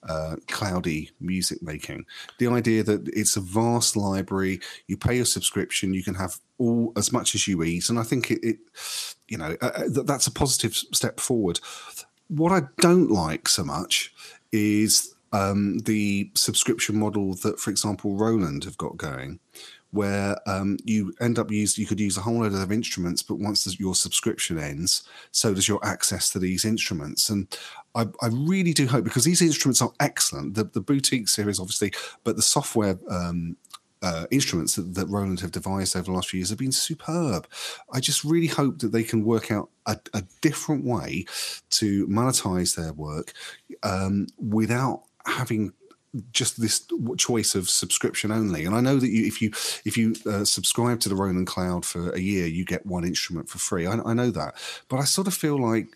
uh, 0.09 0.37
cloudy 0.47 1.11
music 1.21 1.63
making. 1.63 2.07
The 2.39 2.47
idea 2.47 2.85
that 2.85 3.09
it's 3.09 3.37
a 3.37 3.41
vast 3.41 3.97
library, 3.97 4.61
you 4.87 4.97
pay 4.97 5.19
a 5.19 5.25
subscription, 5.25 5.93
you 5.93 6.05
can 6.05 6.15
have 6.15 6.39
all 6.59 6.93
as 6.97 7.13
much 7.13 7.35
as 7.35 7.49
you 7.49 7.63
eat, 7.65 7.89
and 7.89 7.99
I 7.99 8.05
think 8.05 8.31
it, 8.31 8.39
it 8.45 8.59
you 9.29 9.39
know, 9.39 9.57
uh, 9.61 9.71
uh, 9.75 10.03
that's 10.05 10.29
a 10.29 10.33
positive 10.33 10.75
step 10.75 11.19
forward. 11.19 11.59
What 12.29 12.53
I 12.53 12.69
don't 12.79 13.11
like 13.11 13.49
so 13.49 13.65
much 13.65 14.15
is 14.53 15.16
um, 15.37 15.79
the 15.81 16.31
subscription 16.35 16.99
model 16.99 17.35
that, 17.37 17.61
for 17.61 17.71
example, 17.71 18.17
Roland 18.17 18.65
have 18.65 18.79
got 18.79 18.97
going, 18.97 19.39
where 19.91 20.37
um, 20.47 20.79
you 20.85 21.13
end 21.21 21.39
up 21.39 21.51
use 21.51 21.77
you 21.79 21.87
could 21.87 22.01
use 22.01 22.17
a 22.17 22.23
whole 22.23 22.41
load 22.41 22.55
of 22.55 22.73
instruments, 22.73 23.23
but 23.23 23.39
once 23.39 23.79
your 23.79 23.95
subscription 23.95 24.59
ends, 24.59 25.03
so 25.33 25.53
does 25.53 25.69
your 25.69 25.85
access 25.85 26.31
to 26.31 26.39
these 26.39 26.65
instruments. 26.65 27.29
And 27.29 27.47
I, 27.95 28.07
I 28.23 28.29
really 28.31 28.73
do 28.73 28.87
hope 28.87 29.05
because 29.05 29.25
these 29.25 29.43
instruments 29.43 29.83
are 29.83 29.93
excellent. 30.01 30.55
The, 30.55 30.65
the 30.65 30.81
boutique 30.81 31.29
series, 31.29 31.61
obviously, 31.61 31.93
but 32.25 32.37
the 32.37 32.43
software 32.43 32.99
um, 33.11 33.57
uh, 34.03 34.27
instruments 34.31 34.77
that, 34.77 34.95
that 34.95 35.09
Roland 35.09 35.41
have 35.41 35.53
devised 35.53 35.97
over 35.97 36.07
the 36.07 36.13
last 36.13 36.29
few 36.29 36.39
years 36.39 36.51
have 36.51 36.59
been 36.59 36.73
superb. 36.73 37.47
I 37.93 38.01
just 38.01 38.25
really 38.25 38.47
hope 38.47 38.79
that 38.79 38.93
they 38.93 39.03
can 39.03 39.25
work 39.25 39.51
out 39.51 39.71
a, 39.87 39.99
a 40.15 40.23
different 40.41 40.85
way 40.85 41.25
to 41.71 42.07
monetize 42.07 42.77
their 42.77 42.93
work 42.93 43.33
um, 43.83 44.27
without 44.39 45.03
having 45.27 45.73
just 46.33 46.61
this 46.61 46.87
choice 47.19 47.55
of 47.55 47.69
subscription 47.69 48.31
only. 48.33 48.65
And 48.65 48.75
I 48.75 48.81
know 48.81 48.99
that 48.99 49.09
you, 49.09 49.27
if 49.27 49.43
you 49.43 49.51
if 49.85 49.97
you 49.97 50.15
uh, 50.27 50.45
subscribe 50.45 51.01
to 51.01 51.09
the 51.09 51.15
Roland 51.15 51.47
Cloud 51.47 51.85
for 51.85 52.11
a 52.11 52.19
year, 52.19 52.47
you 52.47 52.65
get 52.65 52.87
one 52.87 53.05
instrument 53.05 53.49
for 53.49 53.59
free. 53.59 53.87
I, 53.87 53.99
I 53.99 54.15
know 54.15 54.31
that, 54.31 54.55
but 54.89 54.99
I 54.99 55.05
sort 55.05 55.27
of 55.27 55.35
feel 55.35 55.61
like. 55.61 55.89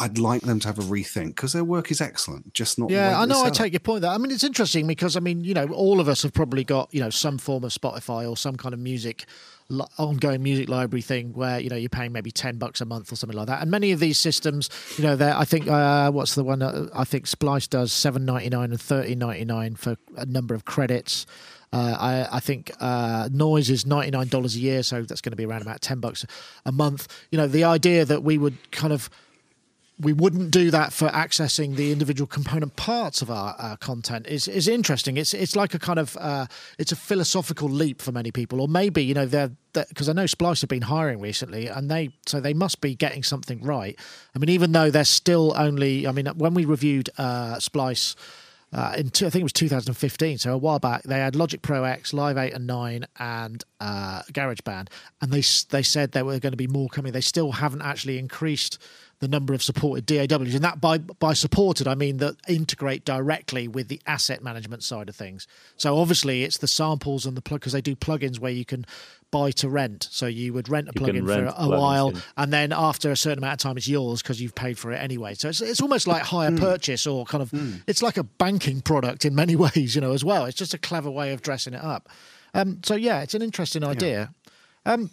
I'd 0.00 0.16
like 0.16 0.40
them 0.40 0.58
to 0.60 0.68
have 0.68 0.78
a 0.78 0.82
rethink 0.82 1.36
because 1.36 1.52
their 1.52 1.62
work 1.62 1.90
is 1.90 2.00
excellent, 2.00 2.54
just 2.54 2.78
not. 2.78 2.88
Yeah, 2.88 3.20
I 3.20 3.26
know. 3.26 3.44
I 3.44 3.50
take 3.50 3.74
your 3.74 3.80
point 3.80 4.00
there. 4.00 4.10
I 4.10 4.16
mean, 4.16 4.30
it's 4.30 4.42
interesting 4.42 4.86
because 4.86 5.18
I 5.18 5.20
mean, 5.20 5.44
you 5.44 5.52
know, 5.52 5.66
all 5.66 6.00
of 6.00 6.08
us 6.08 6.22
have 6.22 6.32
probably 6.32 6.64
got 6.64 6.88
you 6.94 7.00
know 7.00 7.10
some 7.10 7.36
form 7.36 7.62
of 7.62 7.72
Spotify 7.72 8.26
or 8.26 8.38
some 8.38 8.56
kind 8.56 8.72
of 8.72 8.80
music 8.80 9.26
ongoing 9.98 10.42
music 10.42 10.68
library 10.68 11.02
thing 11.02 11.32
where 11.32 11.58
you 11.58 11.68
know 11.68 11.76
you're 11.76 11.88
paying 11.88 12.12
maybe 12.12 12.30
10 12.30 12.56
bucks 12.56 12.80
a 12.80 12.84
month 12.84 13.10
or 13.12 13.16
something 13.16 13.36
like 13.36 13.48
that 13.48 13.60
and 13.62 13.70
many 13.70 13.90
of 13.90 13.98
these 13.98 14.18
systems 14.18 14.70
you 14.96 15.02
know 15.02 15.16
they're 15.16 15.36
i 15.36 15.44
think 15.44 15.66
uh, 15.66 16.10
what's 16.10 16.36
the 16.36 16.44
one 16.44 16.60
that 16.60 16.88
i 16.94 17.02
think 17.02 17.26
splice 17.26 17.66
does 17.66 17.90
7.99 17.90 18.64
and 18.64 18.74
13.99 18.74 19.76
for 19.76 19.96
a 20.16 20.24
number 20.26 20.54
of 20.54 20.64
credits 20.64 21.26
uh, 21.72 21.96
I, 21.98 22.36
I 22.36 22.40
think 22.40 22.70
uh, 22.78 23.28
Noiiz 23.28 23.68
is 23.68 23.84
ninety 23.84 24.12
nine 24.12 24.28
dollars 24.28 24.54
a 24.54 24.60
year, 24.60 24.84
so 24.84 25.02
that's 25.02 25.20
going 25.20 25.32
to 25.32 25.36
be 25.36 25.44
around 25.44 25.62
about 25.62 25.80
ten 25.80 25.98
bucks 25.98 26.24
a 26.64 26.70
month. 26.70 27.08
You 27.32 27.38
know, 27.38 27.48
the 27.48 27.64
idea 27.64 28.04
that 28.04 28.22
we 28.22 28.38
would 28.38 28.70
kind 28.70 28.92
of 28.92 29.10
we 29.98 30.12
wouldn't 30.12 30.50
do 30.50 30.70
that 30.70 30.92
for 30.92 31.08
accessing 31.08 31.76
the 31.76 31.90
individual 31.90 32.26
component 32.26 32.76
parts 32.76 33.22
of 33.22 33.30
our, 33.30 33.76
content 33.78 34.26
is 34.26 34.46
is 34.46 34.68
interesting. 34.68 35.16
It's 35.16 35.32
it's 35.32 35.56
like 35.56 35.74
a 35.74 35.78
kind 35.78 35.98
of 35.98 36.16
uh, 36.20 36.46
it's 36.78 36.92
a 36.92 36.96
philosophical 36.96 37.68
leap 37.68 38.02
for 38.02 38.12
many 38.12 38.30
people, 38.30 38.60
or 38.60 38.68
maybe 38.68 39.02
you 39.02 39.14
know 39.14 39.26
they're 39.26 39.52
because 39.72 40.08
I 40.08 40.12
know 40.12 40.26
Splice 40.26 40.60
have 40.62 40.68
been 40.68 40.82
hiring 40.82 41.20
recently, 41.20 41.66
and 41.66 41.90
they 41.90 42.10
so 42.26 42.40
they 42.40 42.54
must 42.54 42.80
be 42.80 42.94
getting 42.94 43.22
something 43.22 43.62
right. 43.62 43.98
I 44.34 44.38
mean, 44.38 44.50
even 44.50 44.72
though 44.72 44.90
they're 44.90 45.04
still 45.04 45.54
only, 45.56 46.06
I 46.06 46.12
mean, 46.12 46.26
when 46.36 46.54
we 46.54 46.64
reviewed 46.64 47.10
uh, 47.18 47.58
Splice. 47.58 48.16
Uh, 48.72 48.94
in 48.98 49.08
two, 49.08 49.24
I 49.24 49.30
think 49.30 49.40
it 49.40 49.44
was 49.44 49.52
2015, 49.52 50.38
so 50.38 50.52
a 50.52 50.58
while 50.58 50.80
back, 50.80 51.04
they 51.04 51.20
had 51.20 51.36
Logic 51.36 51.62
Pro 51.62 51.84
X, 51.84 52.12
Live 52.12 52.36
8 52.36 52.52
and 52.52 52.66
9, 52.66 53.06
and 53.18 53.64
uh, 53.80 54.22
GarageBand, 54.32 54.88
and 55.20 55.32
they 55.32 55.42
they 55.70 55.84
said 55.84 56.12
there 56.12 56.24
were 56.24 56.40
going 56.40 56.52
to 56.52 56.56
be 56.56 56.66
more 56.66 56.88
coming. 56.88 57.12
They 57.12 57.20
still 57.20 57.52
haven't 57.52 57.82
actually 57.82 58.18
increased 58.18 58.82
the 59.20 59.28
number 59.28 59.54
of 59.54 59.62
supported 59.62 60.04
DAWs, 60.06 60.54
and 60.54 60.64
that 60.64 60.80
by 60.80 60.98
by 60.98 61.32
supported 61.32 61.88
I 61.88 61.94
mean 61.94 62.18
that 62.18 62.36
integrate 62.48 63.04
directly 63.04 63.66
with 63.66 63.88
the 63.88 64.00
asset 64.06 64.42
management 64.42 64.82
side 64.82 65.08
of 65.08 65.16
things. 65.16 65.46
So 65.76 65.98
obviously 65.98 66.42
it's 66.42 66.58
the 66.58 66.68
samples 66.68 67.24
and 67.24 67.36
the 67.36 67.42
plug 67.42 67.60
because 67.60 67.72
they 67.72 67.80
do 67.80 67.96
plugins 67.96 68.38
where 68.38 68.52
you 68.52 68.64
can 68.64 68.84
buy 69.30 69.50
to 69.52 69.68
rent. 69.68 70.08
So 70.10 70.26
you 70.26 70.52
would 70.52 70.68
rent 70.68 70.88
a 70.88 70.92
You 70.94 71.06
can 71.06 71.14
plugin 71.14 71.20
for 71.20 71.42
rent 71.42 71.48
a 71.48 71.52
plugins, 71.52 71.78
while, 71.78 72.12
yeah. 72.12 72.20
and 72.36 72.52
then 72.52 72.72
after 72.72 73.10
a 73.10 73.16
certain 73.16 73.38
amount 73.38 73.54
of 73.54 73.58
time, 73.60 73.76
it's 73.76 73.88
yours 73.88 74.22
because 74.22 74.40
you've 74.40 74.54
paid 74.54 74.78
for 74.78 74.92
it 74.92 74.96
anyway. 74.96 75.34
So 75.34 75.48
it's 75.48 75.60
it's 75.60 75.80
almost 75.80 76.06
like 76.06 76.22
hire 76.22 76.54
purchase 76.56 77.06
or 77.06 77.24
kind 77.24 77.42
of 77.42 77.52
it's 77.86 78.02
like 78.02 78.16
a 78.16 78.24
banking 78.24 78.82
product 78.82 79.24
in 79.24 79.34
many 79.34 79.56
ways, 79.64 79.94
you 79.94 80.00
know, 80.00 80.12
as 80.12 80.24
well. 80.24 80.44
It's 80.44 80.56
just 80.56 80.74
a 80.74 80.78
clever 80.78 81.10
way 81.10 81.32
of 81.32 81.42
dressing 81.42 81.74
it 81.74 81.82
up. 81.82 82.08
Um, 82.54 82.80
so 82.82 82.94
yeah, 82.94 83.22
it's 83.22 83.34
an 83.34 83.42
interesting 83.42 83.84
idea. 83.84 84.32
Um, 84.86 85.10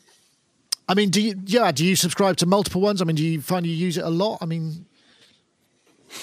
I 0.87 0.93
mean, 0.93 1.09
do 1.09 1.21
you 1.21 1.35
yeah? 1.45 1.71
Do 1.71 1.85
you 1.85 1.95
subscribe 1.95 2.37
to 2.37 2.45
multiple 2.45 2.81
ones? 2.81 3.01
I 3.01 3.05
mean, 3.05 3.15
do 3.15 3.23
you 3.23 3.41
find 3.41 3.65
you 3.65 3.73
use 3.73 3.97
it 3.97 4.03
a 4.03 4.09
lot? 4.09 4.39
I 4.41 4.45
mean, 4.45 4.85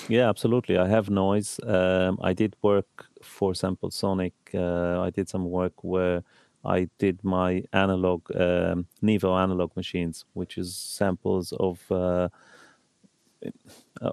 Yeah, 0.08 0.28
absolutely. 0.28 0.78
I 0.78 0.88
have 0.88 1.08
Noiiz. 1.08 1.58
Um, 1.68 2.18
I 2.22 2.32
did 2.32 2.56
work 2.62 3.06
for 3.22 3.54
Sample 3.54 3.90
Sonic. 3.90 4.34
Uh, 4.54 5.00
I 5.00 5.10
did 5.10 5.28
some 5.28 5.50
work 5.50 5.82
where 5.82 6.22
I 6.64 6.88
did 6.98 7.24
my 7.24 7.64
analog 7.72 8.30
um, 8.34 8.86
Nevo 9.02 9.40
analog 9.42 9.74
machines, 9.76 10.24
which 10.34 10.58
is 10.58 10.76
samples 10.76 11.52
of 11.52 11.90
uh, 11.90 12.28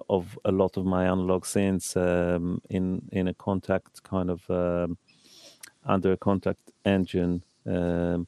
of 0.08 0.38
a 0.44 0.52
lot 0.52 0.76
of 0.76 0.84
my 0.86 1.04
analog 1.04 1.44
synths 1.44 1.96
um, 1.96 2.60
in 2.70 3.02
in 3.12 3.28
a 3.28 3.34
Kontakt 3.34 4.02
kind 4.02 4.30
of 4.30 4.48
um, 4.50 4.98
under 5.84 6.12
a 6.12 6.16
Kontakt 6.16 6.72
engine. 6.84 7.42
Um, 7.66 8.26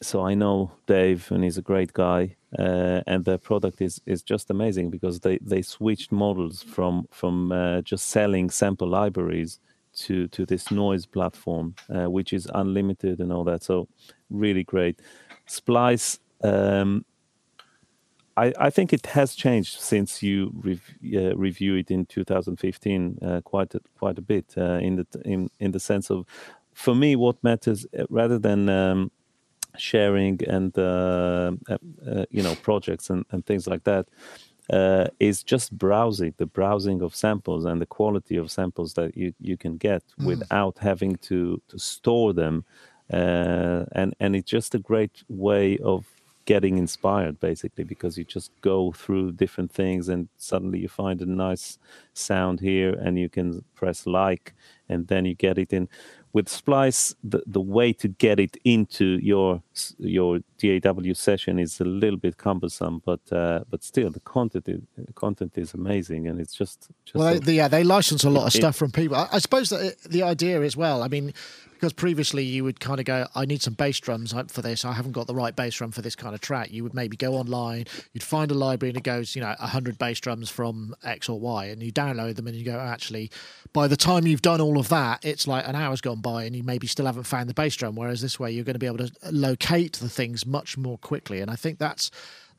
so 0.00 0.22
I 0.22 0.34
know 0.34 0.72
Dave, 0.86 1.30
and 1.30 1.42
he's 1.44 1.58
a 1.58 1.62
great 1.62 1.92
guy, 1.92 2.36
uh, 2.58 3.00
and 3.06 3.24
their 3.24 3.38
product 3.38 3.80
is 3.80 4.00
is 4.06 4.22
just 4.22 4.50
amazing 4.50 4.90
because 4.90 5.20
they 5.20 5.38
they 5.38 5.62
switched 5.62 6.12
models 6.12 6.62
from 6.62 7.06
from 7.10 7.52
uh, 7.52 7.80
just 7.82 8.08
selling 8.08 8.50
sample 8.50 8.88
libraries 8.88 9.58
to 9.94 10.28
to 10.28 10.44
this 10.44 10.64
Noiiz 10.68 11.10
platform, 11.10 11.74
uh, 11.88 12.10
which 12.10 12.32
is 12.32 12.48
unlimited 12.54 13.20
and 13.20 13.32
all 13.32 13.44
that. 13.44 13.62
So 13.62 13.88
really 14.30 14.64
great. 14.64 15.00
Splice. 15.46 16.18
Um, 16.42 17.04
I, 18.36 18.52
I 18.58 18.70
think 18.70 18.94
it 18.94 19.06
has 19.08 19.34
changed 19.34 19.78
since 19.78 20.22
you 20.22 20.52
rev- 20.54 20.94
uh, 21.14 21.36
review 21.36 21.76
it 21.76 21.90
in 21.90 22.06
2015 22.06 23.18
uh, 23.20 23.40
quite 23.42 23.74
a, 23.74 23.80
quite 23.98 24.16
a 24.16 24.22
bit 24.22 24.54
uh, 24.56 24.78
in 24.78 24.96
the 24.96 25.06
in 25.24 25.50
in 25.60 25.72
the 25.72 25.80
sense 25.80 26.10
of 26.10 26.24
for 26.72 26.94
me 26.94 27.14
what 27.14 27.36
matters 27.44 27.86
uh, 27.98 28.04
rather 28.08 28.38
than 28.38 28.70
um, 28.70 29.10
sharing 29.78 30.40
and 30.48 30.76
uh, 30.78 31.52
uh, 31.68 31.78
uh, 32.10 32.24
you 32.30 32.42
know 32.42 32.54
projects 32.56 33.10
and, 33.10 33.24
and 33.30 33.44
things 33.46 33.66
like 33.66 33.84
that 33.84 34.06
uh, 34.70 35.06
is 35.18 35.42
just 35.42 35.76
browsing 35.76 36.34
the 36.36 36.46
browsing 36.46 37.02
of 37.02 37.14
samples 37.14 37.64
and 37.64 37.80
the 37.80 37.86
quality 37.86 38.36
of 38.36 38.50
samples 38.50 38.94
that 38.94 39.16
you, 39.16 39.32
you 39.40 39.56
can 39.56 39.76
get 39.76 40.02
Mm. 40.18 40.26
without 40.26 40.78
having 40.78 41.16
to 41.16 41.60
to 41.68 41.78
store 41.78 42.32
them 42.32 42.64
uh, 43.12 43.84
and 43.92 44.14
and 44.20 44.36
it's 44.36 44.50
just 44.50 44.74
a 44.74 44.78
great 44.78 45.22
way 45.28 45.78
of 45.78 46.06
getting 46.44 46.76
inspired 46.76 47.38
basically 47.38 47.84
because 47.84 48.18
you 48.18 48.24
just 48.24 48.50
go 48.62 48.90
through 48.92 49.30
different 49.32 49.70
things 49.70 50.08
and 50.08 50.28
suddenly 50.36 50.80
you 50.80 50.88
find 50.88 51.20
a 51.22 51.26
nice 51.26 51.78
sound 52.14 52.58
here 52.60 52.94
and 52.94 53.16
you 53.16 53.28
can 53.28 53.64
press 53.76 54.06
like 54.06 54.52
and 54.88 55.06
then 55.06 55.24
you 55.24 55.34
get 55.34 55.56
it 55.56 55.72
in 55.72 55.88
with 56.34 56.48
splice 56.48 57.14
the, 57.22 57.42
the 57.46 57.60
way 57.60 57.92
to 57.92 58.08
get 58.08 58.40
it 58.40 58.56
into 58.64 59.18
your 59.22 59.62
your 59.98 60.38
DAW 60.58 61.12
session 61.14 61.58
is 61.58 61.80
a 61.80 61.84
little 61.84 62.18
bit 62.18 62.36
cumbersome 62.36 63.02
but 63.04 63.20
uh, 63.32 63.60
but 63.70 63.82
still 63.84 64.10
the 64.10 64.20
content 64.20 64.68
is, 64.68 64.80
content 65.14 65.52
is 65.58 65.74
amazing 65.74 66.28
and 66.28 66.40
it's 66.40 66.54
just 66.54 66.88
just 67.04 67.14
Well, 67.16 67.36
a- 67.36 67.40
they, 67.40 67.54
yeah, 67.56 67.68
they 67.68 67.84
license 67.84 68.24
a 68.24 68.30
lot 68.30 68.46
of 68.46 68.54
It- 68.54 68.58
stuff 68.58 68.76
from 68.76 68.90
people. 68.92 69.16
I, 69.16 69.28
I 69.32 69.38
suppose 69.40 69.68
that 69.70 69.80
it, 69.84 69.96
the 70.10 70.22
idea 70.22 70.60
as 70.62 70.76
well. 70.76 71.02
I 71.02 71.08
mean, 71.08 71.32
because 71.82 71.92
previously 71.92 72.44
you 72.44 72.62
would 72.62 72.78
kind 72.78 73.00
of 73.00 73.06
go, 73.06 73.26
"I 73.34 73.44
need 73.44 73.60
some 73.60 73.74
bass 73.74 73.98
drums 73.98 74.32
uh, 74.32 74.44
for 74.44 74.62
this. 74.62 74.84
I 74.84 74.92
haven't 74.92 75.12
got 75.12 75.26
the 75.26 75.34
right 75.34 75.54
bass 75.56 75.74
drum 75.74 75.90
for 75.90 76.00
this 76.00 76.14
kind 76.14 76.32
of 76.32 76.40
track." 76.40 76.70
You 76.70 76.84
would 76.84 76.94
maybe 76.94 77.16
go 77.16 77.34
online, 77.34 77.86
you'd 78.12 78.22
find 78.22 78.52
a 78.52 78.54
library, 78.54 78.90
and 78.90 78.98
it 78.98 79.02
goes, 79.02 79.34
you 79.34 79.42
know, 79.42 79.52
hundred 79.58 79.98
bass 79.98 80.20
drums 80.20 80.48
from 80.48 80.94
X 81.02 81.28
or 81.28 81.40
Y, 81.40 81.64
and 81.66 81.82
you 81.82 81.90
download 81.92 82.36
them, 82.36 82.46
and 82.46 82.54
you 82.54 82.64
go, 82.64 82.78
actually, 82.78 83.32
by 83.72 83.88
the 83.88 83.96
time 83.96 84.28
you've 84.28 84.42
done 84.42 84.60
all 84.60 84.78
of 84.78 84.90
that, 84.90 85.24
it's 85.24 85.48
like 85.48 85.66
an 85.66 85.74
hour's 85.74 86.00
gone 86.00 86.20
by, 86.20 86.44
and 86.44 86.54
you 86.54 86.62
maybe 86.62 86.86
still 86.86 87.06
haven't 87.06 87.24
found 87.24 87.48
the 87.48 87.54
bass 87.54 87.74
drum. 87.74 87.96
Whereas 87.96 88.20
this 88.20 88.38
way, 88.38 88.52
you're 88.52 88.64
going 88.64 88.74
to 88.74 88.78
be 88.78 88.86
able 88.86 88.98
to 88.98 89.10
locate 89.32 89.94
the 89.94 90.08
things 90.08 90.46
much 90.46 90.78
more 90.78 90.98
quickly, 90.98 91.40
and 91.40 91.50
I 91.50 91.56
think 91.56 91.80
that's 91.80 92.12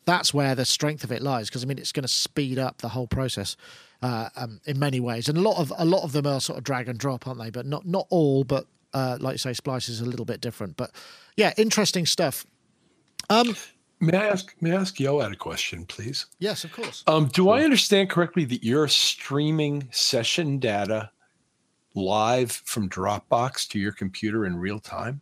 that's 0.04 0.34
where 0.34 0.54
the 0.54 0.66
strength 0.66 1.06
of 1.06 1.14
it 1.14 1.22
lies 1.22 1.48
because 1.48 1.64
I 1.64 1.66
mean 1.66 1.78
it's 1.78 1.94
going 1.94 2.04
to 2.04 2.10
speed 2.10 2.60
up 2.60 2.80
the 2.80 2.90
whole 2.90 3.08
process 3.08 3.56
uh, 4.02 4.28
um, 4.36 4.60
in 4.66 4.78
many 4.80 5.00
ways, 5.00 5.30
and 5.30 5.38
a 5.38 5.42
lot 5.42 5.60
of 5.60 5.72
a 5.78 5.86
lot 5.86 6.04
of 6.04 6.12
them 6.12 6.28
are 6.28 6.42
sort 6.42 6.58
of 6.58 6.66
drag 6.66 6.90
and 6.90 7.00
drop, 7.00 7.26
aren't 7.26 7.40
they? 7.40 7.52
But 7.52 7.66
not 7.66 7.86
not 7.88 8.06
all, 8.10 8.44
but 8.44 8.68
uh, 8.94 9.18
like 9.20 9.34
you 9.34 9.38
say, 9.40 9.54
Splice 9.54 9.90
is 9.90 10.02
a 10.02 10.06
little 10.06 10.26
bit 10.26 10.42
different. 10.42 10.78
But 10.78 10.92
yeah, 11.36 11.54
interesting 11.58 12.06
stuff. 12.06 12.46
Um, 13.30 13.56
May 14.00 14.18
I 14.18 14.28
ask? 14.28 14.54
May 14.60 14.72
I 14.72 14.82
ask 14.82 14.96
Yoad 14.98 15.32
a 15.32 15.36
question, 15.36 15.86
please? 15.86 16.26
yes, 16.40 16.66
of 16.66 16.74
course. 16.74 17.04
Um, 17.08 17.28
do 17.28 17.50
I 17.50 17.64
understand 17.64 18.10
correctly 18.10 18.44
that 18.46 18.62
you're 18.62 18.90
streaming 18.90 19.88
session 19.92 20.60
data 20.60 21.10
live 21.96 22.52
from 22.52 22.90
Dropbox 22.90 23.68
to 23.70 23.80
your 23.80 23.94
computer 23.94 24.46
in 24.46 24.58
real 24.58 24.80
time? 24.80 25.22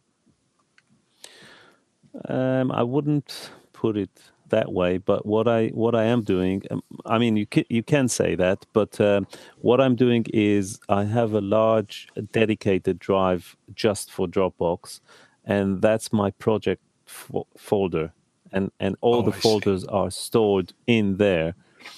Um, 2.27 2.71
I 2.71 2.81
wouldn't 2.81 3.51
put 3.71 3.97
it 3.97 4.09
that 4.51 4.71
way, 4.71 4.97
but 4.99 5.25
what 5.25 5.47
I 5.47 5.67
what 5.69 5.95
I 5.95 6.03
am 6.05 6.21
doing, 6.23 6.61
um, 6.71 6.81
I 7.05 7.17
mean, 7.17 7.35
you 7.35 7.45
can, 7.45 7.65
you 7.69 7.83
can 7.83 8.07
say 8.07 8.35
that, 8.35 8.65
but 8.73 9.01
um, 9.01 9.27
what 9.61 9.81
I'm 9.81 9.95
doing 9.95 10.25
is 10.33 10.79
I 10.87 11.03
have 11.05 11.33
a 11.33 11.41
large 11.41 12.07
dedicated 12.31 12.99
drive 12.99 13.57
just 13.75 14.11
for 14.11 14.27
Dropbox, 14.27 15.01
and 15.45 15.81
that's 15.81 16.13
my 16.13 16.31
project 16.31 16.81
fo- 17.05 17.47
folder, 17.57 18.13
and 18.53 18.71
and 18.79 18.95
all 19.01 19.15
Oh, 19.15 19.21
the 19.23 19.31
I 19.31 19.35
see. 19.35 19.41
folders 19.41 19.83
are 19.85 20.11
stored 20.11 20.73
in 20.87 21.17
there. 21.17 21.53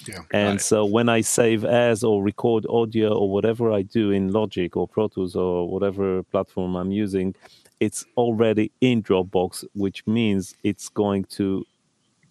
Yeah. 0.08 0.22
And 0.32 0.56
it. 0.58 0.62
so 0.62 0.86
when 0.86 1.08
I 1.10 1.20
save 1.22 1.62
as 1.64 2.02
or 2.02 2.22
record 2.24 2.64
audio 2.70 3.12
or 3.12 3.28
whatever 3.30 3.70
I 3.70 3.82
do 3.82 4.10
in 4.12 4.32
Logic 4.32 4.74
or 4.76 4.88
Pro 4.88 5.08
Tools 5.08 5.36
or 5.36 5.68
whatever 5.68 6.22
platform 6.22 6.74
I'm 6.74 6.90
using, 6.90 7.34
it's 7.80 8.06
already 8.16 8.70
in 8.80 9.02
Dropbox, 9.02 9.62
which 9.74 10.06
means 10.06 10.54
it's 10.62 10.88
going 10.88 11.24
to 11.36 11.66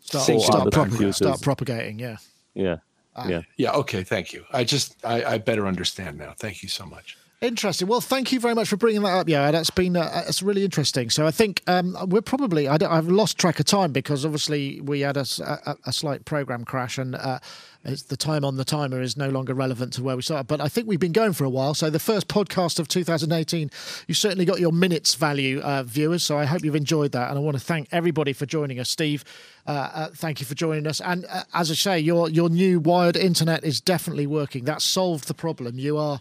Start, 0.04 0.26
Sync 0.26 0.42
start, 0.44 0.70
propag- 0.74 1.14
start 1.16 1.42
propagating. 1.42 2.00
Yeah. 2.00 2.18
yeah 2.54 2.78
Ah. 3.16 3.28
yeah 3.28 3.42
Yeah. 3.58 3.72
Okay. 3.72 4.04
Thank 4.04 4.34
you. 4.34 4.44
I 4.52 4.64
just 4.64 4.96
I, 5.06 5.24
I 5.24 5.38
better 5.38 5.68
understand 5.68 6.18
now. 6.18 6.34
Thank 6.38 6.64
you 6.64 6.70
so 6.70 6.86
much. 6.86 7.18
Interesting. 7.42 7.90
Well, 7.90 8.00
thank 8.00 8.32
you 8.32 8.40
very 8.40 8.56
much 8.56 8.70
for 8.70 8.78
bringing 8.78 9.02
that 9.04 9.10
up. 9.10 9.28
Yeah, 9.28 9.52
that's 9.52 9.70
been 9.70 9.98
uh, 9.98 10.10
that's 10.26 10.42
really 10.42 10.64
interesting. 10.64 11.10
So 11.10 11.28
I 11.28 11.32
think 11.32 11.62
um, 11.68 11.98
we're 12.08 12.22
probably 12.22 12.70
I 12.70 12.78
have 12.82 13.10
lost 13.10 13.38
track 13.38 13.60
of 13.60 13.66
time 13.66 13.92
because 13.92 14.24
obviously 14.24 14.80
we 14.82 15.02
had 15.02 15.18
a 15.18 15.26
slight 15.26 16.24
program 16.24 16.64
crash 16.64 16.98
and 16.98 17.16
uh, 17.16 17.40
it's 17.86 18.04
the 18.04 18.16
time 18.16 18.46
on 18.46 18.56
the 18.56 18.64
timer 18.64 19.02
is 19.02 19.18
no 19.18 19.30
longer 19.30 19.54
relevant 19.54 19.94
to 19.94 20.04
where 20.04 20.16
we 20.16 20.22
started. 20.22 20.48
But 20.48 20.62
I 20.62 20.70
think 20.70 20.88
we've 20.88 21.00
been 21.00 21.12
going 21.12 21.34
for 21.34 21.44
a 21.44 21.50
while. 21.50 21.74
So 21.74 21.90
the 21.90 22.00
first 22.00 22.28
podcast 22.28 22.80
of 22.80 22.88
2018, 22.88 23.70
you 24.08 24.14
certainly 24.14 24.46
got 24.46 24.60
your 24.60 24.72
minutes 24.72 25.16
value, 25.16 25.60
uh, 25.60 25.84
viewers. 25.84 26.24
So 26.24 26.38
I 26.38 26.46
hope 26.46 26.64
you've 26.64 26.76
enjoyed 26.76 27.12
that, 27.12 27.30
and 27.30 27.38
I 27.38 27.42
want 27.42 27.58
to 27.58 27.64
thank 27.64 27.90
everybody 27.92 28.32
for 28.32 28.46
joining 28.46 28.80
us. 28.80 28.90
Steve, 28.90 29.26
uh, 29.68 29.90
uh, 29.94 30.08
thank 30.16 30.40
you 30.40 30.46
for 30.46 30.56
joining 30.56 30.88
us. 30.88 31.02
And 31.02 31.26
uh, 31.30 31.44
as 31.54 31.72
I 31.72 31.76
say, 31.76 32.00
your 32.00 32.30
your 32.30 32.50
new 32.50 32.80
wired 32.80 33.18
internet 33.18 33.64
is 33.64 33.82
definitely 33.82 34.28
working. 34.28 34.64
That 34.66 34.82
solved 34.82 35.28
the 35.28 35.34
problem. 35.34 35.78
You 35.78 35.98
are 35.98 36.20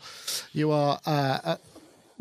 you 0.53 0.73
are. 0.73 0.99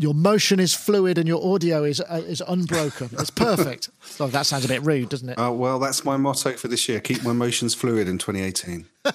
Your 0.01 0.15
motion 0.15 0.59
is 0.59 0.73
fluid 0.73 1.19
and 1.19 1.27
your 1.27 1.53
audio 1.53 1.83
is 1.83 2.01
uh, 2.01 2.23
is 2.25 2.41
unbroken. 2.47 3.11
It's 3.19 3.29
perfect. 3.49 3.91
oh, 4.19 4.25
that 4.29 4.47
sounds 4.47 4.65
a 4.65 4.67
bit 4.67 4.81
rude, 4.81 5.09
doesn't 5.09 5.29
it? 5.29 5.35
Uh, 5.37 5.51
well, 5.51 5.77
that's 5.77 6.03
my 6.03 6.17
motto 6.17 6.53
for 6.53 6.67
this 6.67 6.89
year. 6.89 6.99
Keep 6.99 7.23
my 7.23 7.33
motions 7.33 7.75
fluid 7.75 8.07
in 8.07 8.17
2018. 8.17 8.87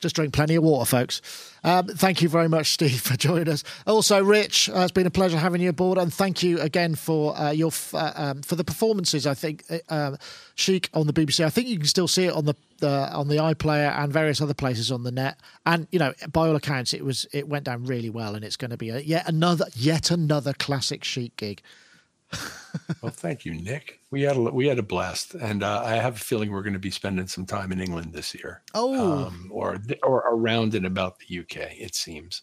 Just 0.00 0.14
drink 0.14 0.34
plenty 0.34 0.56
of 0.56 0.62
water, 0.62 0.84
folks. 0.84 1.47
Um, 1.64 1.88
thank 1.88 2.22
you 2.22 2.28
very 2.28 2.48
much, 2.48 2.72
Steve, 2.72 3.00
for 3.00 3.16
joining 3.16 3.48
us. 3.48 3.64
Also, 3.86 4.22
Rich, 4.22 4.70
uh, 4.70 4.80
it's 4.80 4.92
been 4.92 5.06
a 5.06 5.10
pleasure 5.10 5.38
having 5.38 5.60
you 5.60 5.70
aboard, 5.70 5.98
and 5.98 6.12
thank 6.12 6.42
you 6.42 6.60
again 6.60 6.94
for 6.94 7.36
uh, 7.36 7.50
your 7.50 7.68
f- 7.68 7.94
uh, 7.94 8.12
um, 8.14 8.42
for 8.42 8.56
the 8.56 8.64
performances. 8.64 9.26
I 9.26 9.34
think 9.34 9.64
uh, 9.70 9.78
um, 9.88 10.16
Chic 10.54 10.88
on 10.94 11.06
the 11.06 11.12
BBC. 11.12 11.44
I 11.44 11.50
think 11.50 11.68
you 11.68 11.78
can 11.78 11.86
still 11.86 12.08
see 12.08 12.24
it 12.24 12.32
on 12.32 12.44
the 12.44 12.54
on 12.80 13.26
the 13.26 13.36
iPlayer 13.36 13.92
and 13.98 14.12
various 14.12 14.40
other 14.40 14.54
places 14.54 14.92
on 14.92 15.02
the 15.02 15.10
net. 15.10 15.38
And 15.66 15.88
you 15.90 15.98
know, 15.98 16.12
by 16.32 16.46
all 16.48 16.56
accounts, 16.56 16.94
it 16.94 17.04
was 17.04 17.26
it 17.32 17.48
went 17.48 17.64
down 17.64 17.84
really 17.84 18.10
well, 18.10 18.34
and 18.34 18.44
it's 18.44 18.56
going 18.56 18.70
to 18.70 18.76
be 18.76 18.90
a, 18.90 18.98
yet 19.00 19.28
another 19.28 19.66
yet 19.74 20.10
another 20.10 20.52
classic 20.52 21.04
Chic 21.04 21.36
gig. 21.36 21.62
Well, 23.02 23.12
thank 23.12 23.44
you, 23.44 23.54
Nick. 23.54 24.00
We 24.10 24.22
had 24.22 24.36
a 24.36 24.40
we 24.40 24.66
had 24.66 24.78
a 24.78 24.82
blast, 24.82 25.34
and 25.34 25.62
uh, 25.62 25.82
I 25.84 25.96
have 25.96 26.16
a 26.16 26.18
feeling 26.18 26.50
we're 26.50 26.62
going 26.62 26.72
to 26.74 26.78
be 26.78 26.90
spending 26.90 27.26
some 27.26 27.44
time 27.44 27.72
in 27.72 27.80
England 27.80 28.12
this 28.12 28.34
year, 28.34 28.62
Oh, 28.74 29.26
um, 29.26 29.48
or 29.50 29.78
or 30.02 30.24
around 30.30 30.74
and 30.74 30.86
about 30.86 31.18
the 31.18 31.40
UK. 31.40 31.78
It 31.78 31.94
seems. 31.94 32.42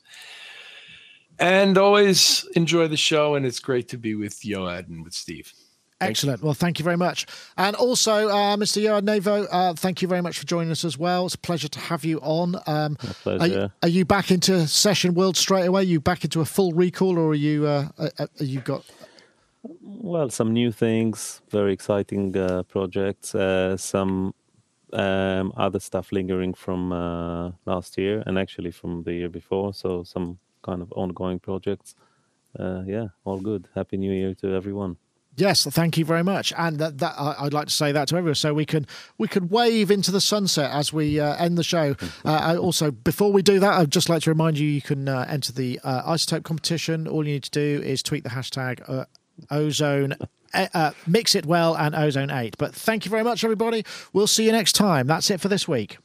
And 1.39 1.77
always 1.77 2.47
enjoy 2.55 2.87
the 2.87 2.97
show, 2.97 3.35
and 3.35 3.45
it's 3.45 3.59
great 3.59 3.87
to 3.89 3.97
be 3.97 4.15
with 4.15 4.41
Yoad 4.41 4.87
and 4.87 5.03
with 5.03 5.13
Steve. 5.13 5.53
Excellent. 6.01 6.43
Well, 6.43 6.53
thank 6.53 6.77
you 6.77 6.83
very 6.83 6.97
much. 6.97 7.25
And 7.57 7.75
also, 7.75 8.27
uh, 8.27 8.57
Mr. 8.57 8.81
Yoad 8.81 9.01
Nevo, 9.01 9.47
uh, 9.49 9.73
thank 9.73 10.01
you 10.01 10.07
very 10.07 10.21
much 10.21 10.37
for 10.37 10.45
joining 10.45 10.71
us 10.71 10.83
as 10.83 10.97
well. 10.97 11.25
It's 11.25 11.35
a 11.35 11.39
pleasure 11.39 11.69
to 11.69 11.79
have 11.79 12.03
you 12.03 12.19
on. 12.19 12.55
Um, 12.67 12.97
are, 13.01 13.13
pleasure. 13.13 13.47
you, 13.47 13.71
are 13.81 13.89
you 13.89 14.05
back 14.05 14.29
into 14.29 14.67
session 14.67 15.13
world 15.13 15.37
straight 15.37 15.65
away? 15.65 15.81
Are 15.81 15.83
you 15.83 16.01
back 16.01 16.23
into 16.23 16.41
a 16.41 16.45
full 16.45 16.73
recall, 16.73 17.17
or 17.17 17.29
are 17.29 17.35
you? 17.35 17.65
Uh, 17.65 17.87
uh, 17.97 18.09
uh, 18.19 18.27
you 18.39 18.59
got? 18.59 18.85
Well 19.81 20.29
some 20.29 20.53
new 20.53 20.71
things 20.71 21.41
very 21.49 21.73
exciting 21.73 22.37
uh, 22.37 22.63
projects 22.63 23.33
uh, 23.33 23.77
some 23.77 24.33
um, 24.93 25.53
other 25.57 25.79
stuff 25.79 26.11
lingering 26.11 26.53
from 26.53 26.91
uh, 26.91 27.51
last 27.65 27.97
year 27.97 28.23
and 28.25 28.37
actually 28.37 28.71
from 28.71 29.03
the 29.03 29.13
year 29.13 29.29
before 29.29 29.73
so 29.73 30.03
some 30.03 30.37
kind 30.61 30.81
of 30.81 30.91
ongoing 30.93 31.39
projects 31.39 31.95
uh, 32.59 32.83
yeah 32.85 33.07
all 33.23 33.39
good 33.39 33.67
happy 33.75 33.97
new 33.97 34.13
year 34.13 34.33
to 34.35 34.53
everyone 34.53 34.97
Yes, 35.37 35.65
thank 35.65 35.97
you 35.97 36.05
very 36.05 36.23
much. 36.23 36.53
And 36.57 36.79
that, 36.79 36.99
that 36.99 37.13
I'd 37.17 37.51
like 37.51 37.67
to 37.67 37.73
say 37.73 37.91
that 37.91 38.07
to 38.07 38.15
everyone, 38.15 38.35
so 38.35 38.53
we 38.53 38.65
can 38.65 38.87
we 39.17 39.27
could 39.27 39.51
wave 39.51 39.91
into 39.91 40.09
the 40.09 40.21
sunset 40.21 40.71
as 40.71 40.93
we 40.93 41.19
uh, 41.19 41.35
end 41.35 41.57
the 41.57 41.63
show. 41.63 41.95
Uh, 42.23 42.57
also, 42.59 42.89
before 42.89 43.31
we 43.31 43.41
do 43.41 43.59
that, 43.59 43.73
I'd 43.73 43.91
just 43.91 44.09
like 44.09 44.23
to 44.23 44.31
remind 44.31 44.57
you 44.57 44.67
you 44.67 44.81
can 44.81 45.07
uh, 45.07 45.25
enter 45.27 45.51
the 45.51 45.79
uh, 45.83 46.11
iZotope 46.11 46.43
competition. 46.43 47.07
All 47.07 47.25
you 47.25 47.33
need 47.33 47.43
to 47.43 47.51
do 47.51 47.83
is 47.83 48.01
tweet 48.01 48.23
the 48.23 48.31
hashtag 48.31 48.87
uh, 48.89 49.05
ozone. 49.49 50.15
Uh, 50.53 50.91
mix 51.05 51.35
it 51.35 51.45
well 51.45 51.75
and 51.75 51.93
ozone 51.93 52.31
8 52.31 52.57
but 52.57 52.73
thank 52.73 53.03
you 53.03 53.11
very 53.11 53.25
much 53.25 53.43
everybody. 53.43 53.83
We'll 54.13 54.25
see 54.25 54.45
you 54.45 54.53
next 54.53 54.71
time. 54.71 55.05
That's 55.05 55.29
it 55.29 55.41
for 55.41 55.49
this 55.49 55.67
week 55.67 55.97